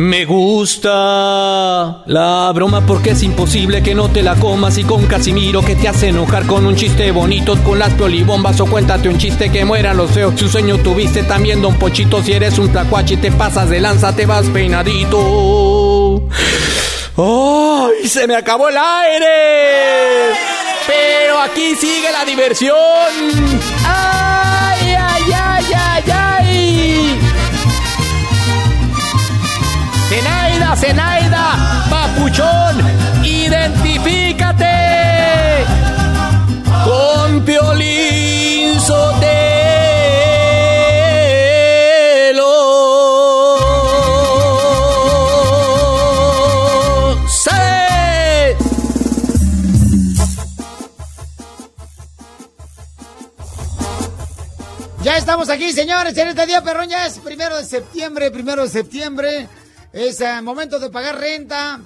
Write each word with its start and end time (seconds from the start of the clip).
Me 0.00 0.24
gusta 0.24 2.02
la 2.06 2.50
broma 2.54 2.86
porque 2.86 3.10
es 3.10 3.22
imposible 3.22 3.82
que 3.82 3.94
no 3.94 4.08
te 4.08 4.22
la 4.22 4.34
comas 4.34 4.78
y 4.78 4.84
con 4.84 5.04
Casimiro 5.06 5.60
que 5.60 5.76
te 5.76 5.88
hace 5.88 6.08
enojar 6.08 6.46
con 6.46 6.64
un 6.64 6.74
chiste 6.74 7.10
bonito 7.10 7.54
con 7.62 7.78
las 7.78 7.92
piolibombas 7.92 8.58
o 8.62 8.66
cuéntate 8.66 9.10
un 9.10 9.18
chiste 9.18 9.52
que 9.52 9.66
mueran 9.66 9.98
los 9.98 10.10
feos. 10.10 10.32
Si 10.38 10.44
un 10.44 10.50
sueño 10.50 10.78
tuviste 10.78 11.22
también, 11.24 11.60
don 11.60 11.78
Pochito, 11.78 12.22
si 12.22 12.32
eres 12.32 12.58
un 12.58 12.72
tlacuache 12.72 13.18
te 13.18 13.30
pasas 13.30 13.68
de 13.68 13.78
lanza, 13.78 14.16
te 14.16 14.24
vas 14.24 14.46
peinadito. 14.46 16.22
¡Ay! 17.18 18.08
¡Se 18.08 18.26
me 18.26 18.36
acabó 18.36 18.70
el 18.70 18.78
aire! 18.78 20.34
Pero 20.86 21.40
aquí 21.40 21.74
sigue 21.76 22.10
la 22.10 22.24
diversión. 22.24 22.74
¡Ay, 23.84 24.96
ay, 24.98 25.22
ay, 25.30 25.64
ay, 25.74 26.04
ay! 26.10 26.19
Zenaida, 30.80 31.86
papuchón, 31.90 32.80
identifícate 33.22 34.64
con 36.84 37.44
Piolín 37.44 38.80
Sotelo. 38.80 39.28
¡Sí! 47.28 47.50
Ya 55.02 55.18
estamos 55.18 55.50
aquí, 55.50 55.72
señores, 55.72 56.16
en 56.16 56.28
este 56.28 56.46
día, 56.46 56.62
perrón, 56.62 56.88
ya 56.88 57.04
es 57.06 57.18
primero 57.18 57.58
de 57.58 57.66
septiembre, 57.66 58.30
primero 58.30 58.62
de 58.62 58.68
septiembre. 58.70 59.46
Es 59.92 60.20
eh, 60.20 60.40
momento 60.42 60.78
de 60.78 60.90
pagar 60.90 61.18
renta. 61.18 61.80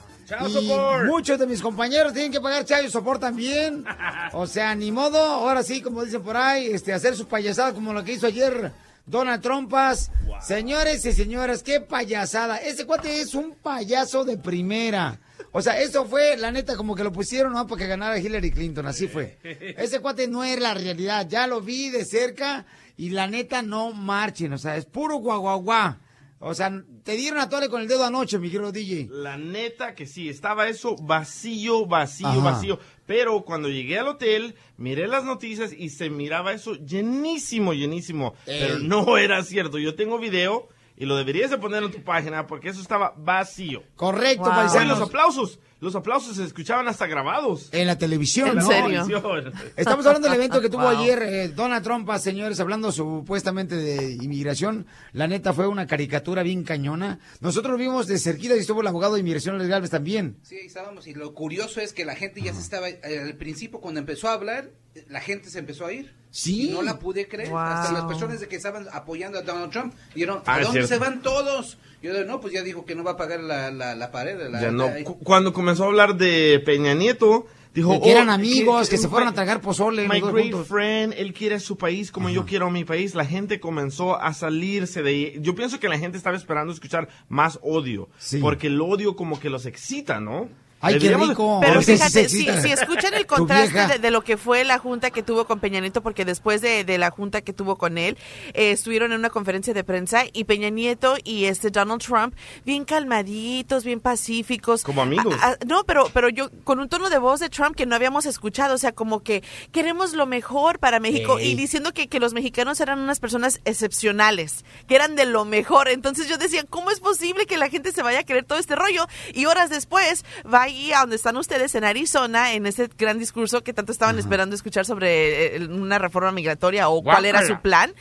Y 0.49 0.73
muchos 1.07 1.39
de 1.39 1.47
mis 1.47 1.61
compañeros 1.61 2.13
tienen 2.13 2.33
que 2.33 2.41
pagar 2.41 2.65
chayo 2.65 2.91
support 2.91 3.21
también. 3.21 3.85
O 4.33 4.47
sea, 4.47 4.75
ni 4.75 4.91
modo, 4.91 5.19
ahora 5.19 5.63
sí, 5.63 5.81
como 5.81 6.03
dicen 6.03 6.23
por 6.23 6.37
ahí, 6.37 6.67
este, 6.67 6.93
hacer 6.93 7.15
su 7.15 7.29
payasada 7.29 7.73
como 7.73 7.93
lo 7.93 8.03
que 8.03 8.15
hizo 8.15 8.27
ayer 8.27 8.73
Donald 9.07 9.43
Trumpas. 9.43 10.11
Señores 10.41 11.05
y 11.05 11.13
señoras, 11.13 11.63
qué 11.63 11.81
payasada. 11.81 12.57
Ese 12.57 12.85
cuate 12.87 13.21
es 13.21 13.35
un 13.35 13.55
payaso 13.55 14.25
de 14.25 14.39
primera. 14.39 15.21
O 15.53 15.63
sea, 15.63 15.81
eso 15.81 16.05
fue, 16.07 16.37
la 16.37 16.51
neta, 16.51 16.77
como 16.77 16.97
que 16.97 17.05
lo 17.05 17.13
pusieron, 17.13 17.53
¿no? 17.53 17.67
Para 17.67 17.83
que 17.83 17.87
ganara 17.87 18.19
Hillary 18.19 18.51
Clinton, 18.51 18.87
así 18.87 19.07
fue. 19.07 19.39
Ese 19.43 20.01
cuate 20.01 20.27
no 20.27 20.43
es 20.43 20.59
la 20.59 20.75
realidad, 20.75 21.29
ya 21.29 21.47
lo 21.47 21.61
vi 21.61 21.91
de 21.91 22.05
cerca 22.05 22.65
y 22.97 23.11
la 23.11 23.29
neta 23.29 23.63
no 23.63 23.93
marchen, 23.93 24.53
o 24.53 24.59
sea, 24.59 24.77
es 24.77 24.85
puro 24.85 25.19
guaguaguá. 25.19 26.01
O 26.47 26.53
sea, 26.55 26.71
te 27.05 27.13
dieron 27.17 27.41
a 27.41 27.49
tole 27.49 27.71
con 27.71 27.81
el 27.81 27.89
dedo 27.89 28.05
anoche, 28.05 28.39
mi 28.39 28.51
querido 28.51 28.71
DJ. 28.71 29.09
La 29.11 29.39
neta 29.39 29.95
que 29.95 30.05
sí, 30.05 30.29
estaba 30.29 30.69
eso 30.69 30.95
vacío, 30.97 31.87
vacío, 31.87 32.27
Ajá. 32.29 32.39
vacío. 32.41 32.79
Pero 33.07 33.45
cuando 33.45 33.71
llegué 33.71 33.99
al 33.99 34.09
hotel, 34.09 34.55
miré 34.77 35.09
las 35.09 35.25
noticias 35.25 35.73
y 35.73 35.89
se 35.89 36.11
miraba 36.11 36.53
eso 36.53 36.75
llenísimo, 36.75 37.73
llenísimo. 37.73 38.35
Ey. 38.47 38.61
Pero 38.61 38.79
no 38.81 39.17
era 39.17 39.43
cierto. 39.43 39.79
Yo 39.79 39.95
tengo 39.95 40.19
video 40.19 40.69
y 40.97 41.07
lo 41.07 41.17
deberías 41.17 41.51
de 41.51 41.57
poner 41.59 41.83
en 41.83 41.91
tu 41.91 42.03
página 42.03 42.47
porque 42.47 42.69
eso 42.69 42.81
estaba 42.83 43.15
vacío. 43.17 43.83
Correcto, 43.97 44.45
Oye, 44.45 44.53
paisanos. 44.55 44.99
los 44.99 45.09
aplausos, 45.09 45.59
los 45.85 45.95
aplausos 45.95 46.37
se 46.37 46.45
escuchaban 46.45 46.89
hasta 46.89 47.07
grabados. 47.07 47.69
En 47.73 47.87
la 47.87 47.97
televisión, 47.99 48.49
En 48.49 48.57
la 48.57 48.63
¿no? 48.63 48.69
televisión. 48.69 49.53
Estamos 49.77 50.05
hablando 50.07 50.29
del 50.29 50.37
evento 50.39 50.61
que 50.61 50.69
tuvo 50.69 50.83
Wow. 50.85 50.99
ayer 50.99 51.23
eh, 51.23 51.49
Donald 51.49 51.85
Trump, 51.85 52.09
ah, 52.11 52.19
señores, 52.19 52.59
hablando 52.61 52.91
supuestamente 52.91 53.77
de 53.77 54.13
inmigración. 54.13 54.87
La 55.13 55.27
neta 55.29 55.53
fue 55.53 55.67
una 55.69 55.87
caricatura 55.87 56.43
bien 56.43 56.65
cañona. 56.65 57.19
Nosotros 57.41 57.73
lo 57.73 57.79
vimos 57.79 58.07
de 58.07 58.19
cerquita 58.19 58.57
y 58.57 58.61
estuvo 58.61 58.81
el 58.81 58.87
abogado 58.87 59.15
de 59.15 59.21
inmigración 59.21 59.57
Luis 59.59 59.69
Galvez 59.69 59.91
también. 59.91 60.39
Sí, 60.43 60.57
ahí 60.57 60.67
estábamos. 60.67 61.07
Y 61.07 61.15
lo 61.15 61.35
curioso 61.35 61.81
es 61.81 61.93
que 61.93 62.05
la 62.05 62.17
gente 62.17 62.41
ya 62.43 62.53
se 62.55 62.61
estaba. 62.61 62.89
eh, 62.89 63.01
al 63.23 63.37
principio, 63.37 63.81
cuando 63.81 64.01
empezó 64.01 64.29
a 64.29 64.33
hablar, 64.33 64.71
la 65.09 65.21
gente 65.21 65.51
se 65.51 65.59
empezó 65.59 65.87
a 65.87 65.93
ir. 65.93 66.13
Sí. 66.31 66.69
Y 66.69 66.73
no 66.73 66.83
la 66.83 66.99
pude 66.99 67.29
creer. 67.29 67.49
Wow. 67.51 67.59
Hasta 67.59 67.93
las 67.93 68.05
personas 68.05 68.41
de 68.41 68.49
que 68.49 68.57
estaban 68.57 68.87
apoyando 68.93 69.39
a 69.39 69.43
Donald 69.43 69.71
Trump 69.71 69.95
dijeron: 70.15 70.43
¿A 70.47 70.55
Ah, 70.55 70.61
es 70.61 70.67
dónde 70.67 70.87
cierto. 70.87 71.05
se 71.05 71.11
van 71.11 71.23
todos? 71.23 71.79
Yo 72.03 72.13
digo, 72.13 72.25
no, 72.27 72.41
pues 72.41 72.53
ya 72.53 72.63
dijo 72.63 72.85
que 72.85 72.95
no 72.95 73.03
va 73.05 73.13
a 73.13 73.17
pagar 73.17 73.41
la, 73.41 73.71
la, 73.71 73.95
la 73.95 74.11
pared. 74.13 74.37
La, 74.51 74.61
Ya 74.61 74.71
no. 74.71 74.91
Cuando 75.23 75.53
comenzó 75.53 75.85
a 75.85 75.87
hablar 75.87 76.17
de 76.17 76.61
Peña 76.67 76.93
Nieto, 76.93 77.47
dijo... 77.73 77.99
Que 78.03 78.11
eran 78.13 78.29
"Oh, 78.29 78.33
amigos, 78.33 78.91
que 78.91 78.99
se 78.99 79.09
fueron 79.09 79.29
a 79.29 79.33
tragar 79.33 79.63
pozole, 79.63 80.07
My 80.07 80.21
great 80.21 80.51
juntos". 80.53 80.69
friend, 80.69 81.15
él 81.17 81.33
quiere 81.33 81.59
su 81.61 81.79
país 81.79 82.13
como 82.13 82.29
yo 82.29 82.45
quiero 82.45 82.69
mi 82.71 82.85
país. 82.85 83.15
La 83.15 83.25
gente 83.25 83.59
comenzó 83.59 84.21
a 84.21 84.35
salirse 84.35 85.03
de 85.03 85.09
ahí. 85.11 85.37
Yo 85.41 85.55
pienso 85.55 85.81
que 85.81 85.89
la 85.89 85.99
gente 85.99 86.19
estaba 86.19 86.37
esperando 86.37 86.75
escuchar 86.75 87.09
más 87.31 87.59
odio. 87.63 88.11
Sí. 88.19 88.37
Porque 88.39 88.67
el 88.67 88.79
odio 88.83 89.17
como 89.17 89.41
que 89.41 89.49
los 89.49 89.65
excita, 89.65 90.21
¿no? 90.21 90.51
Ay, 90.81 90.99
qué 90.99 91.17
rico. 91.17 91.61
Pero 91.63 91.81
fíjate, 91.83 92.29
si, 92.29 92.45
si 92.63 92.71
escuchan 92.73 93.15
el 93.15 93.27
contraste 93.27 93.87
de, 93.87 93.99
de 93.99 94.11
lo 94.11 94.23
que 94.23 94.37
fue 94.37 94.65
la 94.65 94.79
junta 94.79 95.11
que 95.11 95.23
tuvo 95.23 95.47
con 95.47 95.59
Peña 95.61 95.81
Nieto, 95.81 96.03
porque 96.03 96.25
después 96.27 96.61
de, 96.61 96.85
de 96.85 96.99
la 96.99 97.11
junta 97.11 97.41
que 97.41 97.53
tuvo 97.55 97.77
con 97.77 97.97
él, 97.97 98.19
eh, 98.53 98.71
estuvieron 98.73 99.13
en 99.13 99.19
una 99.21 99.31
conferencia 99.31 99.73
de 99.73 99.83
prensa 99.83 100.25
y 100.33 100.45
Peña 100.45 100.69
Nieto 100.69 101.17
y 101.25 101.47
este 101.47 101.71
Donald 101.71 102.03
Trump, 102.03 102.35
bien 102.67 102.85
calmaditos, 102.85 103.83
bien 103.85 104.01
pacíficos. 104.01 104.83
Como 104.83 105.01
amigos. 105.03 105.35
A- 105.41 105.53
a- 105.53 105.59
no, 105.67 105.85
pero, 105.85 106.11
pero 106.13 106.29
yo, 106.29 106.51
con 106.65 106.81
un 106.81 106.89
tono 106.91 107.09
de 107.09 107.19
voz 107.19 107.41
de 107.41 107.49
Trump 107.49 107.75
que 107.77 107.87
no 107.87 107.95
habíamos 107.97 108.27
escuchado, 108.27 108.75
o 108.75 108.79
sea, 108.79 108.93
como 108.93 109.23
que 109.23 109.43
queremos 109.73 110.13
lo 110.13 110.27
mejor 110.27 110.79
para 110.81 111.01
México 111.01 111.41
y 111.41 111.55
diciendo 111.55 111.93
que, 111.95 112.09
que 112.09 112.21
los 112.21 112.35
mexicanos 112.35 112.81
eran 112.81 112.99
unas 112.99 113.21
personas 113.21 113.61
excepcionales, 113.65 114.65
que 114.87 114.97
eran 114.97 115.17
de 115.17 115.25
lo 115.27 115.45
mejor. 115.45 115.89
Entonces 115.89 116.29
yo 116.29 116.37
decía, 116.37 116.65
¿cómo 116.69 116.91
es 116.91 117.01
posible 117.01 117.47
que 117.47 117.57
la 117.57 117.71
gente 117.71 117.93
se 117.93 118.03
vaya 118.03 118.21
a 118.21 118.25
creer 118.25 118.45
todo 118.45 118.59
este 118.59 118.77
rollo? 118.77 119.07
Y 119.33 119.47
horas 119.47 119.71
después 119.71 120.25
va 120.53 120.69
ahí 120.75 120.93
a 120.93 121.01
donde 121.01 121.17
están 121.17 121.37
ustedes 121.37 121.75
en 121.75 121.85
Arizona, 121.85 122.55
en 122.55 122.67
ese 122.67 122.89
gran 122.99 123.19
discurso 123.19 123.63
que 123.63 123.73
tanto 123.73 123.93
estaban 123.93 124.19
esperando 124.19 124.55
escuchar 124.57 124.85
sobre 124.85 125.57
eh, 125.57 125.65
una 125.67 125.99
reforma 125.99 126.33
migratoria 126.33 126.89
o 126.89 127.03
cuál 127.03 127.25
era 127.27 127.41
su 127.47 127.61
plan. 127.61 127.93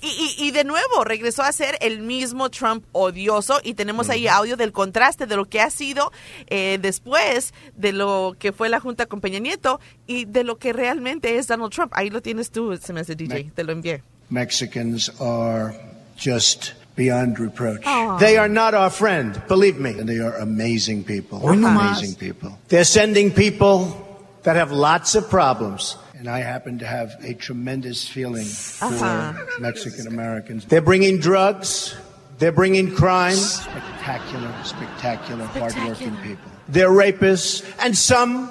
Y, 0.00 0.06
y- 0.38 0.48
y 0.48 0.50
de 0.50 0.64
nuevo 0.64 1.02
regresó 1.04 1.42
a 1.42 1.50
ser 1.52 1.78
el 1.80 2.00
mismo 2.00 2.50
Trump 2.50 2.84
odioso 2.92 3.58
y 3.64 3.72
tenemos 3.72 4.10
ahí 4.10 4.26
audio 4.28 4.56
del 4.56 4.70
contraste 4.70 5.26
de 5.26 5.34
lo 5.34 5.46
que 5.46 5.62
ha 5.62 5.70
sido 5.70 6.12
eh, 6.48 6.78
después 6.80 7.54
de 7.74 7.92
lo 7.92 8.36
que 8.38 8.52
fue 8.52 8.68
la 8.68 8.80
junta 8.80 9.06
con 9.06 9.20
Peña 9.22 9.38
Nieto 9.38 9.80
y 10.06 10.26
de 10.26 10.44
lo 10.44 10.58
que 10.58 10.74
realmente 10.74 11.38
es 11.38 11.46
Donald 11.46 11.72
Trump. 11.72 11.90
Ahí 11.94 12.10
lo 12.10 12.20
tienes 12.20 12.50
tú, 12.50 12.76
se 12.76 12.92
me 12.92 13.00
hace 13.00 13.14
DJ, 13.16 13.50
te 13.54 13.64
lo 13.64 13.72
envié. 13.72 14.02
Mexicans 14.28 15.10
are 15.20 15.74
just 16.22 16.72
beyond 16.96 17.38
reproach. 17.38 17.82
Aw. 17.84 18.18
They 18.18 18.36
are 18.36 18.48
not 18.48 18.74
our 18.74 18.90
friend, 18.90 19.40
believe 19.48 19.78
me. 19.78 19.90
And 19.98 20.08
they 20.08 20.18
are 20.18 20.36
amazing 20.36 21.04
people. 21.04 21.38
Hoy 21.40 21.54
no 21.56 21.68
más. 21.68 21.80
amazing 21.98 22.14
people. 22.16 22.56
They're 22.68 22.84
sending 22.84 23.30
people 23.32 24.00
that 24.44 24.56
have 24.56 24.70
lots 24.72 25.14
of 25.14 25.28
problems. 25.28 25.96
And 26.18 26.28
I 26.28 26.38
happen 26.40 26.78
to 26.78 26.86
have 26.86 27.12
a 27.22 27.34
tremendous 27.34 28.08
feeling 28.08 28.46
for 28.46 28.86
Uh-huh. 28.86 29.32
Mexican 29.60 30.06
Americans. 30.06 30.64
They're 30.64 30.80
bringing 30.80 31.18
drugs. 31.18 31.94
They're 32.38 32.52
bringing 32.52 32.94
crime. 32.94 33.34
Spectacular, 33.36 34.52
spectacular, 34.64 35.44
hardworking 35.46 36.16
people. 36.22 36.50
They're 36.68 36.90
rapists. 36.90 37.62
And 37.80 37.96
some, 37.96 38.50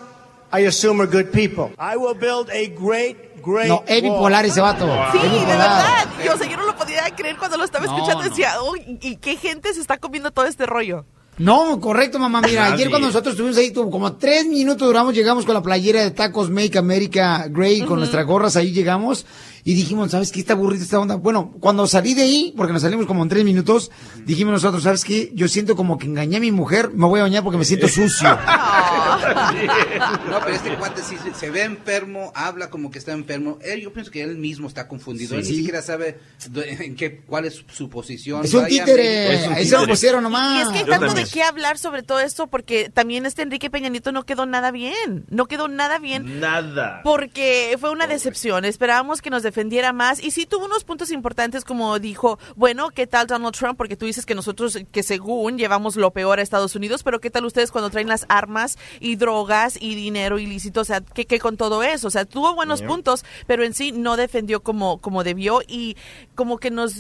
I 0.52 0.60
assume, 0.62 1.02
are 1.02 1.08
good 1.08 1.34
people. 1.34 1.72
I 1.80 1.98
will 1.98 2.14
build 2.14 2.50
a 2.52 2.68
great, 2.68 3.33
great 3.44 3.68
No, 3.68 3.84
es 3.88 4.02
bipolar 4.02 4.46
ese 4.46 4.62
vato. 4.62 4.88
Sí, 5.12 5.18
Es 5.24 5.32
de 5.32 5.46
verdad. 5.46 6.06
Yo, 6.26 6.34
o 6.34 6.38
sea, 6.38 6.50
yo 6.50 6.58
no 6.58 6.66
lo 6.66 6.76
podía 6.76 7.04
creer 7.16 7.38
cuando 7.38 7.58
lo 7.58 7.64
estaba 7.66 7.86
escuchando. 7.86 8.24
no. 8.24 8.30
Decía, 8.30 8.54
"Uy, 8.62 8.98
¿y 9.02 9.18
qué 9.18 9.36
gente 9.38 9.74
se 9.74 9.82
está 9.82 9.98
comiendo 9.98 10.32
todo 10.32 10.46
este 10.46 10.66
rollo? 10.66 11.06
No, 11.38 11.80
correcto, 11.80 12.20
mamá. 12.20 12.42
Mira, 12.42 12.68
ayer 12.74 12.90
cuando 12.92 13.08
nosotros 13.08 13.34
estuvimos 13.34 13.58
ahí, 13.58 13.72
tuvo 13.72 13.90
como 13.90 14.14
tres 14.18 14.46
minutos 14.46 14.88
duramos, 14.88 15.16
llegamos 15.16 15.46
con 15.46 15.56
la 15.56 15.64
playera 15.64 16.04
de 16.04 16.12
Tacos 16.12 16.52
Make 16.52 16.78
America 16.78 17.48
Grey, 17.50 17.82
con 17.82 17.98
nuestras 17.98 18.24
gorras, 18.28 18.56
ahí 18.56 18.72
llegamos. 18.72 19.26
Y 19.64 19.74
dijimos, 19.74 20.12
¿sabes 20.12 20.32
qué? 20.32 20.42
Está 20.42 20.54
aburrida 20.54 20.84
esta 20.84 21.00
onda. 21.00 21.16
Bueno, 21.16 21.54
cuando 21.60 21.88
salí 21.88 22.14
de 22.14 22.22
ahí, 22.22 22.54
porque 22.56 22.72
nos 22.74 22.84
salimos 22.84 23.08
como 23.08 23.24
en 23.24 23.30
tres 23.30 23.44
minutos, 23.46 23.90
dijimos 24.26 24.54
nosotros, 24.54 24.84
¿sabes 24.84 25.04
qué? 25.04 25.32
Yo 25.34 25.48
siento 25.48 25.76
como 25.76 25.98
que 25.98 26.06
engañé 26.06 26.38
a 26.38 26.40
mi 26.42 26.52
mujer, 26.52 26.92
me 26.94 27.08
voy 27.08 27.22
a 27.22 27.24
bañar 27.24 27.44
porque 27.44 27.58
me 27.58 27.66
siento 27.66 27.88
sucio. 27.88 28.30
No, 30.30 30.40
pero 30.40 30.56
este 30.56 30.76
cuate 30.78 31.02
sí 31.02 31.18
se- 31.36 31.50
ve 31.50 31.64
enfermo, 31.64 32.32
habla 32.36 32.70
como 32.70 32.90
que 32.92 33.00
está 33.00 33.12
enfermo. 33.12 33.60
Él, 33.62 33.82
yo 33.82 33.94
pienso 33.94 34.12
que 34.12 34.22
él 34.24 34.38
mismo 34.38 34.68
está 34.68 34.88
confundido. 34.88 35.36
él 35.36 35.44
Sí. 35.46 35.52
ni 35.52 35.58
siquiera 35.60 35.82
sabe 35.82 36.20
en 36.56 36.96
qué, 36.96 37.22
cuál 37.22 37.46
es 37.46 37.64
su 37.72 37.90
posición. 37.90 38.44
Es 38.44 38.54
un 38.54 38.66
títere. 38.66 39.34
Es 39.36 39.48
un 39.48 39.54
Ahí 39.54 39.66
se 39.68 39.78
lo 39.78 39.88
pusieron 39.88 40.22
Y 40.22 40.24
nomás. 40.24 40.68
es 40.68 40.70
que 40.74 40.80
hay 40.80 40.86
tanto 40.86 41.08
también. 41.08 41.26
de 41.28 41.32
qué 41.32 41.44
hablar 41.44 41.78
sobre 41.78 42.04
todo 42.04 42.20
esto 42.20 42.48
porque 42.48 42.90
también 42.90 43.26
este 43.26 43.42
Enrique 43.44 43.70
Peña 43.70 43.90
Nieto 43.90 44.12
no 44.12 44.24
quedó 44.26 44.46
nada 44.46 44.72
bien. 44.72 45.26
No 45.30 45.46
quedó 45.46 45.68
nada 45.68 46.00
bien 46.00 46.40
Nada. 46.40 47.02
porque 47.04 47.78
fue 47.80 47.92
una 47.92 48.08
decepción. 48.08 48.66
Esperábamos 48.66 49.22
que 49.22 49.30
nos 49.30 49.44
defendiera 49.44 49.94
más 49.94 50.24
y 50.24 50.32
sí 50.32 50.46
tuvo 50.46 50.66
unos 50.66 50.84
puntos 50.84 51.12
importantes 51.12 51.66
como 51.66 52.00
dijo, 52.00 52.40
bueno, 52.56 52.90
¿qué 52.90 53.06
tal 53.08 53.28
Donald 53.28 53.56
Trump? 53.56 53.78
Porque 53.78 53.96
tú 53.96 54.06
dices 54.06 54.26
que 54.26 54.36
nosotros, 54.36 54.78
que 54.92 55.04
según 55.04 55.58
llevamos 55.58 55.96
lo 55.96 56.12
peor 56.12 56.40
a 56.40 56.42
Estados 56.42 56.76
Unidos, 56.76 57.04
pero 57.04 57.20
¿qué 57.20 57.30
tal 57.30 57.46
ustedes 57.46 57.72
cuando 57.72 57.90
traen 57.90 58.08
las 58.08 58.26
armas 58.30 58.78
y 59.04 59.18
drogas 59.18 59.78
y 59.80 59.96
dinero 59.96 60.40
ilícito? 60.40 60.82
O 60.82 60.86
sea, 60.86 61.02
¿qué, 61.02 61.26
qué 61.26 61.40
con 61.40 61.58
todo 61.58 61.84
eso? 61.84 62.08
O 62.08 62.12
sea, 62.12 62.26
tuvo 62.26 62.56
buenos 62.56 62.82
puntos, 62.82 63.26
pero 63.46 63.64
en 63.64 63.74
sí 63.74 63.92
no 63.92 64.18
defendió 64.18 64.64
como, 64.64 65.00
como 65.00 65.24
debió 65.24 65.62
y 65.68 65.98
como 66.36 66.58
que 66.58 66.72
nos 66.72 66.96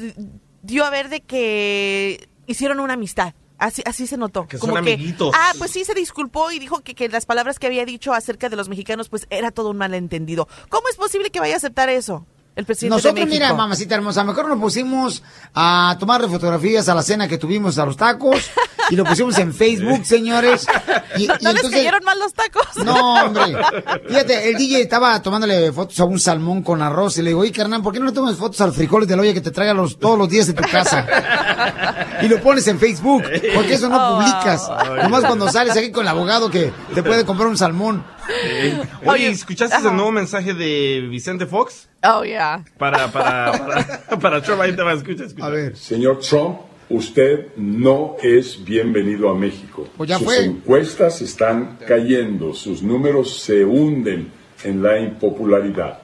dio 0.62 0.86
a 0.86 0.90
ver 0.90 1.10
de 1.10 1.22
que 1.22 2.28
hicieron 2.46 2.80
una 2.80 2.94
amistad. 2.94 3.34
Así, 3.58 3.82
así 3.86 4.08
se 4.08 4.18
notó. 4.18 4.46
Que 4.48 4.58
como 4.58 4.74
son 4.74 4.84
que, 4.84 4.94
amiguitos. 4.94 5.34
ah, 5.34 5.54
pues 5.58 5.72
sí 5.72 5.86
se 5.86 5.94
disculpó 5.94 6.52
y 6.52 6.60
dijo 6.60 6.82
que, 6.82 6.96
que 6.96 7.08
las 7.08 7.26
palabras 7.26 7.60
que 7.60 7.68
había 7.68 7.86
dicho 7.86 8.14
acerca 8.14 8.50
de 8.50 8.58
los 8.58 8.68
mexicanos, 8.68 9.08
pues 9.08 9.26
era 9.30 9.52
todo 9.52 9.70
un 9.70 9.78
malentendido. 9.78 10.50
¿Cómo 10.68 10.90
es 10.90 10.98
posible 10.98 11.30
que 11.30 11.40
vaya 11.40 11.54
a 11.54 11.58
aceptar 11.58 11.88
eso? 11.88 12.26
El 12.56 12.66
presidente 12.66 12.94
de 12.94 12.98
Nosotros, 12.98 13.26
México. 13.26 13.34
mira, 13.34 13.54
mamacita 13.56 13.96
hermosa, 13.96 14.24
mejor 14.24 14.48
nos 14.48 14.60
pusimos 14.60 15.24
a 15.56 15.98
tomarle 16.00 16.28
fotografías 16.28 16.88
a 16.88 16.94
la 16.94 17.02
cena 17.02 17.28
que 17.28 17.40
tuvimos 17.40 17.80
a 17.80 17.86
los 17.88 17.98
tacos 17.98 18.38
y 18.92 18.96
lo 18.96 19.04
pusimos 19.06 19.40
en 19.40 19.52
Facebook, 19.56 20.06
señores. 20.06 20.68
Y, 21.18 21.26
¿No, 21.26 21.34
y 21.40 21.44
no 21.44 21.52
les 21.52 21.64
entonces- 21.64 21.72
cayeron 21.72 22.04
mal 22.04 22.20
los 22.20 22.32
tacos? 22.34 22.68
No, 22.86 23.26
hombre. 23.26 23.56
Fíjate, 24.08 24.50
el 24.52 24.58
DJ 24.58 24.82
estaba 24.82 25.20
tomándole 25.24 25.72
fotos 25.72 26.00
a 26.00 26.06
un 26.06 26.20
salmón 26.20 26.62
con 26.62 26.84
arroz 26.84 27.18
y 27.18 27.24
le 27.24 27.32
digo, 27.32 27.40
oye, 27.42 27.52
carnal, 27.52 27.82
¿por 27.82 27.92
qué 27.92 28.00
no 28.00 28.06
le 28.06 28.12
tomas 28.12 28.36
fotos 28.38 28.62
al 28.62 28.72
frijoles 28.72 29.08
de 29.08 29.16
la 29.16 29.24
olla 29.24 29.34
que 29.34 29.42
te 29.42 29.50
traiga 29.50 29.74
los, 29.74 29.98
todos 29.98 30.20
los 30.20 30.30
días 30.30 30.46
de 30.46 30.54
tu 30.54 30.62
casa? 30.70 31.08
Y 32.22 32.28
lo 32.28 32.40
pones 32.40 32.68
en 32.68 32.78
Facebook, 32.80 33.24
porque 33.56 33.74
eso 33.74 33.90
no 33.90 33.98
Oh, 33.98 34.16
publicas. 34.20 34.70
Nomás 35.02 35.26
cuando 35.26 35.50
sales 35.52 35.76
aquí 35.76 35.92
con 35.92 36.04
el 36.04 36.10
abogado 36.10 36.52
que 36.52 36.72
te 36.94 37.02
puede 37.02 37.26
comprar 37.26 37.48
un 37.48 37.58
salmón. 37.58 38.06
Oye, 38.28 38.78
Oye, 39.06 39.30
¿escuchaste 39.30 39.76
ajá. 39.76 39.90
el 39.90 39.96
nuevo 39.96 40.12
mensaje 40.12 40.54
de 40.54 41.08
Vicente 41.10 41.48
Fox? 41.48 41.90
Oh, 42.04 42.24
yeah. 42.24 42.66
Para, 42.78 43.10
para, 43.12 43.52
para, 43.54 44.20
para 44.22 44.42
Trump, 44.42 44.62
ahí 44.62 44.76
te 44.76 44.84
va, 44.84 44.94
escucha, 44.94 45.24
escucha. 45.24 45.46
A 45.46 45.50
ver. 45.50 45.78
Señor 45.78 46.20
Trump, 46.20 46.60
usted 46.90 47.56
no 47.56 48.18
es 48.22 48.62
bienvenido 48.64 49.30
a 49.30 49.36
México. 49.36 49.88
Pues 49.96 50.10
ya 50.10 50.18
sus 50.18 50.26
fue. 50.26 50.44
encuestas 50.44 51.22
están 51.22 51.80
cayendo, 51.88 52.54
sus 52.54 52.84
números 52.84 53.40
se 53.40 53.64
hunden 53.64 54.32
en 54.66 54.84
la 54.84 55.00
impopularidad. 55.00 56.00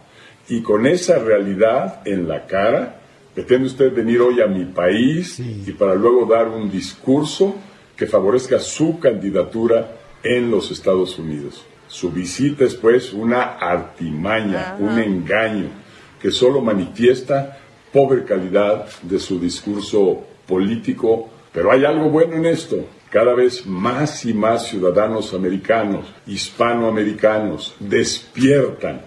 Y 0.47 0.61
con 0.61 0.87
esa 0.87 1.19
realidad 1.19 2.01
en 2.05 2.29
la 2.29 2.47
cara, 2.47 3.01
pretende 3.35 3.67
usted 3.67 3.93
venir 3.93 4.21
hoy 4.21 4.41
a 4.41 4.47
mi 4.47 4.65
país 4.65 5.37
y 5.39 5.71
para 5.73 5.95
luego 5.95 6.25
dar 6.25 6.47
un 6.47 6.71
discurso 6.71 7.55
que 7.97 8.07
favorezca 8.07 8.57
su 8.59 8.99
candidatura 8.99 9.95
en 10.23 10.49
los 10.49 10.71
Estados 10.71 11.19
Unidos. 11.19 11.65
Su 11.87 12.09
visita 12.09 12.63
es 12.63 12.75
pues 12.75 13.11
una 13.11 13.57
artimaña, 13.57 14.77
un 14.79 14.97
engaño 14.97 15.78
que 16.21 16.31
solo 16.31 16.61
manifiesta 16.61 17.57
pobre 17.91 18.23
calidad 18.25 18.85
de 19.01 19.19
su 19.19 19.39
discurso 19.39 20.23
político, 20.47 21.29
pero 21.53 21.71
hay 21.71 21.85
algo 21.85 22.09
bueno 22.09 22.35
en 22.35 22.45
esto. 22.45 22.85
Cada 23.09 23.33
vez 23.33 23.65
más 23.65 24.23
y 24.25 24.33
más 24.33 24.67
ciudadanos 24.67 25.33
americanos, 25.33 26.05
hispanoamericanos, 26.27 27.73
despiertan. 27.79 29.01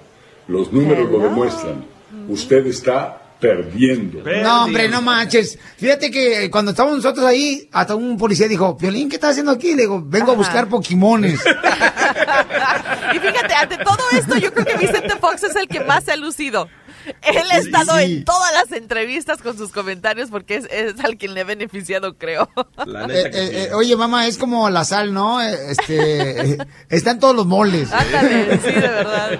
Los 0.48 0.72
números 0.72 1.08
lo 1.10 1.20
demuestran. 1.20 1.84
Usted 2.28 2.66
está 2.66 3.22
perdiendo. 3.42 4.22
No, 4.42 4.64
hombre, 4.64 4.88
no 4.88 5.02
manches. 5.02 5.58
Fíjate 5.76 6.10
que 6.10 6.48
cuando 6.50 6.70
estábamos 6.70 6.98
nosotros 6.98 7.26
ahí, 7.26 7.68
hasta 7.72 7.94
un 7.94 8.16
policía 8.16 8.48
dijo, 8.48 8.76
Violín, 8.80 9.08
¿qué 9.08 9.16
estás 9.16 9.32
haciendo 9.32 9.52
aquí? 9.52 9.74
Le 9.74 9.82
digo, 9.82 10.02
vengo 10.04 10.32
a 10.32 10.36
buscar 10.36 10.68
Pokémones. 10.68 11.40
Y 13.14 13.18
fíjate, 13.18 13.54
ante 13.54 13.76
todo 13.76 14.02
esto, 14.12 14.38
yo 14.38 14.52
creo 14.54 14.64
que 14.64 14.76
Vicente 14.78 15.16
Fox 15.20 15.42
es 15.42 15.56
el 15.56 15.68
que 15.68 15.80
más 15.80 16.04
se 16.04 16.12
ha 16.12 16.16
lucido. 16.16 16.68
Él 17.22 17.44
ha 17.50 17.58
estado 17.58 17.98
Sí. 17.98 18.04
en 18.04 18.24
todas 18.24 18.52
las 18.52 18.72
entrevistas 18.72 19.40
con 19.42 19.56
sus 19.56 19.70
comentarios 19.72 20.30
porque 20.30 20.56
es, 20.56 20.64
es 20.70 20.98
al 21.04 21.16
quien 21.16 21.34
le 21.34 21.40
ha 21.42 21.44
beneficiado, 21.44 22.16
creo. 22.16 22.48
La 22.86 23.04
Eh, 23.06 23.30
que 23.30 23.38
eh, 23.38 23.46
sí. 23.48 23.56
eh, 23.56 23.74
oye, 23.74 23.96
mamá, 23.96 24.26
es 24.26 24.38
como 24.38 24.68
la 24.70 24.84
sal, 24.84 25.12
¿no? 25.12 25.40
Este, 25.40 26.58
está 26.88 27.12
en 27.12 27.18
todos 27.20 27.34
los 27.36 27.46
moles. 27.46 27.92
Ándale, 27.92 28.58
sí, 28.58 28.72
de 28.72 28.80
verdad. 28.80 29.38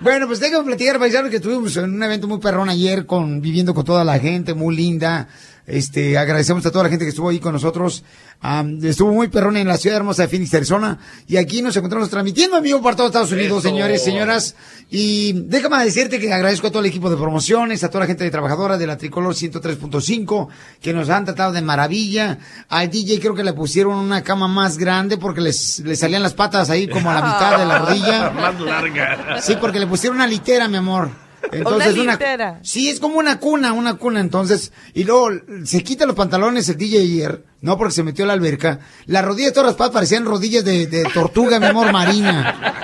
Bueno, 0.00 0.26
pues 0.26 0.40
tengo 0.40 0.60
que 0.60 0.66
platicar, 0.66 0.98
paisanos, 0.98 1.30
que 1.30 1.36
estuvimos 1.36 1.76
en 1.76 1.94
un 1.94 2.02
evento 2.02 2.26
muy 2.28 2.38
perrón 2.38 2.68
ayer, 2.68 3.06
con, 3.06 3.40
viviendo 3.40 3.74
con 3.74 3.84
toda 3.84 4.04
la 4.04 4.18
gente, 4.18 4.54
muy 4.54 4.74
linda. 4.74 5.28
Este, 5.70 6.18
agradecemos 6.18 6.64
a 6.66 6.70
toda 6.70 6.84
la 6.84 6.90
gente 6.90 7.04
que 7.04 7.10
estuvo 7.10 7.28
ahí 7.28 7.38
con 7.38 7.52
nosotros. 7.52 8.02
Am, 8.42 8.78
estuvo 8.84 9.12
muy 9.12 9.28
perrón 9.28 9.56
en 9.56 9.68
la 9.68 9.76
ciudad 9.76 9.98
hermosa 9.98 10.22
de 10.22 10.28
Phoenix, 10.28 10.52
Arizona. 10.54 10.98
Y 11.28 11.36
aquí 11.36 11.62
nos 11.62 11.76
encontramos 11.76 12.10
transmitiendo 12.10 12.56
en 12.56 12.62
vivo 12.62 12.82
para 12.82 12.96
todos 12.96 13.10
Estados 13.10 13.32
Unidos, 13.32 13.58
Eso. 13.60 13.68
señores, 13.68 14.02
señoras. 14.02 14.56
Y 14.90 15.32
déjame 15.44 15.84
decirte 15.84 16.18
que 16.18 16.32
agradezco 16.32 16.66
a 16.66 16.70
todo 16.70 16.80
el 16.80 16.86
equipo 16.86 17.08
de 17.10 17.16
promociones, 17.16 17.84
a 17.84 17.88
toda 17.88 18.00
la 18.00 18.06
gente 18.06 18.24
de 18.24 18.30
trabajadora 18.30 18.78
de 18.78 18.86
la 18.86 18.96
Tricolor 18.98 19.34
103.5, 19.34 20.48
que 20.80 20.92
nos 20.92 21.08
han 21.10 21.24
tratado 21.24 21.52
de 21.52 21.62
maravilla. 21.62 22.38
Al 22.68 22.90
DJ 22.90 23.20
creo 23.20 23.34
que 23.34 23.44
le 23.44 23.52
pusieron 23.52 23.94
una 23.96 24.22
cama 24.22 24.48
más 24.48 24.78
grande 24.78 25.18
porque 25.18 25.40
les, 25.40 25.80
le 25.80 25.94
salían 25.96 26.22
las 26.22 26.34
patas 26.34 26.70
ahí 26.70 26.88
como 26.88 27.10
a 27.10 27.14
la 27.14 27.22
mitad 27.22 27.58
de 27.58 27.66
la 27.66 27.78
rodilla. 27.86 28.30
Más 28.30 28.60
larga. 28.60 29.40
Sí, 29.40 29.54
porque 29.60 29.78
le 29.78 29.86
pusieron 29.86 30.16
una 30.16 30.26
litera, 30.26 30.66
mi 30.66 30.76
amor. 30.78 31.10
Entonces, 31.52 31.96
Una. 31.96 32.60
Sí, 32.62 32.88
es 32.88 33.00
como 33.00 33.18
una 33.18 33.38
cuna, 33.40 33.72
una 33.72 33.94
cuna. 33.94 34.20
Entonces, 34.20 34.72
y 34.94 35.04
luego 35.04 35.30
se 35.64 35.82
quita 35.82 36.06
los 36.06 36.16
pantalones 36.16 36.68
el 36.68 36.76
DJ 36.76 36.98
ayer, 37.00 37.44
no 37.62 37.76
porque 37.76 37.94
se 37.94 38.02
metió 38.02 38.24
a 38.24 38.28
la 38.28 38.32
alberca. 38.34 38.80
Las 39.06 39.24
rodillas 39.24 39.52
todas 39.52 39.68
raspadas 39.70 39.92
parecían 39.92 40.24
rodillas 40.24 40.64
de, 40.64 40.86
de 40.86 41.04
tortuga, 41.04 41.58
mi 41.60 41.66
amor, 41.66 41.92
marina. 41.92 42.76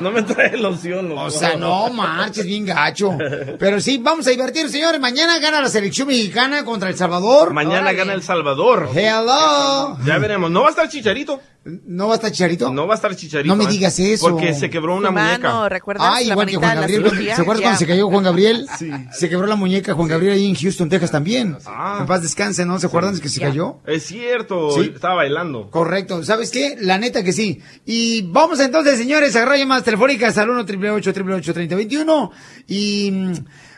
No 0.00 0.10
me 0.10 0.22
trae 0.22 0.56
loción, 0.56 1.08
loco. 1.08 1.22
O 1.22 1.30
sea, 1.30 1.56
no 1.56 1.90
marches, 1.90 2.44
bien 2.44 2.64
gacho. 2.66 3.16
Pero 3.58 3.80
sí, 3.80 3.98
vamos 3.98 4.26
a 4.26 4.30
divertir, 4.30 4.68
señores. 4.68 5.00
Mañana 5.00 5.38
gana 5.38 5.60
la 5.60 5.68
selección 5.68 6.08
mexicana 6.08 6.64
contra 6.64 6.88
El 6.88 6.96
Salvador. 6.96 7.52
Mañana 7.52 7.80
Órale. 7.82 7.96
gana 7.98 8.12
El 8.14 8.22
Salvador. 8.22 8.88
Hello. 8.94 9.96
Ya 10.04 10.18
veremos. 10.18 10.50
No 10.50 10.62
va 10.62 10.68
a 10.68 10.70
estar 10.70 10.88
Chicharito. 10.88 11.40
¿No 11.64 12.06
va 12.06 12.14
a 12.14 12.16
estar 12.16 12.30
Chicharito? 12.30 12.72
No 12.72 12.86
va 12.86 12.94
a 12.94 12.96
estar 12.96 13.14
Chicharito. 13.14 13.48
No 13.54 13.56
me 13.56 13.64
¿eh? 13.64 13.68
digas 13.68 13.98
eso. 13.98 14.28
Porque 14.30 14.54
se 14.54 14.70
quebró 14.70 14.96
una 14.96 15.08
Su 15.08 15.14
mano, 15.14 15.48
muñeca. 15.48 15.68
¿recuerdas? 15.68 16.06
Ah, 16.06 16.20
la 16.20 16.22
igual 16.22 16.46
que 16.46 16.56
Juan 16.56 16.74
Gabriel. 16.76 17.10
¿Se 17.10 17.42
acuerdan 17.42 17.62
cuando 17.62 17.78
se 17.78 17.86
cayó 17.86 18.08
Juan 18.08 18.24
Gabriel? 18.24 18.66
Se 19.12 19.28
quebró 19.28 19.46
la 19.46 19.56
muñeca 19.56 19.94
Juan 19.94 20.08
Gabriel 20.08 20.34
ahí 20.34 20.46
en 20.48 20.54
Houston, 20.54 20.88
Texas 20.88 21.10
también. 21.10 21.58
Ah. 21.66 21.98
En 22.00 22.06
paz 22.06 22.22
descanse, 22.22 22.64
¿no? 22.64 22.78
¿Se 22.78 22.86
acuerdan 22.86 23.14
de 23.14 23.20
que 23.20 23.28
se 23.28 23.40
Ya. 23.40 23.52
Es 23.86 24.04
cierto. 24.04 24.70
Sí. 24.72 24.92
Estaba 24.94 25.16
bailando. 25.16 25.70
Correcto. 25.70 26.22
¿Sabes 26.24 26.50
qué? 26.50 26.76
La 26.80 26.98
neta 26.98 27.22
que 27.22 27.32
sí. 27.32 27.60
Y 27.86 28.22
vamos 28.22 28.60
entonces, 28.60 28.98
señores, 28.98 29.34
a 29.36 29.56
llamadas 29.56 29.84
telefónicas 29.84 30.36
al 30.38 30.50
1 30.50 30.60
888 30.60 31.54
3021 31.54 32.30
Y 32.68 33.10
mm, 33.10 33.32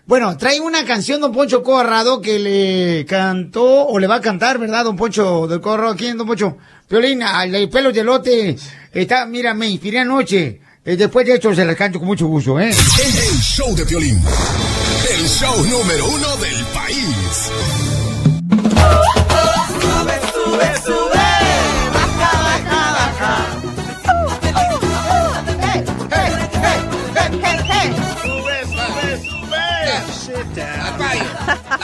bueno, 0.07 0.37
trae 0.37 0.61
una 0.61 0.85
canción 0.85 1.21
Don 1.21 1.33
Poncho 1.33 1.63
Corrado 1.63 2.21
que 2.21 2.39
le 2.39 3.07
cantó 3.07 3.87
o 3.87 3.99
le 3.99 4.07
va 4.07 4.17
a 4.17 4.21
cantar, 4.21 4.59
¿verdad, 4.59 4.85
Don 4.85 4.97
Poncho 4.97 5.47
del 5.47 5.61
Corrado? 5.61 5.95
¿Quién, 5.97 6.17
Don 6.17 6.27
Poncho? 6.27 6.57
Violina, 6.89 7.45
el 7.45 7.69
pelo 7.69 7.93
de 7.93 8.03
lote. 8.03 8.57
Está, 8.93 9.27
mira, 9.27 9.55
me 9.55 9.69
inspiré 9.69 10.01
anoche. 10.01 10.61
Eh, 10.85 10.97
después 10.97 11.27
de 11.27 11.35
esto 11.35 11.55
se 11.55 11.65
las 11.65 11.77
canto 11.77 11.99
con 11.99 12.09
mucho 12.09 12.27
gusto, 12.27 12.59
¿eh? 12.59 12.71
El 12.71 13.39
show 13.41 13.75
de 13.77 13.85
Piolín. 13.85 14.19
El 15.11 15.29
show 15.29 15.57
número 15.67 16.07
uno 16.09 16.37
del 16.39 16.65
país. 16.75 17.80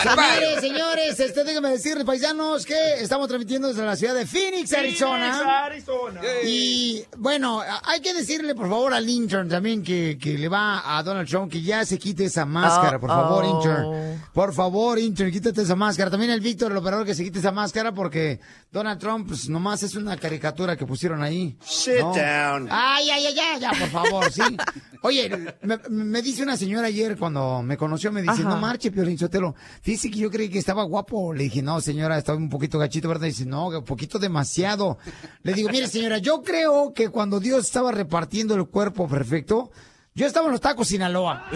Señores, 0.03 0.61
señores, 0.61 1.21
este, 1.21 1.45
déjenme 1.45 1.71
decirles, 1.71 2.05
paisanos, 2.05 2.65
que 2.65 2.75
estamos 3.01 3.29
transmitiendo 3.29 3.69
desde 3.69 3.85
la 3.85 3.97
ciudad 3.97 4.15
de 4.15 4.27
Phoenix, 4.27 4.73
Arizona. 4.73 5.65
Arizona. 5.67 6.21
Y 6.45 7.05
bueno, 7.17 7.63
hay 7.85 8.01
que 8.01 8.15
decirle 8.15 8.55
por 8.55 8.69
favor 8.69 8.95
al 8.95 9.09
intern 9.09 9.49
también 9.49 9.83
que, 9.83 10.17
que 10.21 10.39
le 10.39 10.49
va 10.49 10.97
a 10.97 11.03
Donald 11.03 11.29
Trump 11.29 11.51
que 11.51 11.63
ya 11.63 11.85
se 11.85 11.99
quite 11.99 12.25
esa 12.27 12.45
máscara, 12.45 12.99
por 12.99 13.11
favor, 13.11 13.45
Uh-oh. 13.45 13.57
intern. 13.57 14.25
Por 14.33 14.55
favor, 14.55 14.99
intern, 14.99 15.31
quítate 15.31 15.63
esa 15.63 15.75
máscara. 15.75 16.11
También 16.11 16.31
el 16.31 16.41
Víctor, 16.41 16.71
el 16.71 16.79
operador, 16.79 17.05
que 17.07 17.15
se 17.15 17.25
quite 17.25 17.39
esa 17.39 17.53
máscara 17.53 17.93
porque 17.93 18.41
Donald 18.71 19.01
Trump, 19.01 19.29
pues 19.29 19.49
nomás 19.49 19.83
es 19.83 19.95
una 19.97 20.17
caricatura 20.17 20.77
que 20.77 20.87
pusieron 20.87 21.23
ahí. 21.23 21.57
Sit 21.65 22.01
¿no? 22.01 22.15
down. 22.15 22.69
Ay, 22.71 23.11
ay, 23.11 23.27
ay, 23.27 23.39
ay, 23.39 23.61
ya, 23.61 23.71
por 23.71 23.89
favor, 23.89 24.33
sí. 24.33 24.43
Oye, 25.03 25.29
me, 25.63 25.79
me 25.89 26.23
dice 26.23 26.43
una 26.43 26.57
señora 26.57 26.87
ayer 26.89 27.17
cuando 27.17 27.63
me 27.63 27.77
conoció, 27.77 28.11
me 28.13 28.23
dice, 28.23 28.43
Ajá. 28.43 28.49
no 28.51 28.57
marche, 28.57 28.91
Piolín 28.91 29.19
Sotelo. 29.19 29.55
Fíjese 29.83 30.11
que 30.11 30.19
yo 30.19 30.31
creí 30.31 30.49
que 30.49 30.59
estaba 30.59 30.85
guapo. 30.85 31.33
Le 31.33 31.45
dije, 31.45 31.63
no, 31.63 31.81
señora, 31.81 32.19
estaba 32.19 32.39
un 32.39 32.49
poquito 32.49 32.79
gachito, 32.79 33.09
¿verdad? 33.09 33.27
Dice, 33.27 33.47
no, 33.47 33.69
un 33.69 33.85
poquito 33.85 34.19
demasiado. 34.19 34.99
Le 35.43 35.55
digo, 35.55 35.69
mire, 35.71 35.89
señora, 35.89 36.19
yo 36.19 36.43
creo 36.43 36.93
que 36.95 37.09
cuando 37.09 37.41
Dios 37.41 37.67
estaba 37.67 37.93
repartiendo 37.93 38.55
el 38.55 38.67
cuerpo 38.67 39.09
perfecto, 39.09 39.71
yo 40.17 40.27
estaba 40.27 40.47
en 40.47 40.53
los 40.53 40.61
tacos 40.67 40.89
Sinaloa. 40.89 41.47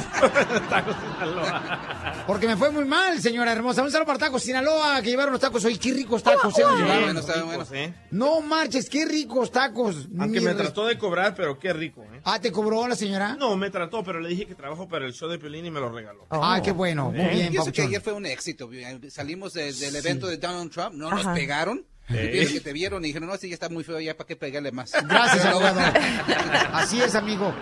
Porque 2.26 2.46
me 2.46 2.56
fue 2.56 2.70
muy 2.70 2.84
mal, 2.84 3.20
señora 3.20 3.52
hermosa. 3.52 3.82
Un 3.82 3.90
saludo 3.90 4.06
para 4.06 4.18
tacos 4.18 4.42
Sinaloa, 4.42 5.02
que 5.02 5.10
llevaron 5.10 5.32
los 5.32 5.40
tacos 5.40 5.64
hoy. 5.64 5.76
Qué 5.78 5.92
ricos 5.92 6.22
tacos 6.22 6.44
nos 6.44 6.58
Está 6.58 6.70
llevaron. 6.76 7.04
bueno, 7.04 7.20
está 7.20 7.42
bueno. 7.42 7.64
¿eh? 7.72 7.94
No 8.10 8.40
marches, 8.40 8.88
qué 8.88 9.04
ricos 9.04 9.50
tacos. 9.50 10.08
Aunque 10.18 10.40
Mi 10.40 10.46
me 10.46 10.54
trató 10.54 10.86
de 10.86 10.96
cobrar, 10.98 11.34
pero 11.34 11.58
qué 11.58 11.72
rico, 11.72 12.02
¿eh? 12.02 12.20
Ah, 12.24 12.40
¿te 12.40 12.52
cobró 12.52 12.86
la 12.86 12.94
señora? 12.96 13.34
No, 13.36 13.56
me 13.56 13.70
trató, 13.70 14.04
pero 14.04 14.20
le 14.20 14.28
dije 14.28 14.46
que 14.46 14.54
trabajo 14.54 14.88
para 14.88 15.06
el 15.06 15.12
show 15.12 15.28
de 15.28 15.38
Piolín 15.38 15.66
y 15.66 15.70
me 15.70 15.80
lo 15.80 15.90
regaló. 15.90 16.26
Ah, 16.30 16.60
qué 16.62 16.72
bueno. 16.72 17.10
Muy 17.10 17.20
¿Eh? 17.20 17.28
bien, 17.30 17.48
Pienso 17.50 17.64
que 17.72 17.82
papuchón. 17.82 17.86
ayer 17.88 18.00
fue 18.02 18.12
un 18.12 18.26
éxito. 18.26 18.70
Salimos 19.08 19.54
de- 19.54 19.72
del 19.72 19.96
evento 19.96 20.26
de 20.26 20.36
Donald 20.36 20.70
Trump, 20.70 20.94
no 20.94 21.10
nos 21.10 21.26
pegaron. 21.28 21.84
Que 22.10 22.60
te 22.60 22.72
vieron 22.72 23.04
y 23.04 23.08
dijeron, 23.08 23.28
no, 23.28 23.34
este 23.34 23.48
ya 23.48 23.54
está 23.54 23.68
muy 23.68 23.84
feo, 23.84 24.00
ya 24.00 24.16
para 24.16 24.26
qué 24.26 24.36
pegarle 24.36 24.72
más. 24.72 24.92
Gracias, 25.08 25.44
abogado. 25.44 25.80
Así 26.72 27.00
es, 27.00 27.14
amigo. 27.14 27.54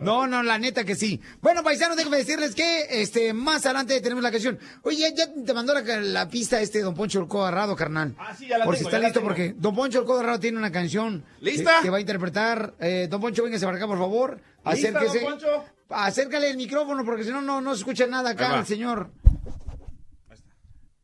No, 0.00 0.26
no, 0.26 0.42
la 0.42 0.58
neta 0.58 0.84
que 0.84 0.94
sí. 0.94 1.20
Bueno, 1.40 1.62
paisanos, 1.62 1.96
déjenme 1.96 2.18
decirles 2.18 2.54
que 2.54 2.86
este 3.02 3.32
más 3.32 3.64
adelante 3.66 4.00
tenemos 4.00 4.22
la 4.22 4.30
canción. 4.30 4.58
Oye, 4.82 4.98
ya, 4.98 5.14
ya 5.14 5.32
te 5.44 5.54
mandó 5.54 5.74
la, 5.74 5.82
la 5.82 6.28
pista 6.28 6.60
este 6.60 6.80
Don 6.80 6.94
Poncho 6.94 7.20
el 7.20 7.28
Codo 7.28 7.46
Arrado, 7.46 7.76
carnal. 7.76 8.14
Ah, 8.18 8.34
sí, 8.36 8.46
ya 8.48 8.58
la 8.58 8.64
Por 8.64 8.74
tengo, 8.74 8.90
si 8.90 8.94
está 8.94 9.06
listo, 9.06 9.22
porque 9.22 9.54
Don 9.56 9.74
Poncho 9.74 10.00
el 10.00 10.04
Codo 10.04 10.20
Arrado 10.20 10.40
tiene 10.40 10.58
una 10.58 10.72
canción. 10.72 11.24
¿Lista? 11.40 11.76
Que, 11.78 11.84
que 11.84 11.90
va 11.90 11.98
a 11.98 12.00
interpretar. 12.00 12.74
Eh, 12.80 13.08
don 13.10 13.20
Poncho, 13.20 13.44
véngase 13.44 13.64
para 13.64 13.76
acá, 13.76 13.86
por 13.86 13.98
favor. 13.98 14.40
¿Lista, 14.72 14.88
Acérquese. 14.88 15.20
don 15.20 15.30
Poncho? 15.32 15.64
Acércale 15.90 16.50
el 16.50 16.56
micrófono, 16.56 17.04
porque 17.04 17.24
si 17.24 17.30
no, 17.30 17.40
no, 17.42 17.60
no 17.60 17.74
se 17.74 17.80
escucha 17.80 18.06
nada 18.06 18.30
acá, 18.30 18.58
el 18.58 18.66
señor. 18.66 19.10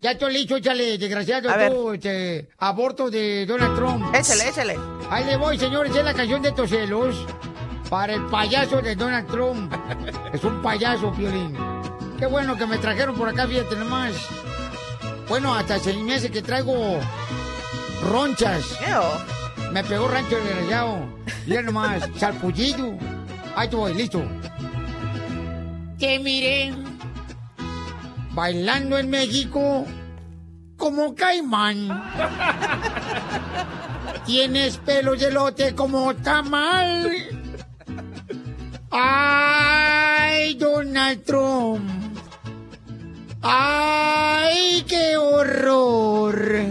Ya 0.03 0.13
estoy 0.13 0.33
listo, 0.33 0.57
échale, 0.57 0.97
desgraciado, 0.97 1.51
A 1.51 1.69
tú, 1.69 1.93
este, 1.93 2.49
aborto 2.57 3.11
de 3.11 3.45
Donald 3.45 3.77
Trump. 3.77 4.15
Échale, 4.15 4.49
échale. 4.49 4.79
Ahí 5.11 5.25
le 5.27 5.37
voy, 5.37 5.59
señores, 5.59 5.95
es 5.95 6.03
la 6.03 6.15
canción 6.15 6.41
de 6.41 6.53
Tocelos 6.53 7.27
para 7.91 8.15
el 8.15 8.25
payaso 8.27 8.81
de 8.81 8.97
Donald 8.97 9.29
Trump. 9.31 9.71
Es 10.33 10.43
un 10.43 10.63
payaso, 10.63 11.13
Piolín. 11.13 11.55
Qué 12.19 12.25
bueno 12.25 12.57
que 12.57 12.65
me 12.65 12.79
trajeron 12.79 13.15
por 13.15 13.29
acá, 13.29 13.47
fíjate 13.47 13.77
nomás. 13.77 14.15
Bueno, 15.29 15.55
hasta 15.55 15.79
se 15.79 15.93
me 15.93 16.15
hace 16.15 16.31
que 16.31 16.41
traigo 16.41 16.99
ronchas. 18.11 18.79
Me 19.73 19.85
pegó 19.85 20.09
rancho 20.09 20.39
el 20.39 20.45
desgraciado. 20.45 20.99
Mira 21.47 21.63
nomás, 21.63 22.09
salpullido. 22.17 22.95
Ahí 23.55 23.69
te 23.69 23.77
voy, 23.77 23.93
listo. 23.93 24.23
Te 25.99 26.19
miré 26.21 26.73
bailando 28.33 28.99
en 28.99 29.11
México 29.11 29.87
como 30.77 31.15
caimán. 31.15 32.03
Tienes 34.25 34.77
pelo 34.79 35.15
de 35.17 35.29
elote 35.29 35.75
como 35.75 36.15
tamal. 36.17 37.13
Ay, 38.91 40.55
Donald 40.55 41.23
Trump. 41.25 41.89
Ay, 43.43 44.85
qué 44.87 45.17
horror. 45.17 46.67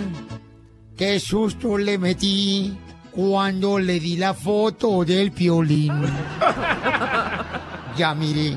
Qué 0.96 1.20
susto 1.20 1.78
le 1.78 1.98
metí 1.98 2.78
cuando 3.12 3.80
le 3.80 4.00
di 4.00 4.18
la 4.18 4.34
foto 4.34 5.04
del 5.06 5.32
piolín. 5.32 5.94
Ya 7.98 8.14
miré 8.14 8.56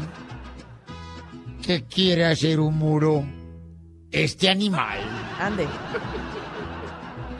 que 1.63 1.85
quiere 1.85 2.27
hacer 2.27 2.61
un 2.61 2.77
muro 2.77 3.25
este 4.11 4.51
animal. 4.51 4.99
Ande. 5.39 5.67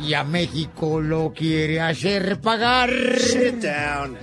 Y 0.01 0.15
a 0.15 0.25
México 0.25 1.01
lo 1.01 1.33
quiere 1.33 1.81
hacer 1.81 2.41
pagar. 2.41 2.91
Sit 3.19 3.63
down. 3.63 4.17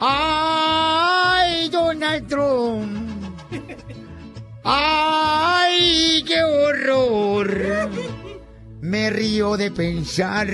¡Ay, 0.00 1.68
Donald 1.68 2.26
Trump! 2.26 3.32
¡Ay, 4.64 6.24
qué 6.26 6.42
horror! 6.42 7.90
Me 8.80 9.10
río 9.10 9.58
de 9.58 9.70
pensar 9.70 10.48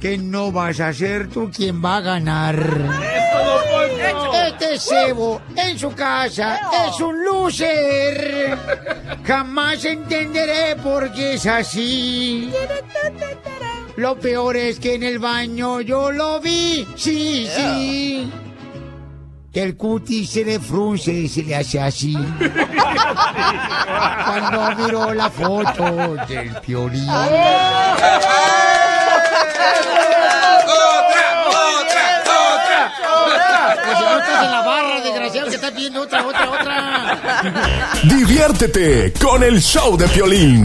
que 0.00 0.18
no 0.18 0.52
vas 0.52 0.80
a 0.80 0.92
ser 0.92 1.28
tú 1.28 1.50
quien 1.54 1.82
va 1.84 1.96
a 1.96 2.00
ganar. 2.00 2.56
Este 4.48 4.78
cebo 4.78 5.40
en 5.54 5.78
su 5.78 5.92
casa 5.92 6.60
es 6.86 7.00
un 7.00 7.24
loser. 7.24 8.58
Jamás 9.24 9.84
entenderé 9.84 10.76
por 10.76 11.12
qué 11.12 11.34
es 11.34 11.46
así. 11.46 12.52
Lo 13.96 14.18
peor 14.18 14.56
es 14.56 14.78
que 14.78 14.94
en 14.94 15.02
el 15.02 15.18
baño 15.18 15.80
yo 15.80 16.10
lo 16.10 16.40
vi, 16.40 16.86
sí, 16.96 17.48
sí. 17.54 18.30
Que 19.52 19.62
el 19.62 19.76
cutis 19.76 20.28
se 20.28 20.44
le 20.44 20.60
frunce 20.60 21.12
y 21.12 21.28
se 21.28 21.42
le 21.42 21.56
hace 21.56 21.80
así. 21.80 22.14
Cuando 24.26 24.76
miró 24.76 25.14
la 25.14 25.30
foto 25.30 26.14
del 26.28 26.54
piolín. 26.60 27.06
Pues 27.06 27.26
si 27.28 27.30
no 29.06 29.16
estás 29.16 29.54
en 34.44 34.50
la 34.50 34.62
barra, 34.62 35.00
desgraciado, 35.00 35.48
que 35.48 35.56
estás 35.56 35.74
viendo 35.74 36.02
otra, 36.02 36.26
otra, 36.26 36.50
otra. 36.50 37.92
Diviértete 38.04 39.12
con 39.14 39.42
el 39.42 39.60
show 39.60 39.96
de 39.96 40.08
Piolín. 40.08 40.64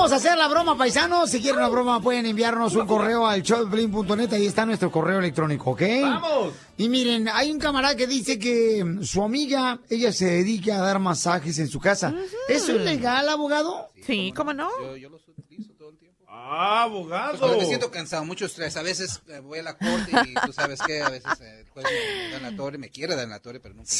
Vamos 0.00 0.12
a 0.12 0.16
hacer 0.16 0.38
la 0.38 0.48
broma, 0.48 0.78
paisanos. 0.78 1.30
Si 1.30 1.40
quieren 1.42 1.58
una 1.58 1.68
broma, 1.68 2.00
pueden 2.00 2.24
enviarnos 2.24 2.74
un 2.74 2.86
correo 2.86 3.26
al 3.26 3.42
showdeplin.net. 3.42 4.32
Ahí 4.32 4.46
está 4.46 4.64
nuestro 4.64 4.90
correo 4.90 5.18
electrónico, 5.18 5.72
¿ok? 5.72 5.82
¡Vamos! 6.00 6.54
Y 6.78 6.88
miren, 6.88 7.28
hay 7.28 7.50
un 7.52 7.58
camarada 7.58 7.94
que 7.94 8.06
dice 8.06 8.38
que 8.38 8.82
mm, 8.82 9.02
su 9.04 9.22
amiga, 9.22 9.78
ella 9.90 10.10
se 10.10 10.24
dedica 10.24 10.76
a 10.76 10.80
dar 10.80 11.00
masajes 11.00 11.58
en 11.58 11.68
su 11.68 11.78
casa. 11.80 12.14
¿Eso 12.48 12.72
es 12.76 12.80
legal, 12.80 13.28
abogado? 13.28 13.90
Sí, 14.06 14.32
¿cómo 14.34 14.54
no? 14.54 14.70
Yo, 14.80 14.96
yo 14.96 15.10
los 15.10 15.20
utilizo 15.28 15.74
todo 15.74 15.90
el 15.90 15.98
tiempo. 15.98 16.24
Ah, 16.26 16.86
Pues 16.88 16.96
abogado. 17.02 17.38
cuando 17.38 17.58
me 17.58 17.66
siento 17.66 17.90
cansado, 17.90 18.24
mucho 18.24 18.46
estrés. 18.46 18.78
A 18.78 18.82
veces 18.82 19.20
eh, 19.28 19.40
voy 19.40 19.58
a 19.58 19.64
la 19.64 19.76
corte 19.76 20.12
y 20.30 20.34
tú 20.46 20.52
sabes 20.54 20.80
que 20.80 21.02
a 21.02 21.10
veces 21.10 21.38
eh, 21.42 21.60
el 21.60 21.68
juez 21.68 21.84
me 21.84 22.30
da 22.30 22.36
en 22.38 22.42
la 22.44 22.56
torre, 22.56 22.78
me 22.78 22.88
quiere 22.88 23.14
dar 23.16 23.24
en 23.24 23.30
la 23.30 23.40
torre, 23.40 23.60
pero 23.60 23.74
nunca, 23.74 23.92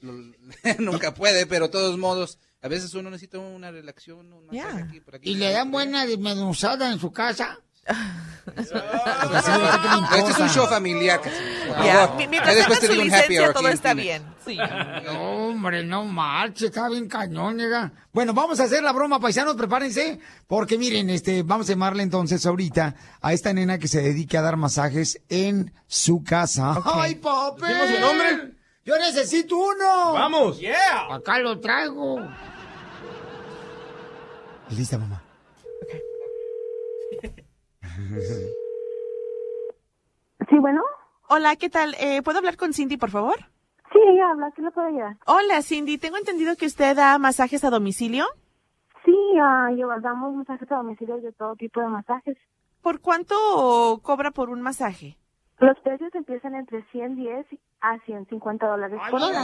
lo- 0.00 0.12
lo- 0.14 0.34
nunca 0.78 1.12
puede. 1.12 1.44
Pero 1.44 1.66
de 1.66 1.72
todos 1.72 1.98
modos, 1.98 2.38
a 2.62 2.68
veces 2.68 2.94
uno 2.94 3.10
necesita 3.10 3.38
una 3.38 3.70
relación, 3.70 4.32
un 4.32 4.46
masaje 4.46 4.76
Ya. 4.78 4.84
aquí, 4.84 5.00
por 5.00 5.16
aquí. 5.16 5.30
¿Y 5.30 5.34
le 5.34 5.50
dan 5.52 5.70
buena 5.70 6.06
desmenuzada 6.06 6.90
en 6.92 6.98
su 6.98 7.12
casa? 7.12 7.58
Este 8.56 10.30
es 10.32 10.38
un 10.38 10.48
show 10.48 10.66
familiar. 10.66 11.20
Ya 11.84 12.12
Mientras 12.16 12.54
después 12.56 12.80
te 12.80 12.86
su 12.86 12.92
digo 12.92 13.04
un 13.04 13.14
happy 13.14 13.38
hour 13.38 13.52
todo 13.52 13.68
está 13.68 13.94
bien. 13.94 14.22
Sí. 14.44 14.58
No, 15.04 15.48
hombre, 15.48 15.84
no 15.84 16.04
marche, 16.04 16.66
está 16.66 16.88
bien 16.88 17.08
cañón, 17.08 17.56
nega. 17.56 17.92
Bueno, 18.12 18.34
vamos 18.34 18.58
a 18.60 18.64
hacer 18.64 18.82
la 18.82 18.92
broma, 18.92 19.20
paisanos, 19.20 19.54
prepárense, 19.54 20.18
porque 20.48 20.76
miren, 20.76 21.08
este, 21.10 21.42
vamos 21.44 21.68
a 21.68 21.72
llamarle 21.72 22.02
entonces 22.02 22.44
ahorita 22.44 22.94
a 23.20 23.32
esta 23.32 23.52
nena 23.52 23.78
que 23.78 23.86
se 23.88 24.02
dedique 24.02 24.36
a 24.36 24.42
dar 24.42 24.56
masajes 24.56 25.20
en 25.28 25.72
su 25.86 26.22
casa. 26.24 26.74
¡Ay, 26.84 27.14
papi! 27.16 27.62
¿Decimos 27.62 27.88
su 27.94 28.00
nombre? 28.00 28.54
¡Yo 28.84 28.98
necesito 28.98 29.56
uno! 29.56 30.12
¡Vamos! 30.14 30.58
¡Yeah! 30.58 31.14
Acá 31.14 31.38
lo 31.38 31.60
traigo. 31.60 32.20
Lista, 34.76 34.98
mamá. 34.98 35.22
Sí, 40.48 40.58
bueno. 40.58 40.82
Hola, 41.28 41.56
¿qué 41.56 41.70
tal? 41.70 41.94
Eh, 42.00 42.20
¿Puedo 42.22 42.38
hablar 42.38 42.56
con 42.56 42.72
Cindy, 42.74 42.96
por 42.96 43.10
favor? 43.10 43.36
Sí, 43.92 43.98
ella 44.04 44.30
habla. 44.30 44.50
¿Qué 44.54 44.60
le 44.60 44.70
puedo 44.70 44.88
ayudar? 44.88 45.16
Hola, 45.26 45.62
Cindy. 45.62 45.98
Tengo 45.98 46.16
entendido 46.18 46.56
que 46.56 46.66
usted 46.66 46.96
da 46.96 47.16
masajes 47.18 47.64
a 47.64 47.70
domicilio. 47.70 48.26
Sí, 49.04 49.16
ah, 49.40 49.70
yo 49.76 49.88
damos 50.00 50.34
masajes 50.34 50.70
a 50.70 50.76
domicilio 50.76 51.18
de 51.18 51.32
todo 51.32 51.54
tipo 51.56 51.80
de 51.80 51.88
masajes. 51.88 52.36
¿Por 52.82 53.00
cuánto 53.00 54.00
cobra 54.02 54.30
por 54.30 54.50
un 54.50 54.60
masaje? 54.62 55.16
Los 55.58 55.78
precios 55.80 56.14
empiezan 56.14 56.54
entre 56.54 56.82
110 56.90 57.46
a 57.82 57.98
150 58.06 58.66
dólares 58.66 59.00
por 59.10 59.20
hora. 59.20 59.42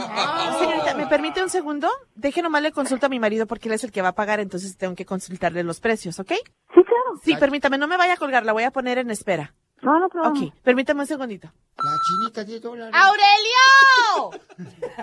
Señorita, 0.57 0.95
¿me 0.95 1.07
permite 1.07 1.43
un 1.43 1.49
segundo? 1.49 1.89
Deje 2.15 2.41
nomás 2.41 2.61
le 2.61 2.71
consulto 2.71 3.05
a 3.05 3.09
mi 3.09 3.19
marido 3.19 3.45
porque 3.45 3.67
él 3.67 3.75
es 3.75 3.83
el 3.83 3.91
que 3.91 4.01
va 4.01 4.09
a 4.09 4.15
pagar, 4.15 4.39
entonces 4.39 4.77
tengo 4.77 4.95
que 4.95 5.05
consultarle 5.05 5.63
los 5.63 5.79
precios, 5.81 6.19
¿ok? 6.19 6.31
Sí, 6.31 6.83
claro. 6.83 7.19
Sí, 7.21 7.35
permítame, 7.35 7.77
no 7.77 7.87
me 7.87 7.97
vaya 7.97 8.13
a 8.13 8.17
colgar, 8.17 8.45
la 8.45 8.53
voy 8.53 8.63
a 8.63 8.71
poner 8.71 8.97
en 8.97 9.11
espera. 9.11 9.53
No, 9.81 9.99
no 9.99 10.09
problema. 10.09 10.47
Ok, 10.47 10.53
permítame 10.63 11.01
un 11.01 11.07
segundito. 11.07 11.51
La 11.77 11.91
chinita 12.05 12.43
10 12.43 12.61
dólares. 12.61 12.95
¡Aurelio! 12.95 14.41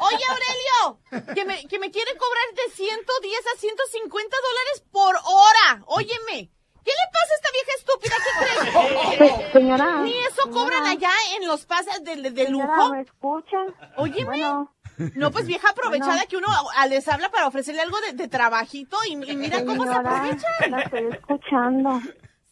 Oye, 0.00 0.25
Aurelio, 0.28 1.35
que 1.35 1.45
me, 1.45 1.66
que 1.66 1.78
me 1.78 1.90
quiere 1.90 2.12
cobrar 2.16 2.45
de 2.55 2.73
110 2.75 3.40
a 3.55 3.59
150 3.59 4.37
dólares 4.37 4.85
por 4.90 5.14
hora. 5.14 5.83
Óyeme, 5.87 6.50
¿qué 6.87 6.93
le 6.93 7.07
pasa 7.12 7.33
a 7.33 7.37
esta 7.37 7.50
vieja 7.52 7.73
estúpida? 7.78 8.14
¿Qué 8.25 9.19
crees? 9.19 9.37
Se- 9.47 9.52
señora, 9.52 10.00
¿Ni 10.02 10.12
eso 10.16 10.43
señora. 10.45 10.62
cobran 10.62 10.87
allá 10.87 11.11
en 11.38 11.47
los 11.47 11.66
pases 11.66 12.02
de, 12.05 12.16
de, 12.16 12.31
de 12.31 12.47
Señora, 12.47 12.76
lujo? 12.76 12.93
¿me 12.95 13.00
escucha? 13.02 13.57
Óyeme. 13.97 14.25
Bueno, 14.25 14.73
No, 15.14 15.31
pues 15.31 15.47
vieja 15.47 15.69
aprovechada 15.71 16.12
Bueno. 16.14 16.28
que 16.31 16.37
uno 16.38 16.47
a- 16.76 16.87
les 16.87 17.07
habla 17.09 17.28
para 17.31 17.47
ofrecerle 17.49 17.83
algo 17.83 17.99
de, 18.00 18.12
de 18.14 18.28
trabajito 18.28 18.97
y, 19.09 19.12
y 19.12 19.37
mira 19.37 19.64
cómo 19.66 19.85
se 19.85 19.93
aprovecha. 19.93 20.47
la 20.71 20.81
estoy 20.81 21.09
escuchando. 21.12 22.00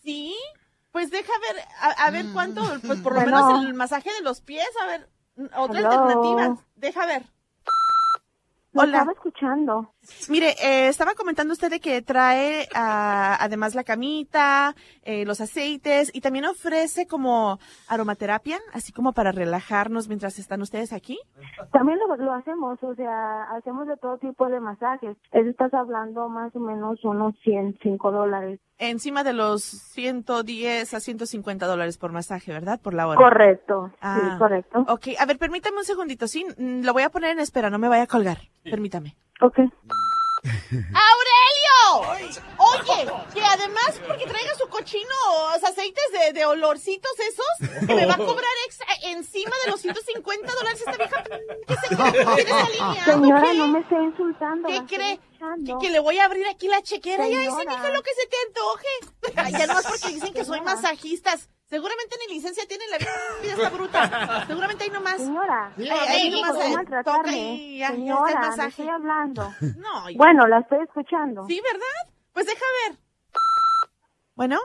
¿Sí? 0.02 0.36
Pues 0.92 1.10
deja 1.10 1.32
ver, 1.40 1.64
a, 1.80 2.06
a 2.06 2.10
ver 2.10 2.26
cuánto, 2.34 2.62
pues 2.86 3.00
por 3.00 3.14
lo 3.14 3.20
Bueno. 3.22 3.46
menos 3.48 3.64
el 3.64 3.74
masaje 3.74 4.12
de 4.12 4.20
los 4.22 4.40
pies, 4.42 4.68
a 4.82 4.86
ver, 4.86 5.08
otra 5.56 5.80
Hello. 5.80 5.90
alternativa. 5.90 6.56
Deja 6.76 7.06
ver. 7.06 7.22
Hola. 8.74 8.98
estaba 8.98 9.12
escuchando. 9.12 9.93
Mire, 10.28 10.54
eh, 10.62 10.88
estaba 10.88 11.14
comentando 11.14 11.52
usted 11.52 11.70
de 11.70 11.80
que 11.80 12.02
trae 12.02 12.68
ah, 12.74 13.36
además 13.40 13.74
la 13.74 13.84
camita, 13.84 14.74
eh, 15.02 15.24
los 15.24 15.40
aceites 15.40 16.10
y 16.14 16.20
también 16.20 16.44
ofrece 16.46 17.06
como 17.06 17.58
aromaterapia, 17.88 18.58
así 18.72 18.92
como 18.92 19.12
para 19.12 19.32
relajarnos 19.32 20.08
mientras 20.08 20.38
están 20.38 20.62
ustedes 20.62 20.92
aquí. 20.92 21.18
También 21.72 21.98
lo, 21.98 22.16
lo 22.16 22.32
hacemos, 22.32 22.82
o 22.82 22.94
sea, 22.94 23.42
hacemos 23.56 23.86
de 23.86 23.96
todo 23.96 24.18
tipo 24.18 24.48
de 24.48 24.60
masajes. 24.60 25.16
Eso 25.32 25.48
estás 25.48 25.72
hablando 25.74 26.28
más 26.28 26.54
o 26.56 26.60
menos 26.60 27.02
unos 27.04 27.34
105 27.44 28.10
dólares. 28.10 28.60
Encima 28.78 29.22
de 29.22 29.32
los 29.32 29.62
110 29.62 30.94
a 30.94 31.00
150 31.00 31.66
dólares 31.66 31.96
por 31.96 32.10
masaje, 32.12 32.52
¿verdad? 32.52 32.80
Por 32.80 32.92
la 32.94 33.06
hora. 33.06 33.16
Correcto, 33.16 33.92
Ah, 34.00 34.18
sí, 34.20 34.38
correcto. 34.38 34.84
Ok, 34.88 35.08
a 35.18 35.26
ver, 35.26 35.38
permítame 35.38 35.78
un 35.78 35.84
segundito, 35.84 36.26
sí, 36.26 36.44
mm, 36.58 36.84
lo 36.84 36.92
voy 36.92 37.02
a 37.02 37.10
poner 37.10 37.30
en 37.30 37.38
espera, 37.40 37.70
no 37.70 37.78
me 37.78 37.88
vaya 37.88 38.02
a 38.02 38.06
colgar. 38.08 38.38
Permítame. 38.64 39.16
Ok. 39.40 39.58
¡Aurelio! 40.74 42.34
Oye, 42.58 43.06
que 43.32 43.42
además, 43.44 44.00
porque 44.06 44.26
traiga 44.26 44.54
su 44.56 44.68
cochino 44.68 45.08
aceites 45.62 46.04
de, 46.12 46.32
de 46.34 46.44
olorcitos 46.44 47.10
esos, 47.18 47.86
que 47.86 47.94
me 47.94 48.04
va 48.06 48.14
a 48.14 48.18
cobrar 48.18 48.50
extra 48.66 48.86
encima 49.10 49.52
de 49.64 49.70
los 49.70 49.80
150 49.80 50.52
dólares 50.52 50.80
esta 50.80 50.96
vieja. 50.96 51.24
¿Qué 51.66 51.74
se 51.76 51.96
cree? 51.96 52.44
¿Tiene 52.44 52.50
esa? 52.50 53.04
Señora, 53.12 53.40
¿O 53.40 53.42
qué? 53.50 53.54
no 53.58 53.68
me 53.68 53.80
esté 53.80 53.94
insultando. 54.02 54.68
¿Qué 54.68 54.82
cree? 54.96 55.20
Que, 55.66 55.74
que 55.80 55.90
le 55.90 56.00
voy 56.00 56.18
a 56.18 56.24
abrir 56.26 56.46
aquí 56.48 56.68
la 56.68 56.82
chequera 56.82 57.28
y 57.28 57.34
ahí 57.34 57.44
se 57.46 57.50
Señora. 57.50 57.76
dijo 57.76 57.88
lo 57.94 58.02
que 58.02 58.10
se 58.14 58.26
te 58.26 58.36
antoje. 58.46 59.58
Ya 59.58 59.66
nomás 59.66 59.86
porque 59.86 60.08
dicen 60.14 60.32
que 60.34 60.44
soy 60.44 60.60
masajistas. 60.60 61.48
Seguramente 61.74 62.16
ni 62.28 62.34
licencia 62.36 62.64
tiene 62.68 62.84
la 62.88 62.98
vida 62.98 63.52
esta 63.54 63.68
bruta. 63.70 64.44
Seguramente 64.46 64.84
ahí 64.84 64.90
nomás. 64.90 65.16
Señora, 65.16 65.72
Ahí, 65.76 65.88
ahí 65.90 66.30
no 66.30 66.36
nomás. 66.46 66.64
eh. 66.64 67.02
Toca 67.04 67.32
y 67.32 67.82
está 67.82 67.92
el 67.94 67.98
Señora, 68.00 68.40
masaje. 68.40 68.68
estoy 68.68 68.88
hablando. 68.88 69.52
No, 69.78 70.08
ya. 70.10 70.16
Bueno, 70.16 70.46
la 70.46 70.60
estoy 70.60 70.78
escuchando. 70.84 71.44
Sí, 71.48 71.60
¿verdad? 71.60 72.14
Pues 72.32 72.46
deja 72.46 72.64
ver. 72.88 72.98
Bueno. 74.36 74.58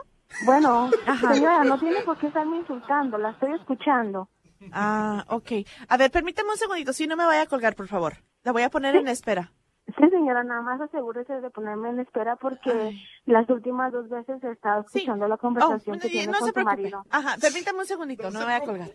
Bueno, 0.44 0.88
Ajá. 1.06 1.34
señora, 1.34 1.64
no 1.64 1.78
tiene 1.80 2.02
por 2.02 2.16
qué 2.18 2.28
estarme 2.28 2.58
insultando, 2.58 3.18
la 3.18 3.30
estoy 3.30 3.54
escuchando. 3.54 4.28
Ah, 4.72 5.24
ok. 5.28 5.50
A 5.88 5.96
ver, 5.96 6.10
permítame 6.12 6.50
un 6.50 6.56
segundito. 6.58 6.92
Si 6.92 7.06
no 7.08 7.16
me 7.16 7.24
vaya 7.24 7.42
a 7.42 7.46
colgar, 7.46 7.74
por 7.74 7.88
favor. 7.88 8.18
La 8.44 8.52
voy 8.52 8.62
a 8.62 8.70
poner 8.70 8.94
en 8.94 9.08
espera. 9.08 9.52
Sí, 9.98 10.10
señora, 10.10 10.42
nada 10.44 10.62
más 10.62 10.80
asegúrese 10.80 11.32
de 11.40 11.50
ponerme 11.50 11.90
en 11.90 12.00
espera 12.00 12.36
porque 12.36 12.92
las 13.26 13.48
últimas 13.50 13.92
dos 13.92 14.08
veces 14.08 14.42
he 14.44 14.50
estado 14.52 14.82
escuchando 14.82 15.26
la 15.28 15.34
Oh, 15.36 15.38
conversación 15.38 15.98
que 15.98 16.08
tiene 16.08 16.26
no 16.32 16.38
con 16.38 16.46
se 16.46 16.50
su 16.50 16.54
preocupe. 16.54 16.76
marido. 16.76 17.04
Ajá, 17.10 17.36
permítame 17.40 17.78
un 17.80 17.86
segundito. 17.86 18.30
No 18.30 18.40
me 18.40 18.44
vaya 18.46 18.56
a 18.58 18.60
colgar. 18.60 18.88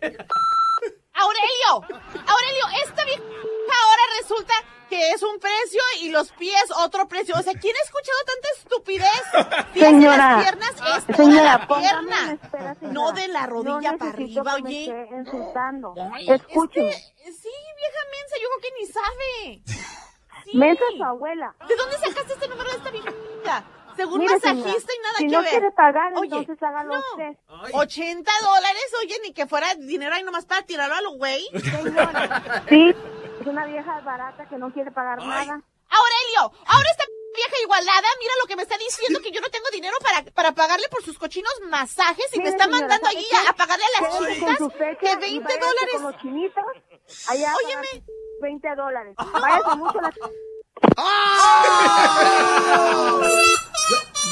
¡Aurelio! 1.18 1.72
¡Aurelio! 1.72 2.64
Esta 2.84 3.04
vieja 3.04 3.22
ahora 3.22 4.02
resulta 4.20 4.52
que 4.90 5.10
es 5.12 5.22
un 5.22 5.38
precio 5.40 5.80
y 6.02 6.10
los 6.10 6.30
pies 6.32 6.64
otro 6.84 7.08
precio. 7.08 7.34
O 7.38 7.42
sea, 7.42 7.54
¿quién 7.54 7.74
ha 7.74 7.84
escuchado 7.84 8.18
tanta 8.26 8.48
estupidez? 8.58 9.72
Señora, 9.74 10.16
las 10.36 10.42
piernas, 10.44 10.74
es 11.08 11.16
señora, 11.16 11.58
la 11.58 11.66
pierna. 11.66 12.22
en 12.24 12.30
espera, 12.40 12.74
señora. 12.74 12.92
No 12.94 13.12
de 13.12 13.28
la 13.28 13.46
rodilla 13.46 13.92
no 13.92 13.98
para 13.98 14.10
arriba, 14.10 14.54
oye. 14.62 14.84
esté 14.84 15.16
insultando. 15.16 15.94
Escúcheme. 16.28 16.92
sí, 16.92 17.50
vieja 17.76 18.02
mensa, 18.12 18.36
yo 18.40 18.48
creo 18.48 18.60
que 18.60 18.72
ni 18.78 18.86
sabe. 18.86 19.62
Sí. 20.50 20.56
Mensa 20.56 20.84
su 20.96 21.02
abuela. 21.04 21.54
¿De 21.68 21.76
dónde 21.76 21.96
sacaste 21.98 22.32
este 22.34 22.48
número 22.48 22.70
de 22.70 22.76
esta 22.76 22.90
vieja? 22.90 23.12
Según 23.96 24.18
Mire, 24.20 24.34
masajista 24.34 24.70
señora, 24.70 24.94
y 24.94 24.98
nada 25.02 25.14
si 25.16 25.24
que 25.26 25.32
no 25.32 25.40
ver. 25.40 25.50
quiere 25.50 25.70
pagar, 25.72 26.12
Oye, 26.16 26.36
entonces 26.36 26.62
hágalo 26.62 26.94
no. 26.94 27.00
usted. 27.00 27.72
80 27.72 28.30
dólares, 28.42 28.92
oye, 29.02 29.16
ni 29.22 29.32
que 29.32 29.46
fuera 29.46 29.74
dinero 29.74 30.14
ahí 30.14 30.22
nomás 30.22 30.44
para 30.44 30.62
tirarlo 30.62 30.94
a 30.96 31.00
los 31.00 31.16
güey. 31.16 31.46
Señora, 31.62 32.64
sí, 32.68 32.94
es 33.40 33.46
una 33.46 33.64
vieja 33.64 34.00
barata 34.02 34.46
que 34.48 34.58
no 34.58 34.70
quiere 34.70 34.90
pagar 34.90 35.18
nada. 35.18 35.62
Aurelio, 35.88 36.40
ahora 36.66 36.88
esta 36.90 37.04
vieja 37.34 37.56
igualada, 37.62 38.06
mira 38.20 38.32
lo 38.42 38.46
que 38.46 38.56
me 38.56 38.62
está 38.62 38.76
diciendo, 38.76 39.18
que 39.22 39.30
yo 39.30 39.40
no 39.40 39.48
tengo 39.48 39.66
dinero 39.72 39.96
para, 40.02 40.22
para 40.32 40.52
pagarle 40.52 40.88
por 40.90 41.02
sus 41.02 41.18
cochinos 41.18 41.52
masajes 41.70 42.26
y 42.34 42.38
me 42.40 42.48
está 42.50 42.64
señora, 42.64 42.80
mandando 42.82 43.06
¿sabe 43.06 43.18
allí 43.18 43.26
a, 43.46 43.50
a 43.50 43.52
pagarle 43.54 43.84
a 43.84 44.00
las 44.02 44.72
fecha 44.74 45.18
que 45.18 45.28
y 45.28 45.38
20 45.38 45.40
váyase 45.42 45.58
dólares. 45.60 45.92
con 45.94 46.02
los 46.02 46.16
chinitos, 46.20 46.64
allá 47.28 47.52
Óyeme. 47.64 48.04
Pagar 48.40 48.42
20 48.42 48.76
dólares. 48.76 49.14
Váyase 49.32 49.76
mucho 49.76 50.00
la... 50.00 50.10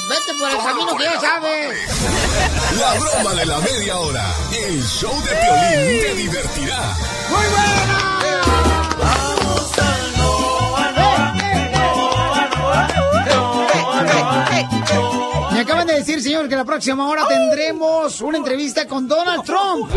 Vete 0.09 0.35
por 0.39 0.51
el 0.51 0.59
camino 0.59 0.97
que 0.97 1.05
ya 1.05 1.21
sabes. 1.21 1.79
La 2.79 2.95
broma 2.95 3.35
de 3.35 3.47
la 3.47 3.59
media 3.61 3.99
hora. 3.99 4.25
El 4.53 4.83
show 4.83 5.13
de 5.23 5.31
Piolín 5.31 6.01
te 6.01 6.15
divertirá. 6.15 6.95
¡Muy 7.31 7.47
buena! 7.47 8.14
Decir, 16.07 16.23
señor, 16.23 16.49
que 16.49 16.57
la 16.57 16.65
próxima 16.65 17.09
hora 17.09 17.27
tendremos 17.29 18.21
una 18.21 18.39
entrevista 18.39 18.87
con 18.87 19.07
Donald 19.09 19.43
Trump. 19.45 19.91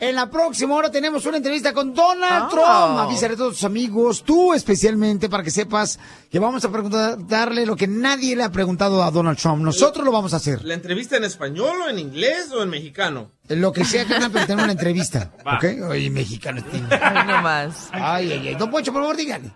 En 0.00 0.14
la 0.14 0.28
próxima 0.30 0.74
hora 0.74 0.90
tenemos 0.90 1.24
una 1.26 1.36
entrevista 1.38 1.72
con 1.72 1.94
Donald 1.94 2.46
Oh. 2.46 2.48
Trump. 2.48 2.98
Avísale 2.98 3.34
a 3.34 3.36
todos 3.36 3.54
tus 3.54 3.64
amigos, 3.64 4.22
tú 4.24 4.52
especialmente, 4.54 5.28
para 5.28 5.42
que 5.42 5.50
sepas 5.50 5.98
que 6.30 6.38
vamos 6.38 6.64
a 6.64 6.70
preguntarle 6.70 7.64
lo 7.66 7.76
que 7.76 7.86
nadie 7.86 8.36
le 8.36 8.42
ha 8.44 8.50
preguntado 8.52 9.02
a 9.02 9.10
Donald 9.10 9.38
Trump. 9.38 9.62
Nosotros 9.62 10.04
lo 10.04 10.12
vamos 10.12 10.32
a 10.34 10.36
hacer. 10.36 10.64
¿La 10.64 10.74
entrevista 10.74 11.16
en 11.16 11.24
español 11.24 11.76
o 11.86 11.88
en 11.88 11.98
inglés 11.98 12.50
o 12.52 12.62
en 12.62 12.68
mexicano? 12.70 13.30
Lo 13.48 13.72
que 13.72 13.84
sea, 13.84 14.04
carnal, 14.06 14.30
pero 14.32 14.46
tenemos 14.46 14.64
una 14.64 14.72
entrevista. 14.72 15.32
Va. 15.46 15.56
¿Ok? 15.56 15.64
Oye, 15.90 16.10
mexicano. 16.10 16.58
este. 16.58 16.82
Ay, 17.00 17.26
no 17.26 17.42
más. 17.42 17.88
Ay, 17.92 18.32
ay, 18.32 18.48
ay. 18.48 18.54
Don 18.56 18.70
Poncho, 18.70 18.92
por 18.92 19.02
favor, 19.02 19.16
dígale. 19.16 19.50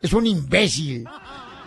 Es 0.00 0.12
un 0.12 0.26
imbécil. 0.26 1.06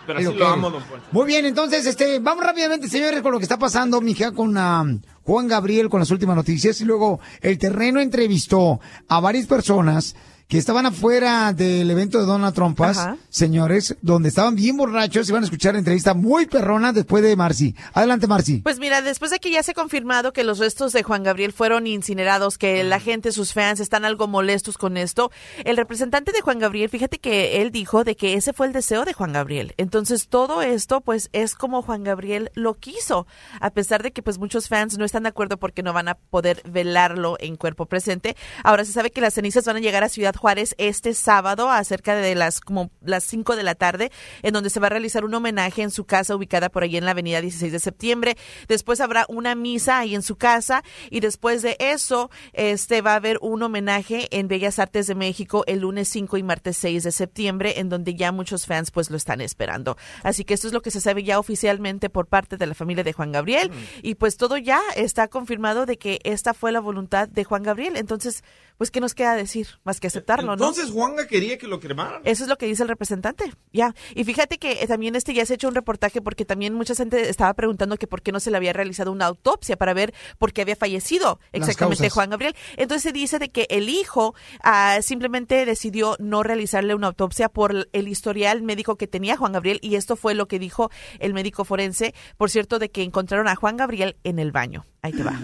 Pero 0.08 0.20
Es 0.20 0.26
así 0.26 0.34
que 0.34 0.40
lo 0.40 0.46
eres. 0.46 0.58
amo, 0.58 0.70
don 0.72 0.84
Poncho. 0.84 1.06
Muy 1.12 1.26
bien, 1.28 1.46
entonces, 1.46 1.86
este, 1.86 2.20
vamos 2.20 2.44
rápidamente, 2.44 2.88
señores, 2.88 3.22
con 3.22 3.34
lo 3.34 3.38
que 3.38 3.44
está 3.44 3.60
pasando, 3.60 4.02
mija, 4.02 4.32
con 4.32 4.58
ah, 4.58 4.86
Juan 5.24 5.48
Gabriel, 5.48 5.90
con 5.90 6.00
las 6.00 6.10
últimas 6.10 6.36
noticias. 6.36 6.80
Y 6.82 6.86
luego, 6.86 7.20
el 7.42 7.58
terreno 7.58 8.00
entrevistó 8.00 8.80
a 9.08 9.20
varias 9.20 9.46
personas 9.46 10.16
que 10.48 10.58
estaban 10.58 10.86
afuera 10.86 11.52
del 11.52 11.92
evento 11.92 12.20
de 12.20 12.26
Donald 12.26 12.56
Trump, 12.56 12.80
Ajá. 12.80 13.18
señores, 13.30 13.98
donde 14.02 14.30
estaban 14.30 14.56
bien 14.56 14.78
borrachos 14.78 15.28
y 15.28 15.34
van 15.34 15.44
a 15.44 15.46
escuchar 15.46 15.74
la 15.74 15.80
entrevista 15.80 16.14
muy 16.14 16.46
perrona 16.46 16.94
después 16.94 17.22
de 17.22 17.36
Marcy. 17.36 17.76
Adelante, 17.94 18.28
Marcy. 18.28 18.62
Pues 18.62 18.80
mira, 18.80 19.02
después 19.02 19.30
de 19.32 19.40
que 19.40 19.52
ya 19.52 19.62
se 19.62 19.72
ha 19.72 19.74
confirmado 19.74 20.32
que 20.32 20.46
los 20.46 20.60
restos 20.60 20.94
de 20.94 21.04
Juan 21.04 21.24
Gabriel 21.24 21.52
fueron 21.52 21.86
incinerados, 21.86 22.58
que 22.58 22.84
la 22.86 23.02
gente, 23.02 23.34
sus 23.34 23.52
fans, 23.52 23.82
están 23.82 24.06
algo 24.06 24.28
molestos 24.28 24.78
con 24.78 24.96
esto, 24.96 25.32
el 25.66 25.76
representante 25.76 26.32
de 26.32 26.40
Juan 26.40 26.60
Gabriel, 26.60 26.90
fíjate 26.90 27.20
que 27.20 27.62
él 27.62 27.72
dijo 27.72 28.06
de 28.06 28.16
que 28.16 28.36
ese 28.36 28.54
fue 28.54 28.68
el 28.68 28.74
deseo 28.74 29.04
de 29.04 29.12
Juan 29.12 29.34
Gabriel. 29.34 29.74
Entonces 29.76 30.30
todo 30.30 30.62
esto, 30.62 31.02
pues, 31.02 31.30
es 31.34 31.56
como 31.56 31.82
Juan 31.82 32.06
Gabriel 32.06 32.52
lo 32.54 32.76
quiso, 32.76 33.28
a 33.60 33.72
pesar 33.72 34.02
de 34.02 34.12
que 34.12 34.22
pues 34.22 34.38
muchos 34.38 34.70
fans 34.70 34.98
no 34.98 35.04
están 35.04 35.24
de 35.24 35.30
acuerdo 35.30 35.58
porque 35.58 35.84
no 35.84 35.92
van 35.92 36.08
a 36.08 36.16
poder 36.16 36.62
velarlo 36.70 37.36
en 37.42 37.58
cuerpo 37.58 37.86
presente. 37.86 38.38
Ahora 38.64 38.86
se 38.86 38.94
sabe 38.94 39.12
que 39.12 39.20
las 39.20 39.34
cenizas 39.34 39.66
van 39.66 39.76
a 39.76 39.82
llegar 39.82 40.06
a 40.06 40.10
Ciudad 40.10 40.37
Juárez 40.38 40.76
este 40.78 41.14
sábado 41.14 41.70
a 41.70 41.84
cerca 41.84 42.16
de 42.16 42.36
las 42.36 42.62
como 42.62 42.92
las 43.02 43.24
5 43.26 43.56
de 43.56 43.64
la 43.64 43.76
tarde, 43.76 44.12
en 44.44 44.54
donde 44.54 44.70
se 44.70 44.80
va 44.80 44.88
a 44.88 44.92
realizar 44.92 45.26
un 45.26 45.34
homenaje 45.34 45.82
en 45.82 45.92
su 45.92 46.06
casa 46.06 46.36
ubicada 46.36 46.70
por 46.70 46.84
ahí 46.84 46.98
en 46.98 47.06
la 47.06 47.12
avenida 47.12 47.42
16 47.42 47.72
de 47.72 47.80
septiembre. 47.80 48.38
Después 48.68 49.02
habrá 49.02 49.26
una 49.28 49.56
misa 49.56 50.00
ahí 50.00 50.16
en 50.16 50.22
su 50.22 50.36
casa 50.36 50.84
y 51.10 51.20
después 51.20 51.62
de 51.62 51.76
eso 51.80 52.30
este 52.54 53.02
va 53.02 53.14
a 53.14 53.16
haber 53.16 53.38
un 53.42 53.62
homenaje 53.64 54.28
en 54.32 54.48
Bellas 54.48 54.80
Artes 54.80 55.08
de 55.08 55.16
México 55.16 55.64
el 55.68 55.80
lunes 55.80 56.08
5 56.10 56.38
y 56.38 56.44
martes 56.44 56.78
6 56.78 57.04
de 57.04 57.12
septiembre, 57.12 57.80
en 57.80 57.90
donde 57.90 58.16
ya 58.16 58.32
muchos 58.32 58.66
fans 58.66 58.92
pues 58.92 59.10
lo 59.10 59.18
están 59.18 59.42
esperando. 59.42 59.98
Así 60.24 60.44
que 60.44 60.54
esto 60.54 60.68
es 60.68 60.74
lo 60.74 60.82
que 60.82 60.92
se 60.92 61.02
sabe 61.02 61.24
ya 61.24 61.40
oficialmente 61.40 62.10
por 62.10 62.28
parte 62.28 62.58
de 62.58 62.66
la 62.66 62.74
familia 62.74 63.04
de 63.04 63.14
Juan 63.14 63.32
Gabriel 63.32 63.72
y 64.02 64.16
pues 64.16 64.38
todo 64.38 64.58
ya 64.58 64.82
está 64.96 65.28
confirmado 65.28 65.86
de 65.86 65.98
que 65.98 66.20
esta 66.24 66.54
fue 66.54 66.72
la 66.72 66.80
voluntad 66.80 67.28
de 67.28 67.44
Juan 67.44 67.64
Gabriel. 67.64 67.98
Entonces, 67.98 68.44
pues 68.78 68.92
¿qué 68.92 69.00
nos 69.00 69.14
queda 69.14 69.36
decir? 69.36 69.68
Más 69.84 70.00
que 70.00 70.08
aceptarlo, 70.08 70.48
¿no? 70.48 70.54
Entonces 70.54 70.92
Juanga 70.92 71.28
quería 71.28 71.58
que 71.58 71.68
lo 71.68 71.80
cremaran. 71.80 72.22
Eso 72.24 72.44
es 72.44 72.50
lo 72.50 72.58
que 72.58 72.66
dice 72.66 72.84
el 72.84 72.90
representante, 72.90 73.52
ya. 73.74 73.96
Y 74.16 74.24
fíjate 74.24 74.58
que 74.58 74.84
eh, 74.84 74.88
también 74.88 75.16
este 75.16 75.34
ya 75.34 75.46
se 75.46 75.54
ha 75.54 75.56
hecho 75.56 75.68
un 75.68 75.76
reportaje 75.76 76.22
porque 76.22 76.46
también 76.46 76.74
mucha 76.74 76.96
gente 76.96 77.30
estaba 77.30 77.54
preguntando 77.54 77.98
que 77.98 78.08
por 78.08 78.22
qué 78.22 78.32
no 78.32 78.40
se 78.40 78.52
le 78.52 78.58
había 78.58 78.74
realizado 78.74 79.12
una 79.12 79.26
autopsia 79.26 79.78
para 79.78 79.94
ver 79.94 80.14
por 80.38 80.54
qué 80.54 80.62
había 80.62 80.76
fallecido 80.76 81.40
exactamente. 81.52 82.10
Juan 82.10 82.30
Gabriel. 82.30 82.56
Entonces 82.76 83.04
se 83.04 83.12
dice 83.12 83.40
de 83.40 83.50
que 83.50 83.68
el 83.70 83.90
hijo 83.90 84.36
ah, 84.64 85.00
simplemente 85.02 85.66
decidió 85.66 86.16
no 86.20 86.44
realizarle 86.44 86.96
una 86.96 87.08
autopsia 87.08 87.50
por 87.50 87.90
el 87.92 88.08
historial 88.08 88.62
médico 88.62 88.96
que 88.96 89.08
tenía 89.08 89.38
Juan 89.38 89.54
Gabriel 89.54 89.80
y 89.82 89.96
esto 89.96 90.16
fue 90.16 90.34
lo 90.34 90.48
que 90.48 90.60
dijo 90.60 90.90
el 91.20 91.34
médico 91.34 91.66
forense, 91.66 92.14
por 92.38 92.50
cierto, 92.50 92.80
de 92.80 92.90
que 92.90 93.04
encontraron 93.04 93.48
a 93.48 93.56
Juan 93.56 93.78
Gabriel 93.78 94.18
en 94.24 94.40
el 94.40 94.52
baño. 94.52 94.86
Ahí 95.08 95.16
te 95.16 95.24
va. 95.24 95.40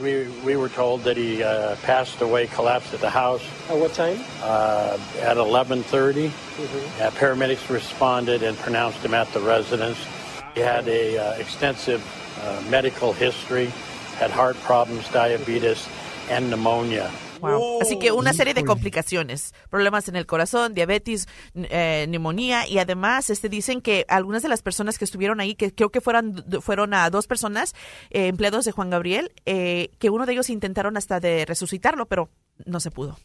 We, 0.00 0.26
we 0.44 0.56
were 0.56 0.68
told 0.68 1.04
that 1.04 1.16
he 1.16 1.44
uh, 1.44 1.76
passed 1.76 2.20
away, 2.22 2.48
collapsed 2.48 2.92
at 2.92 3.00
the 3.00 3.10
house. 3.10 3.42
At 3.68 3.76
what 3.76 3.94
time? 3.94 4.18
Uh, 4.42 4.98
at 5.20 5.36
11:30. 5.36 6.26
Uh, 6.26 7.10
paramedics 7.12 7.70
responded 7.70 8.42
and 8.42 8.56
pronounced 8.58 8.98
him 8.98 9.14
at 9.14 9.32
the 9.32 9.40
residence. 9.40 9.98
He 10.54 10.60
had 10.60 10.88
a 10.88 11.18
uh, 11.18 11.38
extensive 11.38 12.02
uh, 12.42 12.62
medical 12.68 13.12
history, 13.12 13.66
had 14.18 14.32
heart 14.32 14.56
problems, 14.56 15.08
diabetes, 15.10 15.88
and 16.28 16.50
pneumonia. 16.50 17.12
Wow. 17.40 17.80
Así 17.80 17.98
que 17.98 18.12
una 18.12 18.32
serie 18.32 18.54
de 18.54 18.64
complicaciones, 18.64 19.54
problemas 19.70 20.08
en 20.08 20.16
el 20.16 20.26
corazón, 20.26 20.74
diabetes, 20.74 21.28
eh, 21.54 22.06
neumonía 22.08 22.66
y 22.66 22.78
además 22.78 23.30
este 23.30 23.48
dicen 23.48 23.80
que 23.80 24.04
algunas 24.08 24.42
de 24.42 24.48
las 24.48 24.62
personas 24.62 24.98
que 24.98 25.04
estuvieron 25.04 25.40
ahí, 25.40 25.54
que 25.54 25.74
creo 25.74 25.90
que 25.90 26.00
fueron 26.00 26.44
fueron 26.60 26.94
a 26.94 27.08
dos 27.10 27.26
personas 27.26 27.74
eh, 28.10 28.26
empleados 28.28 28.64
de 28.64 28.72
Juan 28.72 28.90
Gabriel, 28.90 29.32
eh, 29.46 29.90
que 29.98 30.10
uno 30.10 30.26
de 30.26 30.32
ellos 30.32 30.50
intentaron 30.50 30.96
hasta 30.96 31.20
de 31.20 31.44
resucitarlo, 31.44 32.06
pero 32.06 32.30
no 32.66 32.80
se 32.80 32.90
pudo. 32.90 33.18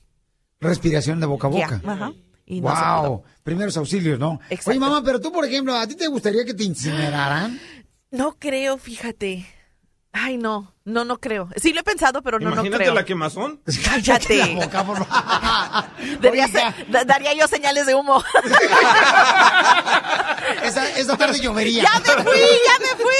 Respiración 0.59 1.19
de 1.19 1.25
boca 1.25 1.47
a 1.47 1.49
boca. 1.49 1.81
Ya, 1.83 1.91
ajá. 1.91 2.13
Y 2.45 2.61
no 2.61 2.75
se 2.75 3.07
wow, 3.07 3.23
primeros 3.43 3.75
auxilios, 3.77 4.19
¿no? 4.19 4.39
Exacto. 4.49 4.71
Oye, 4.71 4.79
mamá, 4.79 5.01
pero 5.03 5.19
tú, 5.19 5.31
por 5.31 5.45
ejemplo, 5.45 5.73
¿a 5.75 5.87
ti 5.87 5.95
te 5.95 6.07
gustaría 6.07 6.45
que 6.45 6.53
te 6.53 6.63
incineraran? 6.63 7.59
No 8.11 8.37
creo, 8.37 8.77
fíjate. 8.77 9.47
Ay, 10.11 10.37
no, 10.37 10.74
no, 10.85 11.03
no 11.03 11.17
creo. 11.19 11.49
Sí 11.57 11.73
lo 11.73 11.81
he 11.81 11.83
pensado, 11.83 12.21
pero 12.21 12.39
no, 12.39 12.45
no 12.49 12.53
Imagínate 12.53 12.83
creo. 12.83 12.93
la 12.95 13.03
quemazón. 13.05 13.59
Cállate. 13.85 14.37
La 14.37 14.65
boca, 14.65 14.83
por 14.85 15.05
favor. 15.05 15.85
Daría, 16.21 16.47
da- 16.89 17.03
daría 17.03 17.33
yo 17.33 17.47
señales 17.47 17.85
de 17.87 17.95
humo. 17.95 18.23
Esa, 20.63 20.87
esa 20.97 21.17
tarde 21.17 21.39
llovería. 21.39 21.83
¡Ya 21.83 21.99
me 21.99 22.23
fui! 22.23 22.39
¡Ya 22.65 22.79
me 22.79 22.87
fui! 23.03 23.13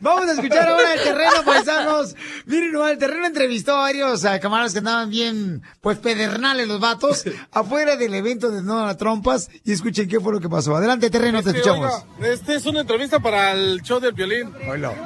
Vamos 0.00 0.28
a 0.28 0.32
escuchar 0.32 0.68
ahora 0.68 0.94
el 0.94 1.02
terreno, 1.02 1.32
paisanos. 1.44 2.14
Miren, 2.46 2.74
el 2.88 2.98
terreno 2.98 3.26
entrevistó 3.26 3.74
a 3.74 3.80
varios 3.80 4.24
eh, 4.24 4.38
camaradas 4.40 4.72
que 4.72 4.78
andaban 4.78 5.10
bien, 5.10 5.62
pues, 5.80 5.98
pedernales 5.98 6.68
los 6.68 6.80
vatos, 6.80 7.24
afuera 7.52 7.96
del 7.96 8.14
evento 8.14 8.50
de 8.50 8.62
No 8.62 8.86
a 8.86 8.96
Trompas, 8.96 9.48
y 9.64 9.72
escuchen 9.72 10.08
qué 10.08 10.20
fue 10.20 10.32
lo 10.32 10.40
que 10.40 10.48
pasó. 10.48 10.74
Adelante, 10.76 11.10
terreno, 11.10 11.42
te 11.42 11.50
escuchamos. 11.50 11.92
oiga, 12.18 12.32
este 12.32 12.54
es 12.54 12.64
una 12.66 12.80
entrevista 12.80 13.20
para 13.20 13.52
el 13.52 13.82
show 13.82 14.00
del 14.06 14.14
violín. 14.14 14.52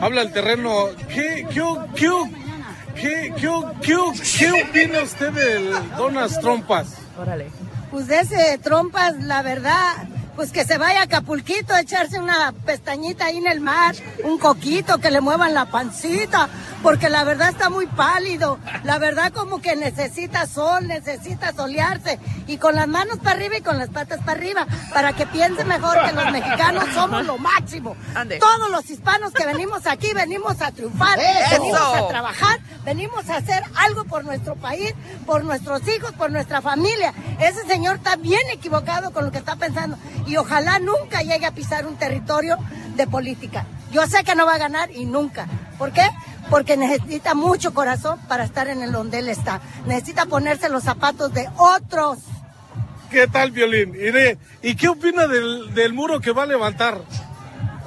Habla 0.00 0.22
el 0.22 0.32
terreno. 0.32 0.86
¿Qué, 1.08 1.46
qué, 1.52 1.62
qué, 1.96 2.10
qué, 2.94 3.34
qué, 3.40 3.64
qué, 3.82 3.96
qué 4.38 4.62
opina 4.62 5.02
usted 5.02 5.32
del 5.32 5.72
Donas 5.96 6.38
Trompas? 6.40 6.98
Órale. 7.18 7.50
Pues 7.90 8.06
de 8.06 8.20
ese 8.20 8.58
trompas, 8.58 9.16
la 9.24 9.42
verdad, 9.42 10.08
pues 10.40 10.52
que 10.52 10.64
se 10.64 10.78
vaya 10.78 11.00
a 11.00 11.02
Acapulquito 11.02 11.74
a 11.74 11.80
echarse 11.80 12.18
una 12.18 12.54
pestañita 12.64 13.26
ahí 13.26 13.36
en 13.36 13.46
el 13.46 13.60
mar, 13.60 13.94
un 14.24 14.38
coquito, 14.38 14.96
que 14.96 15.10
le 15.10 15.20
muevan 15.20 15.52
la 15.52 15.66
pancita, 15.66 16.48
porque 16.82 17.10
la 17.10 17.24
verdad 17.24 17.50
está 17.50 17.68
muy 17.68 17.84
pálido, 17.84 18.58
la 18.84 18.98
verdad 18.98 19.34
como 19.34 19.60
que 19.60 19.76
necesita 19.76 20.46
sol, 20.46 20.88
necesita 20.88 21.52
solearse, 21.52 22.18
y 22.46 22.56
con 22.56 22.74
las 22.74 22.88
manos 22.88 23.18
para 23.18 23.32
arriba 23.32 23.58
y 23.58 23.60
con 23.60 23.76
las 23.76 23.90
patas 23.90 24.20
para 24.20 24.32
arriba, 24.32 24.66
para 24.94 25.12
que 25.12 25.26
piense 25.26 25.62
mejor 25.66 25.98
que 26.06 26.12
los 26.14 26.32
mexicanos 26.32 26.84
somos 26.94 27.26
lo 27.26 27.36
máximo. 27.36 27.94
Todos 28.40 28.70
los 28.70 28.88
hispanos 28.88 29.34
que 29.34 29.44
venimos 29.44 29.86
aquí 29.86 30.10
venimos 30.14 30.62
a 30.62 30.72
triunfar, 30.72 31.18
¡Eso! 31.18 31.60
venimos 31.60 31.96
a 31.96 32.08
trabajar, 32.08 32.60
venimos 32.82 33.28
a 33.28 33.36
hacer 33.36 33.62
algo 33.76 34.04
por 34.04 34.24
nuestro 34.24 34.56
país, 34.56 34.94
por 35.26 35.44
nuestros 35.44 35.86
hijos, 35.86 36.12
por 36.12 36.30
nuestra 36.30 36.62
familia. 36.62 37.12
Ese 37.40 37.62
señor 37.66 37.96
está 37.96 38.16
bien 38.16 38.40
equivocado 38.50 39.10
con 39.10 39.26
lo 39.26 39.30
que 39.30 39.38
está 39.38 39.56
pensando 39.56 39.98
y 40.30 40.36
ojalá 40.36 40.78
nunca 40.78 41.22
llegue 41.22 41.44
a 41.44 41.50
pisar 41.50 41.86
un 41.86 41.96
territorio 41.96 42.56
de 42.94 43.06
política. 43.08 43.66
Yo 43.90 44.06
sé 44.06 44.22
que 44.22 44.36
no 44.36 44.46
va 44.46 44.54
a 44.54 44.58
ganar 44.58 44.88
y 44.92 45.04
nunca. 45.04 45.48
¿Por 45.76 45.92
qué? 45.92 46.08
Porque 46.48 46.76
necesita 46.76 47.34
mucho 47.34 47.74
corazón 47.74 48.20
para 48.28 48.44
estar 48.44 48.68
en 48.68 48.80
el 48.82 48.92
donde 48.92 49.18
él 49.18 49.28
está. 49.28 49.60
Necesita 49.86 50.26
ponerse 50.26 50.68
los 50.68 50.84
zapatos 50.84 51.34
de 51.34 51.48
otros. 51.56 52.18
¿Qué 53.10 53.26
tal, 53.26 53.50
violín? 53.50 53.96
¿Y, 53.96 54.68
¿y 54.70 54.76
qué 54.76 54.88
opina 54.88 55.26
del, 55.26 55.74
del 55.74 55.92
muro 55.92 56.20
que 56.20 56.30
va 56.30 56.44
a 56.44 56.46
levantar? 56.46 57.00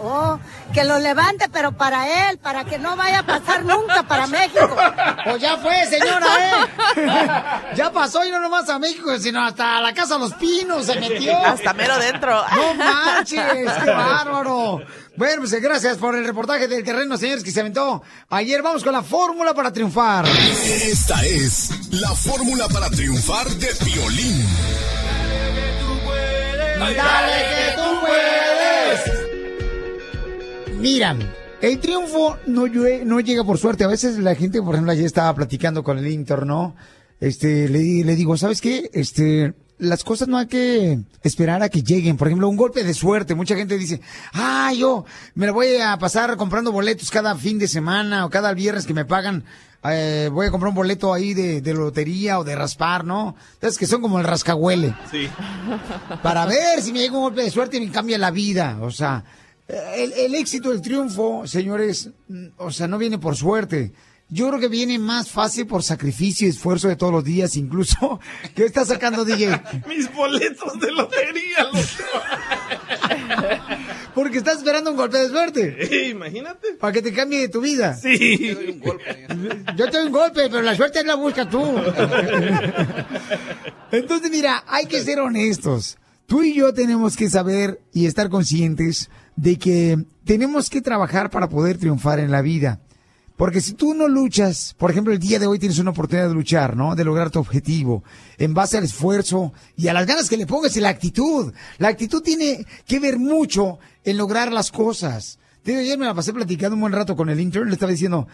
Oh, 0.05 0.37
que 0.73 0.83
lo 0.83 0.99
levante, 0.99 1.47
pero 1.51 1.71
para 1.71 2.29
él, 2.29 2.37
para 2.37 2.65
que 2.65 2.77
no 2.77 2.97
vaya 2.97 3.19
a 3.19 3.25
pasar 3.25 3.63
nunca 3.63 4.03
para 4.03 4.27
México. 4.27 4.75
Pues 5.23 5.41
ya 5.41 5.57
fue, 5.57 5.85
señora, 5.85 6.27
¿eh? 6.39 7.75
ya 7.75 7.89
pasó 7.91 8.25
y 8.25 8.29
no 8.29 8.41
nomás 8.41 8.67
a 8.69 8.79
México, 8.79 9.17
sino 9.17 9.41
hasta 9.45 9.77
a 9.77 9.81
la 9.81 9.93
Casa 9.93 10.15
de 10.15 10.19
los 10.19 10.33
Pinos 10.33 10.85
se 10.85 10.99
metió. 10.99 11.37
Hasta 11.37 11.73
mero 11.73 11.97
dentro. 11.97 12.43
No 12.53 12.73
manches, 12.73 13.71
qué 13.83 13.91
bárbaro. 13.91 14.81
Bueno, 15.15 15.43
pues 15.43 15.61
gracias 15.61 15.97
por 15.97 16.15
el 16.15 16.25
reportaje 16.25 16.67
del 16.67 16.83
terreno, 16.83 17.17
señores, 17.17 17.43
que 17.43 17.51
se 17.51 17.61
aventó 17.61 18.03
ayer. 18.29 18.61
Vamos 18.61 18.83
con 18.83 18.91
la 18.91 19.03
fórmula 19.03 19.53
para 19.53 19.71
triunfar. 19.71 20.25
Esta 20.27 21.23
es 21.23 21.69
la 21.91 22.09
fórmula 22.09 22.67
para 22.67 22.89
triunfar 22.89 23.47
de 23.47 23.69
violín. 23.85 24.45
Dale 26.79 27.47
que 27.49 27.81
tú 27.81 28.01
puedes. 28.01 29.12
Mira, 30.83 31.15
el 31.61 31.79
triunfo 31.79 32.37
no, 32.45 32.65
no 32.67 33.19
llega 33.21 33.43
por 33.45 33.57
suerte. 33.57 33.85
A 33.85 33.87
veces 33.87 34.17
la 34.19 34.35
gente, 34.35 34.61
por 34.61 34.75
ejemplo, 34.75 34.91
ayer 34.91 35.05
estaba 35.05 35.33
platicando 35.33 35.81
con 35.81 35.97
el 35.97 36.05
Inter, 36.07 36.45
¿no? 36.45 36.75
Este, 37.21 37.69
le, 37.69 38.03
le 38.03 38.15
digo, 38.17 38.35
¿sabes 38.35 38.59
qué? 38.59 38.89
Este, 38.93 39.53
las 39.77 40.03
cosas 40.03 40.27
no 40.27 40.37
hay 40.37 40.47
que 40.47 40.99
esperar 41.23 41.63
a 41.63 41.69
que 41.69 41.83
lleguen. 41.83 42.17
Por 42.17 42.27
ejemplo, 42.27 42.49
un 42.49 42.57
golpe 42.57 42.83
de 42.83 42.93
suerte. 42.93 43.33
Mucha 43.33 43.55
gente 43.55 43.77
dice, 43.77 44.01
ah, 44.33 44.73
yo 44.77 45.05
me 45.35 45.45
la 45.45 45.53
voy 45.53 45.77
a 45.77 45.97
pasar 45.97 46.35
comprando 46.35 46.73
boletos 46.73 47.09
cada 47.09 47.33
fin 47.35 47.57
de 47.59 47.69
semana 47.69 48.25
o 48.25 48.29
cada 48.29 48.53
viernes 48.53 48.85
que 48.85 48.93
me 48.93 49.05
pagan. 49.05 49.45
eh, 49.85 50.29
voy 50.33 50.47
a 50.47 50.51
comprar 50.51 50.67
un 50.67 50.75
boleto 50.75 51.13
ahí 51.13 51.33
de, 51.33 51.61
de 51.61 51.73
lotería 51.73 52.39
o 52.39 52.43
de 52.43 52.57
raspar, 52.57 53.05
¿no? 53.05 53.37
Entonces, 53.53 53.79
que 53.79 53.87
son 53.87 54.01
como 54.01 54.19
el 54.19 54.25
rascahuele 54.25 54.93
Sí. 55.09 55.29
para 56.21 56.45
ver 56.45 56.81
si 56.81 56.91
me 56.91 56.99
llega 56.99 57.15
un 57.15 57.21
golpe 57.23 57.41
de 57.43 57.51
suerte 57.51 57.77
y 57.77 57.85
me 57.85 57.91
cambia 57.91 58.17
la 58.17 58.31
vida. 58.31 58.79
O 58.81 58.91
sea, 58.91 59.23
el, 59.67 60.13
el 60.13 60.35
éxito, 60.35 60.71
el 60.71 60.81
triunfo, 60.81 61.47
señores, 61.47 62.09
mm, 62.27 62.47
o 62.57 62.71
sea, 62.71 62.87
no 62.87 62.97
viene 62.97 63.17
por 63.17 63.35
suerte. 63.35 63.91
Yo 64.29 64.47
creo 64.47 64.59
que 64.59 64.67
viene 64.67 64.97
más 64.97 65.29
fácil 65.29 65.67
por 65.67 65.83
sacrificio 65.83 66.47
y 66.47 66.49
esfuerzo 66.49 66.87
de 66.87 66.95
todos 66.95 67.13
los 67.13 67.23
días, 67.23 67.55
incluso. 67.55 68.19
¿Qué 68.55 68.65
está 68.65 68.83
sacando 68.85 69.25
DJ? 69.25 69.61
Mis 69.87 70.11
boletos 70.13 70.79
de 70.79 70.91
lotería. 70.91 71.63
los- 71.71 71.97
Porque 74.15 74.37
estás 74.37 74.57
esperando 74.57 74.91
un 74.91 74.97
golpe 74.97 75.17
de 75.17 75.29
suerte. 75.29 75.75
Eh, 75.79 76.09
Imagínate. 76.09 76.73
Para 76.79 76.93
que 76.93 77.01
te 77.01 77.13
cambie 77.13 77.47
tu 77.49 77.61
vida. 77.61 77.95
Sí. 77.95 78.55
Yo 79.75 79.89
te 79.89 79.97
doy 79.97 80.07
un 80.07 80.11
golpe, 80.11 80.41
pero 80.49 80.61
la 80.61 80.75
suerte 80.75 81.03
la 81.03 81.15
busca 81.15 81.49
tú. 81.49 81.63
Entonces, 83.91 84.31
mira, 84.31 84.63
hay 84.67 84.85
que 84.85 85.03
ser 85.03 85.19
honestos. 85.19 85.97
Tú 86.25 86.43
y 86.43 86.53
yo 86.53 86.73
tenemos 86.73 87.17
que 87.17 87.29
saber 87.29 87.79
y 87.93 88.05
estar 88.05 88.29
conscientes 88.29 89.09
de 89.35 89.57
que 89.57 90.05
tenemos 90.25 90.69
que 90.69 90.81
trabajar 90.81 91.29
para 91.29 91.49
poder 91.49 91.77
triunfar 91.77 92.19
en 92.19 92.31
la 92.31 92.41
vida. 92.41 92.79
Porque 93.35 93.61
si 93.61 93.73
tú 93.73 93.95
no 93.95 94.07
luchas, 94.07 94.75
por 94.77 94.91
ejemplo, 94.91 95.11
el 95.11 95.19
día 95.19 95.39
de 95.39 95.47
hoy 95.47 95.57
tienes 95.57 95.79
una 95.79 95.89
oportunidad 95.89 96.27
de 96.27 96.35
luchar, 96.35 96.77
¿no? 96.77 96.95
De 96.95 97.03
lograr 97.03 97.31
tu 97.31 97.39
objetivo, 97.39 98.03
en 98.37 98.53
base 98.53 98.77
al 98.77 98.83
esfuerzo 98.83 99.53
y 99.75 99.87
a 99.87 99.93
las 99.93 100.05
ganas 100.05 100.29
que 100.29 100.37
le 100.37 100.45
pongas 100.45 100.77
y 100.77 100.79
la 100.79 100.89
actitud. 100.89 101.51
La 101.79 101.87
actitud 101.87 102.21
tiene 102.21 102.65
que 102.85 102.99
ver 102.99 103.17
mucho 103.17 103.79
en 104.03 104.17
lograr 104.17 104.51
las 104.51 104.71
cosas. 104.71 105.39
Digo, 105.65 105.79
ayer 105.79 105.97
me 105.97 106.05
la 106.05 106.13
pasé 106.13 106.31
platicando 106.31 106.75
un 106.75 106.81
buen 106.81 106.93
rato 106.93 107.15
con 107.15 107.29
el 107.29 107.39
intern, 107.39 107.67
le 107.67 107.73
estaba 107.73 107.91
diciendo, 107.91 108.27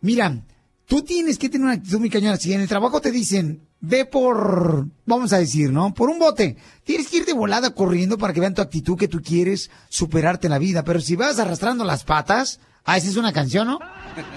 mira, 0.00 0.42
tú 0.86 1.02
tienes 1.02 1.36
que 1.36 1.50
tener 1.50 1.66
una 1.66 1.74
actitud 1.74 1.98
muy 1.98 2.10
cañona. 2.10 2.38
Si 2.38 2.52
en 2.54 2.62
el 2.62 2.68
trabajo 2.68 3.00
te 3.00 3.10
dicen, 3.10 3.60
ve 3.80 4.04
por, 4.04 4.86
vamos 5.04 5.32
a 5.32 5.38
decir, 5.38 5.70
¿no? 5.70 5.94
Por 5.94 6.08
un 6.08 6.18
bote. 6.18 6.56
Tienes 6.84 7.08
que 7.08 7.18
ir 7.18 7.26
de 7.26 7.32
volada 7.32 7.70
corriendo 7.70 8.18
para 8.18 8.32
que 8.32 8.40
vean 8.40 8.54
tu 8.54 8.62
actitud 8.62 8.98
que 8.98 9.08
tú 9.08 9.22
quieres 9.22 9.70
superarte 9.88 10.46
en 10.46 10.52
la 10.52 10.58
vida. 10.58 10.84
Pero 10.84 11.00
si 11.00 11.16
vas 11.16 11.38
arrastrando 11.38 11.84
las 11.84 12.04
patas, 12.04 12.60
ah, 12.84 12.96
esa 12.96 13.08
es 13.08 13.16
una 13.16 13.32
canción, 13.32 13.66
¿no? 13.66 13.78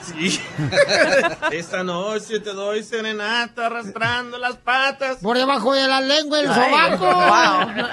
Sí. 0.04 0.39
Esta 1.52 1.84
noche 1.84 2.39
te 2.39 2.54
doy 2.54 2.84
serenata 2.84 3.67
arrastrando 3.67 4.38
las 4.38 4.58
patas. 4.58 5.17
Por 5.17 5.38
debajo 5.38 5.73
de 5.73 5.88
la 5.88 6.02
lengua, 6.02 6.39
el 6.41 6.47
sobaco. 6.47 7.06
wow. 7.06 7.86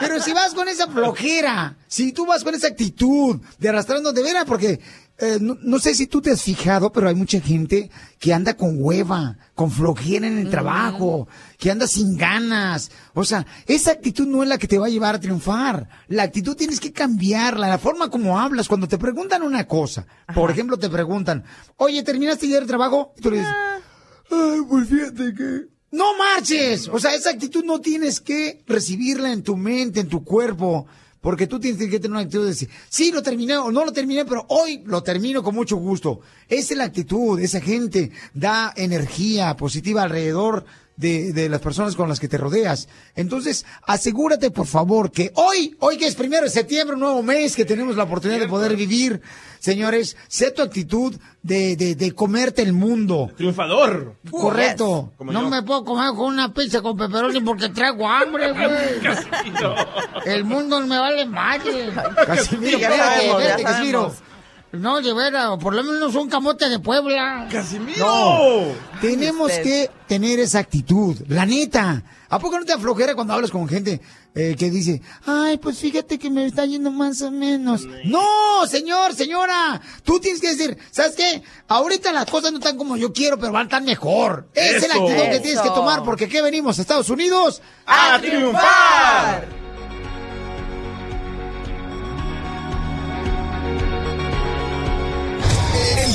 Pero 0.00 0.20
si 0.20 0.32
vas 0.32 0.54
con 0.54 0.68
esa 0.68 0.88
flojera, 0.88 1.76
si 1.86 2.12
tú 2.12 2.24
vas 2.24 2.44
con 2.44 2.54
esa 2.54 2.68
actitud 2.68 3.40
de 3.58 3.68
arrastrando 3.68 4.12
de 4.12 4.22
veras, 4.22 4.44
porque 4.46 4.80
eh, 5.20 5.38
no, 5.40 5.58
no 5.62 5.80
sé 5.80 5.94
si 5.94 6.06
tú 6.06 6.22
te 6.22 6.30
has 6.30 6.42
fijado, 6.42 6.92
pero 6.92 7.08
hay 7.08 7.14
mucha 7.16 7.40
gente 7.40 7.90
que 8.20 8.32
anda 8.32 8.56
con 8.56 8.76
hueva, 8.78 9.36
con 9.56 9.68
flojera 9.72 10.28
en 10.28 10.38
el 10.38 10.48
trabajo, 10.48 11.26
que 11.58 11.72
anda 11.72 11.88
sin 11.88 12.16
ganas. 12.16 12.92
O 13.14 13.24
sea, 13.24 13.44
esa 13.66 13.90
actitud 13.90 14.28
no 14.28 14.44
es 14.44 14.48
la 14.48 14.58
que 14.58 14.68
te 14.68 14.78
va 14.78 14.86
a 14.86 14.90
llevar 14.90 15.16
a 15.16 15.20
triunfar. 15.20 15.88
La 16.06 16.22
actitud 16.22 16.54
tienes 16.54 16.78
que 16.78 16.92
cambiarla, 16.92 17.68
la 17.68 17.78
forma 17.78 18.10
como 18.10 18.38
hablas. 18.38 18.68
Cuando 18.68 18.86
te 18.86 18.96
preguntan 18.96 19.42
una 19.42 19.66
cosa, 19.66 20.06
por 20.32 20.52
ejemplo, 20.52 20.78
te 20.78 20.88
preguntan, 20.88 21.42
oye, 21.78 22.04
¿terminaste 22.04 22.46
ya 22.46 22.58
el 22.58 22.66
trabajo? 22.68 23.12
Y 23.16 23.20
tú 23.20 23.32
le 23.32 23.38
dices, 23.38 23.52
ay, 24.30 24.60
pues 24.68 24.88
fíjate 24.88 25.34
que... 25.34 25.78
No 25.90 26.16
marches. 26.16 26.86
O 26.88 27.00
sea, 27.00 27.14
esa 27.14 27.30
actitud 27.30 27.64
no 27.64 27.80
tienes 27.80 28.20
que 28.20 28.62
recibirla 28.68 29.32
en 29.32 29.42
tu 29.42 29.56
mente, 29.56 29.98
en 29.98 30.08
tu 30.08 30.22
cuerpo. 30.22 30.86
Porque 31.20 31.46
tú 31.46 31.58
tienes 31.58 31.80
que 31.80 31.98
tener 31.98 32.12
una 32.12 32.20
actitud 32.20 32.42
de 32.42 32.50
decir, 32.50 32.68
sí, 32.88 33.10
lo 33.10 33.22
terminé 33.22 33.56
o 33.56 33.72
no 33.72 33.84
lo 33.84 33.92
terminé, 33.92 34.24
pero 34.24 34.46
hoy 34.48 34.82
lo 34.86 35.02
termino 35.02 35.42
con 35.42 35.54
mucho 35.54 35.76
gusto. 35.76 36.20
Esa 36.48 36.74
es 36.74 36.78
la 36.78 36.84
actitud, 36.84 37.38
esa 37.40 37.60
gente 37.60 38.12
da 38.34 38.72
energía 38.76 39.56
positiva 39.56 40.02
alrededor 40.02 40.64
de, 40.98 41.32
de 41.32 41.48
las 41.48 41.60
personas 41.60 41.94
con 41.94 42.08
las 42.08 42.18
que 42.20 42.28
te 42.28 42.36
rodeas. 42.36 42.88
Entonces, 43.14 43.64
asegúrate, 43.86 44.50
por 44.50 44.66
favor, 44.66 45.10
que 45.10 45.30
hoy, 45.36 45.76
hoy 45.78 45.96
que 45.96 46.06
es 46.06 46.16
primero 46.16 46.42
de 46.42 46.50
septiembre, 46.50 46.94
un 46.94 47.00
nuevo 47.00 47.22
mes, 47.22 47.54
que 47.56 47.64
tenemos 47.64 47.96
la 47.96 48.02
oportunidad 48.02 48.40
de 48.40 48.48
poder 48.48 48.76
vivir, 48.76 49.22
señores, 49.60 50.16
sé 50.26 50.50
tu 50.50 50.60
actitud 50.60 51.14
de, 51.42 51.76
de, 51.76 51.94
de 51.94 52.12
comerte 52.12 52.62
el 52.62 52.72
mundo. 52.72 53.30
Triunfador. 53.36 54.16
Correcto. 54.28 55.12
Como 55.16 55.32
no 55.32 55.42
yo. 55.42 55.50
me 55.50 55.62
puedo 55.62 55.84
comer 55.84 56.10
con 56.16 56.26
una 56.34 56.52
pizza 56.52 56.82
con 56.82 56.96
pepperoni 56.96 57.40
porque 57.40 57.68
traigo 57.68 58.06
hambre, 58.08 58.52
güey. 58.52 60.26
El 60.26 60.44
mundo 60.44 60.80
me 60.80 60.98
vale 60.98 61.26
madre. 61.26 61.90
Casimiro, 62.26 62.78
espérate, 62.78 63.30
espérate, 63.30 63.62
Casimiro. 63.62 64.14
No, 64.72 65.00
de 65.00 65.14
veras, 65.14 65.56
por 65.58 65.74
lo 65.74 65.82
menos 65.82 66.14
un 66.14 66.28
camote 66.28 66.68
de 66.68 66.78
Puebla. 66.78 67.48
¡Casimiro! 67.50 68.04
No, 68.06 68.64
tenemos 69.00 69.48
Usted. 69.50 69.62
que 69.62 69.90
tener 70.06 70.38
esa 70.40 70.58
actitud, 70.58 71.16
la 71.28 71.46
neta. 71.46 72.02
¿A 72.28 72.38
poco 72.38 72.58
no 72.58 72.66
te 72.66 72.74
aflojera 72.74 73.14
cuando 73.14 73.32
hablas 73.32 73.50
con 73.50 73.66
gente 73.66 74.02
eh, 74.34 74.54
que 74.58 74.68
dice, 74.70 75.00
ay, 75.24 75.56
pues 75.56 75.78
fíjate 75.78 76.18
que 76.18 76.28
me 76.28 76.44
está 76.44 76.66
yendo 76.66 76.90
más 76.90 77.22
o 77.22 77.30
menos? 77.30 77.86
No, 78.04 78.66
señor, 78.66 79.14
señora, 79.14 79.80
tú 80.04 80.20
tienes 80.20 80.38
que 80.42 80.54
decir, 80.54 80.76
¿sabes 80.90 81.16
qué? 81.16 81.42
Ahorita 81.68 82.12
las 82.12 82.26
cosas 82.26 82.52
no 82.52 82.58
están 82.58 82.76
como 82.76 82.98
yo 82.98 83.10
quiero, 83.14 83.38
pero 83.38 83.52
van 83.52 83.62
a 83.62 83.64
estar 83.64 83.82
mejor. 83.82 84.48
Esa 84.52 84.76
es 84.76 84.88
la 84.88 84.96
actitud 84.96 85.30
que 85.30 85.40
tienes 85.40 85.62
que 85.62 85.70
tomar, 85.70 86.02
porque 86.02 86.28
¿qué 86.28 86.42
venimos? 86.42 86.78
¿A 86.78 86.82
Estados 86.82 87.08
Unidos? 87.08 87.62
¡A 87.86 88.18
triunfar! 88.20 89.67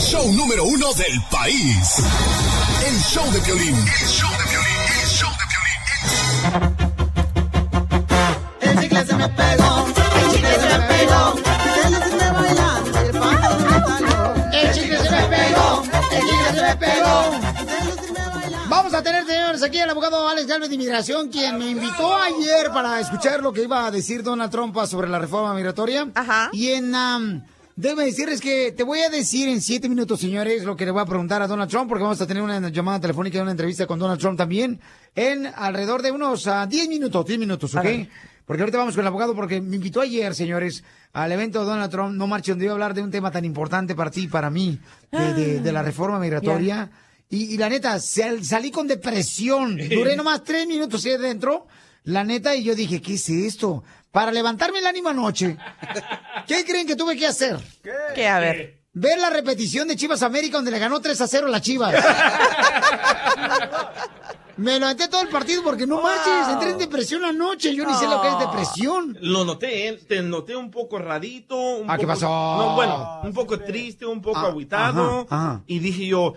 Show 0.03 0.31
número 0.33 0.65
uno 0.65 0.93
del 0.93 1.21
país. 1.31 2.03
El 2.85 2.99
show 2.99 3.31
de 3.31 3.39
violín. 3.39 3.75
El 3.75 4.07
show 4.07 4.29
de 4.31 4.43
violín. 4.49 4.81
El 5.01 5.07
show 5.07 5.29
de 5.31 5.45
violín. 5.49 6.77
El 8.61 8.79
chicle 8.81 9.05
se 9.05 9.15
me 9.15 9.29
pegó, 9.29 9.87
el 9.87 10.31
chicle 10.31 10.55
se 10.59 10.67
me 10.67 10.79
pegó. 10.87 11.33
El 14.51 14.73
chicle 14.73 14.97
se 14.99 15.09
me 15.09 15.23
pegó, 15.27 15.83
el 16.11 16.21
chicle 16.21 16.53
se 16.53 16.61
me 16.61 16.75
pegó. 16.75 17.31
Vamos 18.67 18.93
a 18.93 19.01
tener, 19.03 19.25
señores, 19.25 19.63
aquí 19.63 19.79
al 19.79 19.89
abogado 19.89 20.27
Alex 20.27 20.47
Galvez 20.47 20.69
de 20.69 20.75
Inmigración, 20.75 21.29
quien 21.29 21.57
me 21.57 21.69
invitó 21.69 22.13
ayer 22.15 22.71
para 22.73 22.99
escuchar 22.99 23.41
lo 23.41 23.53
que 23.53 23.63
iba 23.63 23.85
a 23.85 23.91
decir 23.91 24.21
Donald 24.23 24.51
Trump 24.51 24.77
sobre 24.85 25.07
la 25.07 25.19
reforma 25.19 25.53
migratoria. 25.53 26.09
Ajá. 26.13 26.49
Y 26.51 26.71
en... 26.71 26.93
am, 26.93 27.45
Debe 27.75 28.05
decirles 28.05 28.39
que 28.39 28.71
te 28.71 28.83
voy 28.83 28.99
a 28.99 29.09
decir 29.09 29.49
en 29.49 29.59
siete 29.59 29.89
minutos, 29.89 30.19
señores, 30.19 30.63
lo 30.63 30.75
que 30.75 30.85
le 30.85 30.91
voy 30.91 31.01
a 31.01 31.05
preguntar 31.05 31.41
a 31.41 31.47
Donald 31.47 31.71
Trump, 31.71 31.89
porque 31.89 32.03
vamos 32.03 32.21
a 32.21 32.27
tener 32.27 32.43
una 32.43 32.69
llamada 32.69 32.99
telefónica 32.99 33.39
y 33.39 33.41
una 33.41 33.49
entrevista 33.51 33.87
con 33.87 33.97
Donald 33.97 34.19
Trump 34.19 34.37
también, 34.37 34.79
en 35.15 35.47
alrededor 35.47 36.03
de 36.03 36.11
unos 36.11 36.45
ah, 36.45 36.67
10 36.67 36.87
minutos, 36.87 37.25
10 37.25 37.39
minutos, 37.39 37.73
¿ok? 37.73 37.81
Porque 38.45 38.61
ahorita 38.61 38.77
vamos 38.77 38.93
con 38.93 39.01
el 39.01 39.07
abogado, 39.07 39.33
porque 39.33 39.59
me 39.59 39.77
invitó 39.77 40.01
ayer, 40.01 40.35
señores, 40.35 40.83
al 41.13 41.31
evento 41.31 41.61
de 41.61 41.65
Donald 41.65 41.89
Trump, 41.89 42.13
No 42.15 42.27
Marche, 42.27 42.51
donde 42.51 42.65
iba 42.65 42.73
a 42.73 42.75
hablar 42.75 42.93
de 42.93 43.01
un 43.01 43.09
tema 43.09 43.31
tan 43.31 43.43
importante 43.43 43.95
para 43.95 44.11
ti 44.11 44.21
y 44.23 44.27
para 44.27 44.49
mí, 44.51 44.77
de, 45.11 45.33
de- 45.33 45.59
de 45.61 45.71
la 45.71 45.81
reforma 45.81 46.19
migratoria. 46.19 46.91
Y, 47.29 47.55
y 47.55 47.57
la 47.57 47.69
neta, 47.69 47.99
sal- 47.99 48.43
salí 48.45 48.69
con 48.69 48.85
depresión. 48.87 49.77
Duré 49.89 50.15
nomás 50.15 50.43
tres 50.43 50.67
minutos 50.67 51.03
ahí 51.05 51.13
adentro. 51.13 51.65
La 52.03 52.23
neta, 52.23 52.53
y 52.53 52.63
yo 52.63 52.75
dije, 52.75 53.01
¿qué 53.01 53.13
es 53.15 53.29
esto? 53.29 53.83
Para 54.13 54.31
levantarme 54.31 54.77
el 54.77 54.85
ánimo 54.85 55.09
anoche, 55.09 55.57
¿qué 56.45 56.63
creen 56.63 56.85
que 56.85 56.95
tuve 56.95 57.17
que 57.17 57.25
hacer? 57.25 57.57
Que 58.13 58.27
a 58.27 58.37
ver. 58.37 58.77
Ver 58.93 59.17
la 59.17 59.31
repetición 59.31 59.87
de 59.87 59.95
Chivas 59.95 60.21
América 60.21 60.57
donde 60.57 60.69
le 60.69 60.77
ganó 60.77 61.01
3 61.01 61.19
a 61.19 61.27
0 61.27 61.47
a 61.47 61.49
la 61.49 61.59
Chivas. 61.59 61.95
Me 64.57 64.73
levanté 64.79 65.07
todo 65.07 65.21
el 65.23 65.29
partido 65.29 65.63
porque 65.63 65.87
no 65.87 65.99
marches, 65.99 66.47
entré 66.47 66.69
en 66.69 66.77
depresión 66.77 67.25
anoche, 67.25 67.73
yo 67.73 67.87
ni 67.87 67.93
sé 67.95 68.05
lo 68.07 68.21
que 68.21 68.27
es 68.27 68.37
depresión. 68.37 69.17
Lo 69.19 69.45
noté, 69.45 69.87
¿eh? 69.87 69.93
te 70.07 70.21
noté 70.21 70.55
un 70.55 70.69
poco 70.69 70.99
rarito. 70.99 71.55
Un 71.57 71.89
Ah, 71.89 71.97
¿qué 71.97 72.05
pasó? 72.05 72.27
No, 72.27 72.75
bueno, 72.75 73.21
un 73.23 73.33
poco 73.33 73.57
triste, 73.59 74.05
un 74.05 74.21
poco 74.21 74.37
Ah, 74.37 74.49
aguitado. 74.49 75.25
ajá, 75.27 75.35
ajá. 75.47 75.63
Y 75.65 75.79
dije 75.79 76.05
yo, 76.05 76.35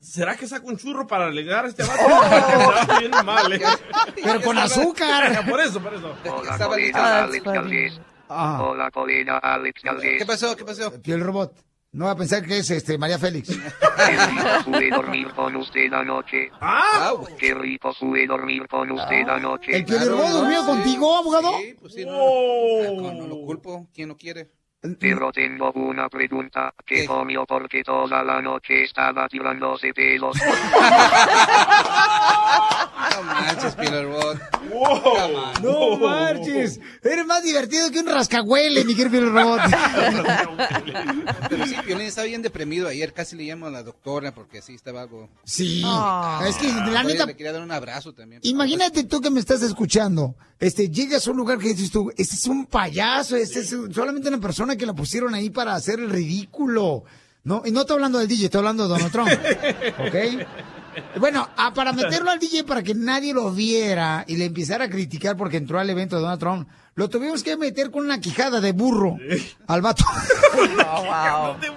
¿será 0.00 0.36
que 0.36 0.46
saco 0.46 0.66
un 0.68 0.76
churro 0.76 1.06
para 1.06 1.26
alegar 1.26 1.66
este 1.66 1.82
vato? 1.84 2.02
Oh. 2.08 2.98
Bien 2.98 3.10
mal, 3.24 3.52
¿eh? 3.52 3.60
Pero 4.22 4.40
con 4.42 4.58
azúcar. 4.58 5.44
por 5.50 5.60
eso, 5.60 5.80
por 5.80 5.94
eso. 5.94 6.14
Hola, 6.24 6.56
Ah, 6.58 6.66
Colina, 6.66 7.24
Alex. 7.24 7.44
Galvez. 7.44 8.00
Ah, 8.28 8.62
Hola, 8.62 8.90
Colina, 8.90 9.38
Alex 9.38 9.82
Galvez. 9.82 10.18
¿Qué 10.18 10.26
pasó? 10.26 10.56
¿Qué 10.56 10.64
pasó? 10.64 11.00
piel 11.02 11.20
robot. 11.20 11.52
No 11.92 12.06
va 12.06 12.10
a 12.10 12.16
pensar 12.16 12.44
que 12.44 12.58
es 12.58 12.70
este 12.70 12.98
María 12.98 13.18
Félix. 13.18 13.48
Qué 13.48 13.56
rico 14.26 14.48
fue 14.70 14.90
dormir 14.90 15.28
con 15.34 15.56
usted 15.56 15.90
anoche. 15.92 16.50
¡Ah! 16.60 17.14
Qué 17.38 17.54
rico 17.54 17.94
fue 17.94 18.26
dormir 18.26 18.66
con 18.68 18.90
usted 18.92 19.26
anoche. 19.28 19.74
¿El 19.76 19.84
piel 19.86 20.06
robot 20.10 20.28
durmió 20.28 20.66
contigo, 20.66 21.16
abogado? 21.16 21.56
Sí, 21.58 21.74
pues 21.80 21.94
sí, 21.94 22.04
no, 22.04 22.12
Oh. 22.14 23.12
no 23.14 23.26
lo 23.26 23.36
culpo. 23.36 23.88
¿Quién 23.94 24.08
no 24.08 24.16
quiere? 24.16 24.50
Pero 24.94 25.32
tengo 25.32 25.72
una 25.72 26.08
pregunta. 26.08 26.72
¿Qué 26.84 27.06
comió 27.06 27.44
porque 27.46 27.82
toda 27.82 28.22
la 28.22 28.40
noche 28.40 28.84
estaba 28.84 29.28
tirándose 29.28 29.92
pelos? 29.92 30.36
No 33.16 33.22
manches, 33.22 33.74
Peter 33.74 34.04
Robot. 34.04 34.38
No 35.62 35.96
marches. 35.98 36.80
Eres 37.02 37.26
más 37.26 37.42
divertido 37.42 37.90
que 37.90 38.00
un 38.00 38.06
rascahuele, 38.06 38.84
mi 38.84 38.94
querido 38.94 39.10
Piel 39.10 39.32
Robot. 39.32 39.60
Pero 41.48 41.66
sí, 41.66 41.74
Piolín 41.84 42.06
estaba 42.06 42.26
bien 42.26 42.42
deprimido 42.42 42.88
ayer. 42.88 43.12
Casi 43.12 43.36
le 43.36 43.44
llamo 43.44 43.66
a 43.66 43.70
la 43.70 43.82
doctora 43.82 44.34
porque 44.34 44.60
sí 44.62 44.74
estaba 44.74 45.02
algo. 45.02 45.28
Sí. 45.44 45.82
Ah. 45.84 46.44
Es 46.46 46.56
que 46.56 46.68
la 46.68 46.84
Todavía 46.86 47.02
neta, 47.04 47.26
Le 47.26 47.36
quería 47.36 47.52
dar 47.52 47.62
un 47.62 47.72
abrazo 47.72 48.12
también. 48.12 48.40
imagínate 48.44 49.04
tú 49.04 49.20
que 49.20 49.30
me 49.30 49.40
estás 49.40 49.62
escuchando. 49.62 50.34
Este, 50.58 50.88
llegas 50.90 51.26
a 51.26 51.30
un 51.30 51.36
lugar 51.36 51.58
que 51.58 51.68
dices 51.68 51.90
tú, 51.90 52.10
este 52.16 52.34
es 52.34 52.46
un 52.46 52.66
payaso, 52.66 53.36
este 53.36 53.60
es 53.60 53.74
solamente 53.94 54.28
una 54.28 54.40
persona 54.40 54.76
que 54.76 54.86
la 54.86 54.94
pusieron 54.94 55.34
ahí 55.34 55.50
para 55.50 55.74
hacer 55.74 56.00
el 56.00 56.10
ridículo. 56.10 57.04
No, 57.44 57.62
y 57.64 57.70
no 57.70 57.80
estoy 57.82 57.94
hablando 57.94 58.18
del 58.18 58.26
DJ, 58.26 58.46
estoy 58.46 58.58
hablando 58.58 58.84
de 58.84 58.88
Donald 58.88 59.12
Trump. 59.12 59.28
¿Ok? 60.00 60.46
Bueno, 61.18 61.48
ah, 61.56 61.72
para 61.74 61.92
meterlo 61.92 62.30
al 62.30 62.38
DJ 62.38 62.64
para 62.64 62.82
que 62.82 62.94
nadie 62.94 63.34
lo 63.34 63.50
viera 63.50 64.24
y 64.26 64.36
le 64.36 64.46
empezara 64.46 64.84
a 64.84 64.90
criticar 64.90 65.36
porque 65.36 65.56
entró 65.56 65.78
al 65.78 65.90
evento 65.90 66.16
de 66.16 66.22
Donald 66.22 66.40
Trump, 66.40 66.68
lo 66.94 67.08
tuvimos 67.08 67.42
que 67.42 67.56
meter 67.56 67.90
con 67.90 68.04
una 68.04 68.20
quijada 68.20 68.60
de 68.60 68.72
burro 68.72 69.16
al 69.66 69.82
vato. 69.82 70.04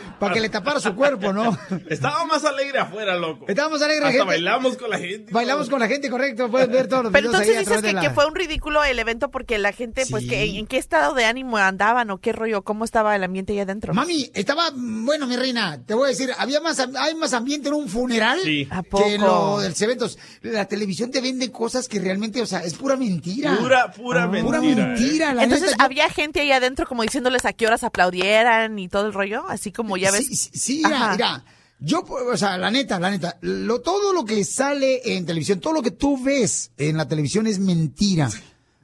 para 0.18 0.34
que 0.34 0.40
le 0.40 0.48
tapara 0.48 0.80
su 0.80 0.94
cuerpo, 0.94 1.32
¿no? 1.32 1.56
Estaba 1.88 2.24
más 2.26 2.44
alegre 2.44 2.78
afuera, 2.78 3.16
loco. 3.16 3.44
Estábamos 3.48 3.80
alegres, 3.82 4.04
Hasta 4.06 4.12
gente. 4.18 4.26
bailamos 4.26 4.76
con 4.76 4.90
la 4.90 4.98
gente. 4.98 5.32
Bailamos 5.32 5.68
con 5.70 5.80
la 5.80 5.88
gente, 5.88 6.10
correcto. 6.10 6.50
Puedes 6.50 6.68
ver 6.68 6.88
todos 6.88 7.04
los 7.04 7.12
Pero 7.12 7.28
videos 7.30 7.42
entonces 7.42 7.50
ahí 7.50 7.56
a 7.56 7.60
dices 7.60 7.76
que, 7.82 7.94
de 7.94 8.00
que 8.00 8.06
la- 8.08 8.14
fue 8.14 8.26
un 8.26 8.34
ridículo 8.34 8.84
el 8.84 8.98
evento 8.98 9.30
porque 9.30 9.58
la 9.58 9.72
gente, 9.72 10.04
pues, 10.10 10.26
que 10.26 10.44
¿en 10.58 10.66
qué 10.66 10.78
estado 10.78 11.14
de 11.14 11.24
ánimo 11.24 11.56
andaban 11.58 12.10
o 12.10 12.18
qué 12.18 12.32
rollo? 12.32 12.62
¿Cómo 12.62 12.84
estaba 12.84 13.14
el 13.16 13.24
ambiente 13.24 13.52
allá 13.52 13.62
adentro? 13.62 13.94
Mami, 13.94 14.30
estaba, 14.34 14.64
bueno, 14.74 15.26
mi 15.26 15.36
reina, 15.36 15.80
te 15.84 15.94
voy 15.94 16.06
a 16.06 16.08
decir, 16.08 16.30
había 16.38 16.60
más, 16.60 16.78
hay 16.80 17.14
más 17.14 17.32
ambiente 17.32 17.68
en 17.68 17.74
un 17.74 17.88
funeral 17.88 18.38
Sí. 18.42 18.66
¿A 18.70 18.82
que 18.82 19.14
en 19.14 19.20
poco? 19.20 19.54
lo 19.56 19.60
de 19.60 19.68
los 19.70 19.82
eventos. 19.82 20.18
La 20.42 20.66
televisión 20.66 21.10
te 21.10 21.20
vende 21.20 21.50
cosas 21.50 21.88
que 21.88 22.00
realmente, 22.00 22.40
o 22.42 22.46
sea, 22.46 22.60
es 22.60 22.74
pura 22.74 22.96
mentira. 22.96 23.56
Pura, 23.58 23.90
pura 23.92 24.26
mentira. 24.26 24.44
Pura 24.44 24.58
¿eh? 24.58 24.86
mentira, 24.86 25.34
la 25.34 25.44
Entonces, 25.44 25.70
neta, 25.70 25.78
yo- 25.78 25.84
¿había 25.84 26.08
gente 26.10 26.40
ahí 26.40 26.52
adentro 26.52 26.86
como 26.86 27.02
diciéndoles 27.02 27.44
a 27.44 27.52
qué 27.52 27.66
horas 27.66 27.84
aplaudieran 27.84 28.78
y 28.78 28.88
todo 28.88 29.06
el 29.06 29.12
rollo? 29.12 29.44
Así 29.48 29.72
como 29.72 29.83
ya 29.96 30.10
ves. 30.10 30.26
Sí, 30.26 30.36
sí, 30.36 30.50
sí, 30.54 30.82
mira, 30.84 30.96
Ajá. 30.96 31.12
mira. 31.12 31.44
Yo, 31.80 32.00
o 32.00 32.36
sea, 32.36 32.56
la 32.56 32.70
neta, 32.70 32.98
la 32.98 33.10
neta, 33.10 33.36
lo, 33.42 33.80
todo 33.80 34.12
lo 34.12 34.24
que 34.24 34.42
sale 34.44 35.16
en 35.16 35.26
televisión, 35.26 35.60
todo 35.60 35.74
lo 35.74 35.82
que 35.82 35.90
tú 35.90 36.22
ves 36.22 36.70
en 36.78 36.96
la 36.96 37.06
televisión 37.06 37.46
es 37.46 37.58
mentira. 37.58 38.30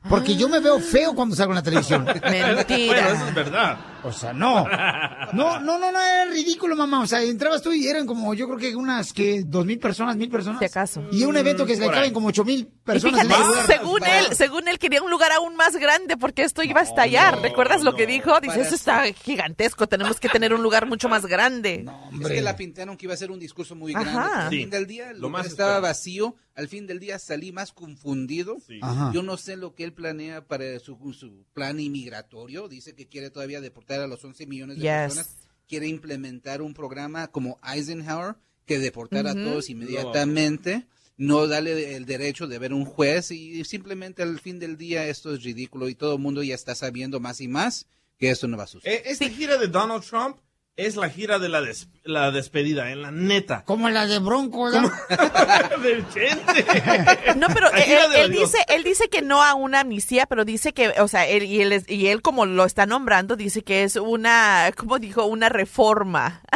Porque 0.08 0.34
yo 0.34 0.48
me 0.48 0.60
veo 0.60 0.80
feo 0.80 1.14
cuando 1.14 1.36
salgo 1.36 1.52
en 1.52 1.56
la 1.56 1.62
televisión. 1.62 2.04
Bueno, 2.20 2.46
eso 2.48 2.60
es 2.60 2.68
Mentira. 2.68 3.32
verdad. 3.34 3.78
O 4.02 4.12
sea, 4.12 4.32
no. 4.32 4.66
No, 5.32 5.60
no, 5.60 5.78
no, 5.78 5.92
no, 5.92 6.00
era 6.02 6.24
ridículo, 6.30 6.74
mamá. 6.76 7.00
O 7.02 7.06
sea, 7.06 7.22
entrabas 7.22 7.62
tú 7.62 7.72
y 7.72 7.86
eran 7.86 8.06
como, 8.06 8.34
yo 8.34 8.46
creo 8.46 8.58
que 8.58 8.74
unas, 8.76 9.12
que 9.12 9.42
dos 9.44 9.64
mil 9.66 9.78
personas, 9.78 10.16
mil 10.16 10.28
personas. 10.30 10.58
Si 10.58 10.64
acaso. 10.64 11.04
Y 11.12 11.24
un 11.24 11.36
evento 11.36 11.66
que 11.66 11.76
se 11.76 11.82
le 11.82 11.90
caben 11.90 12.12
como 12.12 12.28
ocho 12.28 12.44
mil 12.44 12.66
personas 12.66 13.22
fíjate, 13.26 13.44
lugar. 13.44 13.66
según 13.66 14.04
él, 14.04 14.26
según 14.36 14.68
él 14.68 14.78
quería 14.78 15.02
un 15.02 15.10
lugar 15.10 15.32
aún 15.32 15.56
más 15.56 15.76
grande 15.76 16.16
porque 16.16 16.42
esto 16.42 16.62
iba 16.62 16.80
a 16.80 16.84
estallar. 16.84 17.40
¿Recuerdas 17.40 17.82
lo 17.82 17.94
que 17.94 18.06
dijo? 18.06 18.40
Dice, 18.40 18.60
eso 18.62 18.74
está 18.74 19.04
gigantesco, 19.12 19.86
tenemos 19.88 20.18
que 20.20 20.28
tener 20.28 20.54
un 20.54 20.62
lugar 20.62 20.86
mucho 20.86 21.08
más 21.08 21.26
grande. 21.26 21.84
Es 22.20 22.28
que 22.28 22.40
la 22.42 22.56
pintaron 22.56 22.96
que 22.96 23.06
iba 23.06 23.14
a 23.14 23.18
ser 23.18 23.30
un 23.30 23.38
discurso 23.38 23.74
muy 23.74 23.94
Ajá. 23.94 24.04
grande. 24.04 24.30
Al 24.40 24.50
Sí. 24.50 24.56
fin 24.58 24.70
del 24.70 24.86
día, 24.86 25.12
Lo 25.14 25.28
más 25.30 25.46
estaba 25.46 25.70
esperado. 25.70 25.82
vacío. 25.82 26.36
Al 26.56 26.68
fin 26.68 26.86
del 26.86 26.98
día 26.98 27.18
salí 27.18 27.52
más 27.52 27.72
confundido. 27.72 28.58
Yo 29.14 29.22
no 29.22 29.36
sé 29.38 29.56
lo 29.56 29.74
que 29.74 29.84
él 29.84 29.92
planea 29.94 30.42
para 30.46 30.78
su, 30.78 30.96
su 31.14 31.44
plan 31.54 31.80
inmigratorio. 31.80 32.68
Dice 32.68 32.94
que 32.94 33.06
quiere 33.08 33.30
todavía 33.30 33.60
deportar 33.62 33.89
a 33.98 34.06
los 34.06 34.22
11 34.24 34.46
millones 34.46 34.76
de 34.76 34.82
Yes. 34.82 35.14
personas. 35.14 35.36
Quiere 35.66 35.88
implementar 35.88 36.62
un 36.62 36.74
programa 36.74 37.28
como 37.28 37.58
Eisenhower 37.64 38.36
que 38.66 38.78
deportar 38.78 39.26
a 39.26 39.32
Ujú. 39.32 39.42
todos 39.42 39.70
inmediatamente. 39.70 40.86
No 41.16 41.46
darle 41.48 41.96
el 41.96 42.06
derecho 42.06 42.46
de 42.46 42.58
ver 42.58 42.72
un 42.72 42.84
juez 42.84 43.30
y 43.30 43.64
simplemente 43.64 44.22
al 44.22 44.38
fin 44.40 44.58
del 44.58 44.76
día 44.78 45.06
esto 45.08 45.34
es 45.34 45.42
ridículo 45.42 45.88
y 45.88 45.94
todo 45.94 46.14
el 46.14 46.20
mundo 46.20 46.42
ya 46.42 46.54
está 46.54 46.74
sabiendo 46.74 47.20
más 47.20 47.40
y 47.40 47.48
más 47.48 47.86
que 48.18 48.30
esto 48.30 48.46
no 48.48 48.56
va 48.56 48.64
a 48.64 48.66
suceder. 48.66 49.00
Eh, 49.00 49.02
Esta 49.06 49.28
gira 49.28 49.58
de 49.58 49.66
Donald 49.68 50.02
Trump 50.04 50.38
es 50.86 50.96
la 50.96 51.08
gira 51.10 51.38
de 51.38 51.48
la, 51.48 51.60
des- 51.60 51.88
la 52.04 52.30
despedida, 52.30 52.90
en 52.90 53.02
la 53.02 53.10
neta. 53.10 53.64
Como 53.64 53.88
la 53.90 54.06
de 54.06 54.18
Bronco, 54.18 54.70
Chente. 56.12 56.64
No, 57.36 57.46
pero 57.48 57.68
él, 57.72 58.30
dice, 58.32 58.58
él 58.68 58.82
dice 58.84 59.08
que 59.08 59.22
no 59.22 59.42
a 59.42 59.54
una 59.54 59.80
amnistía, 59.80 60.26
pero 60.26 60.44
dice 60.44 60.72
que, 60.72 60.88
o 61.00 61.08
sea, 61.08 61.26
él, 61.26 61.44
y 61.44 61.60
él 61.62 61.72
es- 61.72 61.88
y 61.88 62.08
él 62.08 62.22
como 62.22 62.46
lo 62.46 62.64
está 62.64 62.86
nombrando 62.86 63.36
dice 63.36 63.62
que 63.62 63.84
es 63.84 63.96
una, 63.96 64.70
¿cómo 64.76 64.98
dijo? 64.98 65.24
Una 65.24 65.48
reforma. 65.48 66.42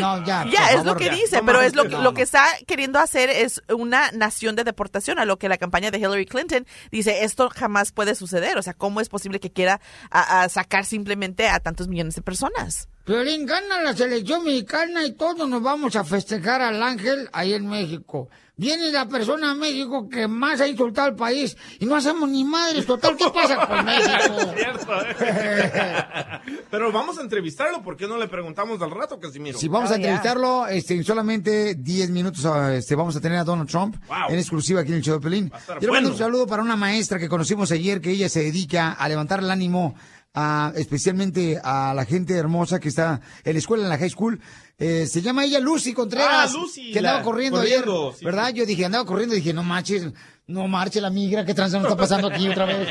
No, 0.00 0.24
ya. 0.24 0.44
Ya, 0.50 0.70
es 0.72 0.84
lo 0.84 0.96
que 0.96 1.06
ya. 1.06 1.12
dice, 1.14 1.36
No 1.38 1.46
pero 1.46 1.60
es 1.62 1.74
lo, 1.74 1.84
no, 1.84 1.90
que- 1.90 1.96
no. 1.96 2.02
lo 2.02 2.14
que 2.14 2.22
está 2.22 2.44
queriendo 2.66 2.98
hacer 2.98 3.30
es 3.30 3.62
una 3.68 4.10
nación 4.12 4.56
de 4.56 4.64
deportación, 4.64 5.18
a 5.18 5.24
lo 5.24 5.38
que 5.38 5.48
la 5.48 5.56
campaña 5.56 5.90
de 5.90 5.98
Hillary 5.98 6.26
Clinton 6.26 6.66
dice, 6.90 7.24
esto 7.24 7.48
jamás 7.48 7.92
puede 7.92 8.14
suceder, 8.14 8.58
o 8.58 8.62
sea, 8.62 8.74
¿cómo 8.74 9.00
es 9.00 9.08
posible 9.08 9.40
que 9.40 9.50
quiera 9.52 9.80
a- 10.10 10.42
a 10.42 10.48
sacar 10.48 10.84
simplemente 10.84 11.48
a 11.48 11.60
tantos 11.60 11.88
millones 11.88 12.14
de 12.16 12.22
personas? 12.22 12.88
Piolín, 13.08 13.46
gana 13.46 13.80
la 13.80 13.96
selección 13.96 14.44
mexicana 14.44 15.02
y 15.06 15.12
todos 15.12 15.48
nos 15.48 15.62
vamos 15.62 15.96
a 15.96 16.04
festejar 16.04 16.60
al 16.60 16.82
ángel 16.82 17.26
ahí 17.32 17.54
en 17.54 17.66
México. 17.66 18.28
Viene 18.54 18.92
la 18.92 19.08
persona 19.08 19.52
a 19.52 19.54
México 19.54 20.10
que 20.10 20.28
más 20.28 20.60
ha 20.60 20.66
insultado 20.68 21.08
al 21.08 21.16
país 21.16 21.56
y 21.80 21.86
no 21.86 21.96
hacemos 21.96 22.28
ni 22.28 22.44
madres. 22.44 22.84
Total, 22.84 23.16
¿qué 23.16 23.30
pasa 23.30 23.66
con 23.66 23.82
México? 23.86 24.52
Cierto, 24.54 24.92
¿eh? 25.20 26.40
Pero 26.70 26.92
vamos 26.92 27.16
a 27.16 27.22
entrevistarlo, 27.22 27.82
¿por 27.82 27.96
qué 27.96 28.06
no 28.06 28.18
le 28.18 28.28
preguntamos 28.28 28.82
al 28.82 28.90
rato, 28.90 29.18
Casimiro? 29.18 29.56
Si 29.56 29.68
vamos 29.68 29.90
a 29.90 29.94
entrevistarlo, 29.94 30.66
este, 30.66 30.94
en 30.94 31.04
solamente 31.04 31.76
10 31.76 32.10
minutos 32.10 32.44
ah, 32.44 32.74
este, 32.74 32.94
vamos 32.94 33.16
a 33.16 33.20
tener 33.22 33.38
a 33.38 33.44
Donald 33.44 33.70
Trump 33.70 33.96
Wow. 34.06 34.16
en 34.34 34.38
exclusiva 34.38 34.82
aquí 34.82 34.90
en 34.90 34.96
el 34.98 35.02
show 35.02 35.14
de 35.18 35.20
Pelín. 35.24 35.48
Quiero 35.48 35.64
mandar 35.66 35.88
bueno. 35.88 36.08
un 36.10 36.18
saludo 36.18 36.46
para 36.46 36.62
una 36.62 36.76
maestra 36.76 37.18
que 37.18 37.28
conocimos 37.30 37.72
ayer, 37.72 38.02
que 38.02 38.10
ella 38.10 38.28
se 38.28 38.42
dedica 38.42 38.92
a 38.92 39.08
levantar 39.08 39.38
el 39.38 39.50
ánimo 39.50 39.94
a, 40.34 40.72
especialmente 40.76 41.58
a 41.62 41.92
la 41.94 42.04
gente 42.04 42.34
hermosa 42.34 42.78
que 42.80 42.88
está 42.88 43.20
en 43.44 43.52
la 43.54 43.58
escuela, 43.58 43.84
en 43.84 43.88
la 43.90 43.98
high 43.98 44.10
school. 44.10 44.40
Eh, 44.78 45.06
se 45.10 45.22
llama 45.22 45.44
ella 45.44 45.58
Lucy 45.58 45.92
Contreras. 45.92 46.50
Ah, 46.54 46.58
Lucy, 46.58 46.92
Que 46.92 46.98
andaba 47.00 47.18
la- 47.18 47.24
corriendo, 47.24 47.58
corriendo, 47.58 48.06
ayer, 48.08 48.18
sí, 48.18 48.24
¿verdad? 48.24 48.52
Yo 48.54 48.64
dije, 48.66 48.84
andaba 48.84 49.04
corriendo 49.04 49.34
y 49.34 49.38
dije, 49.38 49.52
no 49.52 49.64
marches, 49.64 50.06
no 50.48 50.66
marche 50.66 51.00
la 51.00 51.10
migra, 51.10 51.44
¿qué 51.44 51.52
trance 51.54 51.76
nos 51.76 51.84
está 51.84 51.96
pasando 51.96 52.28
aquí 52.28 52.48
otra 52.48 52.64
vez? 52.64 52.88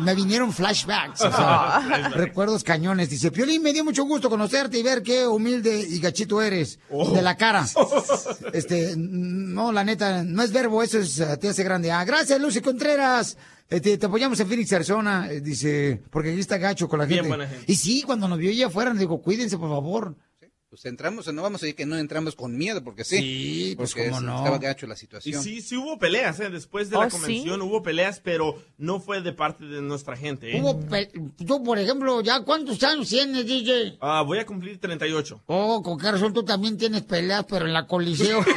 Me 0.00 0.14
vinieron 0.14 0.52
flashbacks, 0.52 1.20
o 1.20 1.30
sea, 1.30 2.10
recuerdos 2.14 2.64
cañones. 2.64 3.10
Dice, 3.10 3.30
Piolín, 3.30 3.62
me 3.62 3.72
dio 3.74 3.84
mucho 3.84 4.04
gusto 4.04 4.28
conocerte 4.30 4.78
y 4.78 4.82
ver 4.82 5.02
qué 5.02 5.26
humilde 5.26 5.80
y 5.88 5.98
gachito 6.00 6.40
eres 6.42 6.78
Oh. 6.90 7.10
de 7.14 7.22
la 7.22 7.36
cara. 7.36 7.66
Este, 8.52 8.94
no, 8.96 9.70
la 9.72 9.84
neta, 9.84 10.24
no 10.24 10.42
es 10.42 10.50
verbo, 10.52 10.82
eso 10.82 10.98
es, 10.98 11.18
eh, 11.20 11.36
te 11.36 11.48
hace 11.48 11.62
grande. 11.62 11.90
Ah, 11.92 12.04
gracias, 12.04 12.40
Lucy 12.40 12.60
Contreras. 12.60 13.36
Este, 13.68 13.98
te 13.98 14.06
apoyamos 14.06 14.40
en 14.40 14.48
Phoenix, 14.48 14.72
Arizona, 14.72 15.28
eh, 15.30 15.40
dice, 15.42 16.00
porque 16.10 16.30
aquí 16.30 16.40
está 16.40 16.56
gacho 16.56 16.88
con 16.88 16.98
la 17.00 17.04
Bien 17.04 17.24
gente. 17.24 17.36
buena 17.36 17.46
gente. 17.50 17.70
Y 17.70 17.76
sí, 17.76 18.02
cuando 18.02 18.26
nos 18.28 18.38
vio 18.38 18.50
allá 18.50 18.68
afuera, 18.68 18.90
nos 18.90 19.00
dijo, 19.00 19.20
cuídense, 19.20 19.58
por 19.58 19.68
favor. 19.68 20.16
Pues 20.70 20.84
entramos, 20.84 21.26
no 21.32 21.40
vamos 21.40 21.62
a 21.62 21.64
decir 21.64 21.76
que 21.76 21.86
no 21.86 21.96
entramos 21.96 22.34
con 22.36 22.54
miedo, 22.54 22.84
porque 22.84 23.02
sí. 23.02 23.16
Sí, 23.16 23.74
pues, 23.74 23.94
porque 23.94 24.08
cómo 24.10 24.18
es- 24.18 24.24
no. 24.26 24.36
estaba 24.36 24.58
gacho 24.58 24.86
la 24.86 24.92
Y 24.92 24.98
situación. 24.98 25.42
sí, 25.42 25.62
sí 25.62 25.76
hubo 25.78 25.98
peleas, 25.98 26.38
¿eh? 26.40 26.50
Después 26.50 26.90
de 26.90 26.96
¿Oh, 26.96 27.04
la 27.04 27.08
sí? 27.08 27.16
convención 27.16 27.62
hubo 27.62 27.82
peleas, 27.82 28.20
pero 28.22 28.62
no 28.76 29.00
fue 29.00 29.22
de 29.22 29.32
parte 29.32 29.64
de 29.64 29.80
nuestra 29.80 30.14
gente, 30.14 30.54
¿eh? 30.54 30.60
Hubo 30.60 30.78
tú, 31.46 31.62
por 31.64 31.78
ejemplo, 31.78 32.20
¿ya 32.20 32.42
cuántos 32.42 32.82
años 32.82 33.08
tienes, 33.08 33.46
DJ? 33.46 33.96
Ah, 34.02 34.20
voy 34.20 34.40
a 34.40 34.44
cumplir 34.46 34.78
38. 34.78 35.40
Oh, 35.46 35.82
con 35.82 35.98
qué 35.98 36.12
razón 36.12 36.34
tú 36.34 36.42
también 36.44 36.76
tienes 36.76 37.00
peleas, 37.00 37.46
pero 37.48 37.64
en 37.64 37.72
la 37.72 37.86
coliseo. 37.86 38.44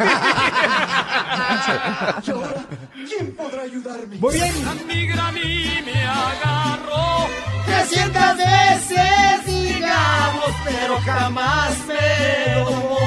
¿Quién 3.07 3.35
podrá 3.37 3.61
ayudarme? 3.63 4.17
Muy 4.17 4.33
bien. 4.33 4.53
A 4.67 5.31
mí 5.31 5.43
me 5.85 6.03
agarró 6.03 7.27
300 7.65 8.37
veces, 8.37 9.60
digamos, 9.81 10.51
pero 10.63 10.97
jamás 10.99 11.77
me 11.87 12.53
domó. 12.63 12.97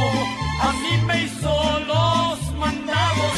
A 0.63 0.73
mí 0.73 1.03
me 1.07 1.23
hizo 1.25 1.79
los 1.81 2.55
mandados. 2.57 3.33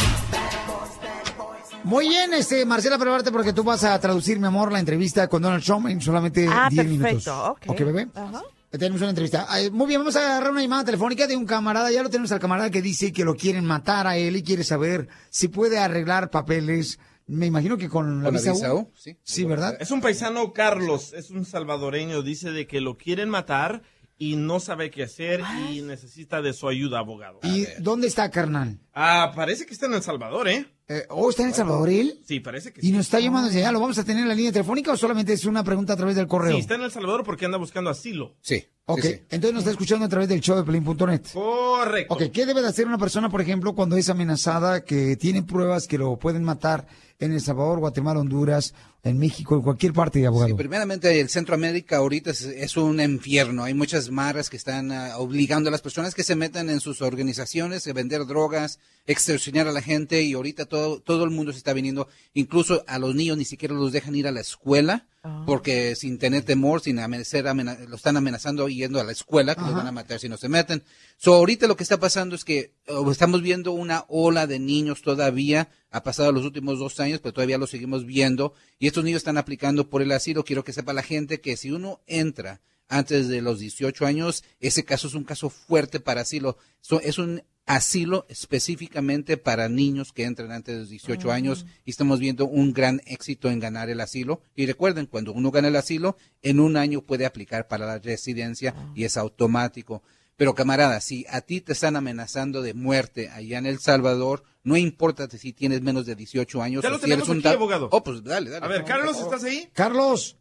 Muy 1.84 2.08
bien, 2.08 2.34
este, 2.34 2.64
Marcela, 2.66 2.98
prepárate 2.98 3.30
porque 3.30 3.52
tú 3.52 3.62
vas 3.62 3.84
a 3.84 3.98
traducir, 4.00 4.40
mi 4.40 4.46
amor, 4.46 4.72
la 4.72 4.80
entrevista 4.80 5.28
con 5.28 5.42
Donald 5.42 5.62
Trump 5.64 5.86
en 5.88 6.00
solamente 6.00 6.48
Ah, 6.50 6.68
10 6.70 6.86
minutos. 6.86 7.24
perfecto, 7.24 7.56
ok. 7.72 7.78
Bebé. 7.80 8.08
Ajá. 8.14 8.42
Tenemos 8.70 9.00
una 9.00 9.10
entrevista. 9.10 9.46
Muy 9.72 9.86
bien, 9.86 10.00
vamos 10.00 10.16
a 10.16 10.20
agarrar 10.20 10.50
una 10.50 10.60
llamada 10.62 10.84
telefónica 10.84 11.26
de 11.26 11.36
un 11.36 11.46
camarada. 11.46 11.90
Ya 11.92 12.02
lo 12.02 12.10
tenemos 12.10 12.32
al 12.32 12.40
camarada 12.40 12.70
que 12.70 12.82
dice 12.82 13.12
que 13.12 13.24
lo 13.24 13.36
quieren 13.36 13.64
matar 13.64 14.06
a 14.06 14.16
él 14.16 14.36
y 14.36 14.42
quiere 14.42 14.64
saber 14.64 15.08
si 15.30 15.48
puede 15.48 15.78
arreglar 15.78 16.30
papeles. 16.30 16.98
Me 17.26 17.46
imagino 17.46 17.76
que 17.76 17.88
con 17.88 18.22
la 18.22 18.24
Con 18.26 18.34
la 18.34 18.40
visa 18.40 18.52
visa 18.52 18.74
U. 18.74 18.78
U, 18.78 18.92
sí. 18.94 19.18
Sí, 19.22 19.44
¿verdad? 19.44 19.76
Es 19.80 19.90
un 19.90 20.00
paisano 20.00 20.52
Carlos, 20.52 21.12
es 21.12 21.30
un 21.30 21.44
salvadoreño, 21.44 22.22
dice 22.22 22.52
de 22.52 22.66
que 22.66 22.80
lo 22.80 22.96
quieren 22.96 23.28
matar 23.28 23.82
y 24.18 24.36
no 24.36 24.60
sabe 24.60 24.90
qué 24.90 25.02
hacer 25.02 25.42
y 25.70 25.82
necesita 25.82 26.40
de 26.40 26.52
su 26.52 26.68
ayuda, 26.68 27.00
abogado. 27.00 27.40
¿Y 27.42 27.66
dónde 27.80 28.06
está, 28.06 28.30
carnal? 28.30 28.78
Ah, 28.94 29.32
parece 29.34 29.66
que 29.66 29.74
está 29.74 29.86
en 29.86 29.94
El 29.94 30.02
Salvador, 30.02 30.48
¿eh? 30.48 30.66
¿Oh, 31.10 31.28
está 31.28 31.42
en 31.42 31.48
El 31.48 31.54
Salvador 31.54 31.90
él? 31.90 32.20
Sí, 32.24 32.40
parece 32.40 32.72
que 32.72 32.80
¿Y 32.80 32.86
sí. 32.86 32.92
nos 32.92 33.02
está 33.02 33.20
llamando 33.20 33.48
desde 33.48 33.60
allá? 33.60 33.72
¿Lo 33.72 33.80
vamos 33.80 33.98
a 33.98 34.04
tener 34.04 34.22
en 34.22 34.28
la 34.28 34.34
línea 34.34 34.52
telefónica 34.52 34.92
o 34.92 34.96
solamente 34.96 35.32
es 35.32 35.44
una 35.44 35.64
pregunta 35.64 35.92
a 35.92 35.96
través 35.96 36.16
del 36.16 36.28
correo? 36.28 36.52
Sí, 36.54 36.60
está 36.60 36.76
en 36.76 36.82
El 36.82 36.92
Salvador 36.92 37.24
porque 37.24 37.44
anda 37.44 37.58
buscando 37.58 37.90
asilo. 37.90 38.36
Sí. 38.40 38.64
Ok, 38.88 39.04
entonces 39.30 39.52
nos 39.52 39.62
está 39.62 39.72
escuchando 39.72 40.06
a 40.06 40.08
través 40.08 40.28
del 40.28 40.40
show 40.40 40.56
de 40.56 40.62
Pelín.net. 40.62 41.22
Correcto. 41.32 42.14
Ok, 42.14 42.30
¿qué 42.32 42.46
debe 42.46 42.62
de 42.62 42.68
hacer 42.68 42.86
una 42.86 42.98
persona, 42.98 43.28
por 43.28 43.40
ejemplo, 43.40 43.74
cuando 43.74 43.96
es 43.96 44.08
amenazada, 44.08 44.84
que 44.84 45.16
tiene 45.16 45.42
pruebas 45.42 45.88
que 45.88 45.98
lo 45.98 46.16
pueden 46.20 46.44
matar 46.44 46.86
en 47.18 47.32
El 47.32 47.40
Salvador, 47.40 47.80
Guatemala, 47.80 48.20
Honduras, 48.20 48.74
en 49.02 49.18
México, 49.18 49.56
en 49.56 49.62
cualquier 49.62 49.92
parte, 49.92 50.24
abogado? 50.24 50.50
Sí, 50.50 50.54
primeramente, 50.54 51.18
el 51.18 51.28
Centroamérica 51.28 51.96
ahorita 51.96 52.30
es, 52.30 52.42
es 52.42 52.76
un 52.76 53.00
infierno. 53.00 53.64
Hay 53.64 53.74
muchas 53.74 54.08
marras 54.12 54.48
que 54.48 54.56
están 54.56 54.92
ah, 54.92 55.18
obligando 55.18 55.68
a 55.68 55.72
las 55.72 55.82
personas 55.82 56.14
que 56.14 56.22
se 56.22 56.36
metan 56.36 56.70
en 56.70 56.78
sus 56.78 57.02
organizaciones 57.02 57.88
a 57.88 57.92
vender 57.92 58.24
drogas, 58.24 58.78
extorsionar 59.08 59.66
a 59.66 59.72
la 59.72 59.82
gente 59.82 60.22
y 60.22 60.34
ahorita 60.34 60.66
todo, 60.66 61.00
todo 61.00 61.24
el 61.24 61.30
mundo 61.30 61.50
se 61.50 61.58
está 61.58 61.72
viniendo. 61.72 62.06
Incluso 62.34 62.84
a 62.86 63.00
los 63.00 63.16
niños 63.16 63.36
ni 63.36 63.46
siquiera 63.46 63.74
los 63.74 63.90
dejan 63.90 64.14
ir 64.14 64.28
a 64.28 64.32
la 64.32 64.42
escuela 64.42 65.08
porque 65.46 65.94
sin 65.96 66.18
tener 66.18 66.44
temor, 66.44 66.80
sin 66.80 66.98
amenazar, 66.98 67.46
amena- 67.48 67.78
lo 67.88 67.96
están 67.96 68.16
amenazando 68.16 68.68
yendo 68.68 69.00
a 69.00 69.04
la 69.04 69.12
escuela 69.12 69.54
que 69.54 69.60
los 69.62 69.74
van 69.74 69.86
a 69.86 69.92
matar 69.92 70.18
si 70.18 70.28
no 70.28 70.36
se 70.36 70.48
meten. 70.48 70.82
So, 71.16 71.34
ahorita 71.34 71.66
lo 71.66 71.76
que 71.76 71.82
está 71.84 71.98
pasando 71.98 72.34
es 72.34 72.44
que 72.44 72.72
oh, 72.88 73.10
estamos 73.10 73.42
viendo 73.42 73.72
una 73.72 74.04
ola 74.08 74.46
de 74.46 74.58
niños 74.58 75.02
todavía, 75.02 75.68
ha 75.90 76.02
pasado 76.02 76.32
los 76.32 76.44
últimos 76.44 76.78
dos 76.78 76.98
años, 77.00 77.20
pero 77.20 77.32
todavía 77.32 77.58
lo 77.58 77.66
seguimos 77.66 78.04
viendo, 78.06 78.54
y 78.78 78.86
estos 78.86 79.04
niños 79.04 79.18
están 79.18 79.38
aplicando 79.38 79.88
por 79.88 80.02
el 80.02 80.12
asilo. 80.12 80.44
Quiero 80.44 80.64
que 80.64 80.72
sepa 80.72 80.92
la 80.92 81.02
gente 81.02 81.40
que 81.40 81.56
si 81.56 81.70
uno 81.70 82.00
entra 82.06 82.60
antes 82.88 83.28
de 83.28 83.40
los 83.42 83.58
18 83.58 84.06
años, 84.06 84.44
ese 84.60 84.84
caso 84.84 85.08
es 85.08 85.14
un 85.14 85.24
caso 85.24 85.50
fuerte 85.50 86.00
para 86.00 86.20
asilo. 86.22 86.56
So, 86.80 87.00
es 87.00 87.18
un 87.18 87.42
asilo 87.66 88.26
específicamente 88.28 89.36
para 89.36 89.68
niños 89.68 90.12
que 90.12 90.24
entran 90.24 90.52
antes 90.52 90.74
de 90.74 90.80
los 90.82 90.88
18 90.88 91.30
años 91.32 91.66
y 91.84 91.90
estamos 91.90 92.20
viendo 92.20 92.46
un 92.46 92.72
gran 92.72 93.00
éxito 93.06 93.50
en 93.50 93.58
ganar 93.60 93.90
el 93.90 94.00
asilo. 94.00 94.40
Y 94.54 94.66
recuerden, 94.66 95.06
cuando 95.06 95.32
uno 95.32 95.50
gana 95.50 95.68
el 95.68 95.76
asilo, 95.76 96.16
en 96.42 96.60
un 96.60 96.76
año 96.76 97.02
puede 97.02 97.26
aplicar 97.26 97.66
para 97.68 97.86
la 97.86 97.98
residencia 97.98 98.74
y 98.94 99.04
es 99.04 99.16
automático. 99.16 100.02
Pero 100.36 100.54
camarada, 100.54 101.00
si 101.00 101.24
a 101.30 101.40
ti 101.40 101.60
te 101.60 101.72
están 101.72 101.96
amenazando 101.96 102.60
de 102.62 102.74
muerte 102.74 103.30
allá 103.30 103.58
en 103.58 103.66
El 103.66 103.78
Salvador, 103.80 104.44
no 104.64 104.76
importa 104.76 105.28
si 105.30 105.52
tienes 105.52 105.80
menos 105.80 106.04
de 106.06 106.14
18 106.14 106.62
años. 106.62 106.82
Ya 106.82 106.88
o 106.88 106.92
lo 106.92 106.98
si 106.98 107.02
tenemos 107.04 107.28
eres 107.28 107.38
un 107.42 107.46
aquí, 107.46 107.56
abogado. 107.56 107.88
Oh, 107.90 108.02
pues 108.04 108.22
dale, 108.22 108.50
dale. 108.50 108.64
A 108.64 108.68
ver, 108.68 108.84
Carlos, 108.84 109.18
¿estás 109.18 109.44
ahí? 109.44 109.68
Carlos, 109.72 110.36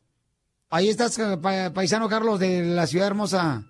ahí 0.69 0.89
estás, 0.89 1.17
eh, 1.19 1.37
pa- 1.41 1.71
paisano 1.73 2.09
Carlos, 2.09 2.39
de 2.39 2.63
la 2.65 2.85
ciudad 2.87 3.07
hermosa. 3.07 3.65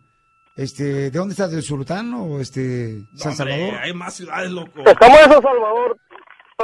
Este, 0.55 0.83
¿De 0.83 1.11
dónde 1.11 1.33
estás? 1.33 1.51
¿Del 1.51 1.63
Sultán 1.63 2.13
o 2.13 2.39
este, 2.39 3.01
San 3.15 3.31
Hombre, 3.31 3.35
Salvador? 3.35 3.75
hay 3.81 3.93
más 3.93 4.13
ciudades, 4.13 4.51
loco. 4.51 4.83
Estamos 4.85 5.19
en 5.19 5.31
San 5.31 5.41
Salvador. 5.41 5.99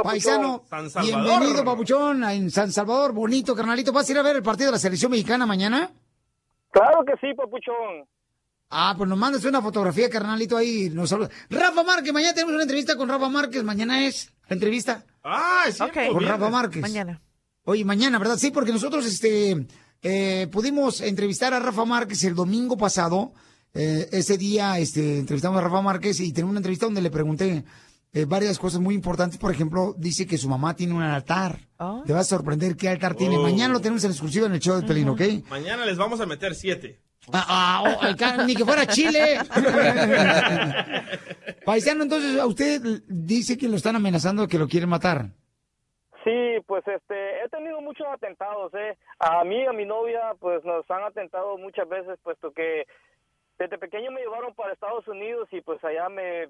Paisano, 0.02 0.64
San 0.70 0.88
Salvador. 0.90 1.22
bienvenido, 1.22 1.64
papuchón, 1.64 2.24
en 2.24 2.50
San 2.50 2.72
Salvador, 2.72 3.12
bonito, 3.12 3.54
carnalito. 3.54 3.92
¿Vas 3.92 4.08
a 4.08 4.12
ir 4.12 4.18
a 4.18 4.22
ver 4.22 4.36
el 4.36 4.42
partido 4.42 4.68
de 4.68 4.72
la 4.72 4.78
selección 4.78 5.10
mexicana 5.10 5.44
mañana? 5.44 5.90
Claro 6.70 7.04
que 7.04 7.12
sí, 7.20 7.34
papuchón. 7.36 8.08
Ah, 8.70 8.94
pues 8.96 9.06
nos 9.06 9.18
mandas 9.18 9.44
una 9.44 9.60
fotografía, 9.60 10.08
carnalito, 10.08 10.56
ahí. 10.56 10.88
Nos 10.88 11.10
saluda. 11.10 11.28
Rafa 11.50 11.82
Márquez, 11.82 12.10
mañana 12.14 12.32
tenemos 12.32 12.54
una 12.54 12.62
entrevista 12.62 12.96
con 12.96 13.06
Rafa 13.10 13.28
Márquez. 13.28 13.62
Mañana 13.62 14.06
es 14.06 14.32
la 14.48 14.54
entrevista. 14.54 15.04
Ah, 15.22 15.64
sí. 15.70 15.84
Con 16.10 16.24
Rafa 16.24 16.48
Márquez. 16.48 16.80
Mañana. 16.80 17.20
Oye, 17.64 17.84
mañana, 17.84 18.18
¿verdad? 18.18 18.38
Sí, 18.38 18.50
porque 18.50 18.72
nosotros 18.72 19.04
este, 19.04 19.66
eh, 20.00 20.48
pudimos 20.50 21.02
entrevistar 21.02 21.52
a 21.52 21.60
Rafa 21.60 21.84
Márquez 21.84 22.24
el 22.24 22.34
domingo 22.34 22.78
pasado. 22.78 23.34
Eh, 23.74 24.08
ese 24.12 24.36
día 24.36 24.78
este, 24.78 25.18
entrevistamos 25.18 25.58
a 25.58 25.64
Rafa 25.64 25.80
Márquez 25.80 26.20
y 26.20 26.32
tenemos 26.32 26.50
una 26.50 26.60
entrevista 26.60 26.86
donde 26.86 27.00
le 27.00 27.10
pregunté 27.10 27.64
eh, 28.12 28.26
varias 28.26 28.58
cosas 28.58 28.80
muy 28.80 28.94
importantes. 28.94 29.38
Por 29.38 29.50
ejemplo, 29.50 29.94
dice 29.96 30.26
que 30.26 30.36
su 30.36 30.46
mamá 30.48 30.76
tiene 30.76 30.92
un 30.94 31.02
altar. 31.02 31.58
Oh. 31.78 32.02
Te 32.06 32.12
vas 32.12 32.26
a 32.26 32.36
sorprender 32.36 32.76
qué 32.76 32.90
altar 32.90 33.14
tiene. 33.14 33.38
Oh. 33.38 33.42
Mañana 33.42 33.72
lo 33.72 33.80
tenemos 33.80 34.04
en 34.04 34.10
exclusiva 34.10 34.46
en 34.46 34.52
el 34.52 34.60
show 34.60 34.78
de 34.78 34.86
Pelín, 34.86 35.08
¿ok? 35.08 35.22
Mañana 35.48 35.86
les 35.86 35.96
vamos 35.96 36.20
a 36.20 36.26
meter 36.26 36.54
siete. 36.54 37.00
Ah, 37.32 37.46
ah, 37.48 37.82
oh, 37.84 37.88
ni 38.44 38.56
que 38.56 38.64
fuera 38.64 38.84
Chile. 38.84 39.38
Paisano, 41.64 42.02
entonces, 42.02 42.36
a 42.38 42.46
usted 42.46 42.80
dice 43.06 43.56
que 43.56 43.68
lo 43.68 43.76
están 43.76 43.94
amenazando, 43.94 44.48
que 44.48 44.58
lo 44.58 44.66
quieren 44.66 44.88
matar. 44.88 45.26
Sí, 46.24 46.58
pues 46.66 46.82
este, 46.86 47.44
he 47.44 47.48
tenido 47.48 47.80
muchos 47.80 48.08
atentados, 48.12 48.74
¿eh? 48.74 48.96
A 49.20 49.44
mí 49.44 49.62
y 49.62 49.66
a 49.66 49.72
mi 49.72 49.84
novia, 49.84 50.34
pues 50.40 50.64
nos 50.64 50.88
han 50.90 51.04
atentado 51.04 51.56
muchas 51.58 51.88
veces, 51.88 52.18
puesto 52.22 52.50
que 52.52 52.86
desde 53.58 53.78
pequeño 53.78 54.10
me 54.10 54.20
llevaron 54.20 54.54
para 54.54 54.72
Estados 54.72 55.06
Unidos 55.08 55.48
y 55.52 55.60
pues 55.60 55.82
allá 55.84 56.08
me, 56.08 56.48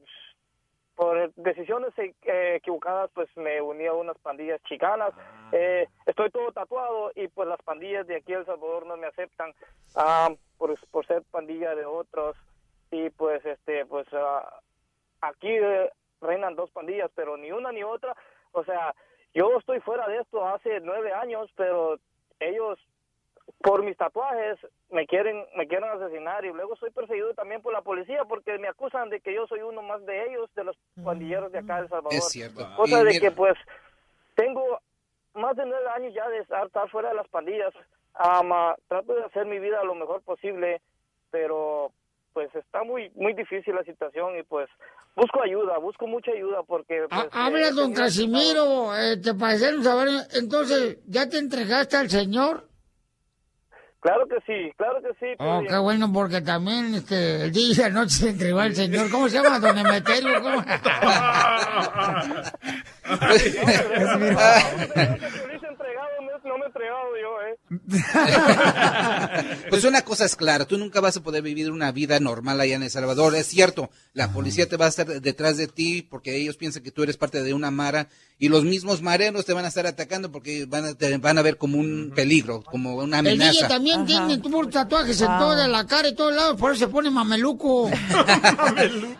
por 0.94 1.32
decisiones 1.34 1.92
eh, 1.98 2.54
equivocadas, 2.56 3.10
pues 3.14 3.28
me 3.36 3.60
uní 3.60 3.86
a 3.86 3.92
unas 3.94 4.18
pandillas 4.18 4.62
chicanas. 4.64 5.12
Eh, 5.52 5.86
estoy 6.06 6.30
todo 6.30 6.52
tatuado 6.52 7.12
y 7.14 7.28
pues 7.28 7.48
las 7.48 7.60
pandillas 7.62 8.06
de 8.06 8.16
aquí 8.16 8.32
El 8.32 8.46
Salvador 8.46 8.86
no 8.86 8.96
me 8.96 9.06
aceptan 9.06 9.54
ah, 9.96 10.30
por, 10.58 10.78
por 10.90 11.06
ser 11.06 11.22
pandilla 11.30 11.74
de 11.74 11.84
otros. 11.84 12.36
Y 12.90 13.08
pues 13.10 13.44
este, 13.46 13.86
pues 13.86 14.06
ah, 14.12 14.60
aquí 15.22 15.48
eh, 15.48 15.90
reinan 16.20 16.56
dos 16.56 16.70
pandillas, 16.70 17.10
pero 17.14 17.36
ni 17.36 17.50
una 17.52 17.72
ni 17.72 17.82
otra. 17.82 18.14
O 18.52 18.62
sea, 18.64 18.94
yo 19.34 19.58
estoy 19.58 19.80
fuera 19.80 20.06
de 20.08 20.18
esto 20.18 20.46
hace 20.46 20.80
nueve 20.80 21.12
años, 21.12 21.50
pero 21.56 21.98
ellos 22.38 22.78
por 23.60 23.82
mis 23.84 23.96
tatuajes 23.96 24.58
me 24.90 25.06
quieren 25.06 25.44
me 25.56 25.66
quieren 25.66 25.88
asesinar 25.90 26.44
y 26.44 26.52
luego 26.52 26.76
soy 26.76 26.90
perseguido 26.90 27.32
también 27.34 27.62
por 27.62 27.72
la 27.72 27.82
policía 27.82 28.24
porque 28.28 28.58
me 28.58 28.68
acusan 28.68 29.08
de 29.10 29.20
que 29.20 29.34
yo 29.34 29.46
soy 29.46 29.60
uno 29.60 29.82
más 29.82 30.04
de 30.06 30.26
ellos 30.26 30.48
de 30.54 30.64
los 30.64 30.76
pandilleros 31.04 31.50
de 31.52 31.58
acá 31.58 31.76
de 31.76 31.82
El 31.82 31.88
Salvador 31.88 32.12
Es 32.14 32.28
cierto. 32.28 32.66
cosa 32.76 33.00
Y 33.00 33.04
de 33.04 33.10
mira- 33.10 33.20
que 33.20 33.30
pues 33.30 33.54
tengo 34.36 34.80
más 35.34 35.56
de 35.56 35.66
nueve 35.66 35.86
años 35.94 36.12
ya 36.14 36.28
de 36.28 36.38
estar, 36.40 36.66
estar 36.66 36.88
fuera 36.90 37.10
de 37.10 37.14
las 37.16 37.28
pandillas 37.28 37.72
Am, 38.14 38.52
ah, 38.52 38.76
trato 38.88 39.14
de 39.14 39.24
hacer 39.24 39.46
mi 39.46 39.58
vida 39.58 39.82
lo 39.84 39.94
mejor 39.94 40.22
posible 40.22 40.80
pero 41.30 41.92
pues 42.32 42.54
está 42.54 42.82
muy 42.84 43.10
muy 43.14 43.32
difícil 43.34 43.74
la 43.74 43.84
situación 43.84 44.38
y 44.38 44.42
pues 44.42 44.68
busco 45.16 45.42
ayuda 45.42 45.78
busco 45.78 46.06
mucha 46.06 46.30
ayuda 46.32 46.62
porque 46.62 47.06
pues, 47.08 47.28
Ah, 47.32 47.46
Habla, 47.46 47.68
eh, 47.68 47.72
don 47.72 47.92
Casimiro, 47.94 48.94
eh, 48.96 49.16
te 49.16 49.34
parecen 49.34 49.82
saber, 49.82 50.08
entonces, 50.34 50.98
¿ya 51.06 51.28
te 51.28 51.38
entregaste 51.38 51.96
al 51.96 52.08
Señor? 52.10 52.64
Claro 54.02 54.26
que 54.28 54.36
sí 54.46 54.70
claro 54.76 55.00
que 55.00 55.14
sí 55.18 55.32
Oh, 55.38 55.62
qué 55.66 55.78
bueno, 55.78 56.12
porque 56.12 56.40
también 56.42 56.94
este, 56.94 57.44
el 57.44 57.52
día 57.52 57.74
de 57.74 57.84
anoche 57.84 58.16
se 58.16 58.28
entregó 58.30 58.60
al 58.60 58.74
Señor. 58.74 59.10
¿Cómo 59.10 59.28
se 59.28 59.36
llama, 59.40 59.58
don 59.58 59.78
Emeterio? 59.78 60.42
¿Cómo? 60.42 60.62
No, 66.44 66.58
me 66.58 66.64
he 66.64 66.66
entregado 66.66 67.06
yo, 67.20 67.28
¿eh? 67.46 67.56
Pues 69.70 69.84
una 69.84 70.02
cosa 70.02 70.24
es 70.24 70.36
clara, 70.36 70.64
tú 70.66 70.76
nunca 70.78 71.00
vas 71.00 71.16
a 71.16 71.22
poder 71.22 71.42
vivir 71.42 71.70
una 71.70 71.92
vida 71.92 72.18
normal 72.20 72.60
allá 72.60 72.76
en 72.76 72.82
El 72.82 72.90
Salvador. 72.90 73.34
Es 73.34 73.46
cierto, 73.46 73.90
la 74.12 74.32
policía 74.32 74.68
te 74.68 74.76
va 74.76 74.86
a 74.86 74.88
estar 74.88 75.06
detrás 75.06 75.56
de 75.56 75.68
ti 75.68 76.02
porque 76.02 76.36
ellos 76.36 76.56
piensan 76.56 76.82
que 76.82 76.90
tú 76.90 77.02
eres 77.02 77.16
parte 77.16 77.42
de 77.42 77.54
una 77.54 77.70
mara 77.70 78.08
y 78.38 78.48
los 78.48 78.64
mismos 78.64 79.02
mareros 79.02 79.44
te 79.46 79.52
van 79.52 79.64
a 79.64 79.68
estar 79.68 79.86
atacando 79.86 80.32
porque 80.32 80.66
van 80.66 80.84
a, 80.84 80.94
te 80.94 81.16
van 81.18 81.38
a 81.38 81.42
ver 81.42 81.56
como 81.56 81.78
un 81.78 82.12
peligro, 82.14 82.62
como 82.62 82.96
una 82.96 83.20
El 83.20 83.38
DJ 83.38 83.48
amenaza. 83.48 83.68
también 83.68 84.04
tiene 84.04 84.38
tuvo 84.38 84.66
tatuajes 84.68 85.20
en 85.20 85.28
Ah. 85.30 85.38
toda 85.38 85.68
la 85.68 85.86
cara 85.86 86.08
y 86.08 86.14
todos 86.14 86.34
lados, 86.34 86.56
por 86.58 86.72
eso 86.72 86.80
se 86.86 86.88
pone 86.88 87.10
mameluco. 87.10 87.90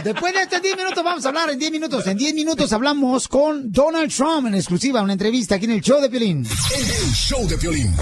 Después 0.03 0.33
de 0.33 0.41
estos 0.41 0.61
10 0.61 0.75
minutos 0.77 1.03
vamos 1.03 1.25
a 1.25 1.29
hablar 1.29 1.49
en 1.51 1.57
10 1.59 1.71
minutos. 1.71 2.05
En 2.07 2.17
10 2.17 2.33
minutos 2.35 2.71
hablamos 2.73 3.27
con 3.29 3.71
Donald 3.71 4.13
Trump 4.13 4.47
en 4.47 4.55
exclusiva, 4.55 5.01
una 5.01 5.13
entrevista 5.13 5.55
aquí 5.55 5.65
en 5.65 5.71
el 5.71 5.81
show 5.81 6.01
de 6.01 6.09
Piolín. 6.09 6.45
El 6.45 7.11
show 7.13 7.47
de 7.47 7.57
Piolín. 7.57 7.95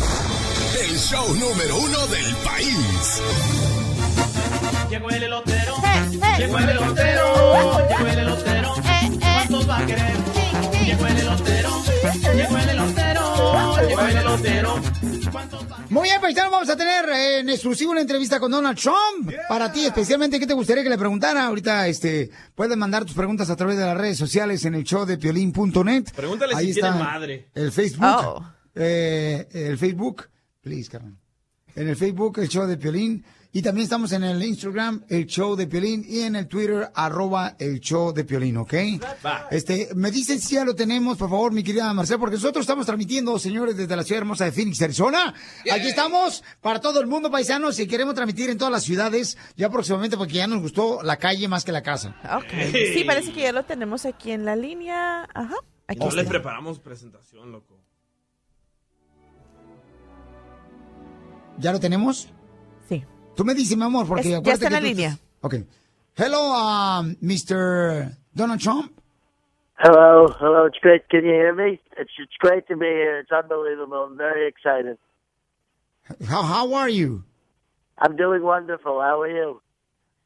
El 0.82 0.98
show 0.98 1.28
número 1.36 1.78
uno 1.78 2.08
del 2.08 2.36
país. 2.44 3.22
Llegó 4.90 5.10
el 5.10 5.24
elotero, 5.24 5.76
llegó 6.38 6.58
el 6.60 6.70
elotero, 6.70 7.88
llegó 7.90 8.08
el 8.08 8.20
elotero. 8.20 8.74
¿Cuántos 8.76 9.33
va 9.74 9.80
a 9.80 9.86
querer? 9.86 10.14
Llegó 10.86 11.08
el 11.08 11.18
elotero, 11.18 11.84
llegó 12.36 12.58
el 12.58 12.70
elotero, 12.70 13.88
llegó 13.88 14.02
el 14.02 14.18
elotero. 14.18 14.76
Muy 15.90 16.04
bien, 16.04 16.22
paisano, 16.22 16.52
vamos 16.52 16.70
a 16.70 16.76
tener 16.76 17.06
eh, 17.10 17.40
en 17.40 17.50
exclusivo 17.50 17.92
una 17.92 18.02
entrevista 18.02 18.40
con 18.40 18.52
Donald 18.52 18.78
Trump. 18.78 19.32
Para 19.48 19.72
ti, 19.72 19.86
especialmente, 19.86 20.40
¿qué 20.40 20.48
te 20.48 20.54
gustaría 20.54 20.84
que 20.84 20.90
le 20.90 20.98
preguntara? 20.98 21.46
Ahorita, 21.46 21.88
este, 21.88 22.30
puedes 22.56 22.76
mandar 22.78 23.06
tus 23.06 23.16
preguntas 23.16 23.50
a 23.50 23.56
través 23.56 23.78
de 23.78 23.86
las 23.86 23.98
redes 23.98 24.18
sociales 24.18 24.66
en 24.66 24.76
el 24.76 24.84
show 24.84 25.06
de 25.06 25.18
piolín.net. 25.18 26.06
Pregúntale 26.16 26.56
si 26.58 26.74
tiene 26.74 26.92
madre. 26.92 27.50
El 27.54 27.72
Facebook. 27.72 28.06
Oh. 28.06 28.46
eh, 28.76 29.48
el 29.54 29.78
Facebook. 29.78 30.30
Please. 30.62 30.90
En 31.76 31.88
el 31.88 31.96
Facebook, 31.96 32.40
el 32.40 32.50
show 32.50 32.66
de 32.68 32.78
Piolín. 32.78 33.24
Y 33.56 33.62
también 33.62 33.84
estamos 33.84 34.12
en 34.14 34.24
el 34.24 34.42
Instagram, 34.42 35.04
el 35.10 35.28
show 35.28 35.56
de 35.56 35.68
Piolín. 35.68 36.04
Y 36.10 36.22
en 36.22 36.36
el 36.36 36.48
Twitter, 36.48 36.90
arroba 36.96 37.56
el 37.60 37.80
show 37.80 38.12
de 38.12 38.24
Piolín, 38.24 38.58
¿ok? 38.58 38.74
Va. 39.24 39.48
Este, 39.52 39.90
me 39.94 40.10
dicen 40.10 40.42
si 40.42 40.56
ya 40.56 40.66
lo 40.66 40.74
tenemos, 40.74 41.20
por 41.20 41.30
favor, 41.30 41.52
mi 41.52 41.64
querida 41.64 41.94
Marcela, 41.94 42.18
porque 42.18 42.38
nosotros 42.38 42.64
estamos 42.64 42.88
transmitiendo, 42.88 43.38
señores, 43.38 43.78
desde 43.78 43.96
la 43.96 44.04
ciudad 44.04 44.22
hermosa 44.22 44.46
de 44.46 44.54
Phoenix, 44.54 44.82
Arizona. 44.82 45.36
Aquí 45.72 45.88
estamos 45.88 46.44
para 46.62 46.82
todo 46.82 47.00
el 47.00 47.06
mundo, 47.06 47.30
paisanos, 47.30 47.80
y 47.80 47.86
queremos 47.86 48.16
transmitir 48.16 48.50
en 48.50 48.58
todas 48.58 48.72
las 48.72 48.84
ciudades, 48.84 49.38
ya 49.56 49.70
próximamente, 49.70 50.18
porque 50.18 50.34
ya 50.34 50.48
nos 50.48 50.60
gustó 50.60 51.04
la 51.04 51.18
calle 51.18 51.48
más 51.48 51.64
que 51.64 51.72
la 51.72 51.84
casa. 51.84 52.16
Ok. 52.36 52.74
Sí, 52.96 53.04
parece 53.04 53.32
que 53.34 53.42
ya 53.42 53.52
lo 53.52 53.66
tenemos 53.66 54.08
aquí 54.08 54.32
en 54.32 54.46
la 54.46 54.56
línea. 54.56 55.30
Ajá. 55.32 55.58
Aquí 55.86 56.00
No 56.00 56.10
les 56.10 56.26
preparamos 56.26 56.80
presentación, 56.80 57.52
loco. 57.52 57.80
¿Ya 61.60 61.72
lo 61.72 61.80
tenemos? 61.80 62.30
Tú 63.36 63.44
me 63.44 63.54
dices, 63.54 63.76
mi 63.78 63.84
amor, 63.84 64.08
porque 64.08 64.22
Es- 64.34 64.44
ya 64.44 64.54
está 64.54 64.68
en 64.68 64.74
la 64.74 64.80
tú 64.80 64.86
línea. 64.86 65.10
estás- 65.10 65.20
Ok. 65.42 65.56
Hello, 66.16 66.52
um, 66.54 67.16
Mr. 67.22 68.16
Donald 68.34 68.62
Trump. 68.62 68.92
Hello, 69.80 70.28
hello. 70.40 70.68
It's 70.68 70.78
great. 70.82 71.04
Can 71.10 71.24
you 71.24 71.32
hear 71.34 71.54
me? 71.54 71.80
It's 71.98 72.12
it's 72.20 72.38
great 72.40 72.68
to 72.68 72.76
be 72.78 72.86
here. 72.86 73.20
It's 73.20 73.32
unbelievable. 73.32 74.06
I'm 74.08 74.16
very 74.18 74.48
excited. 74.48 74.98
How, 76.30 76.44
how 76.44 76.74
are 76.76 76.90
you? 76.90 77.24
I'm 77.98 78.16
doing 78.16 78.44
wonderful. 78.44 79.02
How 79.02 79.22
are 79.22 79.30
you? 79.30 79.62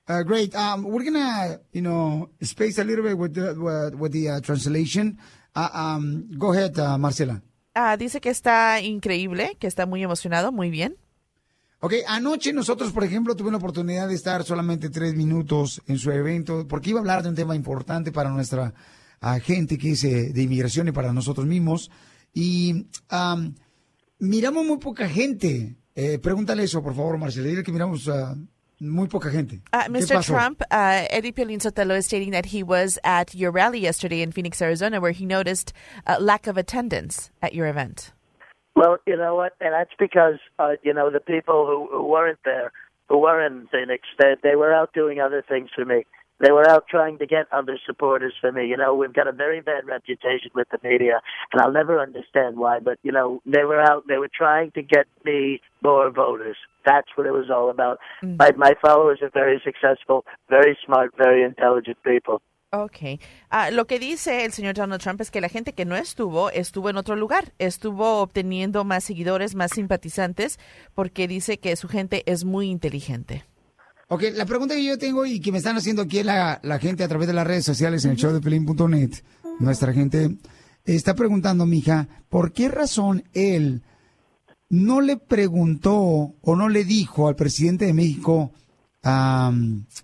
Uh, 0.08 0.24
great. 0.24 0.54
Um, 0.56 0.84
we're 0.84 1.04
gonna, 1.04 1.60
you 1.72 1.82
know, 1.82 2.30
space 2.42 2.78
a 2.78 2.84
little 2.84 3.04
bit 3.04 3.18
with 3.18 3.34
the, 3.34 3.56
with, 3.58 3.96
with 3.96 4.12
the 4.12 4.30
uh, 4.30 4.40
translation. 4.42 5.18
Uh, 5.56 5.70
um, 5.74 6.30
go 6.38 6.52
ahead, 6.54 6.78
uh, 6.80 6.98
Marcela. 6.98 7.42
Ah, 7.76 7.96
dice 7.98 8.20
que 8.22 8.30
está 8.32 8.80
increíble, 8.82 9.56
que 9.60 9.68
está 9.68 9.86
muy 9.86 10.04
emocionado, 10.04 10.52
muy 10.52 10.70
bien. 10.70 10.98
Ok, 11.80 11.94
anoche 12.08 12.54
nosotros, 12.54 12.92
por 12.92 13.04
ejemplo, 13.04 13.36
tuve 13.36 13.52
la 13.52 13.58
oportunidad 13.58 14.08
de 14.08 14.16
estar 14.16 14.44
solamente 14.44 14.90
tres 14.90 15.14
minutos 15.14 15.82
en 15.86 16.00
su 16.00 16.10
evento, 16.12 16.68
porque 16.68 16.90
iba 16.90 17.00
a 17.00 17.02
hablar 17.02 17.22
de 17.22 17.30
un 17.30 17.36
tema 17.36 17.56
importante 17.56 18.12
para 18.12 18.32
nuestra 18.32 18.74
ah, 19.22 19.40
gente 19.40 19.78
que 19.78 19.92
es 19.92 20.04
eh, 20.04 20.32
de 20.34 20.42
inmigración 20.42 20.88
y 20.88 20.92
para 20.92 21.14
nosotros 21.14 21.46
mismos. 21.46 21.92
Y 22.34 22.88
am, 23.10 23.54
miramos 24.18 24.66
muy 24.66 24.78
poca 24.78 25.08
gente. 25.08 25.76
Eh, 25.94 26.18
pregúntale 26.18 26.64
eso, 26.64 26.82
por 26.82 26.96
favor, 26.96 27.18
Marcela. 27.20 27.48
Dile 27.48 27.64
que 27.64 27.72
miramos 27.72 28.10
ah, 28.10 28.36
muy 28.80 29.08
poca 29.08 29.30
gente. 29.30 29.62
Uh, 29.72 29.84
¿Qué 29.84 29.90
Mr. 29.90 30.24
Trump, 30.24 30.62
uh, 30.72 31.06
Eddie 31.12 31.32
Piolín 31.32 31.60
Sotelo 31.60 31.96
is 31.96 32.08
stating 32.08 32.32
that 32.32 32.48
he 32.48 32.64
was 32.64 32.98
at 33.04 33.36
your 33.36 33.52
rally 33.52 33.80
yesterday 33.80 34.24
in 34.24 34.32
Phoenix, 34.32 34.62
Arizona, 34.62 35.00
where 35.00 35.14
he 35.14 35.26
noticed 35.26 35.74
a 36.06 36.20
lack 36.20 36.48
of 36.48 36.58
attendance 36.58 37.30
at 37.42 37.54
your 37.54 37.68
event. 37.68 38.14
Well, 38.78 39.00
you 39.08 39.18
know 39.18 39.34
what, 39.34 39.54
and 39.60 39.74
that's 39.74 39.96
because 39.98 40.36
uh, 40.60 40.74
you 40.84 40.94
know 40.94 41.10
the 41.10 41.20
people 41.20 41.66
who, 41.66 41.88
who 41.92 42.06
weren't 42.06 42.38
there, 42.46 42.72
who 43.10 43.18
were 43.18 43.44
in 43.44 43.68
Phoenix, 43.72 44.04
they, 44.20 44.36
they 44.44 44.56
were 44.56 44.72
out 44.72 44.94
doing 44.94 45.20
other 45.20 45.44
things 45.50 45.72
for 45.76 45.84
me. 45.84 46.06
They 46.40 46.52
were 46.52 46.70
out 46.70 46.86
trying 46.88 47.18
to 47.18 47.26
get 47.26 47.48
other 47.52 47.80
supporters 47.88 48.36
for 48.40 48.52
me. 48.52 48.68
You 48.68 48.78
know, 48.78 48.94
we've 48.94 49.16
got 49.16 49.28
a 49.28 49.32
very 49.32 49.62
bad 49.62 49.88
reputation 49.88 50.52
with 50.54 50.68
the 50.70 50.78
media, 50.88 51.22
and 51.52 51.60
I'll 51.60 51.72
never 51.72 52.00
understand 52.00 52.58
why. 52.58 52.78
But 52.78 53.00
you 53.02 53.12
know, 53.12 53.42
they 53.48 53.64
were 53.64 53.82
out. 53.82 54.04
They 54.08 54.20
were 54.20 54.30
trying 54.32 54.70
to 54.74 54.84
get 54.84 55.08
me 55.26 55.60
more 55.82 56.12
voters. 56.12 56.58
That's 56.86 57.08
what 57.16 57.26
it 57.26 57.32
was 57.32 57.50
all 57.50 57.72
about. 57.72 57.98
My, 58.22 58.52
my 58.56 58.76
followers 58.80 59.20
are 59.24 59.32
very 59.34 59.60
successful, 59.66 60.24
very 60.52 60.78
smart, 60.86 61.16
very 61.18 61.42
intelligent 61.42 61.98
people. 62.04 62.44
Ok. 62.72 63.22
Ah, 63.50 63.72
lo 63.72 63.88
que 63.88 63.98
dice 63.98 64.44
el 64.44 64.52
señor 64.52 64.76
Donald 64.76 65.02
Trump 65.02 65.22
es 65.22 65.32
que 65.32 65.40
la 65.40 65.48
gente 65.48 65.74
que 65.74 65.86
no 65.86 65.96
estuvo, 65.96 66.50
estuvo 66.50 66.90
en 66.90 66.98
otro 66.98 67.16
lugar. 67.16 67.54
Estuvo 67.60 68.20
obteniendo 68.20 68.84
más 68.84 69.06
seguidores, 69.06 69.56
más 69.56 69.72
simpatizantes, 69.72 70.60
porque 70.94 71.28
dice 71.28 71.60
que 71.60 71.76
su 71.78 71.88
gente 71.88 72.24
es 72.26 72.44
muy 72.44 72.70
inteligente. 72.70 73.46
Ok, 74.10 74.24
la 74.34 74.46
pregunta 74.46 74.76
que 74.76 74.84
yo 74.84 74.98
tengo 74.98 75.26
y 75.26 75.40
que 75.40 75.52
me 75.52 75.58
están 75.58 75.78
haciendo 75.78 76.02
aquí 76.02 76.24
la, 76.24 76.60
gente 76.82 77.04
a 77.04 77.08
través 77.08 77.28
de 77.28 77.34
las 77.34 77.48
redes 77.48 77.66
sociales 77.66 78.04
en 78.06 78.12
el 78.12 78.18
show 78.18 78.32
de 78.32 78.40
Pelín.net, 78.40 79.12
nuestra 79.60 79.92
gente 79.92 80.38
está 80.86 81.14
preguntando, 81.14 81.66
mija, 81.66 82.08
¿por 82.30 82.54
qué 82.54 82.70
razón 82.70 83.24
él 83.34 83.84
no 84.70 85.02
le 85.02 85.18
preguntó 85.18 86.36
o 86.42 86.56
no 86.56 86.70
le 86.70 86.86
dijo 86.86 87.28
al 87.28 87.36
presidente 87.36 87.86
de 87.86 87.94
México, 87.94 88.52
a 89.04 89.52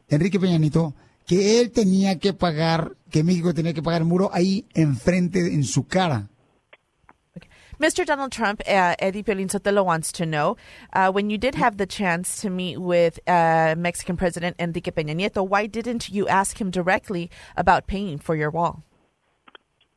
Enrique 0.09 0.39
Peña 0.39 0.57
Nieto, 0.57 0.95
que 1.33 1.59
él 1.59 1.71
tenía 1.71 2.19
que 2.19 2.33
pagar, 2.33 2.91
que 3.11 3.23
México 3.23 3.53
tenía 3.53 3.73
que 3.73 3.81
pagar 3.81 4.01
el 4.01 4.07
muro 4.07 4.29
ahí 4.31 4.65
enfrente, 4.75 5.39
en 5.39 5.63
su 5.63 5.87
cara? 5.87 6.27
Mr. 7.79 8.05
Donald 8.05 8.31
Trump, 8.31 8.61
uh, 8.67 8.93
Eddie 8.99 9.23
Piolín 9.23 9.49
Sotelo 9.49 9.83
wants 9.83 10.11
to 10.11 10.25
know 10.25 10.55
uh, 10.93 11.11
when 11.11 11.31
you 11.31 11.39
did 11.39 11.55
have 11.55 11.77
the 11.77 11.87
chance 11.87 12.39
to 12.39 12.51
meet 12.51 12.77
with 12.77 13.19
uh, 13.27 13.73
Mexican 13.75 14.15
President 14.15 14.55
Enrique 14.59 14.91
Peña 14.91 15.15
Nieto, 15.15 15.45
why 15.45 15.65
didn't 15.65 16.07
you 16.09 16.27
ask 16.27 16.61
him 16.61 16.69
directly 16.69 17.31
about 17.57 17.87
paying 17.87 18.19
for 18.19 18.35
your 18.35 18.51
wall? 18.51 18.83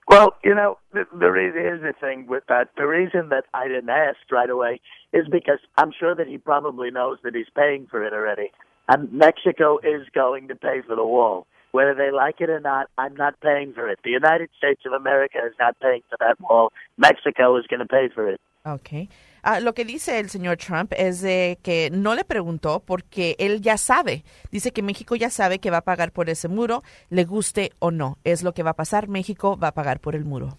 Well, 0.09 0.37
you 0.43 0.55
know, 0.55 0.79
the, 0.95 1.05
the 1.13 1.31
reason 1.31 1.61
here's 1.61 1.83
the 1.83 1.93
thing 2.01 2.27
with 2.27 2.45
that. 2.49 2.71
The 2.79 2.87
reason 2.87 3.29
that 3.29 3.45
I 3.53 3.69
didn't 3.69 3.91
ask 3.91 4.17
right 4.33 4.49
away 4.49 4.81
is 5.13 5.27
because 5.31 5.59
I'm 5.77 5.93
sure 5.93 6.15
that 6.15 6.29
he 6.29 6.39
probably 6.39 6.91
knows 6.91 7.19
that 7.25 7.35
he's 7.35 7.51
paying 7.55 7.87
for 7.91 8.03
it 8.05 8.15
already. 8.15 8.53
And 8.89 9.13
Mexico 9.13 9.79
is 9.79 10.07
going 10.15 10.49
to 10.49 10.55
pay 10.55 10.83
for 10.87 10.95
the 10.95 11.05
wall. 11.05 11.47
Whether 11.73 11.95
they 11.95 12.11
like 12.11 12.41
it 12.41 12.49
or 12.49 12.61
not, 12.61 12.87
I'm 12.97 13.15
not 13.15 13.35
paying 13.41 13.75
for 13.75 13.91
it. 13.91 13.99
The 14.05 14.11
United 14.11 14.49
States 14.57 14.83
of 14.87 14.93
America 14.93 15.39
is 15.45 15.55
not 15.59 15.77
paying 15.81 16.03
for 16.09 16.17
that 16.21 16.37
wall. 16.41 16.73
Mexico 16.97 17.57
is 17.59 17.67
going 17.69 17.81
to 17.81 17.87
pay 17.87 18.09
for 18.15 18.29
it. 18.31 18.41
Ok. 18.65 19.09
Ah, 19.43 19.61
lo 19.61 19.75
que 19.75 19.85
dice 19.85 20.19
el 20.19 20.29
señor 20.29 20.57
Trump 20.57 20.93
es 20.97 21.21
de 21.21 21.59
que 21.63 21.89
no 21.93 22.15
le 22.17 22.25
preguntó 22.25 22.81
porque 22.81 23.37
él 23.39 23.61
ya 23.61 23.79
sabe. 23.79 24.25
Dice 24.51 24.73
que 24.73 24.83
México 24.83 25.15
ya 25.15 25.31
sabe 25.31 25.61
que 25.61 25.71
va 25.71 25.79
a 25.79 25.85
pagar 25.85 26.13
por 26.13 26.29
ese 26.29 26.49
muro, 26.49 26.83
le 27.11 27.25
guste 27.25 27.71
o 27.79 27.91
no. 27.93 28.19
Es 28.25 28.43
lo 28.43 28.55
que 28.55 28.65
va 28.65 28.71
a 28.71 28.77
pasar. 28.77 29.09
México 29.09 29.57
va 29.57 29.69
a 29.69 29.75
pagar 29.75 30.01
por 30.01 30.17
el 30.17 30.25
muro. 30.25 30.59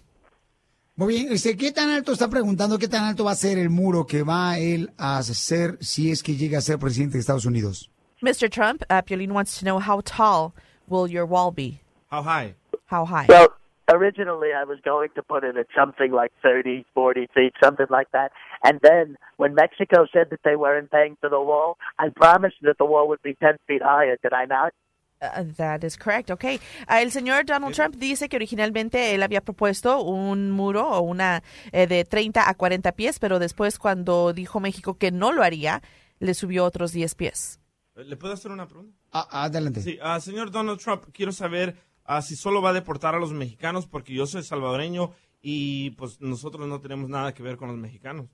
Muy 0.96 1.14
bien, 1.14 1.32
este, 1.32 1.56
¿qué 1.56 1.70
tan 1.70 1.90
alto 1.90 2.12
está 2.12 2.28
preguntando, 2.28 2.78
qué 2.78 2.88
tan 2.88 3.04
alto 3.04 3.24
va 3.24 3.32
a 3.32 3.36
ser 3.36 3.58
el 3.58 3.70
muro 3.70 4.06
que 4.06 4.22
va 4.22 4.58
él 4.58 4.90
a 4.96 5.18
hacer 5.18 5.76
si 5.80 6.10
es 6.10 6.22
que 6.22 6.34
llega 6.34 6.58
a 6.58 6.62
ser 6.62 6.78
presidente 6.78 7.14
de 7.14 7.20
Estados 7.20 7.44
Unidos? 7.44 7.90
Mr. 8.22 8.50
Trump, 8.50 8.82
uh, 8.90 9.00
Piolín 9.02 9.30
wants 9.30 9.58
to 9.58 9.64
know 9.64 9.78
how 9.78 10.00
tall 10.04 10.52
will 10.88 11.06
your 11.06 11.24
wall 11.24 11.52
be? 11.52 11.80
How 12.10 12.22
high? 12.22 12.54
How 12.86 13.04
high? 13.04 13.26
Well, 13.28 13.48
originally 13.88 14.48
I 14.52 14.64
was 14.64 14.78
going 14.84 15.10
to 15.14 15.22
put 15.22 15.44
it 15.44 15.56
at 15.56 15.66
something 15.76 16.10
like 16.10 16.32
30, 16.42 16.84
40 16.94 17.28
feet, 17.32 17.52
something 17.62 17.86
like 17.90 18.10
that. 18.12 18.32
And 18.64 18.80
then 18.82 19.16
when 19.36 19.54
Mexico 19.54 20.06
said 20.12 20.30
that 20.30 20.40
they 20.42 20.56
weren't 20.56 20.90
paying 20.90 21.16
for 21.20 21.30
the 21.30 21.40
wall, 21.40 21.78
I 21.98 22.08
promised 22.08 22.56
that 22.62 22.78
the 22.78 22.84
wall 22.84 23.06
would 23.08 23.22
be 23.22 23.34
10 23.34 23.56
feet 23.68 23.82
higher. 23.82 24.16
Did 24.20 24.32
I 24.32 24.46
not? 24.46 24.72
Uh, 25.20 25.44
that 25.56 25.84
is 25.84 25.96
correct, 25.96 26.30
ok. 26.30 26.60
Ah, 26.86 27.02
el 27.02 27.10
señor 27.10 27.44
Donald 27.44 27.74
Trump 27.74 27.96
dice 27.96 28.28
que 28.28 28.36
originalmente 28.36 29.14
él 29.14 29.22
había 29.22 29.40
propuesto 29.40 30.00
un 30.00 30.50
muro 30.52 30.88
o 30.88 31.00
una 31.00 31.42
eh, 31.72 31.86
de 31.86 32.04
30 32.04 32.48
a 32.48 32.54
40 32.54 32.92
pies, 32.92 33.18
pero 33.18 33.38
después 33.38 33.78
cuando 33.78 34.32
dijo 34.32 34.60
México 34.60 34.94
que 34.94 35.10
no 35.10 35.32
lo 35.32 35.42
haría, 35.42 35.82
le 36.20 36.34
subió 36.34 36.64
otros 36.64 36.92
10 36.92 37.14
pies. 37.16 37.60
¿Le 38.04 38.16
puedo 38.16 38.34
hacer 38.34 38.50
una 38.50 38.66
pregunta? 38.68 38.96
Ah, 39.12 39.44
adelante. 39.44 39.82
Sí, 39.82 39.98
ah, 40.02 40.20
señor 40.20 40.50
Donald 40.50 40.78
Trump, 40.80 41.04
quiero 41.12 41.32
saber 41.32 41.76
ah, 42.04 42.22
si 42.22 42.36
solo 42.36 42.62
va 42.62 42.70
a 42.70 42.72
deportar 42.72 43.14
a 43.14 43.18
los 43.18 43.32
mexicanos 43.32 43.86
porque 43.86 44.14
yo 44.14 44.26
soy 44.26 44.42
salvadoreño 44.42 45.12
y 45.42 45.90
pues 45.90 46.20
nosotros 46.20 46.66
no 46.68 46.80
tenemos 46.80 47.08
nada 47.08 47.34
que 47.34 47.42
ver 47.42 47.56
con 47.56 47.68
los 47.68 47.76
mexicanos. 47.76 48.26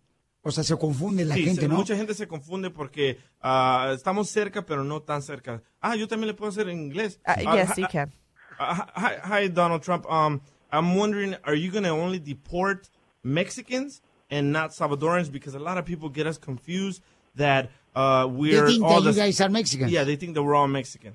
O 0.43 0.51
sea, 0.51 0.63
se 0.63 0.77
confunde 0.77 1.25
la 1.25 1.35
Sí, 1.35 1.45
gente, 1.45 1.63
se- 1.63 1.69
¿no? 1.69 1.77
Mucha 1.77 1.97
gente 1.97 2.13
se 2.15 2.29
confunde 2.29 2.69
porque 2.71 3.19
ah, 3.41 3.93
estamos 3.95 4.29
cerca, 4.29 4.67
pero 4.67 4.85
no 4.85 5.01
tan 5.03 5.23
cerca. 5.23 5.63
Ah, 5.81 5.97
yo 5.97 6.07
también 6.09 6.29
le 6.29 6.35
puedo 6.35 6.51
hacer 6.51 6.69
en 6.69 6.81
inglés. 6.81 7.19
Ah, 7.25 7.37
Ah, 7.47 7.57
yes, 7.57 7.71
hi- 7.77 7.81
you 7.83 7.89
can. 7.91 8.13
ah, 8.59 8.93
hi, 8.97 9.45
hi, 9.45 9.49
Donald 9.49 9.83
Trump. 9.83 10.05
Um, 10.07 10.41
I'm 10.71 10.97
wondering, 10.99 11.37
are 11.45 11.57
you 11.57 11.71
going 11.71 11.85
to 11.85 11.91
only 11.93 12.19
deport 12.19 12.91
Mexicans 13.23 14.03
and 14.31 14.53
not 14.53 14.73
Salvadorans? 14.73 15.31
Because 15.33 15.55
a 15.57 15.61
lot 15.61 15.79
of 15.79 15.85
people 15.87 16.11
get 16.11 16.27
us 16.27 16.39
confused 16.39 17.03
that 17.37 17.71
uh, 17.95 18.27
we're 18.31 18.67
think 18.67 18.83
all 18.83 19.01
that 19.01 19.15
you 19.15 19.17
guys 19.17 19.41
are 19.41 19.49
Mexican. 19.49 19.89
Yeah, 19.89 20.05
they 20.05 20.17
think 20.17 20.35
that 20.35 20.43
we're 20.43 20.55
all 20.55 20.69
Mexican. 20.69 21.15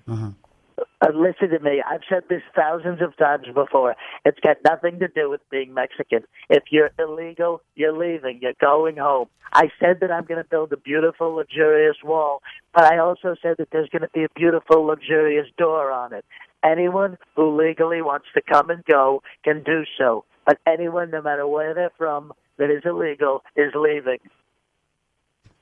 Uh, 1.02 1.08
listen 1.14 1.50
to 1.50 1.60
me. 1.60 1.82
I've 1.90 2.02
said 2.10 2.24
this 2.30 2.42
thousands 2.56 3.02
of 3.02 3.16
times 3.18 3.48
before. 3.54 3.96
It's 4.26 4.40
got 4.42 4.58
nothing 4.66 5.00
to 5.00 5.08
do 5.08 5.30
with 5.30 5.42
being 5.50 5.74
Mexican. 5.74 6.24
If 6.50 6.64
you're 6.72 6.92
illegal, 7.00 7.62
you're 7.76 7.98
leaving. 7.98 8.40
You're 8.42 8.54
going 8.60 8.98
home. 8.98 9.28
I 9.54 9.70
said 9.80 10.00
that 10.02 10.12
I'm 10.12 10.26
going 10.26 10.44
to 10.44 10.50
build 10.50 10.74
a 10.74 10.78
beautiful, 10.78 11.36
luxurious 11.36 11.98
wall, 12.04 12.42
but 12.74 12.84
I 12.84 13.00
also 13.00 13.36
said 13.42 13.56
that 13.58 13.70
there's 13.72 13.90
going 13.90 14.04
to 14.04 14.10
be 14.14 14.26
a 14.26 14.30
beautiful, 14.36 14.86
luxurious 14.86 15.48
door 15.58 15.92
on 15.92 16.14
it. 16.14 16.26
Anyone 16.64 17.18
who 17.36 17.58
legally 17.58 18.02
wants 18.02 18.28
to 18.36 18.42
come 18.42 18.70
and 18.70 18.84
go 18.86 19.24
can 19.44 19.64
do 19.64 19.84
so. 19.98 20.26
But 20.46 20.60
anyone, 20.68 21.12
no 21.12 21.22
matter 21.22 21.48
where 21.48 21.74
they're 21.74 21.92
from, 21.98 22.34
that 22.58 22.70
is 22.70 22.84
illegal 22.86 23.44
is 23.56 23.72
leaving. 23.74 24.20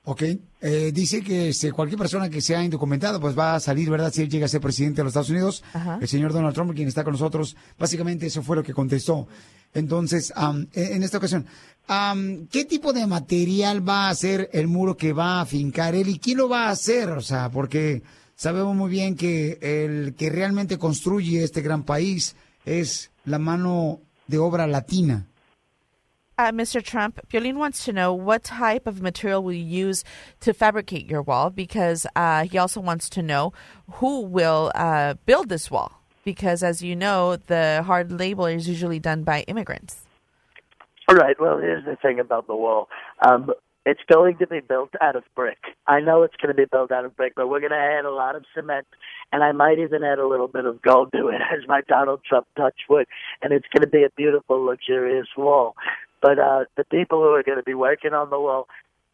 Ok, 0.09 0.23
eh, 0.61 0.91
dice 0.93 1.21
que 1.21 1.49
este, 1.49 1.73
cualquier 1.73 1.97
persona 1.99 2.29
que 2.29 2.39
sea 2.39 2.63
indocumentada 2.63 3.19
pues 3.19 3.37
va 3.37 3.55
a 3.55 3.59
salir, 3.59 3.89
¿verdad? 3.89 4.09
Si 4.13 4.21
él 4.21 4.29
llega 4.29 4.45
a 4.45 4.47
ser 4.47 4.61
presidente 4.61 5.01
de 5.01 5.03
los 5.03 5.11
Estados 5.11 5.31
Unidos, 5.31 5.65
Ajá. 5.73 5.99
el 5.99 6.07
señor 6.07 6.31
Donald 6.31 6.55
Trump, 6.55 6.73
quien 6.73 6.87
está 6.87 7.03
con 7.03 7.11
nosotros, 7.11 7.57
básicamente 7.77 8.25
eso 8.25 8.41
fue 8.41 8.55
lo 8.55 8.63
que 8.63 8.73
contestó. 8.73 9.27
Entonces, 9.73 10.31
am, 10.37 10.67
en 10.71 11.03
esta 11.03 11.17
ocasión, 11.17 11.45
am, 11.89 12.47
¿qué 12.47 12.63
tipo 12.63 12.93
de 12.93 13.05
material 13.05 13.85
va 13.85 14.07
a 14.07 14.15
ser 14.15 14.49
el 14.53 14.69
muro 14.69 14.95
que 14.95 15.11
va 15.11 15.41
a 15.41 15.45
fincar 15.45 15.93
él 15.93 16.07
y 16.07 16.19
quién 16.19 16.37
lo 16.37 16.47
va 16.47 16.67
a 16.67 16.71
hacer? 16.71 17.09
O 17.09 17.21
sea, 17.21 17.51
porque 17.51 18.01
sabemos 18.37 18.77
muy 18.77 18.89
bien 18.89 19.17
que 19.17 19.57
el 19.61 20.15
que 20.15 20.29
realmente 20.29 20.77
construye 20.77 21.43
este 21.43 21.61
gran 21.61 21.83
país 21.83 22.37
es 22.63 23.11
la 23.25 23.39
mano 23.39 23.99
de 24.27 24.37
obra 24.37 24.67
latina. 24.67 25.27
Uh, 26.39 26.51
Mr. 26.51 26.83
Trump, 26.83 27.19
Piolín 27.29 27.55
wants 27.55 27.83
to 27.85 27.91
know 27.91 28.13
what 28.13 28.43
type 28.43 28.85
of 28.85 29.01
material 29.01 29.41
will 29.41 29.53
you 29.53 29.87
use 29.87 30.03
to 30.39 30.53
fabricate 30.53 31.09
your 31.09 31.23
wall 31.23 31.49
because 31.49 32.05
uh, 32.15 32.43
he 32.43 32.59
also 32.59 32.79
wants 32.79 33.09
to 33.09 33.23
know 33.23 33.53
who 33.93 34.21
will 34.21 34.71
uh, 34.75 35.15
build 35.25 35.49
this 35.49 35.71
wall 35.71 35.99
because, 36.23 36.61
as 36.61 36.83
you 36.83 36.95
know, 36.95 37.37
the 37.37 37.81
hard 37.87 38.11
labor 38.11 38.51
is 38.51 38.69
usually 38.69 38.99
done 38.99 39.23
by 39.23 39.41
immigrants. 39.47 40.03
All 41.07 41.15
right. 41.15 41.35
Well, 41.39 41.57
here's 41.57 41.85
the 41.85 41.95
thing 41.95 42.19
about 42.19 42.45
the 42.45 42.55
wall. 42.55 42.87
Um, 43.27 43.51
it's 43.87 44.01
going 44.11 44.37
to 44.37 44.45
be 44.45 44.59
built 44.59 44.91
out 45.01 45.15
of 45.15 45.23
brick. 45.33 45.57
I 45.87 46.01
know 46.01 46.21
it's 46.21 46.35
going 46.35 46.53
to 46.53 46.61
be 46.61 46.67
built 46.69 46.91
out 46.91 47.05
of 47.05 47.15
brick, 47.15 47.33
but 47.35 47.47
we're 47.47 47.61
going 47.61 47.71
to 47.71 47.77
add 47.77 48.03
a 48.03 48.11
lot 48.11 48.35
of 48.35 48.43
cement, 48.53 48.85
and 49.31 49.43
I 49.43 49.53
might 49.53 49.79
even 49.79 50.03
add 50.03 50.19
a 50.19 50.27
little 50.27 50.49
bit 50.49 50.65
of 50.65 50.81
gold 50.81 51.13
to 51.13 51.29
it 51.29 51.41
as 51.57 51.67
my 51.67 51.81
Donald 51.87 52.19
Trump 52.27 52.45
touch 52.57 52.75
wood, 52.89 53.07
and 53.41 53.53
it's 53.53 53.65
going 53.73 53.81
to 53.81 53.89
be 53.89 54.03
a 54.03 54.09
beautiful, 54.15 54.63
luxurious 54.63 55.27
wall. 55.37 55.73
But 56.21 56.39
uh, 56.39 56.65
the 56.75 56.83
people 56.83 57.21
who 57.21 57.29
are 57.33 57.43
going 57.43 57.57
to 57.57 57.63
be 57.63 57.73
working 57.73 58.13
on 58.13 58.29
the 58.29 58.39
wall, 58.39 58.67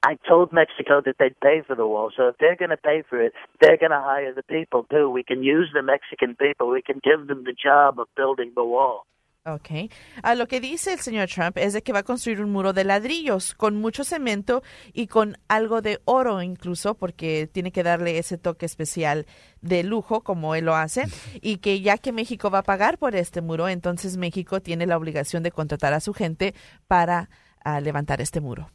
I 0.03 0.17
told 0.27 0.51
Mexico 0.51 1.01
that 1.05 1.15
they'd 1.17 1.39
pay 1.39 1.61
for 1.65 1.75
the 1.75 1.87
wall. 1.87 2.11
So 2.15 2.27
if 2.27 2.37
they're 2.37 2.55
going 2.55 2.69
to 2.71 2.77
pay 2.77 3.03
for 3.09 3.21
it, 3.21 3.33
they're 3.61 3.77
going 3.77 3.91
to 3.91 4.01
hire 4.01 4.33
the 4.33 4.43
people 4.43 4.85
too. 4.89 5.09
We 5.09 5.23
can 5.23 5.43
use 5.43 5.69
the 5.73 5.81
Mexican 5.81 6.35
people. 6.35 6.69
We 6.69 6.81
can 6.81 6.99
give 7.03 7.27
them 7.27 7.43
the 7.45 7.53
job 7.53 7.99
of 7.99 8.07
building 8.15 8.51
the 8.55 8.65
wall. 8.65 9.05
Ok. 9.45 9.91
Ah, 10.21 10.35
lo 10.35 10.47
que 10.47 10.61
dice 10.61 10.93
el 10.93 10.99
señor 11.01 11.27
Trump 11.27 11.57
es 11.57 11.73
de 11.73 11.83
que 11.83 11.91
va 11.91 11.99
a 11.99 12.03
construir 12.03 12.39
un 12.39 12.49
muro 12.49 12.71
de 12.71 12.85
ladrillos 12.85 13.53
con 13.55 13.75
mucho 13.75 14.05
cemento 14.05 14.63
y 14.93 15.07
con 15.07 15.37
algo 15.49 15.81
de 15.81 15.99
oro 16.05 16.41
incluso 16.41 16.95
porque 16.95 17.49
tiene 17.51 17.73
que 17.73 17.83
darle 17.83 18.17
ese 18.17 18.37
toque 18.37 18.65
especial 18.65 19.25
de 19.59 19.83
lujo 19.83 20.21
como 20.21 20.55
él 20.55 20.63
lo 20.63 20.77
hace 20.77 21.07
y 21.41 21.57
que 21.57 21.81
ya 21.81 21.97
que 21.97 22.13
México 22.13 22.49
va 22.49 22.59
a 22.59 22.63
pagar 22.63 22.97
por 22.97 23.17
este 23.17 23.41
muro, 23.41 23.67
entonces 23.67 24.15
México 24.15 24.61
tiene 24.61 24.85
la 24.85 24.95
obligación 24.95 25.43
de 25.43 25.51
contratar 25.51 25.93
a 25.93 25.99
su 25.99 26.13
gente 26.13 26.55
para 26.87 27.29
ah, 27.65 27.81
levantar 27.81 28.21
este 28.21 28.39
muro. 28.39 28.71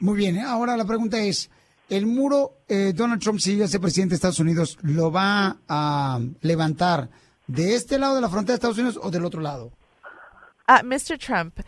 Muy 0.00 0.18
bien, 0.18 0.36
¿eh? 0.36 0.42
ahora 0.42 0.76
la 0.76 0.84
pregunta 0.84 1.18
es, 1.18 1.50
el 1.88 2.04
muro, 2.04 2.58
eh, 2.68 2.92
Donald 2.94 3.22
Trump, 3.22 3.40
si 3.40 3.52
llega 3.52 3.64
a 3.64 3.68
ser 3.68 3.80
presidente 3.80 4.10
de 4.10 4.16
Estados 4.16 4.38
Unidos, 4.38 4.76
¿lo 4.82 5.10
va 5.10 5.60
a 5.66 6.20
levantar 6.42 7.08
de 7.50 7.74
este 7.74 7.98
lado 7.98 8.14
de 8.14 8.20
la 8.20 8.28
frontera 8.28 8.52
de 8.52 8.54
Estados 8.54 8.78
Unidos 8.78 9.00
o 9.02 9.10
del 9.10 9.24
otro 9.24 9.40
lado? 9.40 9.72
Uh, 10.68 10.82
Mr. 10.84 11.18
Trump, 11.18 11.60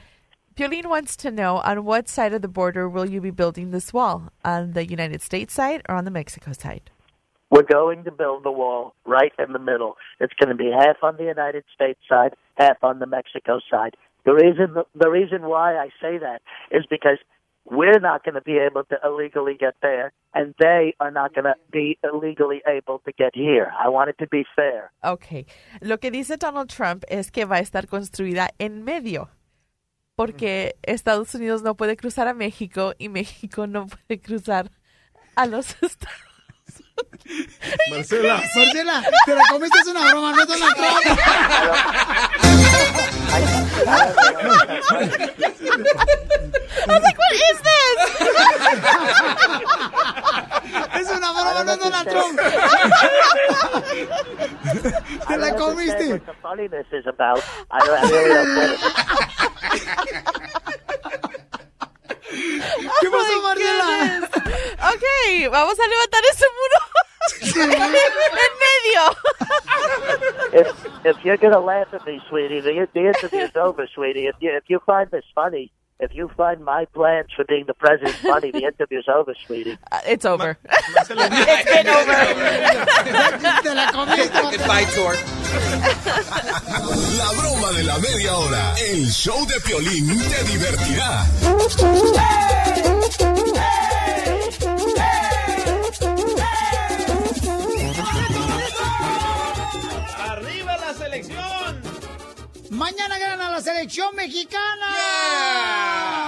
Piolín 0.54 0.86
wants 0.86 1.16
to 1.16 1.30
know 1.30 1.56
on 1.64 1.84
what 1.84 2.08
side 2.08 2.32
of 2.32 2.40
the 2.40 2.48
border 2.48 2.88
will 2.88 3.08
you 3.08 3.20
be 3.20 3.30
building 3.30 3.72
this 3.72 3.92
wall? 3.92 4.30
On 4.44 4.72
the 4.72 4.86
United 4.86 5.20
States 5.22 5.52
side 5.52 5.82
or 5.88 5.96
on 5.96 6.04
the 6.04 6.10
Mexico 6.10 6.52
side? 6.52 6.90
We're 7.50 7.64
going 7.64 8.04
to 8.04 8.12
build 8.12 8.44
the 8.44 8.52
wall 8.52 8.94
right 9.04 9.32
in 9.38 9.52
the 9.52 9.58
middle. 9.58 9.96
It's 10.20 10.32
going 10.40 10.48
to 10.48 10.54
be 10.54 10.70
half 10.70 10.96
on 11.02 11.16
the 11.16 11.24
United 11.24 11.64
States 11.74 12.00
side, 12.08 12.34
half 12.56 12.82
on 12.82 12.98
the 12.98 13.06
Mexico 13.06 13.60
side. 13.70 13.96
The 14.24 14.32
reason 14.34 14.76
the 14.94 15.10
reason 15.10 15.42
why 15.48 15.76
I 15.76 15.88
say 16.00 16.16
that 16.18 16.42
is 16.70 16.86
because 16.88 17.18
we're 17.64 18.00
not 18.00 18.24
going 18.24 18.34
to 18.34 18.42
be 18.42 18.58
able 18.58 18.84
to 18.84 18.96
illegally 19.04 19.56
get 19.58 19.74
there, 19.82 20.12
and 20.34 20.54
they 20.58 20.94
are 21.00 21.10
not 21.10 21.34
going 21.34 21.44
to 21.44 21.54
be 21.70 21.98
illegally 22.02 22.60
able 22.66 23.00
to 23.04 23.12
get 23.12 23.34
here. 23.34 23.72
I 23.78 23.88
want 23.88 24.10
it 24.10 24.18
to 24.18 24.26
be 24.26 24.44
fair. 24.56 24.90
Ok. 25.02 25.46
Lo 25.80 25.98
que 25.98 26.10
dice 26.10 26.36
Donald 26.36 26.68
Trump 26.68 27.04
es 27.08 27.30
que 27.30 27.44
va 27.44 27.56
a 27.56 27.60
estar 27.60 27.86
construida 27.86 28.50
en 28.58 28.84
medio. 28.84 29.30
Porque 30.14 30.76
Estados 30.82 31.34
Unidos 31.34 31.62
no 31.62 31.74
puede 31.74 31.96
cruzar 31.96 32.28
a 32.28 32.34
México 32.34 32.92
y 32.98 33.08
México 33.08 33.66
no 33.66 33.86
puede 33.86 34.20
cruzar 34.20 34.70
a 35.36 35.46
los 35.46 35.70
Estados 35.82 36.31
Marcela. 37.90 38.42
Marcela, 38.54 39.02
te 39.26 39.34
la 39.34 39.42
comiste, 39.50 39.78
es 39.80 39.86
una 39.86 40.10
broma, 40.10 40.32
no 40.32 40.42
es 40.42 40.48
Donald 40.48 40.74
Trump. 40.76 42.12
What 46.86 47.02
is 47.32 47.58
this? 47.62 47.98
Es 50.94 51.08
una 51.10 51.32
broma, 51.32 51.64
no 51.64 51.72
es 51.72 51.78
Donald 51.78 52.08
Trump. 52.08 52.38
Te 55.28 55.36
la 55.36 55.46
I 55.46 55.50
don't 55.50 55.58
comiste. 55.58 56.08
what 56.12 56.26
the 56.26 56.34
funniness 56.42 56.86
is 56.92 57.06
about. 57.06 57.42
I, 57.70 57.78
don't, 57.80 57.98
I 57.98 58.10
really 58.10 58.34
don't 58.34 58.54
get 58.54 58.70
it. 58.70 58.80
¿Qué 63.00 63.08
pasó, 63.10 63.32
Oh 63.34 63.42
my 63.42 63.42
Marcela? 63.42 63.86
goodness. 63.88 64.30
Ok, 65.22 65.50
vamos 65.50 65.78
a 65.78 65.86
levantar 65.86 66.22
ese 66.32 66.46
muro 66.58 66.80
en 68.42 68.52
medio. 68.66 69.02
if 70.52 70.68
if 71.04 71.16
you're 71.24 71.36
gonna 71.36 71.60
laugh 71.60 71.92
at 71.94 72.04
me, 72.06 72.20
sweetie, 72.28 72.60
the, 72.60 72.88
the 72.92 73.06
interview's 73.06 73.54
over, 73.56 73.86
sweetie. 73.94 74.26
If 74.26 74.34
you 74.40 74.50
if 74.50 74.64
you 74.68 74.80
find 74.84 75.08
this 75.10 75.24
funny, 75.34 75.70
if 76.00 76.12
you 76.14 76.28
find 76.36 76.64
my 76.64 76.84
plans 76.86 77.28
for 77.36 77.44
being 77.44 77.66
the 77.66 77.74
president 77.74 78.16
funny, 78.16 78.50
the 78.50 78.64
interview's 78.64 79.06
over, 79.08 79.34
sweetie. 79.46 79.78
Uh, 79.92 80.00
it's 80.06 80.24
over. 80.24 80.58
it's 80.64 81.08
been 81.08 81.88
over. 81.88 82.12
Goodbye, 84.50 84.84
tour. 84.94 85.14
La 87.18 87.28
broma 87.38 87.70
de 87.76 87.82
la 87.84 87.98
media 87.98 88.36
hora. 88.36 88.74
El 88.90 89.06
show 89.10 89.46
de 89.46 89.60
Piolín 89.60 90.08
te 90.08 90.44
divertirá. 90.44 91.24
¡Arriba 91.82 93.64
la 93.64 93.91
selección! 101.16 101.82
Mañana 102.70 103.18
gana 103.18 103.50
la 103.50 103.60
selección 103.60 104.16
mexicana. 104.16 104.86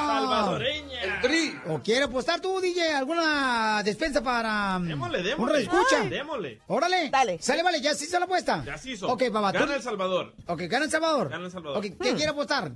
¡Salvadoreña! 0.06 1.00
El 1.02 1.20
tri. 1.22 1.58
¿O 1.68 1.78
quiere 1.80 2.04
apostar 2.04 2.40
tú, 2.40 2.60
DJ? 2.60 2.92
¿Alguna 2.94 3.82
despensa 3.82 4.22
para 4.22 4.76
um, 4.76 4.86
Démosle, 4.86 5.18
un 5.20 5.24
démosle. 5.24 5.52
reescucha? 5.56 6.00
Ay. 6.02 6.08
Démosle. 6.10 6.60
Órale. 6.66 7.08
Dale. 7.10 7.38
Sale, 7.40 7.62
vale, 7.62 7.80
ya 7.80 7.94
sí 7.94 8.04
se 8.04 8.18
la 8.18 8.26
apuesta. 8.26 8.62
Ya 8.64 8.76
se 8.76 8.90
hizo. 8.90 9.08
Ok, 9.08 9.22
papá. 9.32 9.52
tú- 9.52 9.60
Gana 9.60 9.74
El 9.76 9.82
Salvador. 9.82 10.34
Ok, 10.46 10.60
gana 10.68 10.84
El 10.84 10.90
Salvador. 10.90 11.28
Gana 11.30 11.46
El 11.46 11.50
Salvador. 11.50 11.78
Ok, 11.78 11.84
¿qué 12.02 12.14
quiere 12.14 12.28
apostar? 12.28 12.72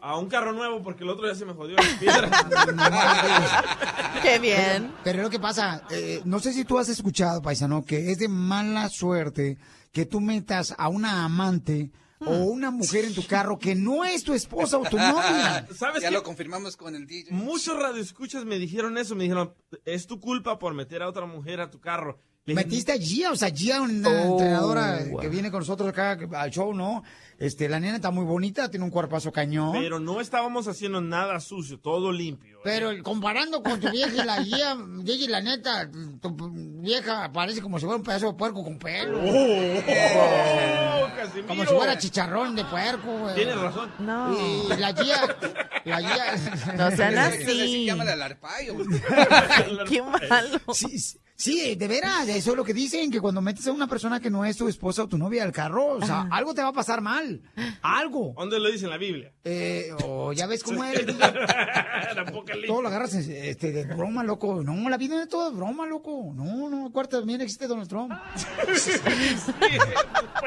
A 0.00 0.16
un 0.16 0.28
carro 0.28 0.52
nuevo 0.52 0.82
porque 0.82 1.02
el 1.02 1.10
otro 1.10 1.26
ya 1.26 1.34
se 1.34 1.44
me 1.46 1.54
jodió. 1.54 1.76
las 1.76 1.86
piedras. 1.98 2.30
Qué 4.22 4.38
bien. 4.38 4.92
Pero 5.02 5.18
es 5.18 5.24
lo 5.24 5.30
que 5.30 5.40
pasa, 5.40 5.82
eh, 5.90 6.20
no 6.24 6.38
sé 6.40 6.52
si 6.52 6.64
tú 6.64 6.78
has 6.78 6.88
escuchado, 6.88 7.40
paisano, 7.42 7.84
que 7.84 8.12
es 8.12 8.18
de 8.18 8.28
mala 8.28 8.88
suerte 8.90 9.56
que 9.92 10.06
tú 10.06 10.20
metas 10.20 10.74
a 10.76 10.88
una 10.88 11.24
amante 11.24 11.90
o 12.20 12.32
una 12.44 12.70
mujer 12.70 13.04
en 13.04 13.14
tu 13.14 13.24
carro 13.26 13.58
que 13.58 13.74
no 13.74 14.04
es 14.04 14.24
tu 14.24 14.34
esposa 14.34 14.78
o 14.78 14.82
tu 14.88 14.96
novia. 14.98 15.66
¿Sabes 15.74 16.02
ya 16.02 16.08
qué? 16.08 16.14
lo 16.14 16.22
confirmamos 16.22 16.76
con 16.76 16.94
el 16.94 17.06
DJ. 17.06 17.32
Muchos 17.32 17.78
radioescuchas 17.80 18.44
me 18.44 18.58
dijeron 18.58 18.98
eso. 18.98 19.14
Me 19.14 19.24
dijeron, 19.24 19.54
es 19.84 20.06
tu 20.06 20.18
culpa 20.20 20.58
por 20.58 20.74
meter 20.74 21.02
a 21.02 21.08
otra 21.08 21.26
mujer 21.26 21.60
a 21.60 21.70
tu 21.70 21.80
carro. 21.80 22.20
Metiste 22.54 22.92
a 22.92 22.96
Gia, 22.96 23.30
o 23.32 23.36
sea, 23.36 23.50
Gia, 23.50 23.80
una 23.82 24.08
Oh, 24.08 24.32
entrenadora 24.32 25.00
wow. 25.10 25.20
que 25.20 25.28
viene 25.28 25.50
con 25.50 25.60
nosotros 25.60 25.88
acá 25.88 26.18
al 26.36 26.50
show, 26.50 26.72
¿no? 26.74 27.02
Este, 27.38 27.68
la 27.68 27.78
nena 27.78 27.96
está 27.96 28.10
muy 28.10 28.24
bonita, 28.24 28.68
tiene 28.68 28.84
un 28.84 28.90
cuerpazo 28.90 29.30
cañón. 29.30 29.70
Pero, 29.72 29.82
Pero 29.84 30.00
no 30.00 30.20
estábamos 30.20 30.66
haciendo 30.66 31.00
nada 31.00 31.38
sucio, 31.40 31.78
todo 31.78 32.10
limpio. 32.10 32.58
¿eh? 32.64 33.00
comparando 33.02 33.62
con 33.62 33.78
tu 33.80 33.88
vieja 33.90 34.10
y 34.22 34.26
la 34.26 34.42
Gia, 34.42 34.76
DJ, 35.02 35.28
la 35.28 35.40
neta, 35.40 35.88
tu 36.20 36.34
vieja 36.82 37.30
parece 37.32 37.60
como 37.62 37.78
si 37.78 37.84
fuera 37.84 37.96
un 37.98 38.02
pedazo 38.02 38.26
de 38.32 38.34
puerco 38.34 38.64
con 38.64 38.78
pelo. 38.78 39.20
¡Oh, 39.22 41.08
Casimiro! 41.16 41.46
Como 41.48 41.64
si 41.64 41.74
fuera 41.74 41.96
chicharrón 41.98 42.56
de 42.56 42.64
puerco, 42.64 43.18
güey. 43.18 43.34
Tienes 43.36 43.56
razón. 43.56 43.90
No. 44.00 44.36
Y 44.36 44.68
la 44.80 44.92
Gia, 44.94 45.36
la 45.84 46.00
Gia... 46.00 46.74
No 46.76 46.90
sean 46.96 47.18
Así. 47.18 47.42
así. 47.42 47.84
Llámale 47.86 48.12
al 48.12 48.22
arpaio. 48.22 48.76
Qué 49.88 50.02
malo. 50.02 50.60
Sí, 50.74 50.98
sí, 50.98 51.18
sí, 51.38 51.76
de 51.76 51.88
veras, 51.88 52.28
eso 52.28 52.50
es 52.50 52.56
lo 52.56 52.64
que 52.64 52.74
dicen, 52.74 53.10
que 53.10 53.20
cuando 53.20 53.40
metes 53.40 53.66
a 53.68 53.72
una 53.72 53.86
persona 53.86 54.20
que 54.20 54.28
no 54.28 54.44
es 54.44 54.56
tu 54.56 54.68
esposa 54.68 55.04
o 55.04 55.08
tu 55.08 55.16
novia 55.16 55.44
al 55.44 55.52
carro, 55.52 55.92
o 55.92 56.04
sea, 56.04 56.26
algo 56.30 56.52
te 56.52 56.62
va 56.62 56.68
a 56.68 56.72
pasar 56.72 57.00
mal, 57.00 57.40
algo. 57.80 58.34
¿Dónde 58.36 58.58
lo 58.60 58.70
dice 58.70 58.84
en 58.84 58.90
la 58.90 58.98
Biblia? 58.98 59.32
Eh, 59.44 59.90
o 60.04 60.32
ya 60.32 60.46
ves 60.46 60.62
cómo 60.62 60.84
eres, 60.84 61.06
todo 62.66 62.82
lo 62.82 62.88
agarras 62.88 63.14
este, 63.14 63.72
de 63.72 63.84
broma, 63.84 64.24
loco. 64.24 64.62
No, 64.62 64.88
la 64.88 64.96
vida 64.96 65.22
es 65.22 65.28
todo 65.28 65.50
de 65.50 65.56
broma, 65.56 65.86
loco. 65.86 66.32
No, 66.34 66.68
no, 66.68 66.86
acuérdate, 66.86 67.18
también 67.18 67.40
existe 67.40 67.66
Donald 67.66 67.88
Trump. 67.88 68.12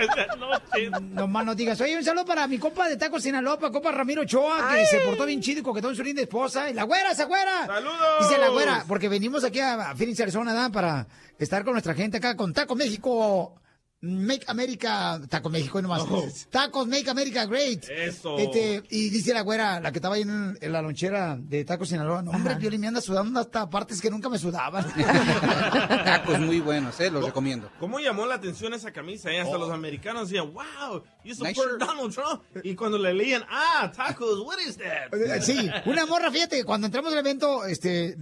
De 0.01 0.21
anoche. 0.29 0.89
No 1.01 1.27
más 1.27 1.45
no 1.45 1.55
digas, 1.55 1.79
oye, 1.81 1.97
un 1.97 2.03
saludo 2.03 2.25
para 2.25 2.47
mi 2.47 2.57
compa 2.57 2.87
de 2.87 2.97
Taco 2.97 3.19
Sinaloa, 3.19 3.57
para 3.57 3.71
compa 3.71 3.91
Ramiro 3.91 4.23
Ochoa, 4.23 4.73
que 4.75 4.85
se 4.85 4.99
portó 5.01 5.25
bien 5.25 5.41
chido 5.41 5.61
y 5.61 5.63
coquetón 5.63 5.95
su 5.95 6.03
linda 6.03 6.21
esposa. 6.21 6.69
Y 6.69 6.73
la 6.73 6.83
güera, 6.83 7.11
esa 7.11 7.25
güera. 7.25 7.65
¡Saludos! 7.65 7.95
Dice 8.21 8.37
la 8.37 8.49
güera, 8.49 8.85
porque 8.87 9.09
venimos 9.09 9.43
aquí 9.43 9.59
a, 9.59 9.91
a 9.91 9.95
Phoenix, 9.95 10.19
Arizona, 10.19 10.53
¿verdad? 10.53 10.71
Para 10.81 11.07
estar 11.37 11.63
con 11.63 11.73
nuestra 11.73 11.93
gente 11.93 12.17
acá 12.17 12.35
con 12.35 12.53
Taco 12.53 12.75
México. 12.75 13.60
Make 14.03 14.45
America, 14.47 15.21
Taco 15.29 15.49
México 15.51 15.77
y 15.77 15.83
nomás. 15.83 16.01
Oh. 16.09 16.27
Tacos 16.49 16.87
Make 16.87 17.07
America 17.07 17.45
Great. 17.45 17.85
Eso. 17.87 18.35
Este, 18.39 18.81
y 18.89 19.09
dice 19.09 19.31
la 19.31 19.41
güera, 19.41 19.79
la 19.79 19.91
que 19.91 19.99
estaba 19.99 20.15
ahí 20.15 20.23
en, 20.23 20.57
en 20.59 20.71
la 20.71 20.81
lonchera 20.81 21.37
de 21.39 21.63
Tacos 21.65 21.89
Sinaloa, 21.89 22.23
no, 22.23 22.31
hombre, 22.31 22.55
Piolín 22.55 22.81
me 22.81 22.87
anda 22.87 22.99
sudando 22.99 23.39
hasta 23.39 23.69
partes 23.69 24.01
que 24.01 24.09
nunca 24.09 24.27
me 24.27 24.39
sudaban. 24.39 24.85
Tacos 26.03 26.39
muy 26.39 26.59
buenos, 26.61 26.99
eh, 26.99 27.11
los 27.11 27.23
recomiendo. 27.23 27.69
¿Cómo 27.79 27.99
llamó 27.99 28.25
la 28.25 28.35
atención 28.35 28.73
esa 28.73 28.91
camisa? 28.91 29.29
eh? 29.31 29.39
Hasta 29.39 29.57
los 29.59 29.69
americanos 29.69 30.29
decían, 30.29 30.51
wow, 30.51 31.03
you 31.23 31.35
support 31.35 31.55
Nice. 31.55 31.85
Donald 31.85 32.11
Trump. 32.11 32.41
Y 32.63 32.73
cuando 32.73 32.97
le 32.97 33.13
leían, 33.13 33.43
ah, 33.51 33.91
tacos, 33.95 34.39
what 34.39 34.57
is 34.67 34.77
that? 34.77 35.13
Eh, 35.13 35.41
Sí, 35.41 35.69
una 35.85 36.07
morra, 36.07 36.31
fíjate, 36.31 36.63
cuando 36.63 36.87
entramos 36.87 37.13
al 37.13 37.19
evento, 37.19 37.65
este, 37.65 38.17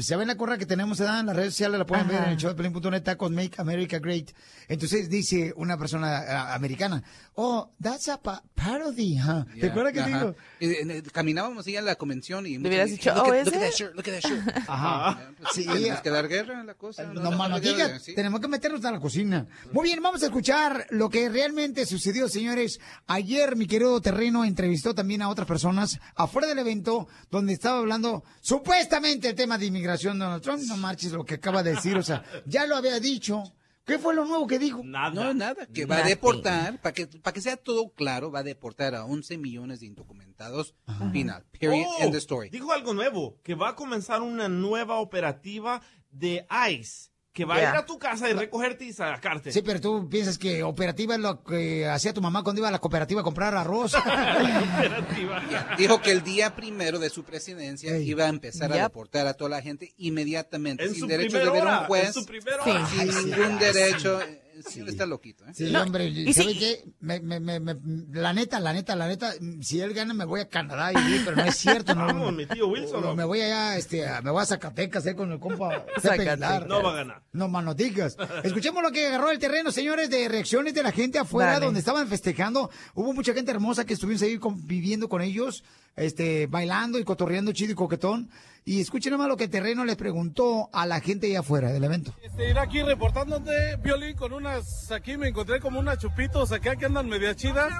se 0.00 0.16
ve 0.16 0.22
en 0.22 0.28
la 0.28 0.36
corra 0.36 0.58
que 0.58 0.66
tenemos 0.66 0.98
¿verdad? 0.98 1.20
en 1.20 1.26
las 1.26 1.36
redes 1.36 1.54
sociales, 1.54 1.78
la 1.78 1.86
pueden 1.86 2.08
ver 2.08 2.24
en 2.24 2.30
el 2.30 2.36
show 2.36 2.50
de 2.50 2.56
Pelín.net, 2.56 3.02
Tacos 3.04 3.30
Make 3.30 3.52
America 3.58 4.00
Great. 4.00 4.30
Entonces 4.68 5.08
dice 5.08 5.19
una 5.56 5.76
persona 5.78 6.22
eh, 6.24 6.54
americana, 6.54 7.02
oh, 7.34 7.70
that's 7.82 8.08
a 8.08 8.20
pa- 8.20 8.42
parody, 8.54 9.18
huh? 9.18 9.44
¿Te 9.52 9.60
Yeah, 9.60 9.70
acuerdas 9.70 9.92
que 9.92 10.02
te 10.02 10.08
digo? 10.08 10.34
Y, 10.60 10.66
eh, 10.66 11.02
Caminábamos 11.12 11.66
ahí 11.66 11.76
a 11.76 11.82
la 11.82 11.94
convención 11.96 12.46
y... 12.46 12.58
Le 12.58 12.68
hubieras 12.68 12.90
dicho, 12.90 13.12
"Oh, 13.16 13.30
at- 13.32 13.34
¿es 13.38 13.46
look 13.46 13.54
at 13.54 13.60
that 13.60 13.68
it?" 13.68 13.74
shirt, 13.74 13.94
look 13.94 14.08
at 14.08 14.20
that 14.20 14.30
shirt. 14.30 14.48
Ajá. 14.68 15.18
Ya, 15.20 15.32
pues, 15.38 15.48
Sí. 15.54 15.66
Tenemos 15.66 16.00
que 16.00 16.10
dar 16.10 16.28
guerra 16.28 16.60
a 16.60 16.64
la 16.64 16.74
cosa. 16.74 17.04
No 17.04 17.48
no 17.48 17.60
digas, 17.60 18.02
sí. 18.02 18.14
tenemos 18.14 18.40
que 18.40 18.48
meternos 18.48 18.84
a 18.84 18.92
la 18.92 19.00
cocina. 19.00 19.46
Muy 19.72 19.84
bien, 19.84 20.02
vamos 20.02 20.22
a 20.22 20.26
escuchar 20.26 20.86
lo 20.90 21.08
que 21.08 21.28
realmente 21.28 21.86
sucedió, 21.86 22.28
señores. 22.28 22.78
Ayer 23.06 23.56
mi 23.56 23.66
querido 23.66 24.00
Terreno 24.00 24.44
entrevistó 24.44 24.94
también 24.94 25.22
a 25.22 25.28
otras 25.28 25.46
personas 25.48 25.98
afuera 26.14 26.48
del 26.48 26.58
evento 26.58 27.08
donde 27.30 27.52
estaba 27.54 27.78
hablando 27.78 28.24
supuestamente 28.40 29.28
el 29.30 29.34
tema 29.34 29.56
de 29.58 29.66
inmigración 29.66 30.18
Donald 30.18 30.42
Trump. 30.42 30.62
No 30.66 30.76
marches 30.76 31.12
lo 31.12 31.24
que 31.24 31.34
acaba 31.34 31.62
de 31.62 31.74
decir, 31.74 31.96
o 31.96 32.02
sea, 32.02 32.22
ya 32.46 32.66
lo 32.66 32.76
había 32.76 33.00
dicho. 33.00 33.42
¿Qué 33.90 33.98
fue 33.98 34.14
lo 34.14 34.24
nuevo 34.24 34.46
que 34.46 34.60
dijo? 34.60 34.82
Nada. 34.84 35.10
No, 35.10 35.34
nada, 35.34 35.66
que 35.66 35.84
va 35.84 35.98
a 35.98 36.02
deportar, 36.04 36.80
para 36.80 36.92
que, 36.92 37.06
para 37.06 37.34
que 37.34 37.40
sea 37.40 37.56
todo 37.56 37.92
claro, 37.92 38.30
va 38.30 38.38
a 38.38 38.42
deportar 38.44 38.94
a 38.94 39.04
11 39.04 39.36
millones 39.36 39.80
de 39.80 39.86
indocumentados. 39.86 40.76
Final, 41.12 41.44
period, 41.58 41.86
Oh, 41.88 42.02
end 42.04 42.14
of 42.14 42.18
story. 42.18 42.50
Dijo 42.50 42.72
algo 42.72 42.94
nuevo, 42.94 43.40
que 43.42 43.56
va 43.56 43.70
a 43.70 43.74
comenzar 43.74 44.22
una 44.22 44.48
nueva 44.48 44.98
operativa 44.98 45.82
de 46.10 46.46
ICE 46.70 47.09
que 47.32 47.44
va 47.44 47.56
a 47.56 47.60
ir 47.60 47.66
a 47.66 47.86
tu 47.86 47.98
casa 47.98 48.28
y 48.28 48.32
recogerte 48.32 48.84
y 48.84 48.92
sacarte. 48.92 49.52
Sí, 49.52 49.62
pero 49.62 49.80
tú 49.80 50.08
piensas 50.08 50.36
que 50.36 50.64
operativa 50.64 51.14
es 51.14 51.20
lo 51.20 51.44
que 51.44 51.86
hacía 51.86 52.12
tu 52.12 52.20
mamá 52.20 52.42
cuando 52.42 52.60
iba 52.60 52.68
a 52.68 52.72
la 52.72 52.80
cooperativa 52.80 53.20
a 53.20 53.24
comprar 53.24 53.54
arroz. 53.54 53.92
Dijo 55.78 56.00
que 56.02 56.10
el 56.10 56.22
día 56.22 56.56
primero 56.56 56.98
de 56.98 57.08
su 57.08 57.22
presidencia 57.22 57.96
iba 57.98 58.24
a 58.24 58.28
empezar 58.28 58.72
a 58.72 58.82
deportar 58.82 59.28
a 59.28 59.34
toda 59.34 59.50
la 59.50 59.62
gente 59.62 59.94
inmediatamente, 59.96 60.84
En 60.84 60.90
sin 60.90 61.00
su 61.00 61.06
derecho 61.06 61.38
de 61.38 61.50
ver 61.50 61.62
a 61.62 61.62
hora, 61.62 61.80
un 61.80 61.86
juez, 61.86 62.06
en 62.06 62.12
su 62.14 62.26
primera 62.26 62.64
sin 62.64 62.72
hora. 62.72 62.88
Ay, 62.98 63.10
sí. 63.12 63.24
ningún 63.24 63.58
derecho. 63.58 64.20
Sí, 64.68 64.82
está 64.86 65.06
loquito, 65.06 65.46
¿eh? 65.46 65.52
Sí, 65.54 65.74
hombre, 65.74 66.32
¿sabe 66.32 66.58
qué? 66.58 66.84
Me, 67.00 67.20
me, 67.20 67.40
me, 67.40 67.60
me- 67.60 67.76
la 68.12 68.32
neta, 68.32 68.60
la 68.60 68.72
neta, 68.72 68.94
la 68.96 69.08
neta, 69.08 69.32
si 69.60 69.80
él 69.80 69.94
gana 69.94 70.14
me 70.14 70.24
voy 70.24 70.40
a 70.40 70.48
Canadá 70.48 70.92
y 70.92 71.20
pero 71.24 71.36
no 71.36 71.44
es 71.44 71.56
cierto. 71.56 71.94
No, 71.94 72.06
Vamos, 72.06 72.32
mi 72.32 72.46
tío 72.46 72.68
Wilson, 72.68 73.00
no, 73.00 73.08
¿no? 73.08 73.14
me 73.16 73.24
voy 73.24 73.40
allá, 73.40 73.76
este, 73.76 74.06
a- 74.06 74.20
me 74.22 74.30
voy 74.30 74.42
a 74.42 74.46
Zacatecas, 74.46 75.06
eh, 75.06 75.14
con 75.14 75.32
el 75.32 75.38
compa 75.40 75.84
Pepe. 76.02 76.36
No 76.66 76.82
va 76.82 76.90
a 76.92 76.94
ganar. 76.96 77.22
No 77.32 77.48
manoticas. 77.48 78.16
Escuchemos 78.44 78.82
lo 78.82 78.90
que 78.92 79.06
agarró 79.06 79.30
el 79.30 79.38
terreno, 79.38 79.70
señores, 79.72 80.10
de 80.10 80.28
reacciones 80.28 80.74
de 80.74 80.82
la 80.82 80.92
gente 80.92 81.18
afuera 81.18 81.52
Dale. 81.52 81.64
donde 81.66 81.80
estaban 81.80 82.06
festejando. 82.08 82.70
Hubo 82.94 83.12
mucha 83.12 83.34
gente 83.34 83.50
hermosa 83.50 83.84
que 83.84 83.94
estuvimos 83.94 84.22
ahí 84.22 84.38
conviviendo 84.38 85.08
con 85.08 85.22
ellos, 85.22 85.64
este, 85.96 86.46
bailando 86.46 86.98
y 86.98 87.04
cotorreando 87.04 87.52
chido 87.52 87.72
y 87.72 87.74
coquetón. 87.76 88.30
Y 88.64 88.80
escuchen 88.80 89.12
nomás 89.12 89.28
lo 89.28 89.36
que 89.36 89.48
terreno 89.48 89.84
le 89.84 89.96
preguntó 89.96 90.68
a 90.72 90.86
la 90.86 91.00
gente 91.00 91.26
allá 91.28 91.40
afuera 91.40 91.72
del 91.72 91.82
evento. 91.82 92.14
Este, 92.22 92.50
ir 92.50 92.58
aquí 92.58 92.82
reportándote, 92.82 93.76
Violín, 93.82 94.16
con 94.16 94.32
unas, 94.32 94.92
aquí 94.92 95.16
me 95.16 95.28
encontré 95.28 95.60
como 95.60 95.80
unas 95.80 95.98
chupitos 95.98 96.52
acá 96.52 96.76
que 96.76 96.86
andan 96.86 97.08
medias 97.08 97.36
chidas. 97.36 97.72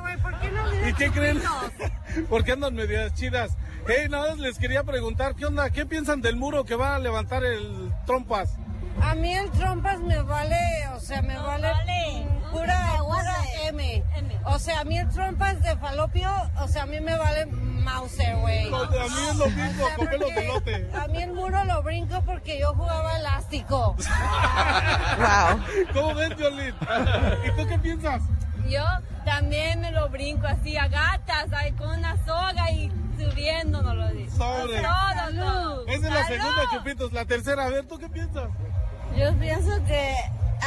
¿Y 0.88 0.92
qué 0.94 1.10
creen? 1.10 1.40
Porque 2.28 2.52
andan 2.52 2.74
medias 2.74 3.14
chidas. 3.14 3.52
Hey, 3.86 4.08
nada 4.08 4.30
más 4.30 4.38
les 4.38 4.58
quería 4.58 4.82
preguntar, 4.82 5.34
¿qué 5.34 5.46
onda? 5.46 5.70
¿Qué 5.70 5.86
piensan 5.86 6.20
del 6.20 6.36
muro 6.36 6.64
que 6.64 6.74
va 6.74 6.96
a 6.96 6.98
levantar 6.98 7.44
el 7.44 7.92
Trompas? 8.06 8.56
A 9.02 9.14
mí 9.14 9.34
el 9.34 9.50
trompas 9.50 9.98
me 10.00 10.20
vale, 10.22 10.58
o 10.94 11.00
sea, 11.00 11.22
me 11.22 11.36
vale, 11.38 11.72
pura, 12.50 12.98
pura 12.98 13.36
M. 13.64 14.04
O 14.44 14.58
sea, 14.58 14.80
a 14.80 14.84
mí 14.84 14.98
el 14.98 15.08
trompas 15.08 15.62
de 15.62 15.76
falopio, 15.76 16.30
o 16.60 16.68
sea, 16.68 16.82
a 16.82 16.86
mí 16.86 17.00
me 17.00 17.16
vale 17.16 17.46
Mauser, 17.46 18.36
güey. 18.36 18.70
No, 18.70 18.82
a 18.82 18.88
mí 18.88 18.96
es 19.30 19.36
lo 19.36 19.46
mismo, 19.46 19.84
O 20.54 20.60
sea. 20.60 21.02
A 21.02 21.08
mí 21.08 21.22
el 21.22 21.32
muro 21.32 21.64
lo 21.64 21.82
brinco 21.82 22.22
porque 22.22 22.58
yo 22.58 22.74
jugaba 22.74 23.16
elástico. 23.18 23.96
Wow. 25.18 25.60
¿Cómo 25.92 26.14
ves, 26.14 26.36
Violín? 26.36 26.74
¿Y 27.46 27.50
tú 27.60 27.66
qué 27.68 27.78
piensas? 27.78 28.22
Yo 28.68 28.84
también 29.24 29.80
me 29.80 29.90
lo 29.90 30.08
brinco 30.08 30.46
así 30.46 30.76
a 30.76 30.88
gatas, 30.88 31.52
ahí 31.52 31.72
con 31.72 31.98
una 31.98 32.16
soga 32.24 32.70
y 32.70 32.90
subiendo, 33.18 33.82
no 33.82 33.94
lo 33.94 34.08
digo. 34.10 34.30
Sobre. 34.36 34.82
Todo. 34.82 35.86
Esa 35.86 36.06
es 36.06 36.14
la 36.14 36.26
segunda, 36.26 36.62
Chupitos. 36.70 37.12
La 37.12 37.24
tercera, 37.24 37.64
a 37.64 37.68
ver, 37.70 37.86
¿tú 37.86 37.98
qué 37.98 38.08
piensas? 38.08 38.48
Yo 39.16 39.34
pienso 39.38 39.70
que 39.86 40.14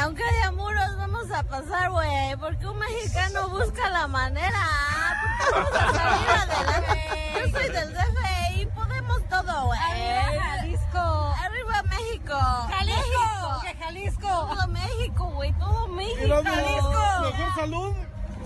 aunque 0.00 0.22
haya 0.24 0.52
muros 0.52 0.96
vamos 0.96 1.30
a 1.30 1.42
pasar, 1.44 1.90
güey, 1.90 2.36
porque 2.38 2.66
un 2.66 2.78
mexicano 2.78 3.48
busca 3.48 3.88
la 3.90 4.06
manera, 4.06 4.60
porque 5.20 5.54
vamos 5.54 5.72
a 5.72 5.92
salir 5.92 6.28
adelante. 6.30 7.32
Yo 7.34 7.58
soy 7.58 7.68
del 7.70 7.92
DF 7.94 8.56
y 8.56 8.66
podemos 8.66 9.28
todo, 9.28 9.66
güey. 9.66 9.78
Arriba 9.80 10.42
Jalisco. 10.42 11.34
Arriba 11.44 11.82
México. 11.84 12.38
Jalisco, 12.68 13.00
México. 13.02 13.60
que 13.62 13.74
Jalisco. 13.84 14.28
Todo 14.28 14.68
México, 14.68 15.24
güey, 15.34 15.52
todo 15.58 15.88
México. 15.88 16.26
Mejor 16.26 17.54
salud 17.54 17.94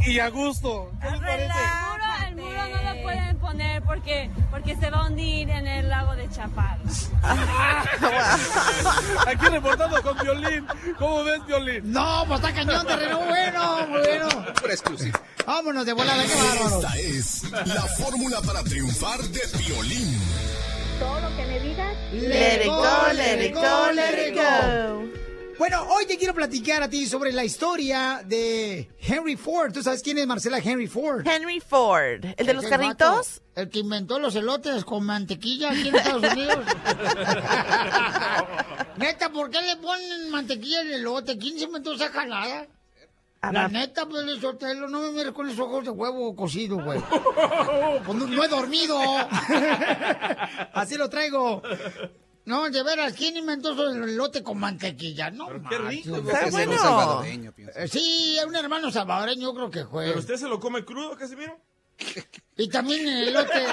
y 0.07 0.19
a 0.19 0.29
gusto. 0.29 0.91
¿Qué 1.01 1.11
les 1.11 1.21
parece? 1.21 1.45
El 1.45 1.89
muro, 1.89 2.05
el 2.29 2.37
muro 2.37 2.69
no 2.69 2.83
lo 2.95 3.03
pueden 3.03 3.39
poner 3.39 3.83
porque, 3.83 4.31
porque 4.51 4.77
se 4.77 4.91
va 4.91 4.99
a 4.99 5.07
hundir 5.07 5.49
en 5.51 5.67
el 5.67 5.89
lago 5.89 6.15
de 6.15 6.29
Chapal. 6.31 6.79
Aquí 9.27 9.47
reportando 9.47 10.03
con 10.03 10.19
Violín. 10.19 10.67
¿Cómo 10.99 11.25
ves, 11.25 11.45
Violín? 11.47 11.93
No, 11.93 12.25
pues 12.27 12.41
está 12.41 12.55
cañón, 12.55 12.87
terreno 12.87 13.19
bueno, 13.21 13.87
muy 13.89 14.01
bueno. 14.01 14.29
Por 14.61 14.71
exclusivo. 14.71 15.19
Vámonos 15.47 15.87
de 15.87 15.93
volada, 15.93 16.25
qué 16.25 16.35
bárbaro. 16.35 16.81
Esta 16.81 16.99
es 16.99 17.43
la 17.67 17.83
fórmula 17.83 18.41
para 18.43 18.63
triunfar 18.63 19.21
de 19.21 19.41
Violín. 19.59 20.19
Todo 20.99 21.21
lo 21.21 21.37
que 21.37 21.47
me 21.47 21.61
digas. 21.61 21.97
Let 22.13 22.63
it 22.63 22.67
go, 22.67 22.83
let 23.15 23.45
it 23.47 23.55
go, 23.55 23.93
let 23.93 24.29
it 24.29 24.35
go. 24.35 25.18
Bueno, 25.59 25.83
hoy 25.91 26.07
te 26.07 26.17
quiero 26.17 26.35
platicar 26.35 26.85
a 26.85 26.89
ti 26.89 27.07
sobre 27.07 27.33
la 27.33 27.45
historia 27.45 28.23
de 28.25 28.89
Henry 29.01 29.35
Ford. 29.37 29.73
¿Tú 29.73 29.83
sabes 29.83 30.03
quién 30.05 30.17
es 30.19 30.27
Marcela 30.27 30.59
Henry 30.59 30.87
Ford? 30.87 31.27
Henry 31.27 31.59
Ford, 31.59 32.25
el 32.37 32.47
de 32.47 32.55
los 32.55 32.63
El 32.65 32.71
carritos. 32.71 32.97
vato, 32.99 33.43
el 33.57 33.69
que 33.69 33.81
inventó 33.81 34.21
los 34.21 34.37
elotes 34.37 34.85
con 34.85 35.05
mantequilla 35.05 35.71
aquí 35.71 35.89
en 35.89 35.97
Estados 35.97 36.33
Unidos. 36.33 36.59
neta, 38.99 39.31
¿por 39.31 39.51
qué 39.51 39.61
le 39.63 39.77
ponen 39.77 40.31
mantequilla 40.31 40.81
al 40.81 40.93
elote? 40.93 41.37
¿Quién 41.37 41.59
se 41.59 41.65
inventó 41.65 41.93
esa 41.95 42.09
jalada? 42.11 42.69
La 43.53 43.69
neta, 43.69 44.07
pues, 44.07 44.27
el 44.27 44.41
Sotelo, 44.41 44.89
no 44.89 45.01
me 45.01 45.11
mires 45.11 45.33
con 45.33 45.49
esos 45.49 45.61
ojos 45.61 45.85
de 45.85 45.91
huevo 45.91 46.35
cocido, 46.37 46.77
güey. 46.83 47.01
Pues 48.05 48.17
no, 48.19 48.27
no 48.27 48.45
he 48.45 48.49
dormido. 48.49 49.01
Así 50.73 50.97
lo 50.97 51.09
traigo. 51.09 51.63
No, 52.49 52.71
de 52.71 52.83
veras, 52.83 53.13
¿quién 53.13 53.37
inventó 53.37 53.73
eso 53.73 53.93
del 53.93 54.05
elote 54.09 54.43
con 54.43 54.57
mantequilla? 54.59 55.31
No, 55.31 55.49
qué 55.69 55.77
rico. 55.77 56.17
Está 56.17 56.47
es 56.47 56.51
bueno. 56.51 56.79
salvadoreño, 56.79 57.53
pienso. 57.53 57.79
Eh, 57.79 57.89
Sí, 57.89 58.39
un 58.47 58.57
hermano 58.57 58.91
salvadoreño, 58.91 59.43
yo 59.43 59.55
creo 59.55 59.71
que 59.71 59.85
fue. 59.85 60.07
¿Pero 60.07 60.19
usted 60.19 60.37
se 60.37 60.49
lo 60.49 60.59
come 60.59 60.83
crudo, 60.83 61.15
Casimiro? 61.15 61.61
Y 62.57 62.71
también 62.71 63.07
el 63.07 63.29
elote. 63.29 63.53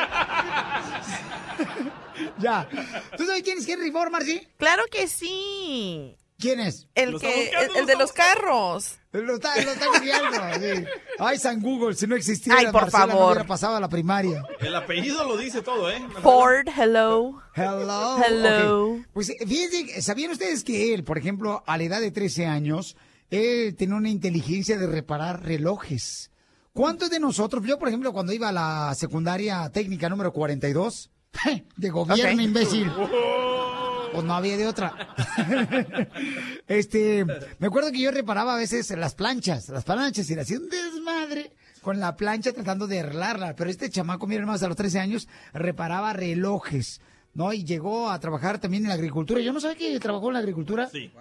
ya. 2.38 2.68
¿Tú 3.16 3.26
sabes 3.26 3.44
quién 3.44 3.60
es 3.60 3.70
Henry 3.70 3.92
Ford, 3.92 4.12
Marci? 4.12 4.46
Claro 4.58 4.84
que 4.92 5.08
sí. 5.08 6.18
¿Quién 6.38 6.60
es? 6.60 6.88
El 6.96 7.18
que, 7.20 7.50
el, 7.50 7.78
el 7.78 7.86
de 7.86 7.96
los 7.96 8.12
carros. 8.12 8.98
Lo 9.14 9.36
está, 9.36 9.56
lo 9.62 9.72
está 9.72 9.86
sí. 10.60 10.86
Ay, 11.18 11.40
San 11.40 11.62
Google, 11.62 11.96
si 11.96 12.06
no 12.08 12.16
existiera, 12.18 12.60
Ay, 12.60 12.66
por 12.66 12.82
Marcela 12.82 13.06
no 13.06 13.12
favor. 13.14 13.32
hubiera 13.32 13.48
pasado 13.48 13.76
a 13.78 13.80
la 13.80 13.88
primaria. 13.88 14.44
El 14.60 14.76
apellido 14.76 15.24
lo 15.24 15.38
dice 15.38 15.62
todo, 15.62 15.90
¿eh? 15.90 16.06
Ford, 16.22 16.68
hello. 16.78 17.42
Hello. 17.56 18.18
Hello. 18.22 18.90
Ok. 18.96 19.06
Pues 19.14 19.32
fíjense, 19.48 20.02
¿sabían 20.02 20.32
ustedes 20.32 20.66
que 20.66 20.94
él, 20.94 21.06
por 21.06 21.18
ejemplo, 21.18 21.64
a 21.66 21.78
la 21.78 21.84
edad 21.86 22.02
de 22.02 22.12
13 22.12 22.46
años, 22.48 22.98
él 23.30 23.74
tenía 23.78 23.96
una 23.96 24.10
inteligencia 24.10 24.78
de 24.78 24.88
reparar 24.88 25.44
relojes? 25.46 26.32
¿Cuántos 26.74 27.10
de 27.10 27.22
nosotros, 27.22 27.64
yo 27.66 27.80
por 27.80 27.88
ejemplo, 27.88 28.12
cuando 28.12 28.34
iba 28.34 28.50
a 28.50 28.52
la 28.52 28.94
secundaria 28.96 29.70
técnica 29.70 30.10
número 30.10 30.34
42, 30.34 31.10
de 31.78 31.90
gobierno, 31.90 32.34
Ok. 32.34 32.42
imbécil, 32.42 32.92
pues 34.12 34.24
no 34.24 34.34
había 34.34 34.58
de 34.58 34.68
otra. 34.68 35.16
este, 36.68 37.26
me 37.60 37.68
acuerdo 37.68 37.92
que 37.92 38.00
yo 38.00 38.12
reparaba 38.12 38.56
a 38.56 38.58
veces 38.58 38.90
las 38.92 39.16
planchas, 39.16 39.70
las 39.70 39.84
planchas, 39.84 40.30
y 40.30 40.36
le 40.36 40.42
hacía 40.42 40.58
un 40.58 40.70
desmadre 40.70 41.52
con 41.82 42.00
la 42.00 42.16
plancha 42.16 42.52
tratando 42.52 42.88
de 42.88 43.00
arreglarla. 43.00 43.56
Pero 43.56 43.70
este 43.70 43.90
chamaco, 43.90 44.28
miren 44.28 44.46
más, 44.46 44.64
a 44.64 44.68
los 44.68 44.78
13 44.78 45.00
años, 45.00 45.28
reparaba 45.54 46.14
relojes, 46.14 47.02
¿no? 47.34 47.54
Y 47.54 47.64
llegó 47.64 48.10
a 48.10 48.20
trabajar 48.20 48.60
también 48.60 48.84
en 48.84 48.90
la 48.90 48.96
agricultura. 48.96 49.42
Yo 49.42 49.54
no 49.54 49.60
sabía 49.60 49.78
que 49.78 50.00
trabajó 50.00 50.28
en 50.28 50.34
la 50.34 50.40
agricultura. 50.40 50.90
Sí. 50.90 51.12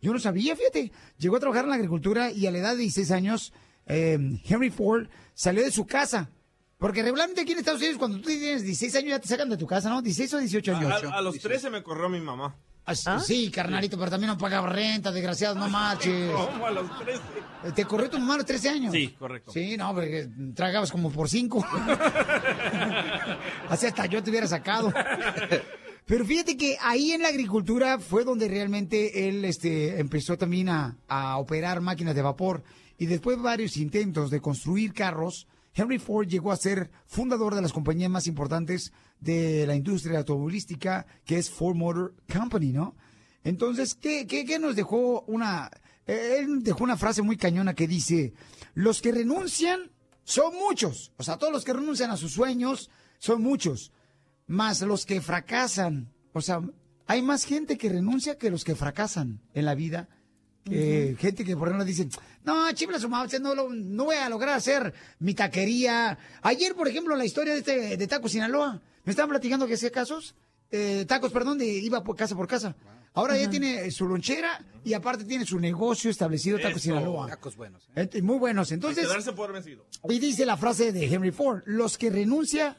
Yo 0.00 0.12
no 0.12 0.18
sabía, 0.18 0.56
fíjate. 0.56 0.92
Llegó 1.18 1.36
a 1.36 1.40
trabajar 1.40 1.64
en 1.64 1.70
la 1.70 1.76
agricultura 1.76 2.30
y 2.30 2.46
a 2.46 2.50
la 2.50 2.58
edad 2.58 2.72
de 2.72 2.82
16 2.82 3.10
años, 3.10 3.52
eh, 3.86 4.18
Henry 4.44 4.70
Ford 4.70 5.08
salió 5.34 5.62
de 5.62 5.70
su 5.70 5.86
casa. 5.86 6.30
Porque 6.78 7.02
regularmente 7.02 7.42
aquí 7.42 7.52
en 7.52 7.58
Estados 7.58 7.80
Unidos, 7.80 7.98
cuando 7.98 8.18
tú 8.18 8.28
tienes 8.28 8.64
16 8.64 8.96
años, 8.96 9.10
ya 9.10 9.18
te 9.20 9.28
sacan 9.28 9.48
de 9.48 9.56
tu 9.56 9.66
casa, 9.66 9.88
¿no? 9.88 10.02
16 10.02 10.34
o 10.34 10.38
18 10.38 10.76
años. 10.76 11.04
A, 11.04 11.18
a 11.18 11.22
los 11.22 11.38
13 11.38 11.70
me 11.70 11.82
corrió 11.82 12.08
mi 12.08 12.20
mamá. 12.20 12.54
Ah, 12.86 13.18
Sí, 13.18 13.50
carnalito, 13.50 13.96
pero 13.98 14.10
también 14.10 14.28
no 14.30 14.36
pagaba 14.36 14.68
renta, 14.68 15.10
desgraciado, 15.10 15.54
no 15.54 15.70
marches. 15.70 16.30
¿Cómo 16.32 16.66
a 16.66 16.70
los 16.70 16.98
13? 16.98 17.20
Eh, 17.64 17.72
¿Te 17.74 17.84
corrió 17.86 18.10
tu 18.10 18.18
mamá 18.18 18.34
a 18.34 18.38
los 18.38 18.46
13 18.46 18.68
años? 18.68 18.92
Sí, 18.92 19.08
correcto. 19.18 19.52
Sí, 19.52 19.76
no, 19.78 19.94
porque 19.94 20.28
tragabas 20.54 20.92
como 20.92 21.10
por 21.10 21.30
5. 21.30 21.66
Así 23.70 23.86
hasta 23.86 24.04
yo 24.06 24.22
te 24.22 24.28
hubiera 24.30 24.46
sacado. 24.46 24.92
Pero 26.06 26.26
fíjate 26.26 26.58
que 26.58 26.76
ahí 26.82 27.12
en 27.12 27.22
la 27.22 27.28
agricultura 27.28 27.98
fue 27.98 28.24
donde 28.24 28.48
realmente 28.48 29.28
él 29.28 29.42
este, 29.46 29.98
empezó 29.98 30.36
también 30.36 30.68
a, 30.68 30.98
a 31.08 31.38
operar 31.38 31.80
máquinas 31.80 32.14
de 32.14 32.20
vapor. 32.20 32.62
Y 32.98 33.06
después 33.06 33.38
de 33.38 33.42
varios 33.42 33.78
intentos 33.78 34.30
de 34.30 34.40
construir 34.40 34.92
carros, 34.92 35.46
Henry 35.74 35.98
Ford 35.98 36.28
llegó 36.28 36.52
a 36.52 36.56
ser 36.56 36.90
fundador 37.06 37.54
de 37.54 37.62
las 37.62 37.72
compañías 37.72 38.10
más 38.10 38.26
importantes 38.26 38.92
de 39.20 39.66
la 39.66 39.74
industria 39.74 40.18
automovilística, 40.18 41.06
que 41.24 41.38
es 41.38 41.50
Ford 41.50 41.74
Motor 41.74 42.14
Company, 42.32 42.72
¿no? 42.72 42.94
Entonces, 43.42 43.94
¿qué, 43.94 44.26
qué, 44.26 44.44
qué 44.44 44.58
nos 44.58 44.76
dejó 44.76 45.22
una... 45.22 45.70
Él 46.06 46.62
dejó 46.62 46.84
una 46.84 46.96
frase 46.96 47.22
muy 47.22 47.36
cañona 47.36 47.74
que 47.74 47.88
dice, 47.88 48.34
los 48.74 49.00
que 49.00 49.12
renuncian 49.12 49.90
son 50.22 50.54
muchos. 50.54 51.12
O 51.16 51.22
sea, 51.22 51.38
todos 51.38 51.52
los 51.52 51.64
que 51.64 51.72
renuncian 51.72 52.10
a 52.10 52.16
sus 52.16 52.32
sueños 52.32 52.90
son 53.18 53.42
muchos. 53.42 53.92
Más 54.46 54.80
los 54.82 55.06
que 55.06 55.20
fracasan. 55.20 56.12
O 56.32 56.40
sea, 56.40 56.60
hay 57.06 57.22
más 57.22 57.44
gente 57.44 57.78
que 57.78 57.88
renuncia 57.88 58.38
que 58.38 58.50
los 58.50 58.64
que 58.64 58.74
fracasan 58.74 59.40
en 59.54 59.64
la 59.64 59.74
vida. 59.74 60.08
Eh, 60.70 61.14
Gente 61.18 61.44
que 61.44 61.56
por 61.56 61.68
ejemplo 61.68 61.84
dicen, 61.84 62.10
no, 62.44 62.70
chifla 62.72 62.98
su 62.98 63.08
madre, 63.08 63.38
no, 63.38 63.54
lo- 63.54 63.68
no 63.70 64.04
voy 64.04 64.16
a 64.16 64.28
lograr 64.28 64.54
hacer 64.56 64.94
mi 65.18 65.34
taquería. 65.34 66.18
Ayer, 66.42 66.74
por 66.74 66.88
ejemplo, 66.88 67.14
la 67.16 67.24
historia 67.24 67.52
de 67.52 67.58
este 67.60 67.96
de 67.96 68.06
Tacos 68.06 68.32
Sinaloa. 68.32 68.80
Me 69.04 69.10
estaban 69.10 69.28
platicando 69.28 69.66
que 69.66 69.74
hacía 69.74 69.90
casos, 69.90 70.34
eh, 70.70 71.04
tacos, 71.06 71.30
perdón, 71.32 71.58
de 71.58 71.66
iba 71.66 72.02
por 72.02 72.16
casa 72.16 72.34
por 72.34 72.48
casa. 72.48 72.74
Ahora 73.12 73.36
ya 73.38 73.48
tiene 73.48 73.90
su 73.92 74.08
lonchera 74.08 74.64
y 74.82 74.92
aparte 74.94 75.24
tiene 75.24 75.44
su 75.46 75.60
negocio 75.60 76.10
establecido, 76.10 76.56
Tacos 76.58 76.78
Eso. 76.78 76.84
Sinaloa. 76.84 77.28
Tacos 77.28 77.54
buenos. 77.54 77.88
Eh, 77.94 78.22
Muy 78.22 78.38
buenos. 78.38 78.72
Entonces, 78.72 79.04
Hay 79.04 79.08
que 79.08 79.14
darse 79.14 79.32
por 79.34 79.52
vencido. 79.52 79.86
y 80.08 80.18
dice 80.18 80.44
la 80.46 80.56
frase 80.56 80.90
de 80.92 81.04
Henry 81.06 81.30
Ford, 81.30 81.62
los 81.66 81.96
que 81.98 82.10
renuncia, 82.10 82.76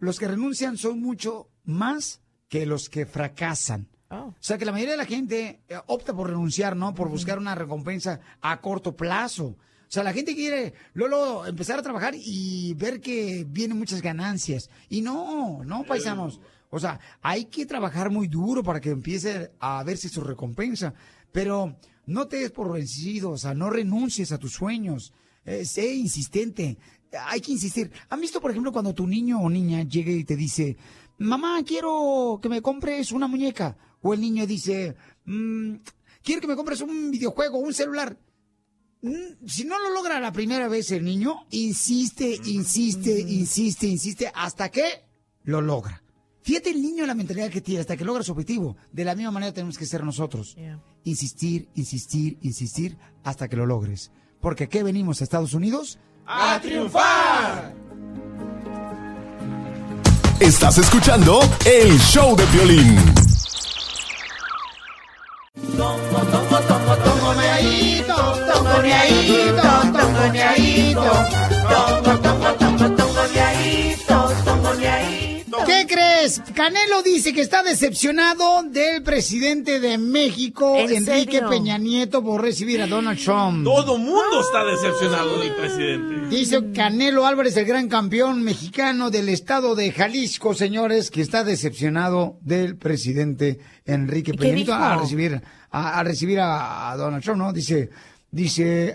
los 0.00 0.18
que 0.18 0.26
renuncian 0.26 0.78
son 0.78 1.00
mucho 1.00 1.48
más 1.64 2.20
que 2.48 2.66
los 2.66 2.88
que 2.88 3.06
fracasan. 3.06 3.86
O 4.20 4.34
sea 4.40 4.58
que 4.58 4.64
la 4.64 4.72
mayoría 4.72 4.92
de 4.92 4.98
la 4.98 5.06
gente 5.06 5.62
eh, 5.68 5.76
opta 5.86 6.12
por 6.14 6.28
renunciar, 6.28 6.76
¿no? 6.76 6.94
Por 6.94 7.08
buscar 7.08 7.38
una 7.38 7.54
recompensa 7.54 8.20
a 8.42 8.60
corto 8.60 8.94
plazo. 8.94 9.46
O 9.46 9.94
sea, 9.94 10.02
la 10.02 10.12
gente 10.12 10.34
quiere 10.34 10.74
luego 10.94 11.46
empezar 11.46 11.78
a 11.78 11.82
trabajar 11.82 12.14
y 12.16 12.74
ver 12.74 13.00
que 13.00 13.46
vienen 13.48 13.78
muchas 13.78 14.02
ganancias. 14.02 14.70
Y 14.88 15.02
no, 15.02 15.64
no, 15.64 15.84
paisanos. 15.84 16.40
O 16.70 16.78
sea, 16.78 16.98
hay 17.20 17.46
que 17.46 17.66
trabajar 17.66 18.10
muy 18.10 18.28
duro 18.28 18.62
para 18.62 18.80
que 18.80 18.90
empiece 18.90 19.52
a 19.60 19.82
verse 19.82 20.08
su 20.08 20.22
recompensa. 20.22 20.94
Pero 21.30 21.76
no 22.06 22.26
te 22.26 22.38
des 22.38 22.50
por 22.50 22.72
vencido, 22.72 23.30
o 23.30 23.38
sea, 23.38 23.54
no 23.54 23.70
renuncies 23.70 24.32
a 24.32 24.38
tus 24.38 24.52
sueños. 24.52 25.12
Eh, 25.44 25.64
sé 25.64 25.94
insistente. 25.94 26.78
Hay 27.26 27.40
que 27.40 27.52
insistir. 27.52 27.90
¿Han 28.08 28.20
visto, 28.20 28.40
por 28.40 28.50
ejemplo, 28.50 28.72
cuando 28.72 28.94
tu 28.94 29.06
niño 29.06 29.40
o 29.40 29.50
niña 29.50 29.82
llega 29.82 30.12
y 30.12 30.24
te 30.24 30.36
dice, 30.36 30.76
mamá, 31.18 31.62
quiero 31.66 32.38
que 32.42 32.48
me 32.48 32.62
compres 32.62 33.12
una 33.12 33.26
muñeca? 33.26 33.76
O 34.02 34.14
el 34.14 34.20
niño 34.20 34.46
dice, 34.46 34.96
"Mm, 35.24 35.76
quiero 36.22 36.40
que 36.40 36.46
me 36.48 36.56
compres 36.56 36.80
un 36.80 37.10
videojuego, 37.10 37.58
un 37.58 37.72
celular. 37.74 38.16
Mm, 39.02 39.46
Si 39.46 39.64
no 39.64 39.78
lo 39.80 39.92
logra 39.94 40.20
la 40.20 40.32
primera 40.32 40.68
vez 40.68 40.90
el 40.92 41.04
niño, 41.04 41.46
insiste, 41.50 42.38
insiste, 42.44 43.18
insiste, 43.20 43.86
insiste, 43.86 44.30
hasta 44.34 44.68
que 44.70 44.84
lo 45.44 45.60
logra. 45.60 46.02
Fíjate 46.42 46.70
el 46.70 46.82
niño 46.82 47.06
la 47.06 47.14
mentalidad 47.14 47.50
que 47.50 47.60
tiene 47.60 47.80
hasta 47.80 47.96
que 47.96 48.04
logra 48.04 48.22
su 48.24 48.32
objetivo. 48.32 48.76
De 48.92 49.04
la 49.04 49.14
misma 49.14 49.30
manera 49.32 49.52
tenemos 49.52 49.76
que 49.78 49.86
ser 49.86 50.02
nosotros. 50.04 50.56
Insistir, 51.04 51.68
insistir, 51.74 52.38
insistir 52.42 52.96
hasta 53.24 53.48
que 53.48 53.56
lo 53.56 53.66
logres. 53.66 54.10
Porque 54.40 54.68
¿qué 54.68 54.82
venimos 54.82 55.20
a 55.20 55.24
Estados 55.24 55.54
Unidos? 55.54 55.98
¡A 56.26 56.60
triunfar! 56.60 57.74
Estás 60.40 60.78
escuchando 60.78 61.40
el 61.64 61.96
show 62.00 62.34
de 62.36 62.44
violín. 62.46 63.11
¿Qué 75.66 75.86
crees? 75.86 76.42
Canelo 76.54 77.02
dice 77.02 77.32
que 77.32 77.40
está 77.40 77.62
decepcionado 77.62 78.62
del 78.64 79.02
presidente 79.02 79.80
de 79.80 79.98
México, 79.98 80.76
¿En 80.76 80.92
Enrique? 80.94 81.42
Peña 81.42 81.78
Nieto, 81.78 82.22
por 82.22 82.42
recibir 82.42 82.80
a 82.82 82.86
Donald 82.86 83.18
Trump. 83.22 83.64
Todo 83.64 83.98
mundo 83.98 84.40
está 84.40 84.64
decepcionado 84.64 85.38
del 85.38 85.54
presidente. 85.54 86.28
Dice 86.34 86.72
Canelo 86.72 87.26
Álvarez, 87.26 87.56
el 87.56 87.66
gran 87.66 87.88
campeón 87.88 88.42
mexicano 88.42 89.10
del 89.10 89.28
estado 89.28 89.74
de 89.74 89.92
Jalisco, 89.92 90.54
señores, 90.54 91.10
que 91.10 91.20
está 91.20 91.44
decepcionado 91.44 92.38
del 92.40 92.76
presidente 92.76 93.58
Enrique 93.84 94.32
¿Y 94.32 94.36
qué 94.36 94.38
Peña 94.38 94.54
Nieto 94.54 94.74
a 94.74 94.96
recibir 94.96 95.42
a, 95.70 96.02
recibir 96.02 96.38
a, 96.40 96.94
Donald 96.96 97.22
Trump, 97.22 97.38
¿no? 97.38 97.52
Dice, 97.52 97.90
dice, 98.30 98.94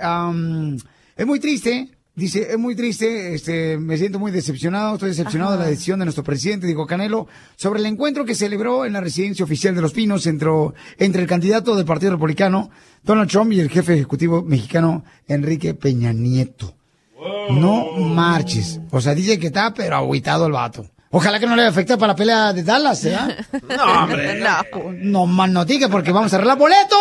es 1.15 1.25
muy 1.25 1.39
triste. 1.39 1.96
Dice, 2.17 2.47
es 2.49 2.57
muy 2.57 2.75
triste, 2.75 3.35
este, 3.35 3.77
me 3.77 3.95
siento 3.95 4.17
muy 4.17 4.31
decepcionado, 4.31 4.95
estoy 4.95 5.09
decepcionado 5.09 5.51
de 5.51 5.59
la 5.59 5.67
decisión 5.67 5.99
de 5.99 6.05
nuestro 6.05 6.23
presidente, 6.23 6.65
dijo 6.65 6.87
Canelo, 6.87 7.27
sobre 7.55 7.79
el 7.79 7.85
encuentro 7.85 8.25
que 8.25 8.33
celebró 8.33 8.85
en 8.85 8.93
la 8.93 9.01
residencia 9.01 9.45
oficial 9.45 9.75
de 9.75 9.83
Los 9.83 9.93
Pinos 9.93 10.25
entre, 10.25 10.49
entre 10.97 11.21
el 11.21 11.27
candidato 11.27 11.75
del 11.75 11.85
Partido 11.85 12.13
Republicano, 12.13 12.71
Donald 13.03 13.29
Trump, 13.29 13.51
y 13.51 13.59
el 13.59 13.69
jefe 13.69 13.93
ejecutivo 13.93 14.41
mexicano, 14.41 15.05
Enrique 15.27 15.75
Peña 15.75 16.11
Nieto. 16.11 16.73
No 17.51 17.91
marches. 17.99 18.81
O 18.89 18.99
sea, 18.99 19.13
dice 19.13 19.37
que 19.37 19.47
está, 19.47 19.75
pero 19.75 19.97
agüitado 19.97 20.47
el 20.47 20.53
vato. 20.53 20.89
Ojalá 21.09 21.39
que 21.39 21.47
no 21.47 21.55
le 21.55 21.65
afecte 21.65 21.95
para 21.97 22.13
la 22.13 22.15
pelea 22.15 22.53
de 22.53 22.63
Dallas, 22.63 23.05
¿eh? 23.05 23.17
No, 23.77 24.03
hombre. 24.03 24.41
No. 24.41 24.91
No 24.91 25.25
más 25.25 25.49
no 25.49 25.63
diga 25.63 25.87
porque 25.87 26.11
vamos 26.11 26.33
a 26.33 26.35
arreglar 26.35 26.57
boletos. 26.57 26.97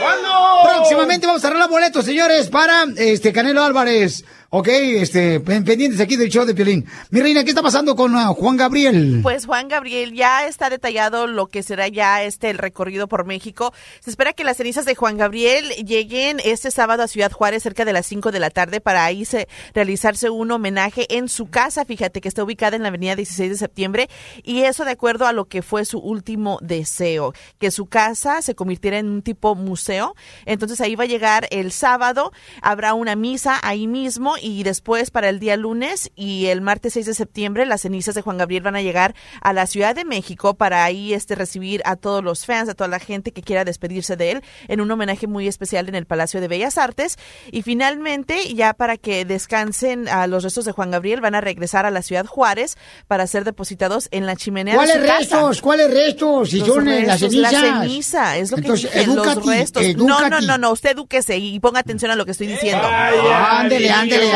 ¿Cuándo? 0.00 0.62
Próximamente 0.64 1.26
vamos 1.26 1.44
a 1.44 1.48
arreglar 1.48 1.68
boletos, 1.68 2.04
señores, 2.04 2.48
para 2.48 2.84
este 2.96 3.32
Canelo 3.32 3.62
Álvarez. 3.62 4.24
Ok, 4.56 4.68
este, 4.68 5.40
pen- 5.40 5.64
pendientes 5.64 6.00
aquí 6.00 6.14
del 6.14 6.30
show 6.30 6.44
de 6.44 6.54
Piolín. 6.54 6.86
Mi 7.10 7.20
reina, 7.20 7.42
¿qué 7.42 7.50
está 7.50 7.60
pasando 7.60 7.96
con 7.96 8.14
ah, 8.14 8.28
Juan 8.28 8.56
Gabriel? 8.56 9.18
Pues 9.20 9.46
Juan 9.46 9.66
Gabriel 9.66 10.12
ya 10.14 10.46
está 10.46 10.70
detallado 10.70 11.26
lo 11.26 11.48
que 11.48 11.64
será 11.64 11.88
ya 11.88 12.22
este 12.22 12.52
recorrido 12.52 13.08
por 13.08 13.24
México. 13.24 13.74
Se 13.98 14.10
espera 14.10 14.32
que 14.32 14.44
las 14.44 14.58
cenizas 14.58 14.84
de 14.84 14.94
Juan 14.94 15.16
Gabriel 15.16 15.70
lleguen 15.84 16.40
este 16.44 16.70
sábado 16.70 17.02
a 17.02 17.08
Ciudad 17.08 17.32
Juárez 17.32 17.64
cerca 17.64 17.84
de 17.84 17.92
las 17.92 18.06
5 18.06 18.30
de 18.30 18.38
la 18.38 18.48
tarde 18.48 18.80
para 18.80 19.04
ahí 19.04 19.24
se, 19.24 19.48
realizarse 19.74 20.30
un 20.30 20.52
homenaje 20.52 21.12
en 21.16 21.28
su 21.28 21.50
casa. 21.50 21.84
Fíjate 21.84 22.20
que 22.20 22.28
está 22.28 22.44
ubicada 22.44 22.76
en 22.76 22.82
la 22.82 22.90
avenida 22.90 23.16
16 23.16 23.50
de 23.50 23.56
septiembre 23.56 24.08
y 24.44 24.60
eso 24.60 24.84
de 24.84 24.92
acuerdo 24.92 25.26
a 25.26 25.32
lo 25.32 25.46
que 25.46 25.62
fue 25.62 25.84
su 25.84 25.98
último 25.98 26.60
deseo, 26.62 27.34
que 27.58 27.72
su 27.72 27.86
casa 27.86 28.40
se 28.40 28.54
convirtiera 28.54 29.00
en 29.00 29.08
un 29.08 29.22
tipo 29.22 29.56
museo. 29.56 30.14
Entonces 30.46 30.80
ahí 30.80 30.94
va 30.94 31.02
a 31.02 31.08
llegar 31.08 31.48
el 31.50 31.72
sábado, 31.72 32.30
habrá 32.62 32.94
una 32.94 33.16
misa 33.16 33.58
ahí 33.60 33.88
mismo 33.88 34.36
y 34.44 34.62
después 34.62 35.10
para 35.10 35.30
el 35.30 35.40
día 35.40 35.56
lunes 35.56 36.10
y 36.16 36.46
el 36.46 36.60
martes 36.60 36.92
6 36.92 37.06
de 37.06 37.14
septiembre 37.14 37.64
las 37.64 37.80
cenizas 37.80 38.14
de 38.14 38.20
Juan 38.20 38.36
Gabriel 38.36 38.62
van 38.62 38.76
a 38.76 38.82
llegar 38.82 39.14
a 39.40 39.54
la 39.54 39.66
Ciudad 39.66 39.94
de 39.94 40.04
México 40.04 40.52
para 40.52 40.84
ahí 40.84 41.14
este 41.14 41.34
recibir 41.34 41.80
a 41.86 41.96
todos 41.96 42.22
los 42.22 42.44
fans, 42.44 42.68
a 42.68 42.74
toda 42.74 42.88
la 42.88 42.98
gente 42.98 43.32
que 43.32 43.40
quiera 43.40 43.64
despedirse 43.64 44.16
de 44.16 44.32
él 44.32 44.42
en 44.68 44.82
un 44.82 44.90
homenaje 44.90 45.26
muy 45.26 45.48
especial 45.48 45.88
en 45.88 45.94
el 45.94 46.04
Palacio 46.04 46.42
de 46.42 46.48
Bellas 46.48 46.76
Artes 46.76 47.16
y 47.52 47.62
finalmente 47.62 48.52
ya 48.54 48.74
para 48.74 48.98
que 48.98 49.24
descansen 49.24 50.08
a 50.08 50.26
los 50.26 50.44
restos 50.44 50.66
de 50.66 50.72
Juan 50.72 50.90
Gabriel 50.90 51.22
van 51.22 51.34
a 51.34 51.40
regresar 51.40 51.86
a 51.86 51.90
la 51.90 52.02
Ciudad 52.02 52.26
Juárez 52.26 52.76
para 53.08 53.26
ser 53.26 53.44
depositados 53.44 54.08
en 54.10 54.26
la 54.26 54.36
chimenea 54.36 54.74
¿Cuáles 54.74 54.94
de 54.96 55.00
su 55.00 55.06
casa. 55.06 55.18
restos? 55.20 55.60
¿Cuáles 55.62 55.90
restos? 55.90 56.50
Si 56.50 56.58
Los 56.58 56.68
son 56.68 56.84
las 56.84 57.18
restos, 57.20 57.30
cenizas. 57.30 57.52
La 57.52 57.80
ceniza, 57.80 58.36
es 58.36 58.50
lo 58.50 58.58
Entonces, 58.58 58.90
que 58.90 58.98
dije, 58.98 59.14
los 59.14 59.46
restos. 59.46 59.96
No, 59.96 60.28
no, 60.28 60.40
no, 60.42 60.58
no, 60.58 60.70
usted 60.70 60.90
edúquese 60.90 61.38
y 61.38 61.58
ponga 61.60 61.80
atención 61.80 62.10
a 62.10 62.16
lo 62.16 62.26
que 62.26 62.32
estoy 62.32 62.46
diciendo. 62.46 62.86
Ándele, 62.86 63.90
ándele, 63.90 64.33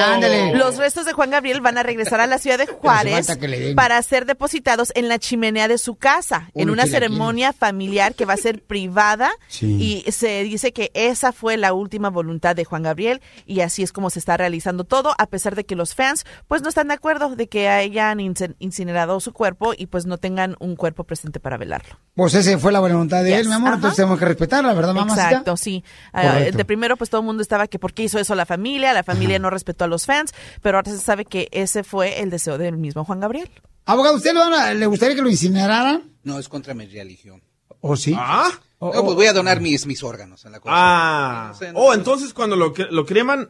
Los 0.55 0.77
restos 0.77 1.07
de 1.07 1.13
Juan 1.13 1.31
Gabriel 1.31 1.61
van 1.61 1.79
a 1.79 1.83
regresar 1.83 2.21
a 2.21 2.27
la 2.27 2.39
ciudad 2.39 2.59
de 2.59 2.67
Juárez 2.81 3.29
para 3.75 4.01
ser 4.03 4.27
depositados 4.27 4.93
en 4.95 5.09
la 5.09 5.19
chimenea 5.19 5.69
de 5.69 5.79
su 5.79 5.97
casa, 5.97 6.51
en 6.55 6.71
una 6.71 6.87
ceremonia 6.87 7.53
familiar 7.53 8.15
que 8.15 8.25
va 8.25 8.35
a 8.35 8.39
ser 8.39 8.63
privada 8.63 9.31
Sí. 9.49 10.05
y 10.07 10.13
se 10.13 10.43
dice 10.45 10.73
que 10.73 10.91
esa 10.95 11.33
fue 11.33 11.57
la 11.57 11.73
última 11.73 12.11
voluntad 12.11 12.55
de 12.57 12.65
Juan 12.65 12.83
Gabriel 12.83 13.21
y 13.47 13.61
así 13.61 13.83
es 13.83 13.93
como 13.93 14.11
se 14.11 14.19
está 14.19 14.37
realizando 14.37 14.85
todo, 14.85 15.15
a 15.19 15.27
pesar 15.27 15.55
de 15.55 15.65
que 15.65 15.75
los 15.77 15.95
fans 15.95 16.25
pues 16.47 16.63
no 16.63 16.69
están 16.69 16.89
de 16.89 16.95
acuerdo 16.95 17.35
de 17.37 17.49
que 17.49 17.69
hayan 17.69 18.21
incinerado 18.59 19.21
su 19.21 19.33
cuerpo 19.33 19.73
y 19.77 19.87
pues 19.87 20.07
no 20.07 20.19
tengan 20.19 20.57
un 20.61 20.77
cuerpo 20.77 21.05
presente 21.05 21.41
para 21.41 21.57
velarlo. 21.57 21.99
Pues 22.15 22.35
esa 22.35 22.59
fue 22.59 22.73
la 22.73 22.81
voluntad 22.81 23.23
de 23.23 23.31
Yes, 23.31 23.41
él, 23.41 23.49
mi 23.49 23.55
amor. 23.55 23.69
ajá. 23.69 23.77
Entonces 23.77 23.97
tenemos 23.97 24.19
que 24.19 24.25
respetarla, 24.25 24.75
¿verdad, 24.75 24.95
mamá? 24.95 25.13
Exacto, 25.15 25.57
sí. 25.57 25.85
Correcto. 26.13 26.57
de 26.59 26.65
primero, 26.65 26.97
pues 26.97 27.11
todo 27.11 27.21
el 27.21 27.27
mundo 27.27 27.43
estaba 27.43 27.67
que 27.67 27.79
por 27.79 27.93
qué 27.93 28.05
hizo 28.05 28.19
eso 28.19 28.35
la 28.35 28.47
familia, 28.47 28.93
la 28.93 29.03
familia 29.05 29.39
no 29.39 29.51
respetó 29.51 29.85
a 29.89 29.91
los 29.91 30.07
fans, 30.07 30.33
pero 30.63 30.79
ahora 30.79 30.91
se 30.91 30.99
sabe 30.99 31.25
que 31.25 31.49
ese 31.51 31.83
fue 31.83 32.21
el 32.21 32.31
deseo 32.31 32.57
del 32.59 32.77
mismo 32.77 33.05
Juan 33.05 33.19
Gabriel. 33.21 33.51
Abogado, 33.87 34.17
¿usted 34.17 34.33
le 34.77 34.87
gustaría 34.87 35.17
que 35.17 35.23
lo 35.23 35.31
incineraran? 35.31 36.03
No, 36.23 36.39
es 36.39 36.49
contra 36.49 36.75
mi 36.75 36.87
religión. 36.87 37.43
¿O 37.81 37.97
sí? 37.97 38.15
¿Ah? 38.17 38.51
O- 38.81 38.93
No, 38.93 39.01
o- 39.01 39.05
pues 39.05 39.17
voy 39.17 39.27
a 39.27 39.33
donar 39.33 39.61
mis, 39.61 39.87
mis 39.87 40.03
órganos 40.03 40.45
a 40.47 40.51
la 40.51 40.61
cosa. 40.61 40.73
Ah. 40.77 41.53
No- 41.73 41.79
Oh, 41.79 41.95
entonces 41.95 42.33
cuando 42.35 42.55
lo, 42.55 42.73
lo 42.91 43.07
creman, 43.07 43.49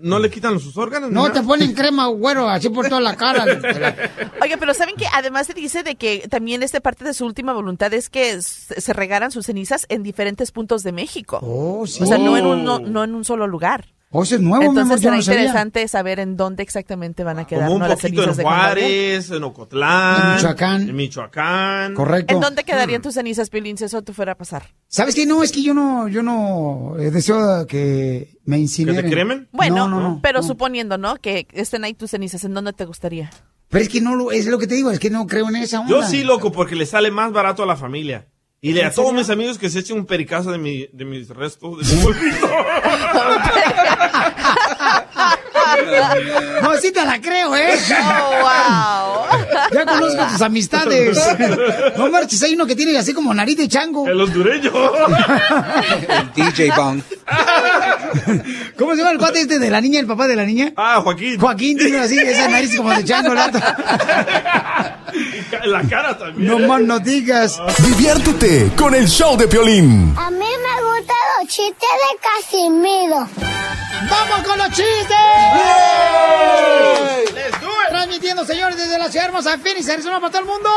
¿no 0.00 0.18
le 0.18 0.30
quitan 0.30 0.58
sus 0.58 0.76
órganos? 0.76 1.10
No 1.10 1.30
te 1.30 1.42
ponen 1.42 1.74
crema, 1.74 2.06
güero, 2.06 2.48
así 2.48 2.70
por 2.70 2.88
toda 2.88 3.00
la 3.00 3.16
cara. 3.16 3.44
Oye, 4.42 4.56
pero 4.58 4.74
¿saben 4.74 4.94
que 4.96 5.06
Además 5.12 5.46
se 5.48 5.54
dice 5.54 5.82
de 5.82 5.96
que 5.96 6.26
también 6.28 6.62
este 6.62 6.80
parte 6.80 7.04
de 7.04 7.14
su 7.14 7.24
última 7.26 7.52
voluntad 7.52 7.92
es 7.94 8.10
que 8.10 8.40
se 8.42 8.92
regaran 8.92 9.30
sus 9.30 9.46
cenizas 9.46 9.86
en 9.88 10.02
diferentes 10.02 10.50
puntos 10.50 10.82
de 10.82 10.92
México. 10.92 11.38
Oh, 11.42 11.86
sí. 11.86 12.02
O 12.02 12.06
sea, 12.06 12.18
no 12.18 12.36
en 12.36 12.46
un, 12.46 12.64
no, 12.64 12.78
no 12.78 13.04
en 13.04 13.14
un 13.14 13.24
solo 13.24 13.46
lugar. 13.46 13.92
Oh, 14.16 14.22
eso 14.22 14.36
es 14.36 14.40
nuevo, 14.40 14.60
mi 14.62 14.66
amor, 14.68 14.82
Entonces 14.82 15.00
yo 15.00 15.08
será 15.08 15.16
no 15.16 15.22
sabía. 15.22 15.40
interesante 15.40 15.88
saber 15.88 16.20
en 16.20 16.36
dónde 16.36 16.62
exactamente 16.62 17.24
van 17.24 17.40
a 17.40 17.46
quedar 17.48 17.64
Como 17.64 17.74
un 17.74 17.80
¿no? 17.80 17.88
las 17.88 18.00
poquito 18.00 18.22
cenizas 18.22 18.38
en 18.38 18.44
de. 18.44 18.44
Juárez, 18.44 19.30
en 19.32 19.42
Ocotlán. 19.42 20.22
En 20.30 20.34
Michoacán. 20.36 20.88
En 20.88 20.96
Michoacán. 20.96 21.94
Correcto. 21.94 22.34
¿En 22.34 22.40
dónde 22.40 22.62
quedarían 22.62 23.02
tus 23.02 23.14
cenizas, 23.14 23.50
Piolín, 23.50 23.76
si 23.76 23.84
eso 23.84 24.02
te 24.02 24.12
fuera 24.12 24.32
a 24.32 24.34
pasar? 24.36 24.62
¿Sabes 24.86 25.16
qué? 25.16 25.26
No, 25.26 25.42
es 25.42 25.50
que 25.50 25.62
yo 25.64 25.74
no, 25.74 26.06
yo 26.06 26.22
no 26.22 26.94
eh, 26.98 27.10
deseo 27.10 27.66
que 27.66 28.38
me 28.44 28.56
incineren. 28.58 29.10
cremen? 29.10 29.48
Bueno, 29.50 29.76
No, 29.76 29.88
no, 29.88 30.00
no, 30.00 30.20
pero 30.22 30.42
no. 30.42 30.46
suponiendo, 30.46 30.96
¿no? 30.96 31.16
Que 31.16 31.48
estén 31.52 31.82
ahí 31.82 31.94
tus 31.94 32.12
cenizas, 32.12 32.44
¿en 32.44 32.54
dónde 32.54 32.72
te 32.72 32.84
gustaría? 32.84 33.30
Pero 33.68 33.82
es 33.82 33.88
que 33.88 34.00
no 34.00 34.14
lo, 34.14 34.30
es 34.30 34.46
lo 34.46 34.58
que 34.60 34.68
te 34.68 34.76
digo, 34.76 34.92
es 34.92 35.00
que 35.00 35.10
no 35.10 35.26
creo 35.26 35.48
en 35.48 35.56
esa 35.56 35.80
onda. 35.80 35.90
Yo 35.90 36.02
sí, 36.04 36.22
loco, 36.22 36.52
porque 36.52 36.76
le 36.76 36.86
sale 36.86 37.10
más 37.10 37.32
barato 37.32 37.64
a 37.64 37.66
la 37.66 37.74
familia. 37.76 38.28
Y 38.64 38.72
le 38.72 38.80
¿En 38.80 38.86
a 38.86 38.90
todos 38.90 39.08
serio? 39.08 39.20
mis 39.20 39.28
amigos 39.28 39.58
que 39.58 39.68
se 39.68 39.80
echen 39.80 39.98
un 39.98 40.06
pericazo 40.06 40.50
de, 40.50 40.56
mi, 40.56 40.88
de 40.90 41.04
mis 41.04 41.28
restos, 41.28 41.86
de 41.86 41.96
mi 41.96 42.02
polvito. 42.02 42.46
No, 46.62 46.76
sí 46.76 46.92
te 46.92 47.04
la 47.04 47.20
creo, 47.20 47.54
¿eh? 47.56 47.74
Oh, 48.02 48.30
wow. 48.40 49.70
Ya 49.72 49.84
conozco 49.86 50.24
tus 50.32 50.42
amistades. 50.42 51.18
No 51.96 52.10
marches, 52.10 52.42
hay 52.42 52.54
uno 52.54 52.66
que 52.66 52.74
tiene 52.76 52.96
así 52.98 53.12
como 53.12 53.32
nariz 53.34 53.56
de 53.56 53.68
chango. 53.68 54.06
El 54.08 54.20
hondureño. 54.20 54.70
El 56.08 56.32
DJ 56.34 56.70
Bong. 56.76 57.00
¿Cómo 58.78 58.92
se 58.92 58.98
llama 58.98 59.10
el 59.12 59.18
cuate 59.18 59.40
este 59.40 59.58
de 59.58 59.70
la 59.70 59.80
niña, 59.80 60.00
el 60.00 60.06
papá 60.06 60.26
de 60.26 60.36
la 60.36 60.44
niña? 60.44 60.72
Ah, 60.76 61.00
Joaquín. 61.02 61.38
Joaquín 61.38 61.78
tiene 61.78 61.98
así, 61.98 62.18
esa 62.18 62.48
nariz 62.48 62.76
como 62.76 62.90
de 62.90 63.04
chango. 63.04 63.32
La, 63.34 63.50
La 65.64 65.82
cara 65.88 66.18
también. 66.18 66.50
no 66.50 66.58
más 66.66 66.80
no 66.82 66.98
digas. 67.00 67.60
Diviértete 67.78 68.70
con 68.76 68.94
el 68.94 69.08
show 69.08 69.36
de 69.36 69.46
Piolín. 69.48 70.14
A 70.16 70.30
mí 70.30 70.38
me 70.38 70.44
gustan 70.44 70.73
los 71.44 71.52
chistes 71.52 71.76
de 71.78 72.18
Casimiro. 72.20 73.28
¡Vamos 74.10 74.46
con 74.46 74.58
los 74.58 74.68
chistes! 74.68 75.16
Transmitiendo, 77.88 78.44
señores, 78.44 78.76
desde 78.76 78.98
la 78.98 79.10
ciudad 79.10 79.26
hermosa 79.26 79.56
de 79.56 79.58
Phoenix, 79.58 79.88
Arizona 79.88 80.20
para 80.20 80.32
todo 80.32 80.42
el 80.42 80.48
mundo. 80.48 80.70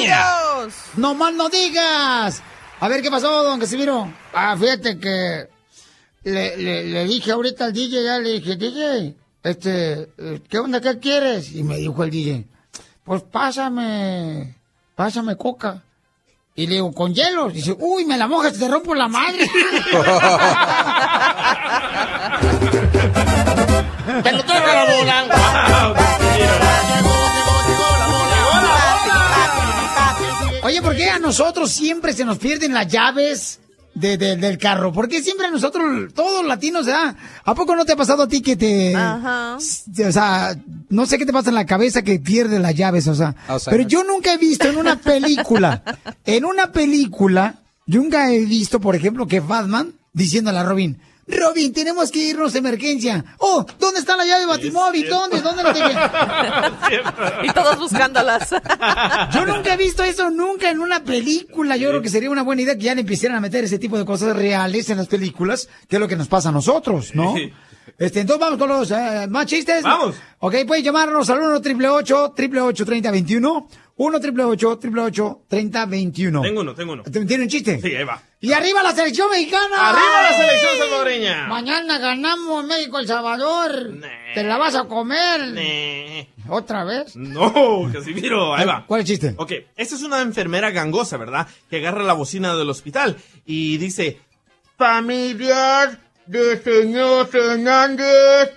¡Dios! 0.00 0.74
¡No 0.96 1.14
más 1.14 1.32
no 1.34 1.48
digas! 1.48 2.42
A 2.80 2.88
ver, 2.88 3.02
¿qué 3.02 3.10
pasó, 3.10 3.44
don 3.44 3.60
Casimiro? 3.60 4.12
Ah, 4.32 4.56
fíjate 4.58 4.98
que 4.98 5.48
le, 6.24 6.56
le, 6.56 6.84
le 6.84 7.04
dije 7.04 7.30
ahorita 7.30 7.66
al 7.66 7.72
DJ, 7.72 8.04
ya 8.04 8.18
le 8.18 8.40
dije, 8.40 8.56
DJ, 8.56 9.16
este, 9.42 10.08
¿qué 10.48 10.58
onda, 10.58 10.80
qué 10.80 10.98
quieres? 10.98 11.52
Y 11.54 11.62
me 11.62 11.76
dijo 11.76 12.02
el 12.02 12.10
DJ, 12.10 12.46
pues 13.04 13.22
pásame, 13.22 14.56
pásame 14.96 15.36
coca. 15.36 15.84
Y 16.54 16.66
le 16.66 16.74
digo, 16.74 16.92
¿con 16.92 17.14
hielo? 17.14 17.48
Dice, 17.48 17.76
uy, 17.78 18.04
me 18.04 18.18
la 18.18 18.26
mojas, 18.26 18.58
te 18.58 18.68
rompo 18.68 18.94
la 18.94 19.08
madre. 19.08 19.48
¡Te 24.22 24.32
lo 24.32 24.44
traigo 24.44 24.66
la 25.06 25.94
Oye, 30.62 30.82
¿por 30.82 30.96
qué 30.96 31.08
a 31.08 31.18
nosotros 31.18 31.70
siempre 31.70 32.12
se 32.12 32.24
nos 32.24 32.38
pierden 32.38 32.74
las 32.74 32.86
llaves 32.88 33.60
de- 33.94 34.16
de- 34.16 34.36
del 34.36 34.58
carro? 34.58 34.92
¿Por 34.92 35.08
qué 35.08 35.22
siempre 35.22 35.50
nosotros, 35.50 36.12
todos 36.14 36.44
latinos, 36.46 36.86
¿ah? 36.88 37.14
¿A 37.44 37.54
poco 37.54 37.74
no 37.76 37.84
te 37.84 37.92
ha 37.92 37.96
pasado 37.96 38.22
a 38.24 38.28
ti 38.28 38.40
que 38.40 38.56
te... 38.56 38.94
Ajá. 38.94 39.56
O 39.56 40.12
sea, 40.12 40.56
no 40.88 41.06
sé 41.06 41.18
qué 41.18 41.26
te 41.26 41.32
pasa 41.32 41.48
en 41.50 41.54
la 41.56 41.66
cabeza 41.66 42.02
que 42.02 42.18
pierdes 42.18 42.60
las 42.60 42.74
llaves, 42.74 43.06
o 43.08 43.14
sea. 43.14 43.34
Alzheimer. 43.48 43.78
Pero 43.78 43.88
yo 43.88 44.04
nunca 44.04 44.32
he 44.32 44.38
visto 44.38 44.68
en 44.68 44.76
una 44.76 44.96
película, 44.96 45.82
en 46.24 46.44
una 46.44 46.72
película, 46.72 47.56
yo 47.86 48.00
nunca 48.02 48.32
he 48.32 48.40
visto, 48.44 48.80
por 48.80 48.94
ejemplo, 48.96 49.26
que 49.26 49.40
Batman 49.40 49.92
diciéndole 50.12 50.58
a 50.58 50.64
Robin, 50.64 50.98
Robin, 51.30 51.72
tenemos 51.72 52.10
que 52.10 52.18
irnos 52.18 52.52
de 52.52 52.58
emergencia. 52.58 53.24
Oh, 53.38 53.64
¿dónde 53.78 54.00
está 54.00 54.16
la 54.16 54.24
llave 54.24 54.40
de 54.40 54.46
Batimóvil? 54.46 55.08
¿Dónde? 55.08 55.40
¿Dónde 55.40 55.62
la 55.62 55.72
tengo? 55.72 55.90
Y 57.42 57.52
todos 57.52 57.78
buscándolas. 57.78 58.50
Yo 59.32 59.46
nunca 59.46 59.74
he 59.74 59.76
visto 59.76 60.02
eso, 60.02 60.30
nunca 60.30 60.70
en 60.70 60.80
una 60.80 61.02
película. 61.02 61.76
Yo 61.76 61.90
creo 61.90 62.02
que 62.02 62.08
sería 62.08 62.30
una 62.30 62.42
buena 62.42 62.62
idea 62.62 62.74
que 62.74 62.82
ya 62.82 62.94
le 62.94 63.02
empezaran 63.02 63.36
a 63.36 63.40
meter 63.40 63.64
ese 63.64 63.78
tipo 63.78 63.96
de 63.98 64.04
cosas 64.04 64.36
reales 64.36 64.90
en 64.90 64.98
las 64.98 65.06
películas, 65.06 65.68
que 65.88 65.96
es 65.96 66.00
lo 66.00 66.08
que 66.08 66.16
nos 66.16 66.28
pasa 66.28 66.50
a 66.50 66.52
nosotros, 66.52 67.14
¿no? 67.14 67.34
Sí. 67.34 67.52
Este, 67.98 68.20
entonces 68.20 68.40
vamos 68.40 68.58
con 68.58 68.68
los 68.68 68.90
eh, 68.90 69.26
más 69.28 69.46
chistes. 69.46 69.82
Vamos. 69.82 70.16
Ok, 70.38 70.54
pueden 70.66 70.84
llamarnos 70.84 71.28
al 71.28 71.38
1 71.38 71.56
888 71.56 72.24
888 72.24 72.84
3021 72.86 73.68
1 74.00 74.16
888 74.16 74.68
888 74.70 75.42
3021 75.46 76.40
Tengo 76.40 76.60
uno, 76.62 76.74
tengo 76.74 76.92
uno. 76.94 77.02
¿Tiene 77.02 77.42
un 77.42 77.48
chiste? 77.50 77.78
Sí, 77.82 77.94
ahí 77.94 78.04
va. 78.04 78.22
Y 78.40 78.50
arriba 78.50 78.82
la 78.82 78.92
selección 78.92 79.28
mexicana. 79.28 79.76
¡Arriba 79.76 80.22
la 80.22 80.36
selección 80.38 80.78
salvadoreña! 80.78 81.46
Mañana 81.48 81.98
ganamos 81.98 82.64
México 82.64 82.98
El 82.98 83.06
Salvador. 83.06 83.90
¿Te 84.34 84.42
la 84.42 84.56
vas 84.56 84.74
a 84.74 84.84
comer? 84.84 85.48
Nee. 85.48 86.30
¿Otra 86.48 86.84
vez? 86.84 87.14
No, 87.14 87.90
Casimiro, 87.92 88.54
ahí 88.54 88.64
va. 88.64 88.86
¿Cuál 88.86 89.02
es 89.02 89.10
el 89.10 89.18
chiste? 89.18 89.34
Ok, 89.36 89.52
esta 89.76 89.94
es 89.94 90.02
una 90.02 90.22
enfermera 90.22 90.70
gangosa, 90.70 91.18
¿verdad? 91.18 91.46
Que 91.68 91.76
agarra 91.76 92.02
la 92.02 92.14
bocina 92.14 92.56
del 92.56 92.70
hospital 92.70 93.18
y 93.44 93.76
dice, 93.76 94.18
familias 94.78 95.98
de 96.24 96.56
señor 96.62 97.26
Fernández, 97.26 98.50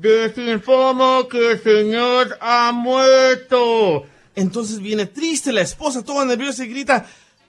les 0.00 0.38
informo 0.38 1.26
que 1.26 1.50
el 1.50 1.60
señor 1.60 2.38
ha 2.40 2.70
muerto. 2.70 4.06
Entonces 4.34 4.80
viene 4.80 5.06
triste 5.06 5.52
la 5.52 5.60
esposa, 5.60 6.02
toda 6.02 6.24
nerviosa 6.24 6.64
y 6.64 6.68
grita, 6.68 7.06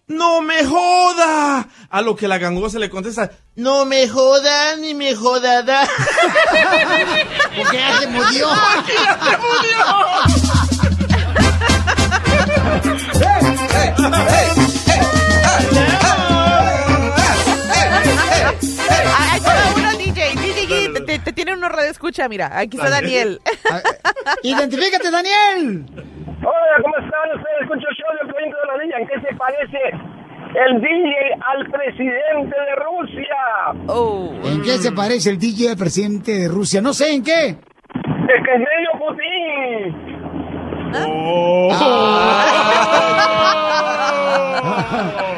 ¡No 0.08 0.42
me 0.42 0.64
joda! 0.64 1.68
A 1.90 2.02
lo 2.02 2.16
que 2.16 2.28
la 2.28 2.38
gangosa 2.38 2.78
le 2.78 2.92
contesta, 2.92 3.32
¡No 3.56 3.86
me 3.86 4.08
joda 4.08 4.76
ni 4.76 4.94
me 4.94 5.16
jodada! 5.16 5.88
Porque 7.58 7.78
ya 7.78 8.00
se 8.00 8.08
murió. 8.08 8.50
¡Ya 8.88 9.20
se 9.24 9.38
murió! 9.38 9.86
Uno, 19.76 19.92
DJ. 19.98 20.36
DJ, 20.36 21.20
te, 21.20 21.34
tiene 21.34 21.54
uno 21.54 21.70
radio 21.70 21.90
escucha, 21.90 22.30
mira. 22.30 22.58
Aquí 22.58 22.78
está 22.78 22.90
Daniel. 22.90 23.42
Identifícate, 24.44 25.10
Daniel. 25.10 25.86
Hola, 26.48 26.76
¿cómo 26.84 26.96
están 26.98 27.28
ustedes? 27.36 27.62
Escucho 27.62 27.88
el 27.90 27.96
show 27.96 28.12
del 28.20 28.28
Proyecto 28.32 28.58
de 28.62 28.68
la 28.68 28.78
Villa. 28.84 28.98
¿En 29.00 29.08
qué 29.08 29.18
se 29.28 29.34
parece 29.36 29.80
el 30.54 30.80
DJ 30.80 31.16
al 31.42 31.66
presidente 31.72 32.56
de 32.56 32.76
Rusia? 32.86 33.36
Oh. 33.88 34.32
¿En 34.44 34.62
qué 34.62 34.78
se 34.78 34.92
parece 34.92 35.32
el 35.32 35.40
DJ 35.40 35.70
al 35.72 35.78
presidente 35.78 36.32
de 36.38 36.48
Rusia? 36.48 36.82
No 36.82 36.94
sé 36.94 37.14
en 37.14 37.24
qué. 37.24 37.48
Es 37.48 37.58
que 38.44 38.54
es 38.54 38.60
medio 38.60 38.92
Putin. 39.00 40.06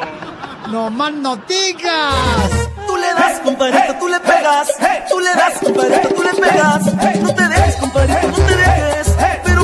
No 0.72 0.90
más 0.90 1.14
noticas. 1.14 2.68
Tú 2.86 2.98
le 2.98 3.08
das, 3.14 3.40
compadrito, 3.40 3.96
tú 4.00 4.08
le 4.10 4.20
pegas. 4.20 4.68
Tú 5.10 5.20
le 5.22 5.34
das, 5.34 5.60
compadrito, 5.64 6.10
tú 6.10 6.24
le 6.24 6.34
pegas. 6.42 6.86
No 7.24 7.34
te 7.34 7.48
dejes, 7.48 7.76
compadrito, 7.78 8.28
no 8.28 8.36
te 8.36 8.56
dejes. 8.58 9.18
Pero 9.46 9.62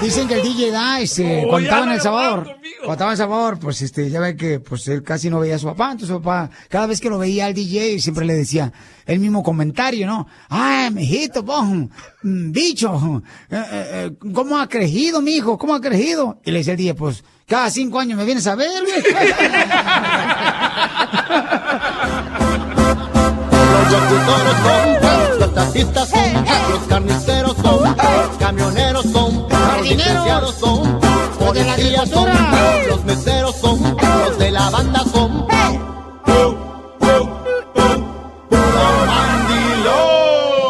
Dicen 0.00 0.28
que 0.28 0.34
el 0.34 0.42
DJ 0.42 0.70
da, 0.70 1.00
este, 1.00 1.42
Oh, 1.44 1.48
cuando 1.48 1.68
ya 1.68 1.74
estaba 1.74 1.84
en 1.86 1.92
El 1.92 2.00
Salvador, 2.00 2.44
cuando 2.78 2.92
estaba 2.92 3.10
en 3.10 3.12
El 3.12 3.18
Salvador, 3.18 3.58
pues 3.58 3.82
este, 3.82 4.08
ya 4.10 4.20
ve 4.20 4.36
que 4.36 4.60
pues 4.60 4.86
él 4.88 5.02
casi 5.02 5.28
no 5.28 5.40
veía 5.40 5.56
a 5.56 5.58
su 5.58 5.66
papá, 5.66 5.86
entonces 5.92 6.08
su 6.08 6.22
papá, 6.22 6.50
cada 6.68 6.86
vez 6.86 7.00
que 7.00 7.10
lo 7.10 7.18
veía 7.18 7.46
al 7.46 7.54
DJ, 7.54 7.98
siempre 8.00 8.24
le 8.24 8.34
decía 8.34 8.72
el 9.06 9.18
mismo 9.18 9.42
comentario, 9.42 10.06
¿no? 10.06 10.26
Ay, 10.48 10.90
mijito, 10.90 11.42
vos, 11.42 11.64
mm, 11.64 12.52
bicho, 12.52 13.22
eh, 13.50 13.56
eh, 13.56 13.62
eh, 13.72 14.12
¿cómo 14.32 14.58
ha 14.58 14.68
crecido, 14.68 15.20
mijo? 15.20 15.58
¿Cómo 15.58 15.74
ha 15.74 15.80
crecido? 15.80 16.38
Y 16.44 16.52
le 16.52 16.58
decía 16.58 16.74
el 16.74 16.78
DJ, 16.78 16.94
pues, 16.94 17.24
cada 17.46 17.68
cinco 17.70 17.98
años 17.98 18.16
me 18.18 18.24
vienes 18.24 18.46
a 18.46 18.54
ver, 18.54 18.70
güey. 18.82 19.02
Los 23.68 23.92
locutores 23.92 24.56
son, 24.62 25.40
los 25.40 25.54
taxistas 25.54 26.12
son, 27.68 27.94
carniceros 28.38 29.04
son, 29.04 29.48
camioneros 29.48 30.24
son, 30.24 30.40
los 30.42 30.54
son, 30.54 31.00
policías 31.38 32.08
son, 32.08 32.28
los 32.88 33.04
meseros 33.04 33.56
son, 33.56 33.96
los 34.26 34.38
de 34.38 34.50
la 34.50 34.70
banda 34.70 35.04
son. 35.12 35.46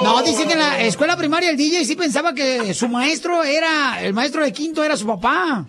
No, 0.02 0.22
dice 0.22 0.46
que 0.46 0.52
en 0.52 0.58
la 0.58 0.80
escuela 0.80 1.16
primaria 1.16 1.50
el 1.50 1.56
DJ 1.56 1.84
sí 1.84 1.96
pensaba 1.96 2.32
que 2.34 2.74
su 2.74 2.88
maestro 2.88 3.42
era, 3.42 4.02
el 4.02 4.12
maestro 4.14 4.42
de 4.42 4.52
quinto 4.52 4.82
era 4.82 4.96
su 4.96 5.06
papá. 5.06 5.66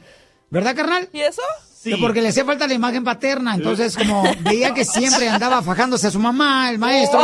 ¿Verdad, 0.49 0.75
carnal? 0.75 1.09
¿Y 1.13 1.21
eso? 1.21 1.41
Sí. 1.75 1.95
Porque 2.01 2.21
le 2.21 2.29
hacía 2.29 2.43
falta 2.43 2.67
la 2.67 2.73
imagen 2.73 3.03
paterna, 3.03 3.55
entonces 3.55 3.95
como 3.95 4.23
veía 4.41 4.73
que 4.73 4.83
siempre 4.83 5.29
andaba 5.29 5.61
fajándose 5.61 6.07
a 6.07 6.11
su 6.11 6.19
mamá, 6.19 6.71
el 6.71 6.79
maestro. 6.79 7.19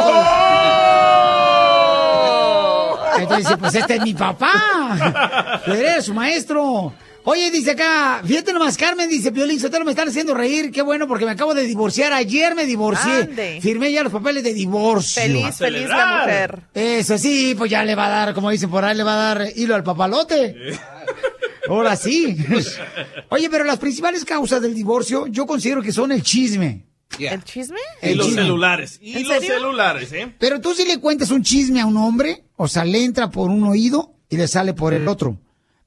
Entonces 3.20 3.46
dice, 3.46 3.58
pues 3.58 3.76
este 3.76 3.96
es 3.96 4.02
mi 4.02 4.14
papá. 4.14 5.62
Eres 5.68 6.06
su 6.06 6.14
maestro. 6.14 6.94
Oye, 7.28 7.50
dice 7.50 7.72
acá, 7.72 8.22
fíjate 8.24 8.54
nomás, 8.54 8.78
Carmen, 8.78 9.10
dice, 9.10 9.32
Violín, 9.32 9.60
Sotelo, 9.60 9.84
me 9.84 9.92
están 9.92 10.08
haciendo 10.08 10.36
reír, 10.36 10.72
qué 10.72 10.84
bueno, 10.84 11.08
porque 11.08 11.26
me 11.26 11.32
acabo 11.32 11.56
de 11.56 11.64
divorciar, 11.64 12.14
ayer 12.14 12.54
me 12.54 12.68
divorcié, 12.68 13.24
Ande. 13.24 13.60
firmé 13.64 13.92
ya 13.92 14.04
los 14.04 14.14
papeles 14.14 14.44
de 14.44 14.54
divorcio. 14.54 15.24
Feliz, 15.24 15.56
feliz 15.58 15.90
la 15.90 16.20
mujer. 16.20 16.60
Eso 16.76 17.18
sí, 17.18 17.56
pues 17.58 17.72
ya 17.72 17.84
le 17.84 17.96
va 17.96 18.06
a 18.06 18.10
dar, 18.10 18.34
como 18.36 18.52
dicen 18.52 18.70
por 18.70 18.86
ahí, 18.86 18.96
le 18.96 19.02
va 19.04 19.14
a 19.14 19.34
dar 19.34 19.48
hilo 19.56 19.74
al 19.74 19.84
papalote. 19.84 20.56
Ahora 21.68 21.96
sí. 21.96 22.38
Oye, 23.30 23.50
pero 23.50 23.64
las 23.64 23.80
principales 23.80 24.24
causas 24.24 24.62
del 24.62 24.76
divorcio 24.76 25.26
yo 25.26 25.48
considero 25.48 25.82
que 25.82 25.92
son 25.92 26.12
el 26.12 26.22
chisme. 26.22 26.86
¿El 27.20 27.44
chisme? 27.44 27.78
Y 28.02 28.10
El 28.10 28.18
los 28.18 28.28
chisme. 28.28 28.42
celulares. 28.44 29.00
Y 29.02 29.16
¿En 29.18 29.24
los 29.28 29.34
serio? 29.40 29.54
celulares, 29.56 30.12
¿eh? 30.12 30.34
Pero 30.38 30.60
tú 30.60 30.74
si 30.74 30.86
le 30.86 31.00
cuentas 31.00 31.32
un 31.32 31.44
chisme 31.44 31.80
a 31.82 31.86
un 31.86 31.98
hombre, 31.98 32.44
o 32.58 32.68
sea, 32.68 32.84
le 32.84 33.04
entra 33.04 33.30
por 33.30 33.50
un 33.50 33.64
oído 33.64 34.14
y 34.30 34.38
le 34.38 34.48
sale 34.48 34.74
por 34.74 34.94
el 34.94 35.08
otro. 35.08 35.38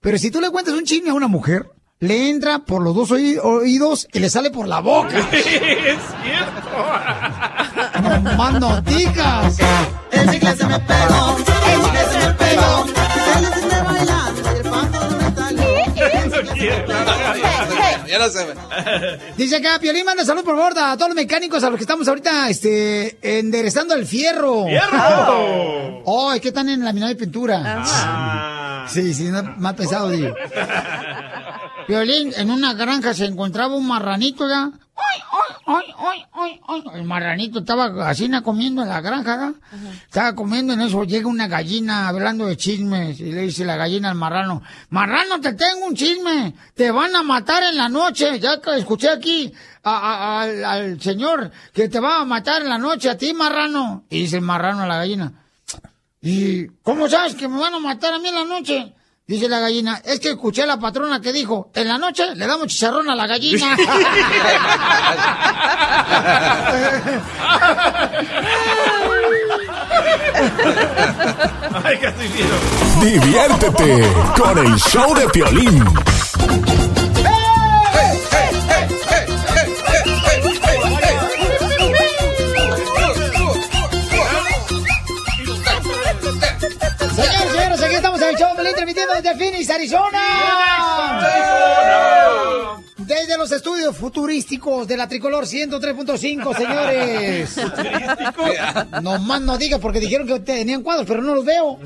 Pero 0.00 0.16
si 0.18 0.30
tú 0.30 0.40
le 0.40 0.50
cuentas 0.50 0.74
un 0.74 0.84
chisme 0.84 1.10
a 1.10 1.14
una 1.14 1.26
mujer, 1.28 1.70
le 2.00 2.30
entra 2.30 2.60
por 2.60 2.80
los 2.82 2.94
dos 2.94 3.10
oí- 3.10 3.36
oídos 3.42 4.06
y 4.12 4.20
le 4.20 4.30
sale 4.30 4.50
por 4.50 4.68
la 4.68 4.80
boca. 4.80 5.18
es 5.32 5.98
cierto. 6.22 6.70
No 8.02 8.20
más 8.36 8.60
noticas. 8.60 9.58
El 10.12 10.30
chicle 10.30 10.56
se 10.56 10.66
me 10.66 10.78
pegó, 10.80 11.36
el 11.36 11.44
chicle 11.84 12.04
se 12.10 12.18
me 12.26 12.34
pegó. 12.34 12.86
Se 12.86 13.82
bailando 13.82 14.50
el 14.50 14.62
paso 14.70 15.10
no 15.10 15.16
me 15.18 15.30
Dice 19.36 19.56
acá, 19.56 19.78
Piolín, 19.80 20.04
manda 20.04 20.24
salud 20.24 20.44
por 20.44 20.56
favor 20.56 20.78
a 20.78 20.96
todos 20.96 21.08
los 21.10 21.16
mecánicos 21.16 21.62
a 21.62 21.70
los 21.70 21.78
que 21.78 21.84
estamos 21.84 22.08
ahorita 22.08 22.48
este, 22.48 23.18
enderezando 23.38 23.94
el 23.94 24.06
fierro. 24.06 24.66
¡Fierro! 24.66 26.02
Oh, 26.04 26.32
es 26.32 26.40
que 26.40 26.48
están 26.48 26.68
en 26.68 26.84
laminado 26.84 27.10
de 27.10 27.16
pintura. 27.16 27.84
Sí, 28.88 29.14
sí, 29.14 29.24
no, 29.24 29.42
más 29.58 29.74
pesado, 29.74 30.10
digo. 30.10 30.34
Piolín, 31.86 32.32
en 32.36 32.50
una 32.50 32.74
granja 32.74 33.14
se 33.14 33.24
encontraba 33.24 33.74
un 33.74 33.86
marranito 33.86 34.48
ya. 34.48 34.70
¡Ay, 35.66 35.84
ay, 35.98 36.24
ay, 36.34 36.60
ay! 36.66 36.84
El 36.94 37.04
marranito 37.04 37.60
estaba 37.60 38.08
así 38.08 38.28
comiendo 38.42 38.82
en 38.82 38.88
la 38.88 39.00
granja, 39.00 39.36
¿no? 39.36 39.54
Estaba 40.04 40.34
comiendo 40.34 40.72
en 40.72 40.80
eso, 40.80 41.04
llega 41.04 41.28
una 41.28 41.46
gallina 41.46 42.08
hablando 42.08 42.46
de 42.46 42.56
chismes 42.56 43.20
y 43.20 43.30
le 43.32 43.42
dice 43.42 43.64
la 43.64 43.76
gallina 43.76 44.08
al 44.10 44.14
marrano, 44.16 44.62
marrano, 44.90 45.40
te 45.40 45.52
tengo 45.52 45.86
un 45.86 45.94
chisme, 45.94 46.54
te 46.74 46.90
van 46.90 47.14
a 47.14 47.22
matar 47.22 47.62
en 47.62 47.76
la 47.76 47.88
noche, 47.88 48.40
ya 48.40 48.60
que 48.60 48.76
escuché 48.78 49.10
aquí 49.10 49.52
a- 49.84 49.90
a- 49.98 50.40
al, 50.42 50.64
al 50.64 51.00
señor 51.00 51.50
que 51.72 51.88
te 51.88 52.00
va 52.00 52.20
a 52.20 52.24
matar 52.24 52.62
en 52.62 52.68
la 52.70 52.78
noche 52.78 53.10
a 53.10 53.16
ti, 53.18 53.32
marrano. 53.34 54.04
Y 54.10 54.20
dice 54.22 54.36
el 54.36 54.42
marrano 54.42 54.82
a 54.82 54.86
la 54.86 54.96
gallina, 54.96 55.32
¿y 56.20 56.66
cómo 56.82 57.08
sabes 57.08 57.34
que 57.34 57.46
me 57.48 57.58
van 57.58 57.74
a 57.74 57.78
matar 57.78 58.14
a 58.14 58.18
mí 58.18 58.28
en 58.28 58.34
la 58.34 58.44
noche? 58.44 58.94
Dice 59.28 59.46
la 59.46 59.60
gallina, 59.60 60.00
es 60.06 60.20
que 60.20 60.30
escuché 60.30 60.62
a 60.62 60.66
la 60.66 60.80
patrona 60.80 61.20
que 61.20 61.34
dijo, 61.34 61.70
en 61.74 61.86
la 61.86 61.98
noche 61.98 62.34
le 62.34 62.46
damos 62.46 62.68
chicharrón 62.68 63.10
a 63.10 63.14
la 63.14 63.26
gallina. 63.26 63.76
Ay. 71.84 71.98
Diviértete 73.02 74.10
con 74.34 74.58
el 74.66 74.74
show 74.76 75.14
de 75.14 75.28
Piolín. 75.28 75.84
Show 88.38 88.54
Pelín, 88.56 88.72
transmitiendo 88.72 89.14
desde 89.14 89.36
Phoenix, 89.36 89.68
Arizona. 89.70 90.20
Desde 92.98 93.38
los 93.38 93.50
estudios 93.50 93.96
futurísticos 93.96 94.86
de 94.86 94.96
la 94.96 95.08
Tricolor 95.08 95.44
103.5, 95.44 96.56
señores. 96.56 97.56
No 99.02 99.18
más 99.18 99.40
no 99.40 99.56
digas 99.56 99.80
porque 99.80 99.98
dijeron 99.98 100.26
que 100.26 100.40
tenían 100.40 100.82
cuadros, 100.82 101.06
pero 101.06 101.22
no 101.22 101.34
los 101.34 101.44
veo. 101.44 101.78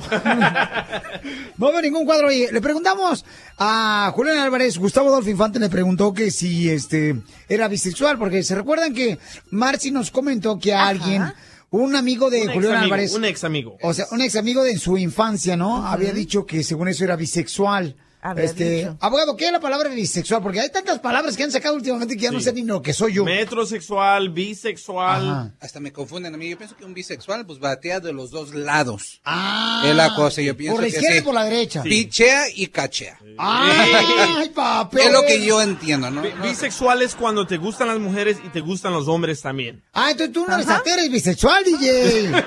No 1.57 1.71
veo 1.71 1.81
ningún 1.81 2.05
cuadro 2.05 2.29
ahí. 2.29 2.47
Le 2.51 2.61
preguntamos 2.61 3.25
a 3.57 4.11
Julián 4.15 4.39
Álvarez, 4.39 4.79
Gustavo 4.79 5.09
Adolfo 5.09 5.31
Infante 5.31 5.59
le 5.59 5.71
preguntó 5.71 6.13
que 6.13 6.31
si 6.31 6.69
este 6.69 7.17
era 7.49 7.69
bisexual, 7.69 8.19
porque 8.19 8.43
se 8.43 8.55
recuerdan 8.55 8.93
que 8.93 9.19
Marci 9.51 9.91
nos 9.91 10.11
comentó 10.11 10.59
que 10.59 10.75
alguien, 10.75 11.33
un 11.73 11.97
amigo 11.97 12.31
de 12.31 12.43
Un 12.43 12.53
Julián 12.53 12.73
amigo, 12.75 12.85
Álvarez, 12.85 13.15
un 13.15 13.25
ex 13.25 13.45
amigo. 13.45 13.77
o 13.83 13.93
sea, 13.93 14.07
un 14.13 14.21
ex 14.21 14.37
amigo 14.37 14.63
de 14.63 14.79
su 14.79 14.97
infancia, 14.99 15.57
¿no? 15.57 15.85
Había 15.87 16.13
dicho 16.13 16.47
que 16.47 16.63
según 16.63 16.89
eso 16.89 17.03
era 17.05 17.17
bisexual. 17.17 17.97
Había 18.25 18.45
este, 18.45 18.71
dicho. 18.71 18.97
abogado, 19.01 19.37
¿qué 19.37 19.47
es 19.47 19.53
la 19.53 19.59
palabra 19.59 19.89
bisexual? 19.91 20.41
Porque 20.43 20.61
hay 20.61 20.71
tantas 20.71 21.01
palabras 21.01 21.37
que 21.37 21.43
han 21.43 21.51
sacado 21.51 21.75
últimamente 21.75 22.15
que 22.17 22.23
ya 22.23 22.31
no 22.31 22.41
sé 22.41 22.53
ni 22.53 22.63
lo 22.63 22.81
que 22.81 22.93
soy 22.93 23.15
yo. 23.15 23.25
Metrosexual, 23.25 24.29
bisexual. 24.31 25.53
Hasta 25.61 25.81
me 25.81 25.93
confunden 25.93 26.33
a 26.33 26.37
mí. 26.39 26.49
Yo 26.49 26.57
pienso 26.57 26.77
que 26.77 26.85
un 26.85 26.95
bisexual, 26.95 27.45
pues 27.45 27.59
batea 27.59 27.99
de 27.99 28.13
los 28.13 28.31
dos 28.31 28.55
lados. 28.55 29.21
Ah, 29.25 29.83
es 29.85 29.97
la 29.97 30.15
cosa. 30.15 30.41
Yo 30.41 30.57
pienso 30.57 30.77
por 30.77 30.85
la 30.85 30.89
que 30.91 30.95
izquierda 30.97 31.15
sí. 31.17 31.19
y 31.21 31.25
por 31.25 31.35
la 31.35 31.45
derecha. 31.45 31.83
Pichea 31.83 32.45
y 32.55 32.69
cachea. 32.69 33.19
Ay, 33.39 34.49
papel. 34.55 35.01
Es 35.07 35.13
lo 35.13 35.23
que 35.23 35.45
yo 35.45 35.61
entiendo, 35.61 36.09
¿no? 36.11 36.23
Bi- 36.23 36.31
Bisexual 36.43 37.03
es 37.03 37.17
cuando 37.17 37.45
te 37.45 37.57
gustan 37.57 37.89
las 37.89 37.99
mujeres 37.99 38.37
y 38.45 38.51
te 38.51 38.61
gustan 38.61 38.93
los 38.93 39.09
hombres 39.09 39.41
también. 39.43 39.83
Ah, 39.93 40.13
entonces 40.13 40.33
tú 40.33 40.47
no 40.47 40.55
eres 40.55 40.69
eres 40.87 41.11
bisexual, 41.11 41.65
DJ. 41.65 42.31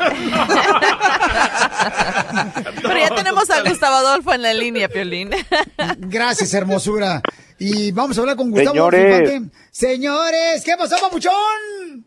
Pero 2.82 2.98
ya 2.98 3.16
tenemos 3.16 3.50
a 3.50 3.62
Gustavo 3.64 3.96
Adolfo 3.98 4.34
en 4.34 4.42
la 4.42 4.54
línea, 4.54 4.88
Piolín. 4.88 5.32
Gracias, 5.98 6.54
hermosura. 6.54 7.22
Y 7.58 7.92
vamos 7.92 8.18
a 8.18 8.22
hablar 8.22 8.36
con 8.36 8.52
Gustavo 8.52 8.72
Señores. 8.74 9.32
Infante. 9.32 9.58
Señores, 9.76 10.64
¿qué 10.64 10.72
pasó, 10.80 10.96
papuchón? 11.06 11.34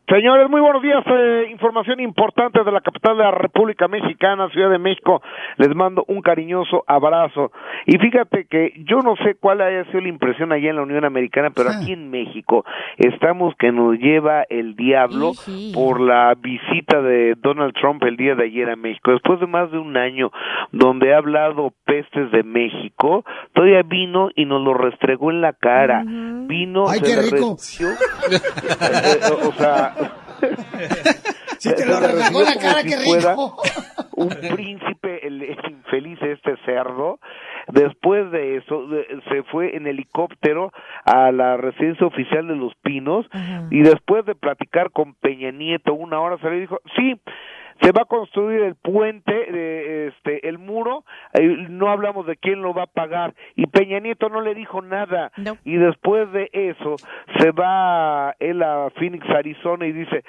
Señores, 0.09 0.49
muy 0.49 0.63
buenos 0.63 0.83
días. 0.83 1.05
Eh, 1.07 1.49
información 1.51 2.01
importante 2.01 2.65
de 2.65 2.73
la 2.73 2.81
capital 2.81 3.19
de 3.19 3.25
la 3.25 3.31
República 3.31 3.89
Mexicana, 3.89 4.49
Ciudad 4.49 4.71
de 4.71 4.79
México. 4.79 5.21
Les 5.59 5.75
mando 5.75 6.03
un 6.09 6.23
cariñoso 6.23 6.83
abrazo. 6.87 7.53
Y 7.85 7.99
fíjate 7.99 8.47
que 8.47 8.73
yo 8.87 9.01
no 9.03 9.17
sé 9.17 9.35
cuál 9.35 9.61
haya 9.61 9.85
sido 9.91 10.01
la 10.01 10.09
impresión 10.09 10.51
allá 10.51 10.71
en 10.71 10.77
la 10.77 10.83
Unión 10.83 11.05
Americana, 11.05 11.51
pero 11.55 11.69
aquí 11.69 11.93
en 11.93 12.11
México 12.11 12.65
estamos 12.97 13.55
que 13.59 13.71
nos 13.71 13.99
lleva 13.99 14.45
el 14.49 14.75
diablo 14.75 15.33
por 15.75 16.01
la 16.01 16.35
visita 16.41 17.03
de 17.03 17.35
Donald 17.35 17.75
Trump 17.75 18.03
el 18.05 18.17
día 18.17 18.35
de 18.35 18.45
ayer 18.45 18.71
a 18.71 18.77
México. 18.77 19.13
Después 19.13 19.41
de 19.41 19.47
más 19.47 19.71
de 19.71 19.77
un 19.77 19.95
año 19.99 20.31
donde 20.73 21.13
ha 21.13 21.19
hablado 21.19 21.75
pestes 21.85 22.31
de 22.33 22.45
México, 22.45 23.27
todavía 23.53 23.83
vino 23.83 24.31
y 24.35 24.47
nos 24.47 24.63
lo 24.63 24.73
restregó 24.73 25.31
en 25.31 25.43
la 25.43 25.53
cara. 25.53 26.03
Vino, 26.03 26.89
Ay, 26.89 27.01
se 27.01 27.05
qué 27.05 27.37
rico. 27.37 27.58
eh, 28.31 29.21
o 29.49 29.53
sea, 29.53 29.95
Si 31.59 31.75
te 31.75 31.85
lo 31.87 31.99
reflejó 31.99 32.39
en 32.41 32.45
la 32.47 32.55
cara, 32.57 32.83
si 32.83 32.95
rico. 32.95 33.57
un 34.17 34.29
príncipe, 34.29 35.27
el, 35.27 35.43
el 35.43 35.59
infeliz 35.71 36.19
este 36.23 36.57
cerdo. 36.65 37.19
Después 37.67 38.31
de 38.31 38.57
eso, 38.59 38.87
de- 38.87 39.07
se 39.29 39.43
fue 39.45 39.77
en 39.77 39.87
helicóptero 39.89 40.73
a 41.05 41.33
la 41.33 41.57
residencia 41.57 42.07
oficial 42.07 42.47
de 42.47 42.55
Los 42.57 42.75
Pinos 42.77 43.27
y 43.71 43.81
después 43.83 44.25
de 44.25 44.35
platicar 44.37 44.91
con 44.93 45.15
Peña 45.15 45.51
Nieto 45.51 45.93
una 45.95 46.21
hora 46.21 46.39
salió 46.39 46.59
y 46.59 46.61
dijo, 46.63 46.79
sí, 46.97 47.21
se 47.81 47.93
va 47.93 48.03
a 48.03 48.07
construir 48.07 48.61
el 48.63 48.75
puente, 48.75 49.33
eh, 49.33 50.09
este, 50.09 50.49
el 50.49 50.59
muro, 50.59 51.05
eh, 51.35 51.47
no 51.71 51.91
hablamos 51.91 52.27
de 52.27 52.37
quién 52.37 52.61
lo 52.63 52.75
va 52.75 52.85
a 52.85 52.87
pagar 52.87 53.35
y 53.57 53.67
Peña 53.67 54.01
Nieto 54.01 54.29
no 54.29 54.41
le 54.41 54.55
dijo 54.55 54.83
nada 54.83 55.31
y 55.65 55.77
después 55.77 56.31
de 56.33 56.49
eso 56.53 56.97
se 57.39 57.51
va 57.53 58.35
él 58.41 58.63
a 58.63 58.91
Phoenix, 58.99 59.25
Arizona 59.31 59.87
y 59.87 59.93
dice, 59.93 60.25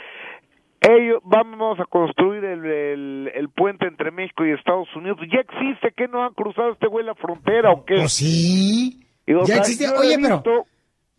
ellos 0.82 1.22
vamos 1.26 1.80
a 1.80 1.86
construir 1.86 2.44
el, 2.46 2.66
el, 2.66 3.32
el 3.36 3.50
puente 3.50 3.86
entre 3.86 4.12
México 4.12 4.46
y 4.46 4.52
Estados 4.52 4.88
Unidos. 4.96 5.18
Ya 5.32 5.40
existe, 5.42 5.92
¿qué 5.96 6.08
no 6.08 6.24
han 6.24 6.34
cruzado 6.34 6.72
este 6.72 6.88
güey 6.88 7.06
la 7.06 7.16
frontera 7.16 7.72
o 7.72 7.84
qué? 7.84 7.96
Pues 7.96 8.14
sí. 8.14 9.02
Y, 9.28 9.34
o 9.34 9.40
Ya 9.42 9.46
sea, 9.46 9.58
existe. 9.58 9.86
Oye, 9.90 10.16
pero 10.22 10.36
visto- 10.36 10.66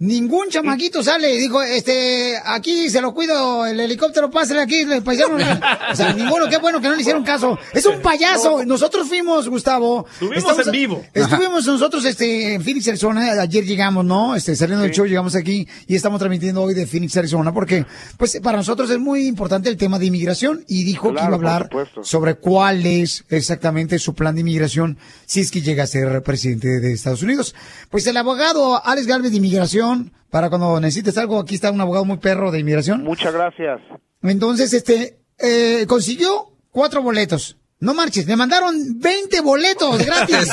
ningún 0.01 0.49
chamaquito 0.49 1.03
sale 1.03 1.35
y 1.35 1.39
dijo, 1.39 1.63
este, 1.63 2.37
aquí 2.45 2.91
se 2.91 3.01
lo 3.01 3.15
cuido, 3.15 3.67
el 3.67 3.79
helicóptero, 3.79 4.31
pásale 4.31 4.61
aquí, 4.61 4.81
el 4.81 5.03
paisano. 5.03 5.37
O 5.37 5.95
sea, 5.95 6.13
ninguno, 6.13 6.49
qué 6.49 6.59
bueno 6.59 6.81
que 6.81 6.89
no 6.89 6.95
le 6.95 7.03
hicieron 7.03 7.23
caso. 7.23 7.59
Es 7.73 7.87
un 7.87 8.01
payaso. 8.01 8.65
Nosotros 8.65 9.07
fuimos, 9.09 9.49
Gustavo. 9.49 10.07
Estuvimos 10.13 10.67
en 10.67 10.73
vivo. 10.73 11.05
Estuvimos 11.13 11.67
nosotros, 11.67 12.05
este, 12.05 12.55
en 12.55 12.63
Phoenix, 12.63 12.89
Arizona. 12.89 13.43
Ayer 13.43 13.65
llegamos, 13.65 14.05
¿no? 14.05 14.35
Este, 14.35 14.57
saliendo 14.57 14.83
del 14.83 14.93
show, 14.93 15.07
llegamos 15.07 15.35
aquí 15.35 15.69
y 15.87 15.95
estamos 15.95 16.19
transmitiendo 16.19 16.63
hoy 16.63 16.75
de 16.75 16.87
Phoenix, 16.87 17.17
Arizona, 17.17 17.53
porque, 17.53 17.85
pues, 18.17 18.41
para 18.43 18.59
nosotros 18.59 18.91
es 18.91 18.99
muy 18.99 19.27
importante 19.27 19.69
el 19.69 19.77
tema 19.77 19.99
de 19.99 20.07
inmigración 20.07 20.65
y 20.67 20.85
dijo 20.85 21.09
que 21.09 21.21
iba 21.21 21.25
a 21.25 21.35
hablar 21.35 21.69
sobre 22.03 22.37
cuál 22.37 22.87
es 22.87 23.25
exactamente 23.29 23.99
su 23.99 24.15
plan 24.15 24.35
de 24.35 24.41
inmigración 24.41 24.99
si 25.27 25.41
es 25.41 25.51
que 25.51 25.61
llega 25.61 25.85
a 25.85 25.87
ser 25.87 26.23
presidente 26.23 26.81
de 26.81 26.93
Estados 26.93 27.23
Unidos. 27.23 27.55
Pues 27.91 28.07
el 28.07 28.17
abogado 28.17 28.85
Alex 28.85 29.07
Galvez 29.07 29.31
de 29.31 29.37
Inmigración, 29.37 29.90
para 30.31 30.49
cuando 30.49 30.79
necesites 30.81 31.17
algo, 31.19 31.39
aquí 31.41 31.55
está 31.55 31.71
un 31.71 31.81
abogado 31.81 32.05
muy 32.05 32.19
perro 32.19 32.51
de 32.51 32.61
inmigración. 32.61 33.03
Muchas 33.05 33.33
gracias. 33.33 33.81
Entonces, 34.23 34.73
este, 34.73 35.19
eh, 35.39 35.85
consiguió 35.89 36.53
cuatro 36.71 37.03
boletos. 37.03 37.57
No 37.81 37.95
marches, 37.95 38.27
me 38.27 38.37
mandaron 38.37 38.75
20 39.01 39.41
boletos 39.41 39.99
gratis. 40.07 40.49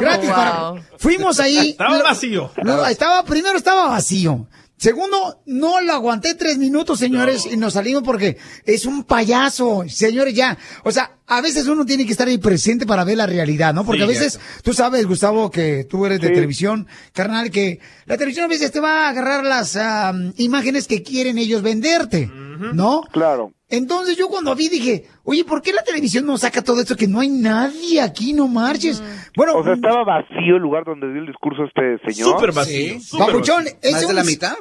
gratis 0.00 0.30
para- 0.30 0.74
Fuimos 0.98 1.40
ahí. 1.40 1.70
Estaba 1.70 1.98
Lo- 1.98 2.04
vacío. 2.04 2.50
estaba, 2.88 3.24
primero 3.24 3.58
estaba 3.58 3.88
vacío. 3.88 4.46
Segundo, 4.76 5.42
no 5.46 5.80
lo 5.80 5.92
aguanté 5.92 6.36
tres 6.36 6.56
minutos, 6.56 7.00
señores, 7.00 7.46
y 7.46 7.56
nos 7.56 7.72
salimos 7.72 8.04
porque 8.04 8.38
es 8.64 8.86
un 8.86 9.02
payaso, 9.02 9.82
señores, 9.88 10.34
ya. 10.34 10.56
O 10.84 10.92
sea, 10.92 11.17
a 11.28 11.40
veces 11.40 11.66
uno 11.68 11.84
tiene 11.84 12.04
que 12.06 12.12
estar 12.12 12.26
ahí 12.26 12.38
presente 12.38 12.86
para 12.86 13.04
ver 13.04 13.16
la 13.18 13.26
realidad, 13.26 13.74
¿no? 13.74 13.84
Porque 13.84 13.98
Sí, 14.00 14.04
a 14.04 14.08
veces, 14.08 14.40
tú 14.62 14.72
sabes, 14.72 15.06
Gustavo, 15.06 15.50
que 15.50 15.84
tú 15.84 16.06
eres 16.06 16.20
de 16.20 16.28
Sí. 16.28 16.34
televisión, 16.34 16.86
carnal, 17.12 17.50
que 17.50 17.80
la 18.06 18.16
televisión 18.16 18.46
a 18.46 18.48
veces 18.48 18.72
te 18.72 18.80
va 18.80 19.06
a 19.06 19.10
agarrar 19.10 19.44
las 19.44 19.76
ah, 19.76 20.12
imágenes 20.36 20.86
que 20.88 21.02
quieren 21.02 21.38
ellos 21.38 21.62
venderte, 21.62 22.30
¿no? 22.72 23.02
Claro. 23.12 23.52
Entonces 23.70 24.16
yo 24.16 24.28
cuando 24.28 24.54
vi 24.54 24.70
dije, 24.70 25.04
oye, 25.24 25.44
¿por 25.44 25.60
qué 25.60 25.74
la 25.74 25.82
televisión 25.82 26.24
no 26.24 26.38
saca 26.38 26.62
todo 26.62 26.80
esto 26.80 26.96
que 26.96 27.06
no 27.06 27.20
hay 27.20 27.28
nadie 27.28 28.00
aquí, 28.00 28.32
no 28.32 28.48
marches? 28.48 29.02
Bueno, 29.36 29.56
O 29.58 29.62
sea, 29.62 29.74
estaba 29.74 30.04
vacío 30.04 30.56
el 30.56 30.62
lugar 30.62 30.84
donde 30.86 31.06
dio 31.12 31.20
el 31.20 31.26
discurso 31.26 31.64
este 31.64 31.98
señor. 32.10 32.32
Súper 32.32 32.52
vacío. 32.52 32.98
súper 32.98 33.26
Papuchón, 33.26 33.64
vacío. 33.64 33.78
es 33.82 34.04
un, 34.04 34.18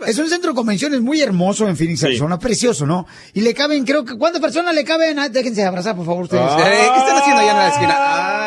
es 0.09 0.17
un 0.19 0.27
centro 0.27 0.49
de 0.51 0.55
convenciones 0.57 0.99
muy 0.99 1.21
hermoso 1.21 1.69
en 1.69 1.77
Phoenix, 1.77 2.03
Arizona, 2.03 2.37
precioso, 2.37 2.85
¿no? 2.85 3.07
Y 3.33 3.39
le 3.39 3.53
caben, 3.53 3.85
creo 3.85 4.03
que, 4.03 4.17
¿cuántas 4.17 4.41
personas 4.41 4.75
le 4.75 4.83
caben? 4.83 5.17
Ah, 5.19 5.29
déjense 5.29 5.63
abrazar, 5.63 5.95
por 5.95 6.05
favor, 6.05 6.23
ustedes. 6.23 6.43
¿Qué 6.63 6.99
están 6.99 7.17
haciendo 7.17 7.41
allá 7.41 7.51
en 7.51 7.57
la 7.57 7.67
esquina? 7.69 7.95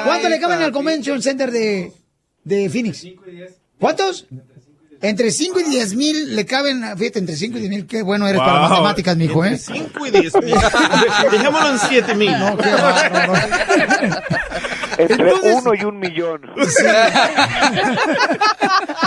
Ay, 0.01 0.03
¿Cuánto 0.07 0.29
le 0.29 0.41
caben 0.41 0.63
al. 0.63 0.73
Convention 0.73 1.23
Center 1.23 1.51
de, 1.51 1.93
de 2.45 2.69
Phoenix? 2.71 3.07
¿Cuántos? 3.79 4.27
Entre 5.03 5.31
5 5.31 5.61
y 5.61 5.65
10 5.65 5.95
mil 5.95 6.37
le 6.37 6.45
caben, 6.45 6.83
fíjate, 6.99 7.21
entre 7.21 7.35
5 7.35 7.57
y 7.57 7.61
10 7.61 7.71
mil, 7.71 7.87
qué 7.87 8.03
bueno 8.03 8.29
eres 8.29 8.39
para 8.39 8.61
Wow. 8.61 8.69
matemáticas, 8.69 9.17
mijo, 9.17 9.43
¿eh? 9.47 9.57
5 9.57 10.07
y 10.07 10.11
10 10.11 10.35
mil. 10.43 10.55
Dejémoslo 11.31 11.71
en 11.71 11.79
7 11.79 12.15
mil. 12.17 12.39
No, 12.39 12.57
qué 12.59 12.71
bárbaro. 12.71 13.33
Entre 15.03 15.35
uno 15.53 15.73
y 15.75 15.85
un 15.85 15.99
millón. 15.99 16.41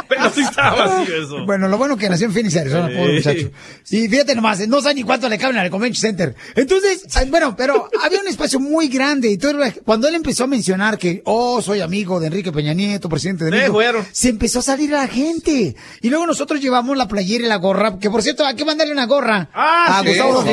Pero 0.10 0.30
sí 0.32 0.42
estaba 0.42 0.86
vacío 0.88 1.16
eso. 1.24 1.46
Bueno, 1.46 1.68
lo 1.68 1.78
bueno 1.78 1.98
que 1.98 2.10
nació 2.10 2.28
en 2.28 2.34
Phoenix, 2.34 2.56
Arizona, 2.58 2.88
Sí. 2.90 2.96
pobre 2.96 3.14
muchacho. 3.16 3.52
Sí, 3.84 4.08
fíjate 4.10 4.36
nomás, 4.36 4.68
no 4.68 4.82
sé 4.82 4.94
ni 4.94 5.04
cuánto 5.04 5.30
le 5.30 5.38
caben 5.38 5.58
al 5.58 5.70
Convention 5.70 6.02
Center. 6.02 6.36
Entonces, 6.56 7.06
bueno, 7.30 7.56
pero 7.56 7.90
había 8.04 8.20
un 8.22 8.28
espacio 8.28 8.60
muy 8.60 8.88
grande 8.88 9.30
y 9.30 9.38
todo, 9.38 9.60
cuando 9.86 10.08
él 10.08 10.16
empezó 10.16 10.44
a 10.44 10.48
mencionar 10.48 10.98
que, 10.98 11.22
oh, 11.26 11.62
soy 11.62 11.82
amigo 11.82 12.20
de 12.20 12.28
Enrique 12.28 12.52
Peña 12.52 12.74
Nieto, 12.74 13.10
presidente 13.10 13.46
de 13.46 13.52
Sí, 13.52 13.58
México, 13.58 13.74
güero. 13.74 14.06
se 14.12 14.30
empezó 14.30 14.60
a 14.60 14.64
salir 14.64 14.90
la 14.92 15.08
gente. 15.08 15.76
Y 16.02 16.10
luego 16.10 16.28
nosotros 16.28 16.62
llevamos 16.62 16.96
la 16.98 17.08
playera 17.08 17.46
y 17.46 17.48
la 17.48 17.58
gorra, 17.58 17.98
que 18.00 18.10
por 18.10 18.22
cierto, 18.22 18.46
hay 18.46 18.56
que 18.56 18.66
mandarle 18.66 18.94
una 18.94 19.06
gorra 19.06 19.50
Ah, 19.54 20.00
a 20.00 20.02
sí, 20.02 20.10
Gustavo 20.10 20.32
Adolfo 20.34 20.52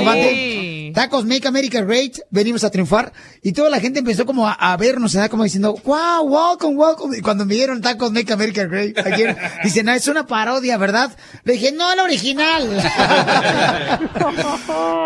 sí. 0.90 0.94
Tacos 0.94 1.24
Make 1.24 1.48
America 1.48 1.80
Great, 1.82 2.18
venimos 2.30 2.64
a 2.64 2.70
triunfar. 2.70 3.12
Y 3.42 3.52
toda 3.52 3.70
la 3.70 3.80
gente 3.80 4.00
empezó 4.00 4.26
como 4.26 4.46
a, 4.46 4.52
a 4.52 4.76
vernos, 4.76 5.14
¿verdad? 5.14 5.30
como 5.30 5.44
diciendo, 5.44 5.74
wow, 5.84 6.22
welcome, 6.22 6.76
welcome. 6.76 7.16
Y 7.16 7.20
cuando 7.22 7.46
me 7.46 7.54
dieron 7.54 7.80
Tacos 7.80 8.12
Make 8.12 8.32
America 8.32 8.64
Great 8.66 8.98
ayer, 8.98 9.36
dicen, 9.64 9.88
ah, 9.88 9.96
es 9.96 10.08
una 10.08 10.26
parodia, 10.26 10.76
¿verdad? 10.76 11.16
Le 11.44 11.54
dije, 11.54 11.72
no, 11.72 11.94
la 11.94 12.02
original. 12.04 12.68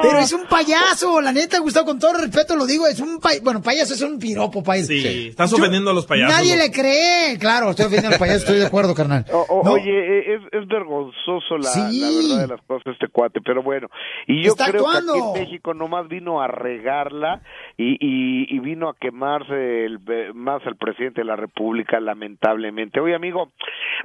Pero 0.02 0.18
es 0.18 0.32
un 0.32 0.46
payaso, 0.46 1.20
la 1.20 1.32
neta, 1.32 1.58
Gustavo, 1.58 1.86
con 1.86 1.98
todo 1.98 2.14
respeto 2.14 2.56
lo 2.56 2.66
digo, 2.66 2.86
es 2.86 3.00
un 3.00 3.18
pay- 3.20 3.40
bueno, 3.40 3.62
payaso 3.62 3.94
es 3.94 4.00
un 4.02 4.18
piropo, 4.18 4.62
payaso. 4.62 4.88
Sí, 4.88 5.28
estás 5.30 5.52
ofendiendo 5.52 5.90
a 5.90 5.94
los 5.94 6.06
payasos. 6.06 6.34
Nadie 6.36 6.56
le 6.56 6.70
cree, 6.70 7.38
claro, 7.38 7.70
estoy 7.70 7.86
ofendiendo 7.86 8.08
a 8.08 8.10
los 8.12 8.18
payasos, 8.18 8.42
estoy 8.42 8.58
de 8.58 8.66
acuerdo, 8.66 8.94
carnal. 8.94 9.24
O- 9.32 9.46
o- 9.48 9.64
No. 9.64 9.72
Oye, 9.72 9.90
eh, 9.90 10.34
es, 10.36 10.42
es 10.62 10.68
vergonzoso 10.68 11.58
la, 11.58 11.70
Sí. 11.70 12.00
la 12.00 12.08
verdad 12.10 12.40
de 12.42 12.46
las 12.48 12.60
cosas 12.66 12.92
este 12.92 13.08
cuate, 13.08 13.40
pero 13.44 13.62
bueno. 13.62 13.88
Y 14.26 14.42
yo 14.44 14.52
Está 14.52 14.66
creo 14.70 14.84
que 14.84 14.88
actuando. 14.98 15.12
aquí 15.12 15.22
en 15.40 15.44
México 15.46 15.73
nomás 15.74 16.08
vino 16.08 16.40
a 16.40 16.46
regarla 16.48 17.42
y, 17.76 17.92
y, 18.00 18.46
y 18.54 18.58
vino 18.60 18.88
a 18.88 18.94
quemarse 18.98 19.84
el, 19.84 19.98
más 20.34 20.62
al 20.66 20.76
presidente 20.76 21.20
de 21.20 21.26
la 21.26 21.36
República, 21.36 22.00
lamentablemente. 22.00 23.00
Oye, 23.00 23.14
amigo, 23.14 23.52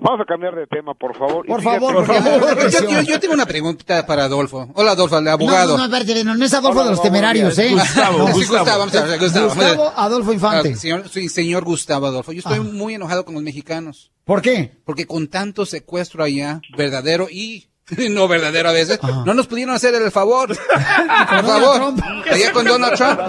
vamos 0.02 0.22
a 0.22 0.26
cambiar 0.26 0.56
de 0.56 0.68
tema, 0.68 0.94
por 0.94 1.16
favor. 1.16 1.46
Por 1.46 1.62
favor, 1.62 2.08
me 2.08 2.20
da 2.20 2.70
Yo, 2.70 2.90
yo- 2.90 3.02
yo 3.02 3.20
tengo 3.20 3.34
una 3.34 3.46
preguntita 3.46 4.06
para 4.06 4.26
Adolfo. 4.26 4.68
Hola, 4.76 4.92
Adolfo, 4.92 5.18
el 5.18 5.28
abogado. 5.28 5.78
No, 5.78 5.84
no, 5.84 5.88
no, 5.88 5.96
espérate, 5.98 6.24
no, 6.24 6.36
no 6.36 6.46
es 6.46 6.54
Adolfo 6.54 6.80
Hola, 6.80 6.90
de 6.90 6.96
los 6.96 7.02
temerarios, 7.02 7.58
¿eh? 7.60 7.70
Gustavo, 7.72 8.18
No, 8.20 8.28
sí, 8.28 8.34
Gustavo, 8.46 8.80
vamos 8.80 8.96
a 8.96 9.06
ver, 9.06 9.20
Gustavo. 9.20 9.46
Gustavo 9.48 9.94
Adolfo 9.96 10.34
Infante. 10.34 10.72
Ah, 10.74 10.76
señor, 10.76 11.08
sí, 11.10 11.30
señor 11.30 11.64
Gustavo 11.64 12.08
Adolfo, 12.08 12.32
yo 12.34 12.40
estoy 12.40 12.60
muy 12.60 12.96
enojado 12.96 13.26
con 13.26 13.34
los 13.36 13.44
mexicanos. 13.44 14.12
¿Por 14.26 14.42
qué? 14.42 14.72
Porque 14.86 15.08
con 15.08 15.28
tanto 15.28 15.66
secuestro 15.66 16.24
allá, 16.24 16.62
verdadero 16.78 17.28
y 17.32 17.66
no 18.12 18.28
verdadero 18.28 18.70
a 18.70 18.74
veces, 18.74 19.00
no 19.26 19.34
nos 19.34 19.48
pudieron 19.48 19.74
hacer 19.76 19.94
el 19.96 20.12
favor. 20.12 20.50
Por 21.30 21.46
favor. 21.46 21.94
Allá 22.32 22.52
con 22.54 22.66
Donald 22.66 22.94
Trump. 22.96 23.20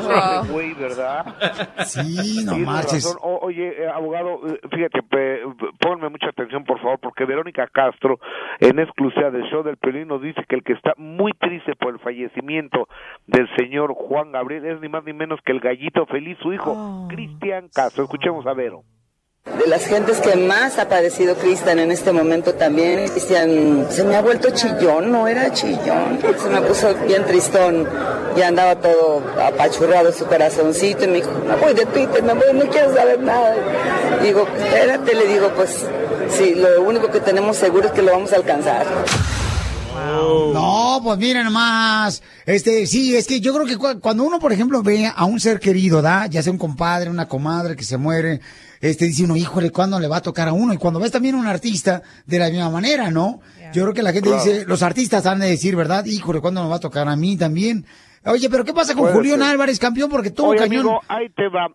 Güey, 0.50 0.74
¿verdad? 0.74 1.24
Sí, 1.86 2.42
no 2.44 2.52
Tienes 2.52 2.66
marches. 2.66 3.04
razón. 3.04 3.18
O- 3.22 3.38
oye, 3.42 3.68
eh, 3.84 3.88
abogado, 3.88 4.40
eh, 4.48 4.60
fíjate, 4.70 5.02
pe- 5.02 5.40
ponme 5.80 6.08
mucha 6.08 6.28
atención, 6.28 6.64
por 6.64 6.80
favor, 6.80 6.98
porque 7.00 7.24
Verónica 7.24 7.66
Castro, 7.72 8.18
en 8.60 8.78
exclusiva 8.78 9.30
del 9.30 9.44
show 9.50 9.62
del 9.62 9.76
Pelín, 9.76 10.08
nos 10.08 10.22
dice 10.22 10.42
que 10.48 10.56
el 10.56 10.62
que 10.62 10.72
está 10.74 10.92
muy 10.96 11.32
triste 11.32 11.74
por 11.76 11.94
el 11.94 12.00
fallecimiento 12.00 12.88
del 13.26 13.48
señor 13.56 13.92
Juan 13.94 14.32
Gabriel 14.32 14.66
es 14.66 14.80
ni 14.80 14.88
más 14.88 15.04
ni 15.04 15.12
menos 15.12 15.40
que 15.44 15.52
el 15.52 15.60
gallito 15.60 16.06
feliz, 16.06 16.36
su 16.42 16.52
hijo, 16.52 17.06
Cristian 17.08 17.68
Castro. 17.74 18.04
Escuchemos 18.04 18.46
a 18.46 18.52
Vero. 18.54 18.82
De 19.46 19.66
las 19.66 19.86
gentes 19.86 20.18
que 20.18 20.36
más 20.36 20.78
ha 20.78 20.86
padecido 20.88 21.34
Cristian 21.34 21.78
en 21.78 21.90
este 21.90 22.12
momento 22.12 22.52
también, 22.54 23.08
Cristian 23.08 23.86
se 23.90 24.04
me 24.04 24.14
ha 24.14 24.20
vuelto 24.20 24.50
chillón, 24.50 25.10
no 25.10 25.26
era 25.26 25.50
chillón, 25.52 26.18
se 26.40 26.48
me 26.50 26.60
puso 26.60 26.94
bien 27.06 27.24
tristón, 27.24 27.88
ya 28.36 28.48
andaba 28.48 28.76
todo 28.76 29.22
apachurrado 29.42 30.12
su 30.12 30.26
corazoncito 30.26 31.04
y 31.04 31.08
me 31.08 31.14
dijo, 31.16 31.30
me 31.46 31.56
voy 31.56 31.72
de 31.72 31.86
Twitter, 31.86 32.22
me 32.22 32.34
voy, 32.34 32.44
no 32.52 32.66
quiero 32.70 32.94
saber 32.94 33.18
nada. 33.20 33.54
Digo, 34.22 34.46
espérate, 34.58 35.14
le 35.14 35.26
digo, 35.26 35.48
pues 35.56 35.86
sí, 36.36 36.54
lo 36.54 36.82
único 36.82 37.10
que 37.10 37.20
tenemos 37.20 37.56
seguro 37.56 37.86
es 37.86 37.92
que 37.92 38.02
lo 38.02 38.12
vamos 38.12 38.32
a 38.34 38.36
alcanzar. 38.36 38.84
No, 40.52 41.00
pues 41.02 41.18
mira 41.18 41.42
nomás. 41.42 42.22
Este, 42.44 42.86
sí, 42.86 43.16
es 43.16 43.26
que 43.26 43.40
yo 43.40 43.54
creo 43.54 43.66
que 43.66 43.76
cu- 43.78 44.00
cuando 44.00 44.22
uno, 44.24 44.38
por 44.38 44.52
ejemplo, 44.52 44.82
ve 44.82 45.10
a 45.14 45.24
un 45.24 45.40
ser 45.40 45.60
querido, 45.60 46.02
¿da? 46.02 46.26
Ya 46.26 46.42
sea 46.42 46.52
un 46.52 46.58
compadre, 46.58 47.08
una 47.10 47.26
comadre 47.28 47.74
que 47.76 47.84
se 47.84 47.96
muere, 47.96 48.40
este, 48.80 49.04
dice 49.06 49.24
uno, 49.24 49.36
híjole, 49.36 49.70
¿cuándo 49.70 50.00
le 50.00 50.08
va 50.08 50.16
a 50.18 50.22
tocar 50.22 50.48
a 50.48 50.52
uno? 50.52 50.72
Y 50.72 50.78
cuando 50.78 50.98
ves 51.00 51.10
también 51.12 51.34
a 51.34 51.38
un 51.38 51.46
artista, 51.46 52.02
de 52.26 52.38
la 52.38 52.48
misma 52.50 52.70
manera, 52.70 53.10
¿no? 53.10 53.40
Yo 53.72 53.82
creo 53.82 53.94
que 53.94 54.02
la 54.02 54.12
gente 54.12 54.30
Claro. 54.30 54.42
dice, 54.44 54.64
los 54.66 54.82
artistas 54.82 55.26
han 55.26 55.38
de 55.40 55.48
decir, 55.48 55.76
¿verdad? 55.76 56.04
Híjole, 56.06 56.40
¿cuándo 56.40 56.62
me 56.62 56.68
va 56.70 56.76
a 56.76 56.80
tocar 56.80 57.06
a 57.08 57.14
mí 57.16 57.36
también? 57.36 57.84
Oye, 58.24 58.48
pero 58.50 58.64
¿qué 58.64 58.72
pasa 58.72 58.94
con 58.94 59.02
Puede 59.04 59.14
Julián 59.14 59.40
ser. 59.40 59.48
Álvarez, 59.50 59.78
campeón? 59.78 60.10
Porque 60.10 60.30
tuvo 60.30 60.48
Oye, 60.48 60.58
cañón. 60.58 60.80
amigo, 60.80 61.00
ahí 61.08 61.28
te 61.30 61.48
va. 61.48 61.68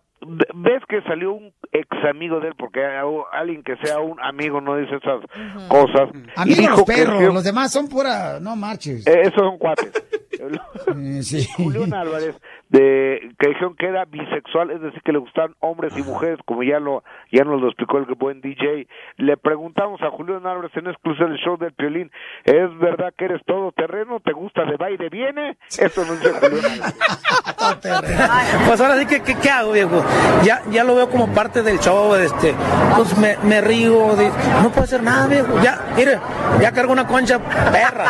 ¿Ves 0.54 0.82
que 0.88 1.02
salió 1.02 1.32
un 1.32 1.52
ex 1.72 1.88
amigo 2.08 2.40
de 2.40 2.48
él? 2.48 2.54
Porque 2.58 2.84
alguien 3.32 3.62
que 3.62 3.76
sea 3.76 3.98
un 4.00 4.18
amigo 4.20 4.60
no 4.60 4.76
dice 4.76 4.96
esas 4.96 5.20
cosas. 5.68 6.08
Y 6.14 6.40
Amigos 6.40 6.58
dijo 6.58 6.76
los 6.78 6.84
que 6.84 6.92
perros, 6.92 7.22
el- 7.22 7.34
los 7.34 7.44
demás 7.44 7.72
son 7.72 7.88
pura, 7.88 8.38
no 8.40 8.56
marches. 8.56 9.06
Eh, 9.06 9.20
esos 9.22 9.34
son 9.40 9.58
cuates. 9.58 9.92
Eh, 10.38 11.22
sí. 11.22 11.48
Julián 11.56 11.94
Álvarez, 11.94 12.38
de, 12.68 13.20
que 13.38 13.48
dijeron 13.48 13.74
que 13.74 13.86
era 13.86 14.04
bisexual, 14.04 14.70
es 14.70 14.82
decir, 14.82 15.00
que 15.02 15.12
le 15.12 15.18
gustaban 15.18 15.54
hombres 15.60 15.96
y 15.96 16.02
mujeres, 16.02 16.38
como 16.44 16.62
ya 16.62 16.78
lo 16.78 17.02
ya 17.32 17.42
nos 17.42 17.58
lo 17.58 17.68
explicó 17.68 17.96
el 17.96 18.04
buen 18.16 18.42
DJ. 18.42 18.86
Le 19.16 19.36
preguntamos 19.38 20.02
a 20.02 20.10
Julián 20.10 20.46
Álvarez 20.46 20.72
en 20.76 20.88
exclusiva 20.88 21.28
del 21.30 21.38
show 21.38 21.56
del 21.56 21.72
Piolín, 21.72 22.10
¿es 22.44 22.78
verdad 22.78 23.14
que 23.16 23.24
eres 23.24 23.40
todo 23.46 23.72
terreno? 23.72 24.20
¿Te 24.20 24.32
gusta 24.34 24.66
de 24.66 24.76
baile 24.76 25.08
viene? 25.08 25.56
Eso 25.70 26.04
no 26.04 26.12
dice 26.12 26.30
Julián 26.34 26.64
Álvarez. 26.70 26.96
Pues 28.66 28.80
ahora 28.80 28.98
sí 28.98 29.06
que, 29.06 29.22
¿qué, 29.22 29.34
qué 29.40 29.50
hago, 29.50 29.72
viejo? 29.72 30.04
Ya, 30.44 30.62
ya 30.70 30.84
lo 30.84 30.94
veo 30.94 31.10
como 31.10 31.28
parte 31.28 31.62
del 31.62 31.80
show, 31.80 32.14
este, 32.14 32.54
pues 32.96 33.16
me, 33.16 33.36
me 33.42 33.60
río, 33.60 34.14
de- 34.16 34.30
no 34.62 34.70
puedo 34.70 34.84
hacer 34.84 35.02
nada, 35.02 35.26
viejo. 35.26 35.60
Ya, 35.62 35.80
mire, 35.96 36.18
ya 36.60 36.72
cargo 36.72 36.92
una 36.92 37.06
concha 37.06 37.38
perra. 37.38 38.08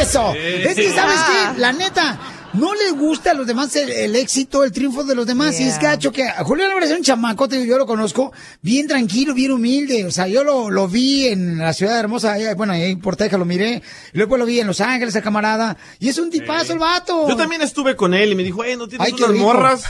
Eso. 0.00 0.32
Es 0.34 0.74
que, 0.74 0.90
¿sabes 0.92 1.20
qué? 1.20 1.58
La 1.60 1.72
neta, 1.72 2.16
no 2.56 2.74
le 2.74 2.90
gusta 2.92 3.30
a 3.30 3.34
los 3.34 3.46
demás 3.46 3.74
el, 3.76 3.90
el 3.90 4.16
éxito, 4.16 4.64
el 4.64 4.72
triunfo 4.72 5.04
de 5.04 5.14
los 5.14 5.26
demás. 5.26 5.60
Y 5.60 5.64
es 5.64 5.78
gacho 5.78 6.12
que 6.12 6.24
a 6.24 6.44
Julián 6.44 6.68
Álvarez 6.68 6.90
es 6.90 6.98
un 6.98 7.04
chamaco, 7.04 7.48
te 7.48 7.56
digo, 7.56 7.66
yo 7.66 7.78
lo 7.78 7.86
conozco, 7.86 8.32
bien 8.62 8.86
tranquilo, 8.86 9.34
bien 9.34 9.52
humilde. 9.52 10.04
O 10.04 10.10
sea, 10.10 10.26
yo 10.26 10.44
lo, 10.44 10.70
lo 10.70 10.88
vi 10.88 11.28
en 11.28 11.58
la 11.58 11.72
ciudad 11.72 11.98
hermosa, 11.98 12.32
allá, 12.32 12.54
bueno, 12.54 12.72
ahí 12.72 12.96
por 12.96 13.16
Texas 13.16 13.38
lo 13.38 13.44
miré. 13.44 13.82
Luego 14.12 14.36
lo 14.36 14.46
vi 14.46 14.60
en 14.60 14.66
Los 14.66 14.80
Ángeles, 14.80 15.16
a 15.16 15.22
camarada. 15.22 15.76
Y 15.98 16.08
es 16.08 16.18
un 16.18 16.30
tipazo 16.30 16.72
el 16.72 16.78
vato. 16.78 17.28
Yo 17.28 17.36
también 17.36 17.62
estuve 17.62 17.96
con 17.96 18.14
él 18.14 18.32
y 18.32 18.34
me 18.34 18.42
dijo, 18.42 18.64
eh, 18.64 18.76
¿no 18.76 18.88
tienes 18.88 19.06
Ay, 19.06 19.12
unas 19.12 19.38
morras? 19.38 19.84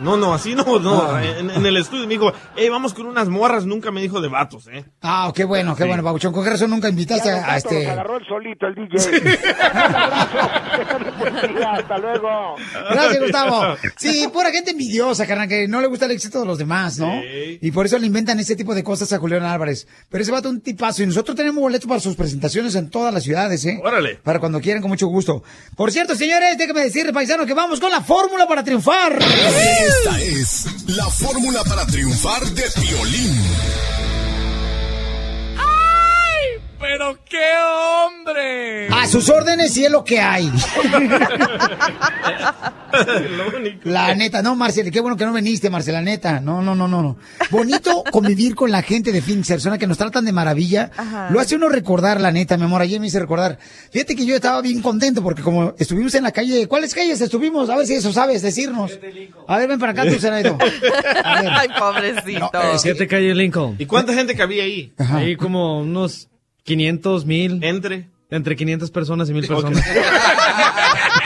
No, 0.00 0.16
no, 0.16 0.34
así 0.34 0.54
no, 0.54 0.78
no. 0.78 1.02
Ah. 1.02 1.24
En, 1.24 1.50
en 1.50 1.66
el 1.66 1.76
estudio 1.76 2.06
me 2.06 2.14
dijo, 2.14 2.32
eh, 2.56 2.68
vamos 2.68 2.94
con 2.94 3.06
unas 3.06 3.28
morras. 3.28 3.64
Nunca 3.64 3.90
me 3.90 4.00
dijo 4.00 4.20
de 4.20 4.28
vatos, 4.28 4.68
eh. 4.68 4.84
Ah, 5.02 5.32
qué 5.34 5.44
bueno, 5.44 5.74
qué 5.74 5.84
bueno, 5.84 6.02
Pabuchón. 6.02 6.32
Con 6.32 6.44
razón 6.44 6.70
nunca 6.70 6.88
invitaste 6.88 7.28
Ya, 7.28 7.44
a, 7.44 7.54
Los 7.54 7.64
este... 7.64 7.90
agarró 7.90 8.18
el 8.18 8.26
solito 8.26 8.66
el 8.66 8.74
DJ. 8.74 8.98
Hasta 11.94 11.98
luego. 11.98 12.56
Gracias, 12.90 13.22
Gustavo. 13.22 13.76
Sí, 13.96 14.28
pura 14.32 14.50
gente 14.50 14.72
envidiosa, 14.72 15.26
carnal, 15.26 15.48
que 15.48 15.68
no 15.68 15.80
le 15.80 15.86
gusta 15.86 16.06
el 16.06 16.10
éxito 16.10 16.40
de 16.40 16.46
los 16.46 16.58
demás, 16.58 16.98
¿no? 16.98 17.22
Y 17.60 17.70
por 17.70 17.86
eso 17.86 17.98
le 17.98 18.06
inventan 18.06 18.38
ese 18.40 18.56
tipo 18.56 18.74
de 18.74 18.82
cosas 18.82 19.12
a 19.12 19.18
Julián 19.18 19.44
Álvarez. 19.44 19.86
Pero 20.08 20.22
ese 20.22 20.32
vato 20.32 20.48
es 20.48 20.54
un 20.54 20.60
tipazo. 20.60 21.02
Y 21.02 21.06
nosotros 21.06 21.36
tenemos 21.36 21.60
boletos 21.60 21.88
para 21.88 22.00
sus 22.00 22.16
presentaciones 22.16 22.74
en 22.74 22.90
todas 22.90 23.14
las 23.14 23.22
ciudades, 23.22 23.64
¿eh? 23.64 23.80
Órale. 23.82 24.16
Para 24.16 24.40
cuando 24.40 24.60
quieran, 24.60 24.82
con 24.82 24.90
mucho 24.90 25.06
gusto. 25.06 25.42
Por 25.76 25.92
cierto, 25.92 26.14
señores, 26.16 26.58
déjenme 26.58 26.82
decirles, 26.82 27.12
paisanos, 27.12 27.46
que 27.46 27.54
vamos 27.54 27.80
con 27.80 27.90
la 27.90 28.00
fórmula 28.00 28.46
para 28.46 28.64
triunfar. 28.64 29.16
Esta 29.20 30.20
es 30.20 30.66
la 30.88 31.06
fórmula 31.06 31.62
para 31.64 31.86
triunfar 31.86 32.42
de 32.44 32.64
Piolín. 32.80 34.03
¡Pero 36.86 37.18
qué 37.24 37.38
hombre! 38.06 38.88
A 38.88 39.06
sus 39.06 39.30
órdenes 39.30 39.74
y 39.78 39.86
es 39.86 39.90
lo 39.90 40.04
que 40.04 40.20
hay. 40.20 40.52
Lo 43.36 43.56
único. 43.56 43.80
La 43.84 44.14
neta, 44.14 44.40
no, 44.42 44.54
Marcela, 44.54 44.90
qué 44.90 45.00
bueno 45.00 45.16
que 45.16 45.24
no 45.24 45.32
viniste, 45.32 45.70
Marcela, 45.70 46.02
neta. 46.02 46.40
No, 46.40 46.60
no, 46.62 46.74
no, 46.74 46.86
no, 46.86 47.02
no. 47.02 47.16
Bonito 47.50 48.04
convivir 48.12 48.54
con 48.54 48.70
la 48.70 48.82
gente 48.82 49.10
de 49.12 49.22
Phoenix, 49.22 49.48
persona 49.48 49.78
que 49.78 49.86
nos 49.86 49.96
tratan 49.98 50.26
de 50.26 50.32
maravilla. 50.32 50.90
Ajá. 50.96 51.28
Lo 51.30 51.40
hace 51.40 51.56
uno 51.56 51.70
recordar, 51.70 52.20
la 52.20 52.30
neta, 52.30 52.56
mi 52.58 52.64
amor. 52.64 52.82
Ayer 52.82 53.00
me 53.00 53.06
hice 53.06 53.18
recordar. 53.18 53.58
Fíjate 53.90 54.14
que 54.14 54.26
yo 54.26 54.36
estaba 54.36 54.60
bien 54.60 54.80
contento 54.82 55.22
porque 55.22 55.42
como 55.42 55.74
estuvimos 55.78 56.14
en 56.14 56.22
la 56.22 56.32
calle, 56.32 56.68
¿cuáles 56.68 56.94
calles 56.94 57.20
estuvimos? 57.20 57.70
A 57.70 57.76
ver 57.78 57.86
si 57.86 57.94
eso 57.94 58.12
sabes 58.12 58.42
decirnos. 58.42 58.96
A 59.48 59.58
ver, 59.58 59.68
ven 59.68 59.80
para 59.80 59.92
acá 59.92 60.04
tú, 60.06 60.20
Zenaida. 60.20 60.56
Ay, 61.24 61.68
pobrecito. 61.78 62.50
Siete 62.76 63.08
calle 63.08 63.34
Lincoln. 63.34 63.74
¿Y 63.78 63.86
cuánta 63.86 64.12
gente 64.12 64.36
cabía 64.36 64.64
ahí? 64.64 64.92
Ahí 64.98 65.34
como 65.34 65.80
unos 65.80 66.28
500 66.64 67.26
mil. 67.26 67.62
¿Entre? 67.62 68.08
Entre 68.30 68.56
500 68.56 68.90
personas 68.90 69.30
y 69.30 69.34
mil 69.34 69.46
personas. 69.46 69.82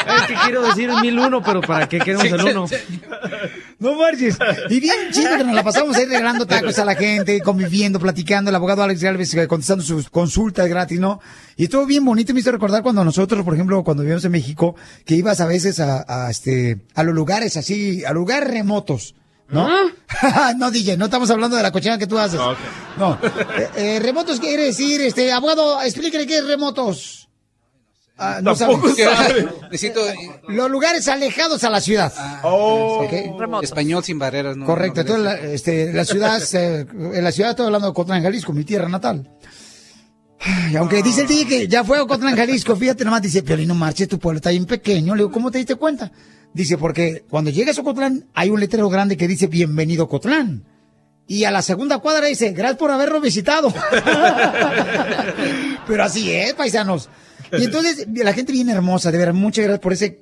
Es 0.09 0.23
que 0.27 0.35
quiero 0.45 0.63
decir 0.63 0.89
el 0.89 1.01
1001, 1.03 1.43
pero 1.43 1.61
¿para 1.61 1.89
qué 1.89 1.99
queremos 1.99 2.25
el 2.25 2.43
1? 2.43 2.67
No 3.79 3.95
marches. 3.95 4.39
Y 4.71 4.81
bien 4.81 4.97
chido 5.11 5.37
que 5.37 5.45
nos 5.45 5.55
la 5.55 5.63
pasamos 5.63 5.97
ahí 5.97 6.07
regalando 6.07 6.47
tacos 6.47 6.79
a 6.79 6.85
la 6.85 6.95
gente, 6.95 7.41
conviviendo, 7.41 8.01
platicando. 8.01 8.49
El 8.49 8.57
abogado 8.57 8.83
Alex 8.83 9.03
Galvez 9.03 9.35
eh, 9.35 9.47
contestando 9.47 9.85
sus 9.85 10.09
consultas 10.09 10.67
gratis, 10.69 10.99
¿no? 10.99 11.21
Y 11.57 11.65
estuvo 11.65 11.87
bien 11.87 12.05
bonito. 12.05 12.33
Me 12.33 12.41
hizo 12.41 12.51
recordar 12.51 12.83
cuando 12.83 13.05
nosotros, 13.05 13.45
por 13.45 13.55
ejemplo, 13.55 13.85
cuando 13.85 14.03
vivíamos 14.03 14.25
en 14.25 14.33
México, 14.33 14.75
que 15.05 15.15
ibas 15.15 15.41
a 15.41 15.47
veces 15.47 15.79
a, 15.79 16.05
a, 16.09 16.31
este, 16.31 16.79
a 16.95 17.03
los 17.03 17.15
lugares 17.15 17.57
así, 17.57 18.05
a 18.05 18.13
lugares 18.13 18.51
remotos. 18.51 19.15
¿No? 19.49 19.69
no, 20.57 20.71
DJ, 20.71 20.97
no 20.97 21.07
estamos 21.07 21.31
hablando 21.31 21.57
de 21.57 21.63
la 21.63 21.73
cochina 21.73 21.99
que 21.99 22.07
tú 22.07 22.19
haces. 22.19 22.41
No. 22.99 23.19
Eh, 23.23 23.69
eh, 23.77 24.01
remotos 24.01 24.41
quiere 24.41 24.65
decir, 24.65 25.01
este, 25.01 25.33
abogado, 25.33 25.81
explíquele 25.83 26.27
qué 26.27 26.39
es 26.39 26.47
remotos. 26.47 27.29
Ah, 28.19 28.41
no 28.43 28.55
Tampoco 28.55 28.89
sabe. 28.97 29.49
Necesito 29.71 30.01
Los 30.49 30.71
lugares 30.71 31.07
alejados 31.07 31.63
a 31.63 31.71
la 31.71 31.81
ciudad. 31.81 32.13
Oh. 32.43 33.05
Ok. 33.05 33.63
español 33.63 34.03
sin 34.03 34.19
barreras. 34.19 34.57
No, 34.57 34.67
Correcto. 34.67 34.97
no, 34.97 35.01
Entonces, 35.03 35.25
la, 35.25 35.53
este, 35.53 35.93
la 35.93 36.05
ciudad, 36.05 36.43
eh, 36.55 36.85
en 36.91 37.25
la 37.25 37.31
ciudad 37.33 37.51
estoy 37.51 37.67
hablando 37.67 37.87
de 37.89 37.95
Cotlán, 37.95 38.23
Jalisco, 38.23 38.53
mi 38.53 38.65
tierra 38.65 38.89
natal. 38.89 39.31
Ay, 40.41 40.77
aunque 40.77 41.03
dice 41.03 41.23
el 41.23 41.29
DJ 41.29 41.47
que 41.47 41.69
ya 41.69 41.85
fue 41.85 41.99
a 41.99 42.07
Cotlán, 42.07 42.37
Jalisco, 42.37 42.77
fíjate 42.77 43.05
nomás, 43.05 43.23
dice, 43.23 43.43
pero 43.43 43.63
no 43.63 43.75
marches, 43.75 44.09
tu 44.09 44.19
pueblo 44.19 44.39
está 44.39 44.51
bien 44.51 44.67
pequeño. 44.67 45.15
Le 45.15 45.23
digo, 45.23 45.33
¿cómo 45.33 45.51
te 45.51 45.59
diste 45.59 45.77
cuenta? 45.77 46.11
Dice, 46.55 46.79
porque 46.79 47.25
cuando 47.29 47.51
llegas 47.51 47.79
a 47.79 47.83
Cotlán, 47.83 48.27
hay 48.35 48.51
un 48.51 48.59
letrero 48.61 48.89
grande 48.89 49.17
que 49.17 49.29
dice, 49.29 49.47
bienvenido 49.47 50.09
Cotlán. 50.09 50.65
Y 51.27 51.45
a 51.45 51.51
la 51.51 51.61
segunda 51.63 51.99
cuadra 51.99 52.27
dice, 52.27 52.53
gracias 52.53 52.79
por 52.79 52.91
habernos 52.91 53.21
visitado. 53.23 53.73
Pero 55.87 56.05
así 56.05 56.33
es, 56.33 56.55
paisanos. 56.55 57.09
Y 57.53 57.65
entonces, 57.65 58.07
la 58.15 58.33
gente 58.33 58.53
bien 58.53 58.69
hermosa, 58.69 59.11
de 59.11 59.19
verdad, 59.19 59.35
muchas 59.35 59.65
gracias 59.65 59.81
por 59.81 59.93
ese 59.93 60.21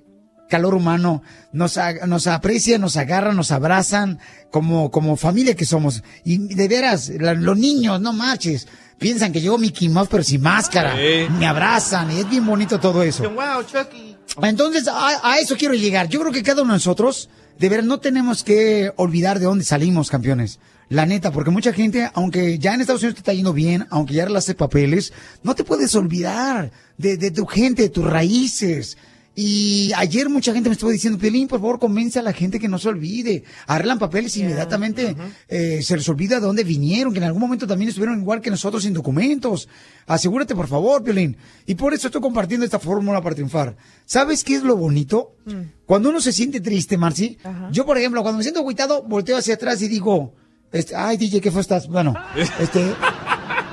calor 0.48 0.74
humano. 0.74 1.22
Nos, 1.52 1.78
nos 2.06 2.26
aprecian, 2.26 2.80
nos 2.80 2.96
agarran, 2.96 3.36
nos 3.36 3.50
abrazan 3.52 4.18
como, 4.50 4.90
como 4.90 5.16
familia 5.16 5.54
que 5.54 5.64
somos. 5.64 6.02
Y 6.24 6.38
de 6.54 6.68
veras, 6.68 7.08
la- 7.18 7.34
los 7.34 7.56
niños, 7.56 8.00
no 8.00 8.12
marches. 8.12 8.66
Piensan 8.98 9.32
que 9.32 9.40
llegó 9.40 9.58
Mickey 9.58 9.88
Mouse, 9.88 10.08
pero 10.10 10.22
sin 10.22 10.40
máscara. 10.42 10.96
Sí. 10.96 11.26
Me 11.38 11.46
abrazan 11.46 12.10
y 12.12 12.20
es 12.20 12.28
bien 12.30 12.46
bonito 12.46 12.78
todo 12.80 13.02
eso. 13.02 13.28
Wow, 13.30 13.62
Chucky. 13.64 14.15
Entonces, 14.42 14.88
a, 14.92 15.38
eso 15.38 15.56
quiero 15.56 15.74
llegar. 15.74 16.08
Yo 16.08 16.20
creo 16.20 16.32
que 16.32 16.42
cada 16.42 16.62
uno 16.62 16.72
de 16.72 16.78
nosotros, 16.78 17.28
de 17.58 17.68
verdad, 17.68 17.84
no 17.86 18.00
tenemos 18.00 18.44
que 18.44 18.92
olvidar 18.96 19.38
de 19.38 19.46
dónde 19.46 19.64
salimos, 19.64 20.10
campeones. 20.10 20.58
La 20.88 21.04
neta, 21.04 21.32
porque 21.32 21.50
mucha 21.50 21.72
gente, 21.72 22.08
aunque 22.14 22.58
ya 22.58 22.74
en 22.74 22.80
Estados 22.80 23.02
Unidos 23.02 23.16
te 23.16 23.20
está 23.20 23.32
yendo 23.32 23.52
bien, 23.52 23.86
aunque 23.90 24.14
ya 24.14 24.22
arreglaste 24.22 24.54
papeles, 24.54 25.12
no 25.42 25.54
te 25.54 25.64
puedes 25.64 25.94
olvidar 25.96 26.70
de 26.96 27.30
tu 27.30 27.46
gente, 27.46 27.82
de 27.82 27.88
tus 27.88 28.04
raíces. 28.04 28.96
Y 29.38 29.92
ayer 29.94 30.30
mucha 30.30 30.54
gente 30.54 30.70
me 30.70 30.72
estuvo 30.72 30.90
diciendo, 30.90 31.18
Pelín, 31.18 31.46
por 31.46 31.60
favor, 31.60 31.78
convence 31.78 32.18
a 32.18 32.22
la 32.22 32.32
gente 32.32 32.58
que 32.58 32.68
no 32.68 32.78
se 32.78 32.88
olvide. 32.88 33.44
Arreglan 33.66 33.98
papeles 33.98 34.34
y 34.38 34.40
inmediatamente 34.40 35.14
eh, 35.46 35.82
se 35.82 35.94
les 35.94 36.08
olvida 36.08 36.36
de 36.36 36.46
dónde 36.46 36.64
vinieron, 36.64 37.12
que 37.12 37.18
en 37.18 37.24
algún 37.24 37.42
momento 37.42 37.66
también 37.66 37.90
estuvieron 37.90 38.18
igual 38.18 38.40
que 38.40 38.48
nosotros 38.48 38.82
sin 38.84 38.94
documentos. 38.94 39.68
Asegúrate, 40.06 40.54
por 40.54 40.68
favor, 40.68 41.04
Piolín. 41.04 41.36
Y 41.66 41.74
por 41.74 41.92
eso 41.92 42.08
estoy 42.08 42.22
compartiendo 42.22 42.64
esta 42.64 42.78
fórmula 42.78 43.20
para 43.20 43.34
triunfar. 43.34 43.76
¿Sabes 44.06 44.42
qué 44.42 44.54
es 44.54 44.62
lo 44.62 44.74
bonito? 44.74 45.36
Cuando 45.84 46.08
uno 46.08 46.22
se 46.22 46.32
siente 46.32 46.62
triste, 46.62 46.96
Marci, 46.96 47.36
yo, 47.70 47.84
por 47.84 47.98
ejemplo, 47.98 48.22
cuando 48.22 48.38
me 48.38 48.42
siento 48.42 48.60
agüitado, 48.60 49.02
volteo 49.02 49.36
hacia 49.36 49.54
atrás 49.54 49.82
y 49.82 49.88
digo, 49.88 50.32
este, 50.72 50.96
ay, 50.96 51.18
DJ, 51.18 51.42
¿qué 51.42 51.50
fue 51.50 51.60
estás? 51.60 51.88
Bueno, 51.88 52.14
este, 52.58 52.82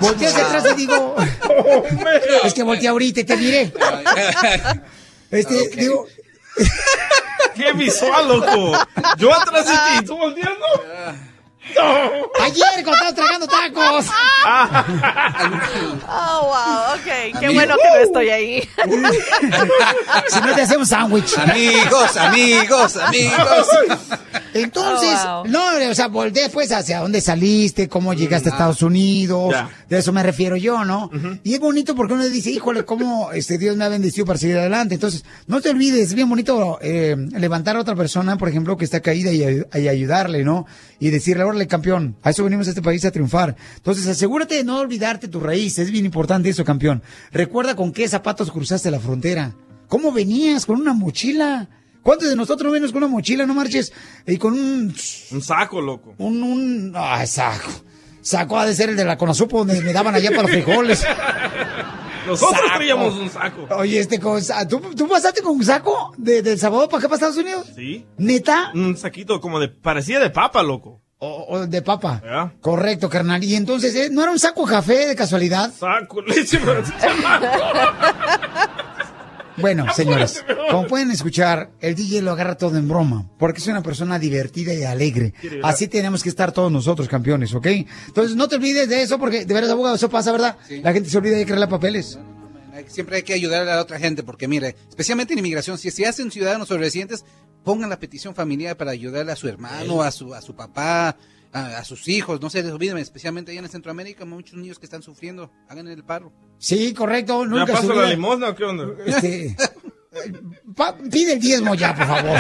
volteo 0.02 0.28
hacia 0.28 0.46
atrás 0.46 0.66
y 0.74 0.76
digo, 0.76 1.16
es 2.44 2.54
que 2.54 2.64
volteé 2.64 2.90
ahorita 2.90 3.22
y 3.22 3.24
te 3.24 3.38
miré. 3.38 3.74
Este, 5.34 5.70
digo, 5.76 6.06
¡Qué 7.56 7.74
visual, 7.74 8.28
loco! 8.28 8.78
Yo 9.18 9.34
atrás 9.34 9.66
de 9.66 9.74
ti, 9.74 10.06
¿tú 10.06 10.18
volteando? 10.18 10.66
ayer 12.42 12.84
cuando 12.84 12.92
estabas 12.92 13.16
tragando 13.16 13.48
tacos. 13.48 14.06
Oh, 16.08 16.42
wow, 16.44 16.96
ok. 16.96 17.40
Qué 17.40 17.50
bueno 17.50 17.76
que 17.78 17.90
no 17.90 17.96
estoy 17.96 18.30
ahí. 18.30 18.70
si 20.28 20.42
no 20.42 20.54
te 20.56 20.62
hacemos 20.62 20.90
sándwich. 20.90 21.38
Amigos, 21.38 22.18
amigos, 22.18 22.98
amigos. 22.98 23.68
Entonces, 24.54 25.10
Oh, 25.26 25.44
wow. 25.44 25.52
no, 25.52 25.62
o 25.90 25.94
sea, 25.96 26.08
volteé 26.08 26.50
pues 26.50 26.72
hacia 26.72 27.00
dónde 27.00 27.22
saliste, 27.22 27.88
cómo 27.90 28.14
llegaste 28.14 28.50
a 28.50 28.52
Estados 28.54 28.82
Unidos, 28.82 29.54
de 29.90 29.98
eso 29.98 30.12
me 30.12 30.24
refiero 30.24 30.56
yo, 30.58 30.84
¿no? 30.86 31.10
Y 31.44 31.54
es 31.54 31.60
bonito 31.60 31.96
porque 31.96 32.14
uno 32.14 32.26
dice, 32.28 32.52
híjole, 32.52 32.86
cómo 32.86 33.32
este 33.32 33.58
Dios 33.58 33.76
me 33.78 33.86
ha 33.86 33.90
bendecido 33.90 34.26
para 34.26 34.40
seguir 34.40 34.58
adelante. 34.58 34.96
Entonces, 34.96 35.24
no 35.48 35.62
te 35.62 35.70
olvides, 35.70 36.08
es 36.10 36.14
bien 36.14 36.30
bonito 36.30 36.80
eh, 36.82 37.16
levantar 37.38 37.76
a 37.76 37.82
otra 37.82 37.96
persona, 37.96 38.38
por 38.38 38.50
ejemplo, 38.50 38.78
que 38.78 38.86
está 38.86 39.00
caída 39.02 39.32
y, 39.32 39.44
y 39.80 39.88
ayudarle, 39.88 40.44
¿no? 40.44 40.66
Y 41.00 41.10
decirle, 41.10 41.44
órale, 41.44 41.68
campeón, 41.68 42.16
a 42.24 42.30
eso 42.30 42.44
venimos 42.44 42.68
a 42.68 42.70
este 42.72 42.82
país 42.82 43.04
a 43.06 43.12
triunfar. 43.12 43.56
Entonces, 43.78 44.08
asegúrate 44.08 44.56
de 44.56 44.64
no 44.64 44.80
olvidarte 44.80 45.28
tu 45.28 45.40
raíz, 45.40 45.78
es 45.80 45.92
bien 45.92 46.06
importante 46.06 46.50
eso, 46.50 46.64
campeón. 46.64 47.02
Recuerda 47.32 47.76
con 47.76 47.92
qué 47.92 48.08
zapatos 48.08 48.52
cruzaste 48.52 48.92
la 48.92 49.00
frontera. 49.00 49.54
¿Cómo 49.88 50.12
venías? 50.12 50.66
¿Con 50.66 50.80
una 50.82 50.94
mochila? 50.94 51.70
¿Cuántos 52.04 52.30
de 52.30 52.36
nosotros 52.36 52.66
no 52.66 52.72
venimos 52.72 52.92
con 52.92 53.02
una 53.02 53.12
mochila, 53.12 53.46
no 53.46 53.54
marches? 53.54 53.94
Y 54.28 54.38
con 54.38 54.54
un... 54.54 54.94
Un 55.32 55.42
saco, 55.42 55.80
loco. 55.82 56.14
Un... 56.18 56.44
un 56.44 56.92
ah, 56.96 57.26
saco. 57.26 57.70
Saco 58.22 58.60
ha 58.60 58.66
de 58.66 58.76
ser 58.76 58.90
el 58.90 58.98
de 58.98 59.06
la 59.06 59.18
Conazupo 59.18 59.60
donde 59.60 59.80
me 59.82 59.94
daban 59.94 60.14
allá 60.14 60.30
para 60.32 60.44
los 60.44 60.52
frijoles. 60.52 61.06
Nosotros 62.28 62.60
traíamos 62.76 63.14
un 63.16 63.30
saco. 63.30 63.68
Oye, 63.78 64.00
este 64.00 64.20
cosa... 64.20 64.68
¿Tú, 64.68 64.80
tú 64.96 65.08
pasaste 65.08 65.42
con 65.42 65.56
un 65.56 65.64
saco 65.64 66.14
de, 66.18 66.42
de 66.42 66.54
El 66.54 66.60
Salvador 66.60 66.90
para 66.90 67.00
acá, 67.00 67.08
para 67.08 67.16
Estados 67.16 67.38
Unidos? 67.38 67.68
¿Sí? 67.76 68.06
¿Neta? 68.18 68.72
Un 68.74 68.98
saquito 68.98 69.40
como 69.42 69.60
de... 69.60 69.70
Parecía 69.70 70.20
de 70.20 70.30
papa, 70.30 70.62
loco. 70.64 71.02
O, 71.20 71.46
o 71.50 71.68
de 71.68 71.82
papa. 71.82 72.22
¿Ya? 72.24 72.54
Correcto, 72.60 73.10
carnal. 73.10 73.44
Y 73.44 73.56
entonces, 73.56 73.96
¿eh? 73.96 74.10
¿no 74.12 74.24
era 74.24 74.32
un 74.32 74.40
saco 74.40 74.66
café 74.66 75.08
de 75.08 75.16
casualidad? 75.16 75.72
Saco, 75.74 76.22
leche, 76.28 76.60
pero- 76.64 76.84
Bueno, 79.58 79.86
señores, 79.94 80.44
como 80.70 80.88
pueden 80.88 81.12
escuchar, 81.12 81.72
el 81.80 81.96
DJ 81.96 82.22
lo 82.22 82.32
agarra 82.32 82.56
todo 82.56 82.78
en 82.78 82.88
broma, 82.88 83.30
porque 83.38 83.60
es 83.60 83.68
una 83.68 83.84
persona 83.84 84.20
divertida 84.20 84.74
y 84.74 84.84
alegre. 84.84 85.34
Así 85.64 85.88
tenemos 85.88 86.24
que 86.24 86.30
estar 86.30 86.52
todos 86.52 86.72
nosotros, 86.72 87.08
campeones, 87.08 87.54
¿ok? 87.54 87.68
Entonces, 88.08 88.36
no 88.36 88.48
te 88.48 88.56
olvides 88.56 88.90
de 88.90 89.02
eso, 89.02 89.20
porque 89.20 89.46
de 89.46 89.54
veras, 89.54 89.70
abogado, 89.70 89.96
eso 89.96 90.10
pasa, 90.10 90.32
¿verdad? 90.32 90.58
La 90.82 90.94
gente 90.94 91.10
se 91.10 91.18
olvida 91.18 91.38
de 91.38 91.46
crearle 91.46 91.68
papeles. 91.68 92.18
Siempre 92.88 93.18
hay 93.18 93.24
que 93.24 93.34
ayudar 93.34 93.62
a 93.62 93.76
la 93.76 93.82
otra 93.82 94.00
gente, 94.00 94.24
porque 94.24 94.48
mire, 94.48 94.76
especialmente 94.90 95.34
en 95.34 95.40
inmigración, 95.40 95.78
si 95.78 95.92
se 95.92 96.06
hacen 96.06 96.32
ciudadanos 96.32 96.70
o 96.72 96.78
residentes, 96.78 97.24
pongan 97.64 97.90
la 97.90 98.00
petición 98.00 98.34
familiar 98.36 98.76
para 98.76 98.92
ayudarle 98.92 99.32
a 99.32 99.36
su 99.36 99.48
hermano, 99.48 100.02
a 100.02 100.12
su, 100.12 100.34
a 100.34 100.42
su 100.42 100.56
papá, 100.56 101.16
a, 101.54 101.78
a 101.78 101.84
sus 101.86 102.08
hijos, 102.08 102.42
no 102.42 102.50
se 102.50 102.64
les 102.64 102.72
olviden, 102.72 102.98
especialmente 102.98 103.52
allá 103.52 103.62
en 103.62 103.70
Centroamérica, 103.70 104.26
muchos 104.26 104.56
niños 104.56 104.80
que 104.80 104.86
están 104.86 105.02
sufriendo, 105.04 105.52
hagan 105.70 105.88
el 105.88 106.04
paro. 106.04 106.34
Sí, 106.58 106.94
correcto. 106.94 107.46
¿Me 107.46 107.60
Nunca 107.60 107.74
paso 107.74 107.88
su 107.88 107.94
la 107.94 108.10
limosna 108.10 108.50
o 108.50 108.56
qué 108.56 108.64
onda? 108.64 108.86
Este, 109.06 109.56
pa- 110.76 110.98
pide 111.12 111.34
el 111.34 111.40
diezmo 111.40 111.76
ya, 111.76 111.96
por 111.96 112.08
favor. 112.08 112.40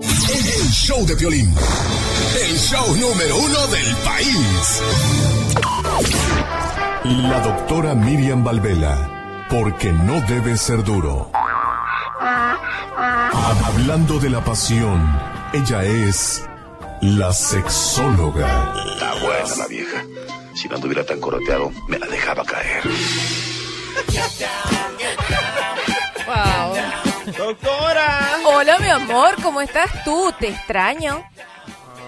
El 0.00 0.68
show 0.70 1.04
de 1.06 1.14
violín. 1.16 1.52
El 2.48 2.56
show 2.56 2.86
número 2.96 3.36
uno 3.38 3.66
del 3.68 3.96
país. 4.04 4.82
La 7.04 7.40
doctora 7.40 7.94
Miriam 7.94 8.44
Valvela. 8.44 9.46
Porque 9.50 9.92
no 9.92 10.20
debe 10.22 10.56
ser 10.56 10.82
duro. 10.84 11.30
Hablando 13.66 14.18
de 14.18 14.30
la 14.30 14.42
pasión, 14.42 15.12
ella 15.52 15.82
es 15.84 16.42
la 17.02 17.32
sexóloga. 17.32 18.72
Está 18.94 19.12
buena 19.14 19.56
la 19.58 19.66
vieja. 19.66 20.02
Si 20.54 20.66
no 20.68 20.76
anduviera 20.76 21.04
tan 21.04 21.20
coroteado, 21.20 21.70
me 21.86 21.98
la 21.98 22.06
dejaba 22.06 22.42
caer. 22.44 22.82
Wow. 26.26 27.34
¡Doctora! 27.36 28.38
Hola, 28.46 28.78
mi 28.78 28.88
amor, 28.88 29.34
¿cómo 29.42 29.60
estás 29.60 29.90
tú? 30.04 30.32
Te 30.38 30.48
extraño. 30.48 31.22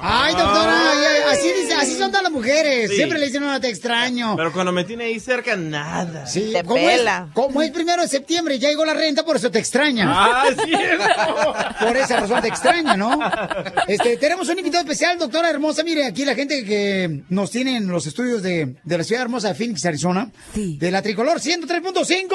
Ay, 0.01 0.35
doctora, 0.35 0.91
ay, 0.93 1.23
así, 1.33 1.53
dice- 1.53 1.75
así 1.75 1.97
son 1.97 2.11
todas 2.11 2.23
las 2.25 2.33
mujeres. 2.33 2.91
Sí. 2.91 2.97
Siempre 2.97 3.19
le 3.19 3.27
dicen, 3.27 3.43
no, 3.43 3.61
te 3.61 3.69
extraño. 3.69 4.35
Pero 4.37 4.53
cuando 4.53 4.73
me 4.73 4.85
tiene 4.85 5.05
ahí 5.05 5.19
cerca, 5.21 5.57
nada. 5.57 6.27
Sí, 6.27 6.51
Te 6.53 6.63
como 6.63 6.75
pela. 6.77 7.27
es, 7.29 7.35
como 7.35 7.63
es 7.63 7.71
primero 7.71 8.03
de 8.03 8.09
septiembre, 8.09 8.59
ya 8.59 8.69
llegó 8.69 8.85
la 8.85 8.95
renta, 8.95 9.25
por 9.25 9.37
eso 9.37 9.51
te 9.51 9.59
extraña. 9.59 10.05
¡Ah, 10.09 10.45
es 10.49 10.57
cierto! 10.65 11.55
Por 11.81 11.97
esa 11.97 12.21
razón 12.21 12.41
te 12.43 12.49
extraña, 12.49 12.97
¿no? 12.97 13.19
Este, 13.89 14.17
tenemos 14.17 14.49
un 14.49 14.59
invitado 14.59 14.83
especial, 14.85 15.19
doctora 15.19 15.51
hermosa. 15.51 15.83
Mire, 15.83 16.05
aquí 16.07 16.25
la 16.25 16.35
gente 16.35 16.65
que 16.65 17.23
nos 17.29 17.51
tiene 17.51 17.77
en 17.77 17.89
los 17.89 18.07
estudios 18.07 18.43
de, 18.43 18.77
de 18.85 18.99
la 18.99 19.05
ciudad 19.05 19.23
hermosa 19.23 19.49
de 19.49 19.55
Phoenix, 19.55 19.85
Arizona. 19.85 20.31
De 20.55 20.91
la 20.91 21.03
tricolor 21.03 21.41
103.5. 21.41 22.27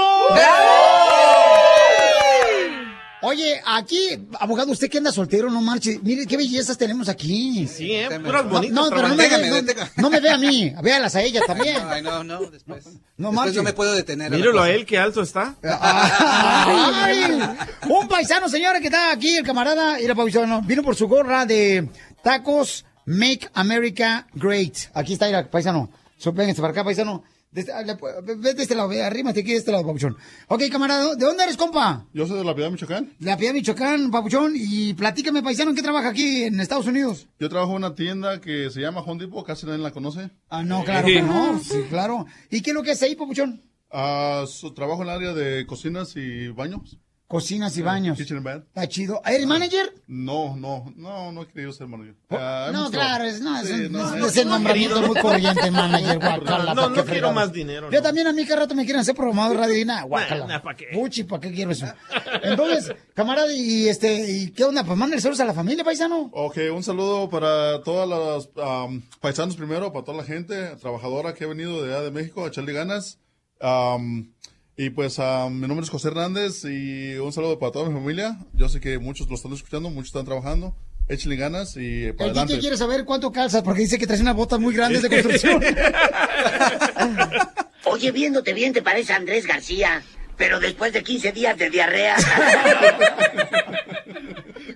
Oye, 3.23 3.61
aquí, 3.65 4.17
abogado, 4.39 4.71
usted 4.71 4.89
que 4.89 4.97
anda 4.97 5.11
soltero, 5.11 5.49
no 5.51 5.61
marche. 5.61 5.99
Mire 6.01 6.25
qué 6.25 6.37
bellezas 6.37 6.77
tenemos 6.77 7.07
aquí. 7.07 7.67
Sí, 7.67 7.91
¿eh? 7.91 8.09
Puras 8.19 8.49
bonitas. 8.49 8.73
No, 8.73 8.89
pero 8.89 9.07
no 9.09 9.15
me, 9.15 9.23
Déjame, 9.23 9.43
ve, 9.43 9.49
no, 9.49 9.61
déjame. 9.61 9.91
no 9.97 10.09
me 10.09 10.19
ve 10.19 10.29
a 10.31 10.37
mí, 10.37 10.73
véalas 10.81 11.15
a 11.15 11.21
ella 11.21 11.41
también. 11.45 11.77
Ay, 11.87 12.01
no, 12.01 12.23
no, 12.23 12.39
después. 12.41 12.85
No 12.85 13.29
después 13.29 13.33
marche. 13.33 13.57
no 13.57 13.63
me 13.63 13.73
puedo 13.73 13.93
detener. 13.93 14.31
Míralo 14.31 14.53
la 14.53 14.61
a 14.61 14.65
cosa. 14.65 14.75
él, 14.75 14.85
qué 14.85 14.97
alto 14.97 15.21
está. 15.21 15.55
Ay, 15.63 17.39
un 17.87 18.07
paisano, 18.07 18.49
señora, 18.49 18.79
que 18.79 18.87
está 18.87 19.11
aquí, 19.11 19.37
el 19.37 19.45
camarada, 19.45 20.01
y 20.01 20.05
el 20.05 20.15
paisano, 20.15 20.61
vino 20.63 20.81
por 20.81 20.95
su 20.95 21.07
gorra 21.07 21.45
de 21.45 21.87
tacos 22.23 22.85
Make 23.05 23.49
America 23.53 24.27
Great. 24.33 24.75
Aquí 24.93 25.13
está, 25.13 25.27
mira, 25.27 25.49
paisano. 25.49 25.89
Vénganse 26.33 26.61
para 26.61 26.71
acá, 26.71 26.83
paisano. 26.83 27.23
De 27.51 27.63
le- 27.63 28.35
Vete 28.37 28.53
de 28.55 28.61
este 28.63 28.75
lado, 28.75 28.87
ve, 28.87 29.03
arrímate 29.03 29.41
aquí 29.41 29.51
de 29.51 29.57
este 29.57 29.71
lado, 29.73 29.85
papuchón. 29.85 30.15
Ok, 30.47 30.63
camarada, 30.71 31.15
¿de 31.15 31.25
dónde 31.25 31.43
eres, 31.43 31.57
compa? 31.57 32.07
Yo 32.13 32.25
soy 32.25 32.37
de 32.37 32.45
La 32.45 32.55
Piedad, 32.55 32.71
Michoacán. 32.71 33.13
De 33.19 33.25
la 33.25 33.35
Piedad, 33.35 33.53
Michoacán, 33.53 34.09
papuchón. 34.09 34.53
Y 34.55 34.93
platícame, 34.93 35.43
paisano, 35.43 35.71
¿en 35.71 35.75
qué 35.75 35.81
trabaja 35.81 36.09
aquí 36.09 36.43
en 36.43 36.61
Estados 36.61 36.87
Unidos? 36.87 37.27
Yo 37.39 37.49
trabajo 37.49 37.71
en 37.71 37.77
una 37.79 37.93
tienda 37.93 38.39
que 38.39 38.69
se 38.69 38.79
llama 38.79 39.01
Home 39.01 39.19
Depot, 39.25 39.45
casi 39.45 39.65
nadie 39.65 39.79
la 39.79 39.91
conoce. 39.91 40.29
Ah, 40.49 40.63
no, 40.63 40.83
claro 40.85 41.05
que 41.07 41.21
no. 41.21 41.59
Sí, 41.59 41.83
claro. 41.89 42.25
¿Y 42.49 42.61
qué 42.61 42.69
es 42.69 42.73
lo 42.73 42.83
que 42.83 42.91
hace 42.91 43.05
ahí, 43.07 43.15
papuchón? 43.15 43.61
Ah, 43.91 44.45
su 44.47 44.73
trabajo 44.73 45.01
en 45.03 45.09
el 45.09 45.15
área 45.15 45.33
de 45.33 45.65
cocinas 45.67 46.15
y 46.15 46.47
baños. 46.47 46.99
Cocinas 47.31 47.77
y 47.77 47.81
baños. 47.81 48.17
Kitchen 48.17 48.45
and. 48.45 48.63
Está 48.67 48.89
chido. 48.89 49.21
¿Eres 49.25 49.47
manager? 49.47 49.93
No, 50.07 50.57
no, 50.57 50.91
no, 50.97 51.31
no 51.31 51.43
he 51.43 51.47
querido 51.47 51.71
ser 51.71 51.87
manager. 51.87 52.13
Ah, 52.29 52.71
No, 52.73 52.91
claro, 52.91 53.23
es, 53.23 53.39
no, 53.39 53.57
es, 53.61 53.67
Sí, 53.69 53.73
un- 53.85 53.91
no, 53.93 54.05
es- 54.13 54.19
no, 54.19 54.27
ese 54.27 54.43
no, 54.43 54.51
nombramiento 54.51 55.01
muy 55.01 55.17
corriente, 55.21 55.71
manager, 55.71 56.19
No, 56.21 56.29
guacala. 56.29 56.73
No, 56.73 56.81
¿pa' 56.81 56.89
no 56.89 56.93
qué 56.93 57.03
quiero 57.11 57.31
más 57.31 57.53
dinero. 57.53 57.89
Yo 57.89 58.01
también 58.01 58.27
a 58.27 58.33
mí 58.33 58.45
cada 58.45 58.63
rato 58.63 58.75
me 58.75 58.83
quieren 58.83 58.99
hacer 58.99 59.15
programador 59.15 59.55
radio 59.55 59.77
y 59.79 59.85
nada, 59.85 60.01
guacala. 60.03 60.45
Nah, 60.45 60.55
nah, 60.55 60.61
¿pa' 60.61 60.75
qué? 60.75 60.87
Puchi, 60.93 61.23
¿para 61.23 61.39
qué 61.39 61.53
quiero 61.53 61.71
eso? 61.71 61.85
Entonces, 62.43 62.93
camarada, 63.13 63.53
y 63.53 63.87
este, 63.87 64.29
¿y 64.29 64.51
qué 64.51 64.65
onda? 64.65 64.83
Pues 64.83 64.97
mándale 64.97 65.21
saludos 65.21 65.39
a 65.39 65.45
la 65.45 65.53
familia, 65.53 65.85
paisano. 65.85 66.29
Ok, 66.33 66.57
un 66.75 66.83
saludo 66.83 67.29
para 67.29 67.81
todos 67.83 68.09
los 68.09 68.49
am, 68.61 69.03
paisanos 69.21 69.55
primero, 69.55 69.93
para 69.93 70.03
toda 70.03 70.17
la 70.17 70.23
gente 70.25 70.75
trabajadora 70.81 71.33
que 71.33 71.45
ha 71.45 71.47
venido 71.47 71.81
de 71.81 71.93
allá 71.93 72.03
de 72.03 72.11
México 72.11 72.43
a 72.43 72.49
echarle 72.49 72.73
ganas. 72.73 73.19
Am, 73.61 74.33
y 74.77 74.89
pues 74.89 75.19
am, 75.19 75.59
mi 75.59 75.67
nombre 75.67 75.83
es 75.83 75.89
José 75.89 76.07
Hernández 76.09 76.63
y 76.65 77.15
un 77.17 77.31
saludo 77.33 77.59
para 77.59 77.71
toda 77.71 77.89
mi 77.89 77.93
familia. 77.93 78.37
Yo 78.53 78.69
sé 78.69 78.79
que 78.79 78.97
muchos 78.99 79.27
lo 79.29 79.35
están 79.35 79.53
escuchando, 79.53 79.89
muchos 79.89 80.07
están 80.07 80.25
trabajando. 80.25 80.75
Échenle 81.07 81.35
ganas 81.35 81.75
y 81.77 82.11
para 82.13 82.25
El 82.25 82.31
adelante. 82.31 82.59
Quiere 82.59 82.77
saber 82.77 83.03
cuánto 83.05 83.31
calzas, 83.31 83.63
porque 83.63 83.81
dice 83.81 83.97
que 83.97 84.07
traes 84.07 84.21
unas 84.21 84.35
botas 84.35 84.59
muy 84.59 84.73
grandes 84.73 85.01
de 85.01 85.09
construcción. 85.09 85.61
Oye, 87.85 88.11
viéndote 88.11 88.53
bien 88.53 88.71
te 88.71 88.81
parece 88.81 89.11
Andrés 89.13 89.45
García, 89.45 90.01
pero 90.37 90.59
después 90.59 90.93
de 90.93 91.03
15 91.03 91.31
días 91.33 91.57
de 91.57 91.69
diarrea. 91.69 92.15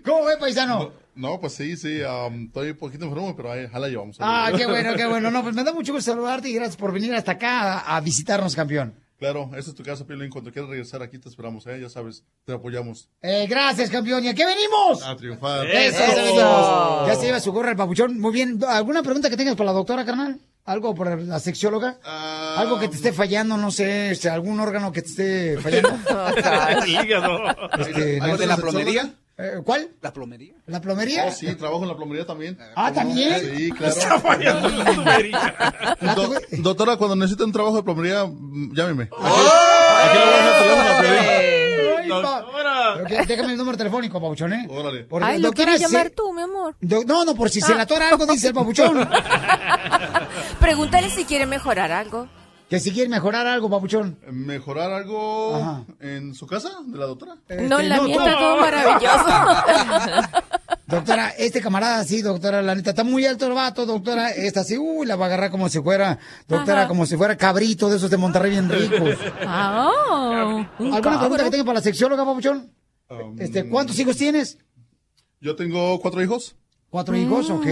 ¿Cómo 0.03 0.25
ve, 0.25 0.37
paisano? 0.37 0.91
No, 1.15 1.39
pues 1.39 1.53
sí, 1.53 1.77
sí, 1.77 2.01
am, 2.03 2.47
estoy 2.47 2.71
un 2.71 2.77
poquito 2.77 3.05
enfermo, 3.05 3.33
pero 3.35 3.51
ahí, 3.53 3.65
ojalá 3.65 3.87
llevamos. 3.87 4.17
Ah, 4.19 4.51
qué 4.55 4.65
bueno, 4.65 4.93
qué 4.95 5.05
bueno. 5.05 5.31
No, 5.31 5.41
pues 5.41 5.55
me 5.55 5.63
da 5.63 5.71
mucho 5.71 5.93
gusto 5.93 6.11
saludarte 6.11 6.49
y 6.49 6.53
gracias 6.53 6.75
por 6.75 6.91
venir 6.91 7.13
hasta 7.15 7.33
acá 7.33 7.79
a, 7.79 7.95
a 7.95 8.01
visitarnos, 8.01 8.53
campeón. 8.55 9.04
Claro, 9.25 9.49
esta 9.57 9.71
es 9.71 9.75
tu 9.75 9.81
casa, 9.81 10.05
Piolín. 10.05 10.29
Cuando 10.29 10.51
quieras 10.51 10.69
regresar 10.69 11.01
aquí 11.01 11.17
te 11.17 11.29
esperamos, 11.29 11.65
¿eh? 11.65 11.79
Ya 11.81 11.89
sabes, 11.89 12.23
te 12.45 12.53
apoyamos. 12.53 13.09
Eh, 13.23 13.47
gracias, 13.49 13.89
campeón. 13.89 14.23
¿Y 14.23 14.27
a 14.27 14.35
qué 14.35 14.45
venimos? 14.45 15.01
A 15.01 15.15
triunfar. 15.15 15.65
Eso, 15.65 16.03
eso 16.03 16.15
venimos. 16.15 17.07
Ya 17.07 17.15
se 17.15 17.25
lleva 17.25 17.39
su 17.39 17.51
gorra 17.51 17.71
el 17.71 17.75
papuchón. 17.75 18.19
Muy 18.19 18.31
bien. 18.31 18.59
¿Alguna 18.67 19.01
pregunta 19.01 19.27
que 19.31 19.35
tengas 19.35 19.55
para 19.55 19.71
la 19.71 19.77
doctora, 19.77 20.05
carnal? 20.05 20.39
¿Algo 20.65 20.93
por 20.93 21.19
la 21.19 21.39
sexióloga? 21.39 21.97
Ah, 22.03 22.57
¿Algo 22.59 22.79
que 22.79 22.87
te 22.87 22.97
esté 22.97 23.13
fallando? 23.13 23.57
No 23.57 23.71
sé, 23.71 24.11
este, 24.11 24.29
algún 24.29 24.59
órgano 24.59 24.91
que 24.91 25.01
te 25.01 25.07
esté 25.07 25.57
fallando. 25.59 25.89
El 26.83 26.87
hígado. 26.87 27.49
Este, 27.79 28.19
¿Algo 28.21 28.33
no 28.33 28.37
de 28.37 28.45
la 28.45 28.57
plomería? 28.57 29.11
Eh, 29.37 29.59
¿Cuál? 29.65 29.89
¿La 30.01 30.13
plomería? 30.13 30.53
¿La 30.65 30.79
plomería? 30.79 31.25
Oh, 31.27 31.31
sí, 31.31 31.53
trabajo 31.55 31.81
en 31.83 31.89
la 31.89 31.95
plomería 31.97 32.25
también. 32.25 32.57
Ah, 32.75 32.91
¿también? 32.93 33.37
Sí, 33.57 33.69
claro. 33.71 33.93
Está 33.97 34.17
fallando 34.19 34.69
la 34.69 34.85
plomería. 34.85 35.55
Do- 36.15 36.39
doctora, 36.63 36.95
cuando 36.95 37.17
necesite 37.17 37.43
un 37.43 37.51
trabajo 37.51 37.75
de 37.75 37.83
plomería, 37.83 38.23
mm, 38.25 38.73
llámeme. 38.73 39.03
Aquí, 39.03 39.11
¡Oh! 39.11 39.97
aquí 40.05 40.17
le 40.17 40.25
voy 40.25 40.33
a 40.33 40.37
dejar 40.37 40.55
el 40.55 41.01
teléfono. 41.01 41.31
Ay, 41.99 42.07
Doctora. 42.07 42.45
Pero 42.95 43.05
que- 43.07 43.25
déjame 43.25 43.51
el 43.53 43.57
número 43.57 43.77
telefónico, 43.77 44.21
papuchón, 44.21 44.53
¿eh? 44.53 44.67
Órale. 44.69 45.03
Porque, 45.03 45.25
Ay, 45.25 45.39
¿lo 45.39 45.47
doctora, 45.49 45.71
quieres 45.73 45.81
llamar 45.91 46.07
sí- 46.07 46.13
tú, 46.15 46.31
mi 46.33 46.41
amor? 46.41 46.75
Do- 46.79 47.03
no, 47.03 47.25
no, 47.25 47.35
por 47.35 47.49
si 47.49 47.59
se 47.59 47.73
Ah. 47.73 47.75
le 47.75 47.81
atora 47.81 48.09
algo, 48.09 48.25
dice 48.27 48.47
el 48.49 48.53
papuchón. 48.53 49.09
Pregúntale 50.61 51.09
si 51.09 51.25
quiere 51.25 51.45
mejorar 51.45 51.91
algo. 51.91 52.27
Que 52.69 52.79
si 52.79 52.91
quiere 52.91 53.09
mejorar 53.09 53.45
algo, 53.47 53.69
papuchón. 53.69 54.17
¿Mejorar 54.31 54.91
algo 54.91 55.55
Ajá. 55.55 55.83
en 55.99 56.33
su 56.33 56.47
casa 56.47 56.69
de 56.85 56.97
la 56.97 57.05
doctora? 57.05 57.35
No, 57.49 57.79
Este, 57.79 57.83
la 57.89 58.01
mía 58.01 58.15
está 58.17 58.37
todo 58.37 58.59
maravilloso. 58.59 59.25
Doctora, 60.87 61.29
este 61.39 61.61
camarada, 61.61 62.03
sí, 62.03 62.21
doctora, 62.21 62.61
la 62.61 62.75
neta, 62.75 62.91
está 62.91 63.03
muy 63.03 63.25
alto 63.25 63.47
el 63.47 63.53
vato, 63.53 63.87
doctora, 63.87 64.29
esta 64.29 64.63
sí, 64.63 64.77
uy, 64.77 65.07
la 65.07 65.15
va 65.15 65.25
a 65.25 65.27
agarrar 65.29 65.49
como 65.49 65.67
si 65.67 65.81
fuera, 65.81 66.19
doctora, 66.47 66.81
Ajá. 66.81 66.87
como 66.87 67.07
si 67.07 67.17
fuera 67.17 67.35
cabrito 67.37 67.89
de 67.89 67.97
esos 67.97 68.11
de 68.11 68.17
Monterrey 68.17 68.51
bien 68.51 68.69
ricos. 68.69 69.17
Ah, 69.47 69.89
un 70.77 70.93
¿Alguna 70.93 71.19
pregunta 71.19 71.43
que 71.45 71.49
tenga 71.49 71.63
para 71.65 71.79
la 71.79 71.83
sexióloga, 71.83 72.23
papuchón? 72.23 72.71
Um, 73.09 73.35
Este, 73.39 73.67
¿cuántos 73.67 73.97
hijos 73.97 74.15
tienes? 74.15 74.59
Yo 75.41 75.55
tengo 75.55 75.99
cuatro 76.01 76.21
hijos. 76.21 76.55
Cuatro 76.95 77.17
hijos, 77.17 77.49
ok. 77.49 77.67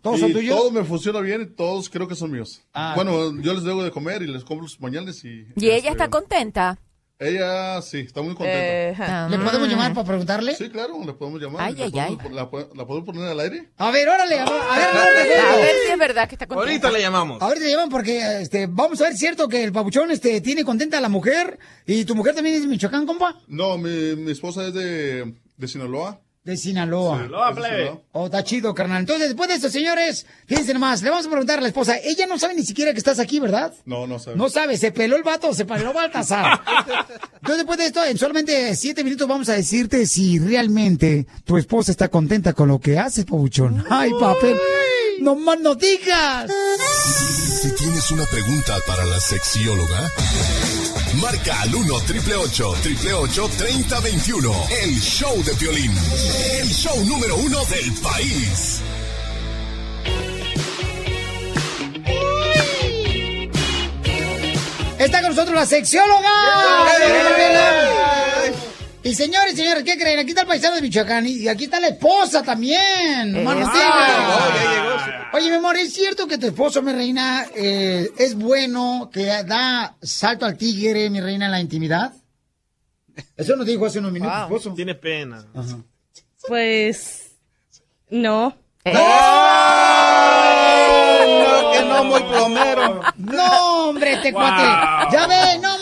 ¿Todos 0.00 0.18
y 0.18 0.20
son 0.20 0.32
tuyos? 0.32 0.56
Todos 0.56 0.72
me 0.72 0.84
funcionan 0.84 1.24
bien 1.24 1.42
y 1.42 1.46
todos 1.46 1.90
creo 1.90 2.06
que 2.06 2.14
son 2.14 2.30
míos. 2.30 2.60
Ah, 2.72 2.92
bueno, 2.94 3.36
yo 3.42 3.52
les 3.52 3.64
debo 3.64 3.82
de 3.82 3.90
comer 3.90 4.22
y 4.22 4.28
les 4.28 4.44
compro 4.44 4.68
sus 4.68 4.78
pañales 4.78 5.24
y... 5.24 5.48
Y 5.56 5.70
ella 5.70 5.90
está 5.90 6.08
contenta. 6.08 6.78
Ella 7.18 7.82
sí, 7.82 7.98
está 7.98 8.22
muy 8.22 8.36
contenta. 8.36 9.26
Eh, 9.26 9.30
¿Le 9.30 9.38
podemos 9.38 9.68
llamar 9.68 9.92
para 9.94 10.06
preguntarle? 10.06 10.54
Sí, 10.54 10.68
claro, 10.70 11.00
le 11.04 11.12
podemos 11.12 11.40
llamar. 11.42 11.62
Ay, 11.66 11.74
¿La 11.74 12.04
ay, 12.04 12.14
podemos- 12.14 12.30
La, 12.32 12.48
po- 12.48 12.70
la 12.76 12.86
podemos 12.86 13.04
poner 13.04 13.24
al 13.28 13.40
aire? 13.40 13.68
A 13.78 13.90
ver, 13.90 14.08
órale, 14.08 14.38
a 14.38 14.44
a 14.44 14.46
ver, 14.46 15.40
A 15.40 15.56
ver 15.56 15.74
si 15.84 15.92
es 15.94 15.98
verdad 15.98 16.28
que 16.28 16.36
está 16.36 16.46
contenta. 16.46 16.70
Ahorita 16.70 16.92
le 16.92 17.00
llamamos. 17.00 17.42
Ahorita 17.42 17.64
te 17.66 17.72
llaman 17.72 17.88
porque 17.88 18.40
este, 18.42 18.68
vamos 18.70 19.00
a 19.00 19.06
ver, 19.08 19.14
cierto 19.16 19.48
que 19.48 19.64
el 19.64 19.72
papuchón 19.72 20.12
este, 20.12 20.40
tiene 20.40 20.62
contenta 20.64 20.98
a 20.98 21.00
la 21.00 21.08
mujer 21.08 21.58
y 21.84 22.04
tu 22.04 22.14
mujer 22.14 22.36
también 22.36 22.54
es 22.54 22.62
de 22.62 22.68
Michoacán, 22.68 23.04
compa. 23.06 23.40
No, 23.48 23.76
mi, 23.76 24.14
mi 24.14 24.30
esposa 24.30 24.68
es 24.68 24.74
de, 24.74 25.34
de 25.56 25.66
Sinaloa. 25.66 26.20
De 26.48 26.56
Sinaloa. 26.56 27.18
Sinaloa, 27.18 27.54
plebe. 27.54 28.00
Oh, 28.12 28.24
está 28.24 28.42
chido, 28.42 28.74
carnal. 28.74 29.00
Entonces, 29.00 29.28
después 29.28 29.50
de 29.50 29.56
esto, 29.56 29.68
señores, 29.68 30.24
fíjense 30.46 30.72
nomás, 30.72 31.02
le 31.02 31.10
vamos 31.10 31.26
a 31.26 31.28
preguntar 31.28 31.58
a 31.58 31.60
la 31.60 31.68
esposa. 31.68 31.98
Ella 32.02 32.26
no 32.26 32.38
sabe 32.38 32.54
ni 32.54 32.62
siquiera 32.62 32.92
que 32.92 32.98
estás 32.98 33.18
aquí, 33.18 33.38
¿verdad? 33.38 33.74
No, 33.84 34.06
no 34.06 34.18
sabe. 34.18 34.38
No 34.38 34.48
sabe, 34.48 34.78
se 34.78 34.90
peló 34.90 35.16
el 35.16 35.22
vato, 35.22 35.52
se 35.52 35.66
peló 35.66 35.92
Baltasar. 35.92 36.58
Entonces, 37.34 37.56
después 37.58 37.76
de 37.76 37.84
esto, 37.84 38.02
en 38.02 38.16
solamente 38.16 38.74
siete 38.76 39.04
minutos 39.04 39.28
vamos 39.28 39.50
a 39.50 39.52
decirte 39.52 40.06
si 40.06 40.38
realmente 40.38 41.26
tu 41.44 41.58
esposa 41.58 41.90
está 41.90 42.08
contenta 42.08 42.54
con 42.54 42.68
lo 42.68 42.78
que 42.78 42.98
haces, 42.98 43.26
pabuchón. 43.26 43.84
Ay, 43.90 44.10
papel. 44.18 44.56
No 45.20 45.34
más 45.34 45.60
no 45.60 45.74
digas. 45.74 46.50
Si 47.60 47.70
tienes 47.72 48.10
una 48.10 48.24
pregunta 48.24 48.74
para 48.86 49.04
la 49.04 49.20
sexióloga, 49.20 50.10
marca 51.14 51.60
al 51.62 51.74
1 51.74 52.00
triple 52.06 52.34
888 52.34 53.50
3021. 53.58 54.54
El 54.82 55.00
show 55.00 55.42
de 55.42 55.52
violín. 55.54 55.92
El 56.60 56.68
show 56.68 57.04
número 57.04 57.36
uno 57.36 57.64
del 57.66 57.92
país. 58.02 58.80
Está 64.98 65.20
con 65.20 65.30
nosotros 65.30 65.54
la 65.54 65.66
sexióloga. 65.66 66.28
Y 69.08 69.14
señores, 69.14 69.54
señores, 69.56 69.84
¿qué 69.84 69.96
creen? 69.98 70.18
Aquí 70.18 70.28
está 70.30 70.42
el 70.42 70.46
paisano 70.48 70.74
de 70.76 70.82
Michoacán 70.82 71.26
y 71.26 71.48
aquí 71.48 71.64
está 71.64 71.80
la 71.80 71.88
esposa 71.88 72.42
también. 72.42 73.32
No 73.32 73.40
más 73.42 73.56
no 73.56 73.62
Eso. 73.62 73.72
digas. 73.72 75.10
Oye, 75.32 75.48
mi 75.48 75.56
amor, 75.56 75.76
¿es 75.78 75.94
cierto 75.94 76.26
que 76.26 76.36
tu 76.36 76.46
esposo, 76.48 76.82
mi 76.82 76.92
reina, 76.92 77.46
eh, 77.56 78.10
es 78.18 78.34
bueno, 78.34 79.08
que 79.10 79.24
da 79.24 79.96
salto 80.02 80.44
al 80.44 80.58
tigre, 80.58 81.08
mi 81.08 81.22
reina, 81.22 81.46
en 81.46 81.52
la 81.52 81.60
intimidad? 81.60 82.12
Eso 83.34 83.56
nos 83.56 83.64
dijo 83.66 83.86
hace 83.86 83.98
unos 83.98 84.12
minutos, 84.12 84.36
tu 84.36 84.42
esposo. 84.56 84.74
Tiene 84.74 84.94
pena. 84.94 85.42
Pues 86.46 87.30
no. 88.10 88.54
No, 88.84 88.92
que 91.72 91.80
no, 91.82 92.04
muy 92.04 92.22
plomero. 92.22 93.00
No, 93.16 93.88
hombre, 93.88 94.12
este 94.14 94.32
Wow. 94.32 94.40
cuate. 94.42 94.62
Ya 95.16 95.26
ve, 95.26 95.58
no 95.60 95.77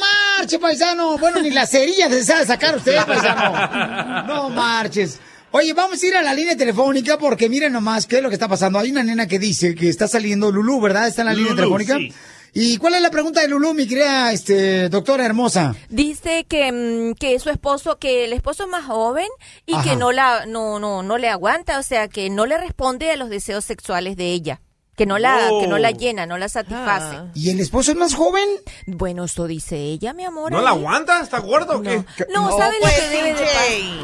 marche, 0.47 0.59
paisano. 0.61 1.19
Bueno, 1.19 1.41
ni 1.43 1.51
las 1.51 1.71
cerillas 1.71 2.11
se 2.11 2.25
sabe 2.25 2.47
sacar 2.47 2.77
usted, 2.77 2.97
paisano. 3.05 4.27
No 4.27 4.49
marches. 4.51 5.19
Oye, 5.51 5.73
vamos 5.73 6.03
a 6.03 6.07
ir 6.07 6.17
a 6.17 6.23
la 6.23 6.35
línea 6.35 6.57
telefónica 6.57 7.19
porque 7.19 7.49
miren 7.49 7.73
nomás 7.73 8.07
qué 8.07 8.17
es 8.17 8.23
lo 8.23 8.29
que 8.29 8.35
está 8.35 8.49
pasando. 8.49 8.79
Hay 8.79 8.91
una 8.91 9.03
nena 9.03 9.27
que 9.27 9.39
dice 9.39 9.75
que 9.75 9.89
está 9.89 10.07
saliendo 10.07 10.51
Lulú, 10.53 10.81
¿verdad? 10.81 11.09
Está 11.09 11.23
en 11.23 11.27
la 11.27 11.35
línea 11.35 11.55
telefónica. 11.55 11.97
sí. 11.99 12.13
¿Y 12.59 12.79
cuál 12.79 12.95
es 12.95 13.03
la 13.03 13.11
pregunta 13.11 13.43
de 13.43 13.49
Lulú, 13.49 13.75
mi 13.75 13.87
querida 13.87 14.33
este, 14.33 14.89
doctora 14.89 15.27
hermosa? 15.27 15.75
Dice 15.91 16.47
que, 16.49 16.73
mm, 16.73 17.15
que 17.15 17.39
su 17.39 17.51
esposo, 17.51 17.99
que 17.99 18.25
el 18.25 18.33
esposo 18.33 18.63
es 18.63 18.71
más 18.71 18.87
joven 18.87 19.27
y 19.67 19.75
Ajá. 19.75 19.83
que 19.83 19.97
no 19.97 20.11
la, 20.11 20.47
no, 20.47 20.79
no, 20.79 21.03
no 21.03 21.19
le 21.19 21.29
aguanta, 21.29 21.79
o 21.79 21.83
sea, 21.83 22.09
que 22.09 22.31
no 22.31 22.47
le 22.47 22.57
responde 22.57 23.11
a 23.11 23.17
los 23.17 23.29
deseos 23.29 23.67
sexuales 23.67 24.17
de 24.17 24.33
ella. 24.33 24.63
Que 24.97 25.07
no 25.07 25.19
la 25.19 25.49
Oh. 25.53 25.61
que 25.61 25.67
no 25.69 25.79
la 25.79 25.91
llena, 25.93 26.27
no 26.27 26.39
la 26.39 26.49
satisface. 26.49 27.19
¿Y 27.35 27.51
el 27.51 27.61
esposo 27.61 27.93
es 27.93 27.97
más 27.97 28.15
joven? 28.15 28.49
Bueno, 28.87 29.25
esto 29.25 29.47
dice 29.47 29.77
ella, 29.77 30.13
mi 30.13 30.25
amor. 30.25 30.51
¿No 30.51 30.61
la 30.63 30.71
ahí. 30.71 30.79
aguanta? 30.79 31.21
¿Está 31.21 31.39
gordo 31.39 31.79
o 31.79 31.83
qué? 31.83 32.05
No, 32.33 32.51
No, 32.51 32.57
¿sabes 32.59 32.79
pues, 32.81 32.97
lo 32.97 33.03
que 33.03 33.09
debe 33.17 33.35
de 33.35 33.41
DJ. 33.41 33.47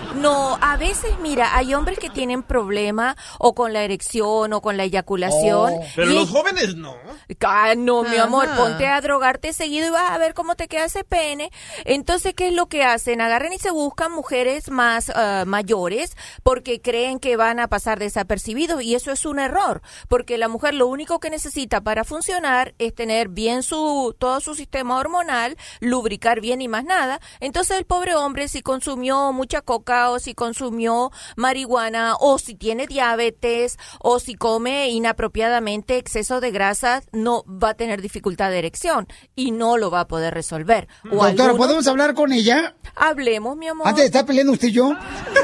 pasar? 0.00 0.16
No, 0.16 0.58
a 0.60 0.76
veces, 0.76 1.10
mira, 1.20 1.56
hay 1.56 1.74
hombres 1.74 1.98
que 1.98 2.10
tienen 2.10 2.42
problema 2.42 3.16
o 3.38 3.54
con 3.54 3.72
la 3.72 3.82
erección 3.82 4.52
o 4.52 4.60
con 4.60 4.76
la 4.76 4.84
eyaculación. 4.84 5.72
Oh. 5.74 5.80
Pero 5.96 6.10
y 6.10 6.14
los 6.14 6.30
jóvenes 6.30 6.74
no. 6.76 6.94
Ah, 7.40 7.74
no, 7.76 8.02
mi 8.04 8.16
amor, 8.18 8.48
ponte 8.56 8.86
a 8.86 9.00
drogarte 9.00 9.52
seguido 9.52 9.86
y 9.86 9.90
vas 9.90 10.10
a 10.10 10.18
ver 10.18 10.34
cómo 10.34 10.54
te 10.56 10.68
queda 10.68 10.84
ese 10.84 11.04
pene. 11.04 11.50
Entonces, 11.84 12.34
¿qué 12.34 12.48
es 12.48 12.54
lo 12.54 12.66
que 12.66 12.84
hacen? 12.84 13.20
Agarran 13.20 13.52
y 13.52 13.58
se 13.58 13.70
buscan 13.70 14.12
mujeres 14.12 14.70
más 14.70 15.10
ah, 15.14 15.44
mayores 15.46 16.16
porque 16.42 16.80
creen 16.80 17.18
que 17.18 17.36
van 17.36 17.58
a 17.60 17.68
pasar 17.68 17.98
desapercibidos 17.98 18.82
y 18.82 18.94
eso 18.94 19.10
es 19.10 19.24
un 19.24 19.38
error, 19.38 19.80
porque 20.08 20.36
la 20.38 20.48
mujer 20.48 20.74
lo 20.82 20.88
único 20.88 21.20
que 21.20 21.30
necesita 21.30 21.80
para 21.80 22.02
funcionar 22.02 22.74
es 22.80 22.92
tener 22.92 23.28
bien 23.28 23.62
su 23.62 24.16
todo 24.18 24.40
su 24.40 24.56
sistema 24.56 24.98
hormonal, 24.98 25.56
lubricar 25.78 26.40
bien 26.40 26.60
y 26.60 26.66
más 26.66 26.82
nada. 26.82 27.20
Entonces, 27.38 27.78
el 27.78 27.84
pobre 27.84 28.16
hombre 28.16 28.48
si 28.48 28.62
consumió 28.62 29.32
mucha 29.32 29.60
coca 29.60 30.10
o 30.10 30.18
si 30.18 30.34
consumió 30.34 31.12
marihuana 31.36 32.16
o 32.18 32.40
si 32.40 32.56
tiene 32.56 32.88
diabetes 32.88 33.78
o 34.00 34.18
si 34.18 34.34
come 34.34 34.88
inapropiadamente 34.88 35.98
exceso 35.98 36.40
de 36.40 36.50
grasas, 36.50 37.04
no 37.12 37.44
va 37.46 37.70
a 37.70 37.74
tener 37.74 38.02
dificultad 38.02 38.50
de 38.50 38.58
erección 38.58 39.06
y 39.36 39.52
no 39.52 39.76
lo 39.76 39.88
va 39.88 40.00
a 40.00 40.08
poder 40.08 40.34
resolver. 40.34 40.88
O 41.12 41.24
Doctora, 41.24 41.54
¿podemos 41.54 41.86
hablar 41.86 42.14
con 42.14 42.32
ella? 42.32 42.74
Hablemos, 42.96 43.56
mi 43.56 43.68
amor. 43.68 43.86
Antes 43.86 44.06
estar 44.06 44.26
peleando 44.26 44.52
usted 44.52 44.66
y 44.66 44.72
yo. 44.72 44.94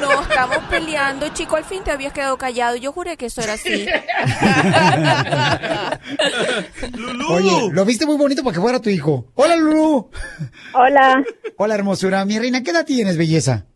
No, 0.01 0.23
estamos 0.23 0.59
peleando, 0.69 1.29
chico. 1.29 1.55
Al 1.55 1.65
fin 1.65 1.85
te 1.85 1.93
habías 1.93 2.13
quedado 2.13 2.37
callado. 2.37 2.75
Yo 2.75 2.93
juré 2.93 3.17
que 3.17 3.27
eso 3.27 3.41
era 3.41 3.53
así. 3.53 3.87
Oye, 7.31 7.71
lo 7.73 7.85
viste 7.85 8.07
muy 8.07 8.17
bonito 8.17 8.43
para 8.43 8.55
que 8.55 8.61
fuera 8.61 8.81
tu 8.81 8.91
hijo. 8.91 9.27
Hola, 9.35 9.57
Lulu. 9.57 10.11
Hola, 10.75 11.23
Hola, 11.57 11.75
hermosura. 11.75 12.25
Mi 12.25 12.39
reina, 12.39 12.63
¿qué 12.63 12.71
edad 12.71 12.87
tienes, 12.87 13.17
belleza? 13.17 13.67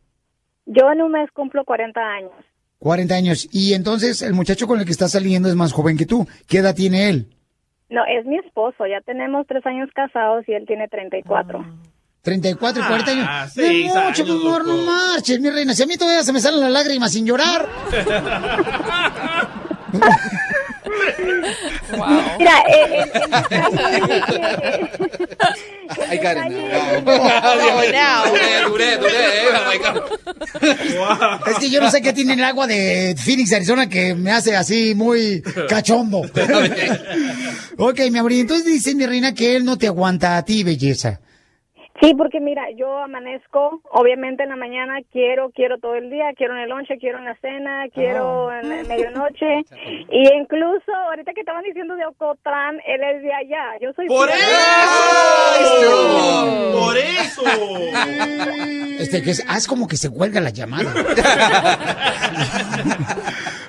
yo 0.66 0.90
en 0.92 1.02
un 1.02 1.12
mes 1.12 1.30
cumplo 1.32 1.64
40 1.64 2.00
años. 2.00 2.32
40 2.78 3.14
años. 3.14 3.48
Y 3.52 3.74
entonces 3.74 4.22
el 4.22 4.32
muchacho 4.34 4.66
con 4.66 4.78
el 4.78 4.84
que 4.86 4.92
estás 4.92 5.12
saliendo 5.12 5.48
es 5.48 5.54
más 5.54 5.72
joven 5.72 5.96
que 5.96 6.06
tú. 6.06 6.26
¿Qué 6.48 6.58
edad 6.58 6.74
tiene 6.74 7.08
él? 7.08 7.36
No, 7.90 8.02
es 8.06 8.24
mi 8.24 8.38
esposo, 8.38 8.86
ya 8.86 9.00
tenemos 9.02 9.46
tres 9.46 9.64
años 9.66 9.90
casados 9.94 10.44
y 10.48 10.52
él 10.52 10.64
tiene 10.66 10.88
34. 10.88 11.64
34 12.22 12.82
y 12.82 12.86
40 12.86 13.10
años. 13.10 13.26
Ah, 13.28 13.46
no 13.56 13.62
mucho, 13.62 13.98
años, 13.98 14.28
mi 14.28 14.46
amor, 14.46 14.66
no 14.66 14.76
marches, 14.78 15.40
mi 15.40 15.50
reina. 15.50 15.74
Si 15.74 15.82
a 15.82 15.86
mí 15.86 15.96
todavía 15.96 16.22
se 16.22 16.32
me 16.32 16.40
salen 16.40 16.60
las 16.60 16.70
lágrimas 16.70 17.12
sin 17.12 17.26
llorar. 17.26 17.66
Mira, 22.38 22.62
eh, 22.68 23.04
el, 23.04 23.10
que- 24.26 25.28
Ay, 26.08 26.18
Karen. 26.20 26.52
Duré, 28.68 28.94
eh. 28.94 28.98
Es 31.46 31.58
que 31.58 31.70
yo 31.70 31.80
no 31.80 31.90
sé 31.90 32.00
qué 32.02 32.12
tiene 32.12 32.34
el 32.34 32.44
agua 32.44 32.66
de 32.66 33.14
Phoenix, 33.22 33.52
Arizona, 33.52 33.88
que 33.88 34.14
me 34.14 34.30
hace 34.32 34.56
así 34.56 34.94
muy 34.94 35.42
cachondo. 35.68 36.18
ok, 37.78 38.00
mi 38.10 38.18
amor, 38.18 38.32
entonces 38.32 38.64
dice 38.66 38.94
mi 38.94 39.06
reina 39.06 39.34
que 39.34 39.56
él 39.56 39.64
no 39.64 39.76
te 39.78 39.86
aguanta 39.88 40.36
a 40.36 40.44
ti, 40.44 40.62
belleza. 40.64 41.20
Sí, 42.02 42.14
porque 42.18 42.40
mira, 42.40 42.64
yo 42.76 42.98
amanezco, 42.98 43.80
obviamente 43.92 44.42
en 44.42 44.48
la 44.48 44.56
mañana 44.56 44.94
quiero, 45.12 45.50
quiero 45.54 45.78
todo 45.78 45.94
el 45.94 46.10
día, 46.10 46.32
quiero 46.36 46.56
en 46.56 46.62
el 46.64 46.68
lonche, 46.68 46.98
quiero 46.98 47.18
en 47.18 47.24
la 47.26 47.36
cena, 47.40 47.84
quiero 47.94 48.52
en 48.52 48.68
la 48.68 48.82
medianoche, 48.88 49.60
y 50.10 50.34
incluso 50.34 50.92
ahorita 51.10 51.32
que 51.32 51.40
estaban 51.40 51.62
diciendo 51.62 51.94
de 51.94 52.04
Ocotlán, 52.06 52.80
él 52.86 53.00
es 53.04 53.22
de 53.22 53.32
allá, 53.32 53.78
yo 53.80 53.92
soy 53.94 54.08
¡Por 54.08 54.28
eso! 54.28 54.38
¡Por 56.72 56.96
eso! 56.98 57.42
Este, 58.98 59.22
que 59.22 59.30
es, 59.30 59.44
haz 59.48 59.68
como 59.68 59.86
que 59.86 59.96
se 59.96 60.10
cuelga 60.10 60.40
la 60.40 60.50
llamada. 60.50 60.92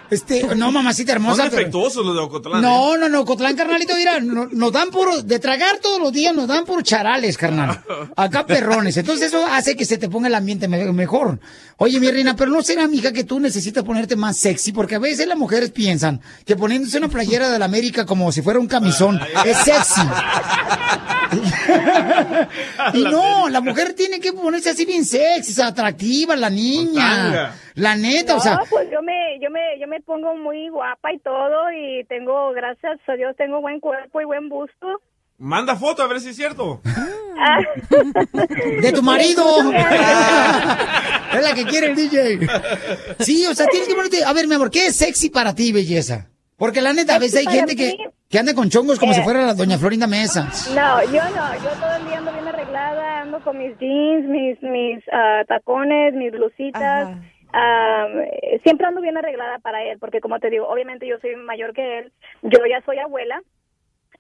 Este, 0.10 0.43
no, 0.55 0.72
mamacita 0.72 1.14
hermosa. 1.14 1.38
Son 1.43 1.45
pero- 1.49 1.57
defectuosos 1.57 2.05
los 2.05 2.14
de 2.15 2.22
Ocotlán. 2.22 2.60
¿eh? 2.60 2.61
No, 2.61 2.97
no, 2.97 3.10
no, 3.10 3.26
Cotlán, 3.26 3.55
carnalito, 3.55 3.95
mira, 3.95 4.19
no- 4.19 4.47
nos 4.51 4.72
dan 4.72 4.91
puro, 4.91 5.23
de 5.23 5.39
tragar 5.39 5.80
todos 5.81 5.99
los 5.99 6.11
días, 6.14 6.35
nos 6.35 6.47
dan 6.47 6.65
por 6.65 6.84
charales, 6.84 7.35
carnal. 7.35 7.80
Acá 8.24 8.45
perrones. 8.45 8.98
Entonces 8.98 9.28
eso 9.28 9.45
hace 9.45 9.76
que 9.76 9.86
se 9.86 9.98
te 9.98 10.10
ponga 10.10 10.28
el 10.28 10.36
ambiente 10.36 10.68
me- 10.68 10.91
mejor. 10.94 11.40
Oye, 11.78 12.00
mi 12.00 12.10
reina, 12.12 12.36
pero 12.36 12.52
no 12.52 12.62
será, 12.62 12.88
mija, 12.88 13.12
que 13.12 13.24
tú 13.24 13.40
necesitas 13.40 13.84
ponerte 13.84 14.16
más 14.16 14.38
sexy, 14.38 14.72
porque 14.72 14.95
a 14.95 15.00
veces 15.00 15.28
las 15.28 15.38
mujeres 15.38 15.72
piensan 15.72 16.22
que 16.45 16.56
poniéndose 16.56 16.98
una 16.98 17.10
playera 17.10 17.50
de 17.50 17.60
la 17.60 17.66
América 17.66 18.06
como 18.06 18.32
si 18.32 18.41
fuera 18.41 18.60
un 18.60 18.68
camisón 18.68 19.20
es 19.45 19.58
sexy. 19.58 20.02
y 22.94 23.04
no, 23.04 23.50
la 23.50 23.62
mujer 23.62 23.94
tiene 23.94 24.20
que 24.20 24.34
ponerse 24.34 24.70
así 24.72 24.86
bien 24.86 25.06
sexy, 25.06 25.60
atractiva, 25.62 26.36
la 26.36 26.50
niña. 26.50 27.54
La 27.76 27.95
neta, 27.95 28.36
o 28.36 28.40
sea. 28.40 28.56
No, 28.56 28.62
pues 28.70 28.88
yo 28.91 29.02
me, 29.02 29.40
yo 29.41 29.50
me, 29.50 29.80
yo 29.80 29.88
me 29.88 30.00
pongo 30.02 30.36
muy 30.38 30.70
guapa 30.70 31.12
y 31.12 31.20
todo 31.20 31.72
y 31.72 32.04
tengo, 32.06 32.52
gracias 32.52 33.00
a 33.08 33.14
Dios, 33.14 33.36
tengo 33.36 33.62
buen 33.62 33.80
cuerpo 33.80 34.22
y 34.22 34.26
buen 34.26 34.48
busto. 34.50 35.02
Manda 35.38 35.76
foto 35.76 36.03
a 36.03 36.07
ver 36.07 36.19
si 36.22 36.30
es 36.30 36.35
cierto. 36.35 36.81
De 38.81 38.91
tu 38.93 39.01
marido. 39.01 39.43
es 41.34 41.41
la 41.43 41.53
que 41.55 41.65
quiere 41.65 41.88
el 41.88 41.95
DJ. 41.95 42.39
Sí, 43.19 43.45
o 43.45 43.53
sea, 43.53 43.68
tienes 43.68 43.88
que 43.88 43.95
ponerte. 43.95 44.23
A 44.23 44.34
ver, 44.34 44.47
mi 44.47 44.55
amor, 44.55 44.69
¿qué 44.72 44.88
es 44.88 44.95
sexy 44.97 45.30
para 45.30 45.53
ti, 45.55 45.72
belleza? 45.73 46.27
Porque 46.57 46.81
la 46.81 46.93
neta, 46.93 47.15
a 47.15 47.19
veces 47.19 47.45
hay 47.45 47.53
gente 47.53 47.76
que, 47.76 47.97
que 48.30 48.39
anda 48.39 48.53
con 48.53 48.69
chongos 48.69 48.99
como 48.99 49.11
Eh. 49.11 49.15
si 49.15 49.22
fuera 49.22 49.45
la 49.45 49.53
doña 49.53 49.77
Florinda 49.77 50.07
Mesa. 50.07 50.49
No, 50.76 51.03
yo 51.11 51.22
no, 51.35 51.55
yo 51.64 51.69
todo 51.80 51.95
el 51.97 52.05
día 52.05 52.19
ando 52.19 52.31
bien 52.31 52.47
arreglada, 52.47 53.22
ando 53.22 53.39
con 53.43 53.57
mis 53.57 53.77
jeans, 53.80 54.26
mis, 54.30 54.61
mis 54.61 55.03
ah, 55.11 55.41
tacones, 55.47 56.14
mis 56.14 56.31
blusitas. 56.31 57.10
eh, 57.53 58.60
siempre 58.64 58.88
ando 58.88 59.01
bien 59.01 59.18
arreglada 59.18 59.60
para 59.60 59.84
él, 59.84 59.97
porque 59.99 60.22
como 60.22 60.39
te 60.39 60.49
digo, 60.49 60.68
obviamente 60.69 61.07
yo 61.07 61.18
soy 61.19 61.35
mayor 61.35 61.73
que 61.73 61.99
él, 61.99 62.11
yo 62.43 62.60
ya 62.69 62.81
soy 62.85 62.99
abuela, 62.99 63.41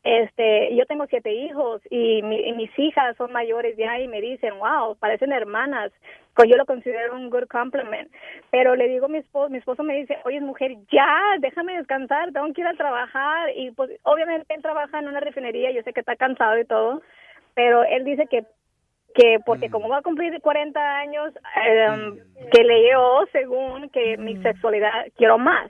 este, 0.03 0.75
yo 0.75 0.85
tengo 0.85 1.05
siete 1.07 1.31
hijos 1.31 1.81
y, 1.89 2.21
mi- 2.23 2.41
y 2.47 2.53
mis 2.53 2.77
hijas 2.77 3.15
son 3.17 3.31
mayores 3.31 3.77
ya 3.77 3.99
y 3.99 4.07
me 4.07 4.19
dicen, 4.21 4.57
wow, 4.59 4.95
parecen 4.97 5.31
hermanas. 5.31 5.91
Pues 6.35 6.49
yo 6.49 6.57
lo 6.57 6.65
considero 6.65 7.15
un 7.15 7.29
good 7.29 7.47
compliment. 7.47 8.11
Pero 8.51 8.75
le 8.75 8.87
digo 8.87 9.05
a 9.05 9.09
mi 9.09 9.19
esposo, 9.19 9.49
mi 9.49 9.59
esposo 9.59 9.83
me 9.83 9.95
dice, 9.95 10.17
oye, 10.25 10.41
mujer, 10.41 10.71
ya, 10.91 11.15
déjame 11.39 11.77
descansar, 11.77 12.31
tengo 12.33 12.51
que 12.53 12.61
ir 12.61 12.67
a 12.67 12.73
trabajar. 12.73 13.49
Y 13.55 13.71
pues 13.71 13.91
obviamente 14.03 14.53
él 14.53 14.61
trabaja 14.61 14.99
en 14.99 15.07
una 15.07 15.19
refinería, 15.19 15.71
yo 15.71 15.83
sé 15.83 15.93
que 15.93 15.99
está 15.99 16.15
cansado 16.15 16.57
y 16.59 16.65
todo, 16.65 17.01
pero 17.53 17.83
él 17.83 18.03
dice 18.03 18.25
que 18.27 18.43
que 19.15 19.37
porque 19.45 19.67
como 19.69 19.89
va 19.89 19.99
a 19.99 20.01
cumplir 20.01 20.41
40 20.41 20.97
años, 20.97 21.31
eh, 21.63 21.87
que 22.51 22.63
leyó 22.63 23.27
según 23.31 23.89
que 23.89 24.17
mi 24.17 24.33
sexualidad 24.41 25.05
quiero 25.15 25.37
más. 25.37 25.69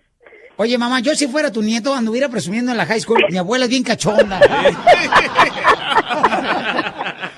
Oye, 0.55 0.77
mamá, 0.77 0.99
yo 0.99 1.15
si 1.15 1.27
fuera 1.27 1.51
tu 1.51 1.63
nieto 1.63 1.95
anduviera 1.95 2.30
presumiendo 2.30 2.71
en 2.71 2.77
la 2.77 2.85
high 2.85 3.01
school. 3.01 3.23
Mi 3.30 3.38
abuela 3.38 3.65
es 3.65 3.71
bien 3.71 3.84
cachonda. 3.84 4.39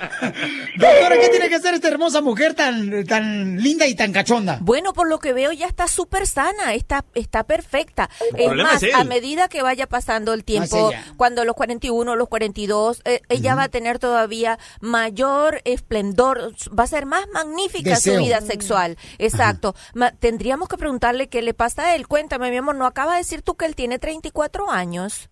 Doctora, 0.77 1.17
¿qué 1.19 1.29
tiene 1.29 1.49
que 1.49 1.55
hacer 1.55 1.73
esta 1.73 1.87
hermosa 1.87 2.21
mujer 2.21 2.53
tan, 2.53 3.05
tan 3.05 3.57
linda 3.61 3.87
y 3.87 3.95
tan 3.95 4.11
cachonda? 4.11 4.59
Bueno, 4.61 4.93
por 4.93 5.09
lo 5.09 5.19
que 5.19 5.33
veo 5.33 5.51
ya 5.51 5.67
está 5.67 5.87
súper 5.87 6.27
sana, 6.27 6.73
está, 6.73 7.05
está 7.13 7.43
perfecta. 7.43 8.09
Es 8.35 8.51
más, 8.53 8.75
es 8.81 8.89
él. 8.89 8.95
a 8.95 9.03
medida 9.03 9.47
que 9.47 9.61
vaya 9.61 9.87
pasando 9.87 10.33
el 10.33 10.43
tiempo, 10.43 10.91
cuando 11.17 11.45
los 11.45 11.55
41, 11.55 12.15
los 12.15 12.27
42, 12.29 13.01
eh, 13.05 13.21
ella 13.29 13.55
va 13.55 13.63
a 13.63 13.69
tener 13.69 13.99
todavía 13.99 14.57
mayor 14.81 15.61
esplendor, 15.65 16.53
va 16.77 16.83
a 16.83 16.87
ser 16.87 17.05
más 17.05 17.25
magnífica 17.33 17.91
Deseo. 17.91 18.15
su 18.19 18.23
vida 18.23 18.41
sexual. 18.41 18.97
Exacto. 19.17 19.75
Ma- 19.93 20.11
tendríamos 20.11 20.67
que 20.69 20.77
preguntarle 20.77 21.29
qué 21.29 21.41
le 21.41 21.53
pasa 21.53 21.83
a 21.83 21.95
él. 21.95 22.07
Cuéntame, 22.07 22.51
mi 22.51 22.57
amor, 22.57 22.75
¿no 22.75 22.85
acaba 22.85 23.13
de 23.13 23.19
decir 23.19 23.41
tú 23.41 23.55
que 23.55 23.65
él 23.65 23.75
tiene 23.75 23.99
34 23.99 24.69
años? 24.71 25.29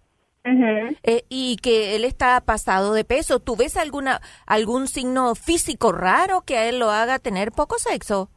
Eh, 1.03 1.25
y 1.29 1.57
que 1.57 1.95
él 1.95 2.03
está 2.03 2.41
pasado 2.41 2.93
de 2.93 3.05
peso. 3.05 3.39
¿Tú 3.39 3.55
ves 3.55 3.77
alguna 3.77 4.21
algún 4.45 4.87
signo 4.87 5.35
físico 5.35 5.91
raro 5.91 6.41
que 6.41 6.57
a 6.57 6.67
él 6.67 6.79
lo 6.79 6.91
haga 6.91 7.19
tener 7.19 7.51
poco 7.51 7.79
sexo? 7.79 8.29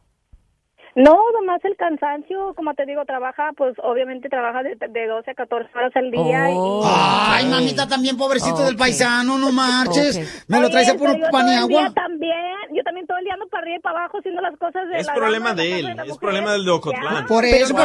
No, 0.97 1.15
nomás 1.39 1.63
el 1.65 1.77
cansancio, 1.77 2.55
como 2.57 2.73
te 2.73 2.87
digo, 2.87 3.05
trabaja, 3.05 3.51
pues 3.55 3.75
obviamente 3.83 4.31
trabaja 4.31 4.63
de, 4.63 4.77
de 4.77 5.07
12 5.07 5.31
a 5.31 5.35
14 5.35 5.69
horas 5.77 5.93
al 5.95 6.11
día. 6.11 6.47
Oh. 6.49 6.83
y, 6.83 6.89
Ay, 6.91 7.47
mamita, 7.51 7.87
también 7.87 8.17
pobrecito 8.17 8.65
del 8.65 8.77
paisano, 8.77 9.37
no 9.37 9.53
marches. 9.53 10.17
Me 10.49 10.59
lo 10.59 10.65
Oye, 10.69 10.73
traes 10.73 10.89
a 10.89 10.95
puro 10.95 11.13
yo 11.15 11.27
pan 11.31 11.49
y 11.51 11.55
agua. 11.55 11.93
también, 11.95 12.35
yo 12.75 12.83
también 12.83 13.07
todo 13.07 13.19
el 13.19 13.25
día 13.25 13.35
ando 13.35 13.47
para 13.49 13.61
arriba 13.61 13.77
y 13.77 13.81
para 13.81 13.99
abajo 13.99 14.17
haciendo 14.21 14.41
las 14.41 14.57
cosas 14.59 14.89
de 14.89 14.97
Es 14.99 15.07
la 15.07 15.13
problema 15.13 15.49
dama, 15.51 15.61
de 15.63 15.79
él, 15.81 15.89
es 15.91 15.97
mujer. 15.97 16.17
problema 16.19 16.53
del 16.53 16.65
de 16.65 16.71
Ocotlán. 16.71 17.27
Por 17.27 17.45
eso, 17.45 17.75
wow. 17.75 17.83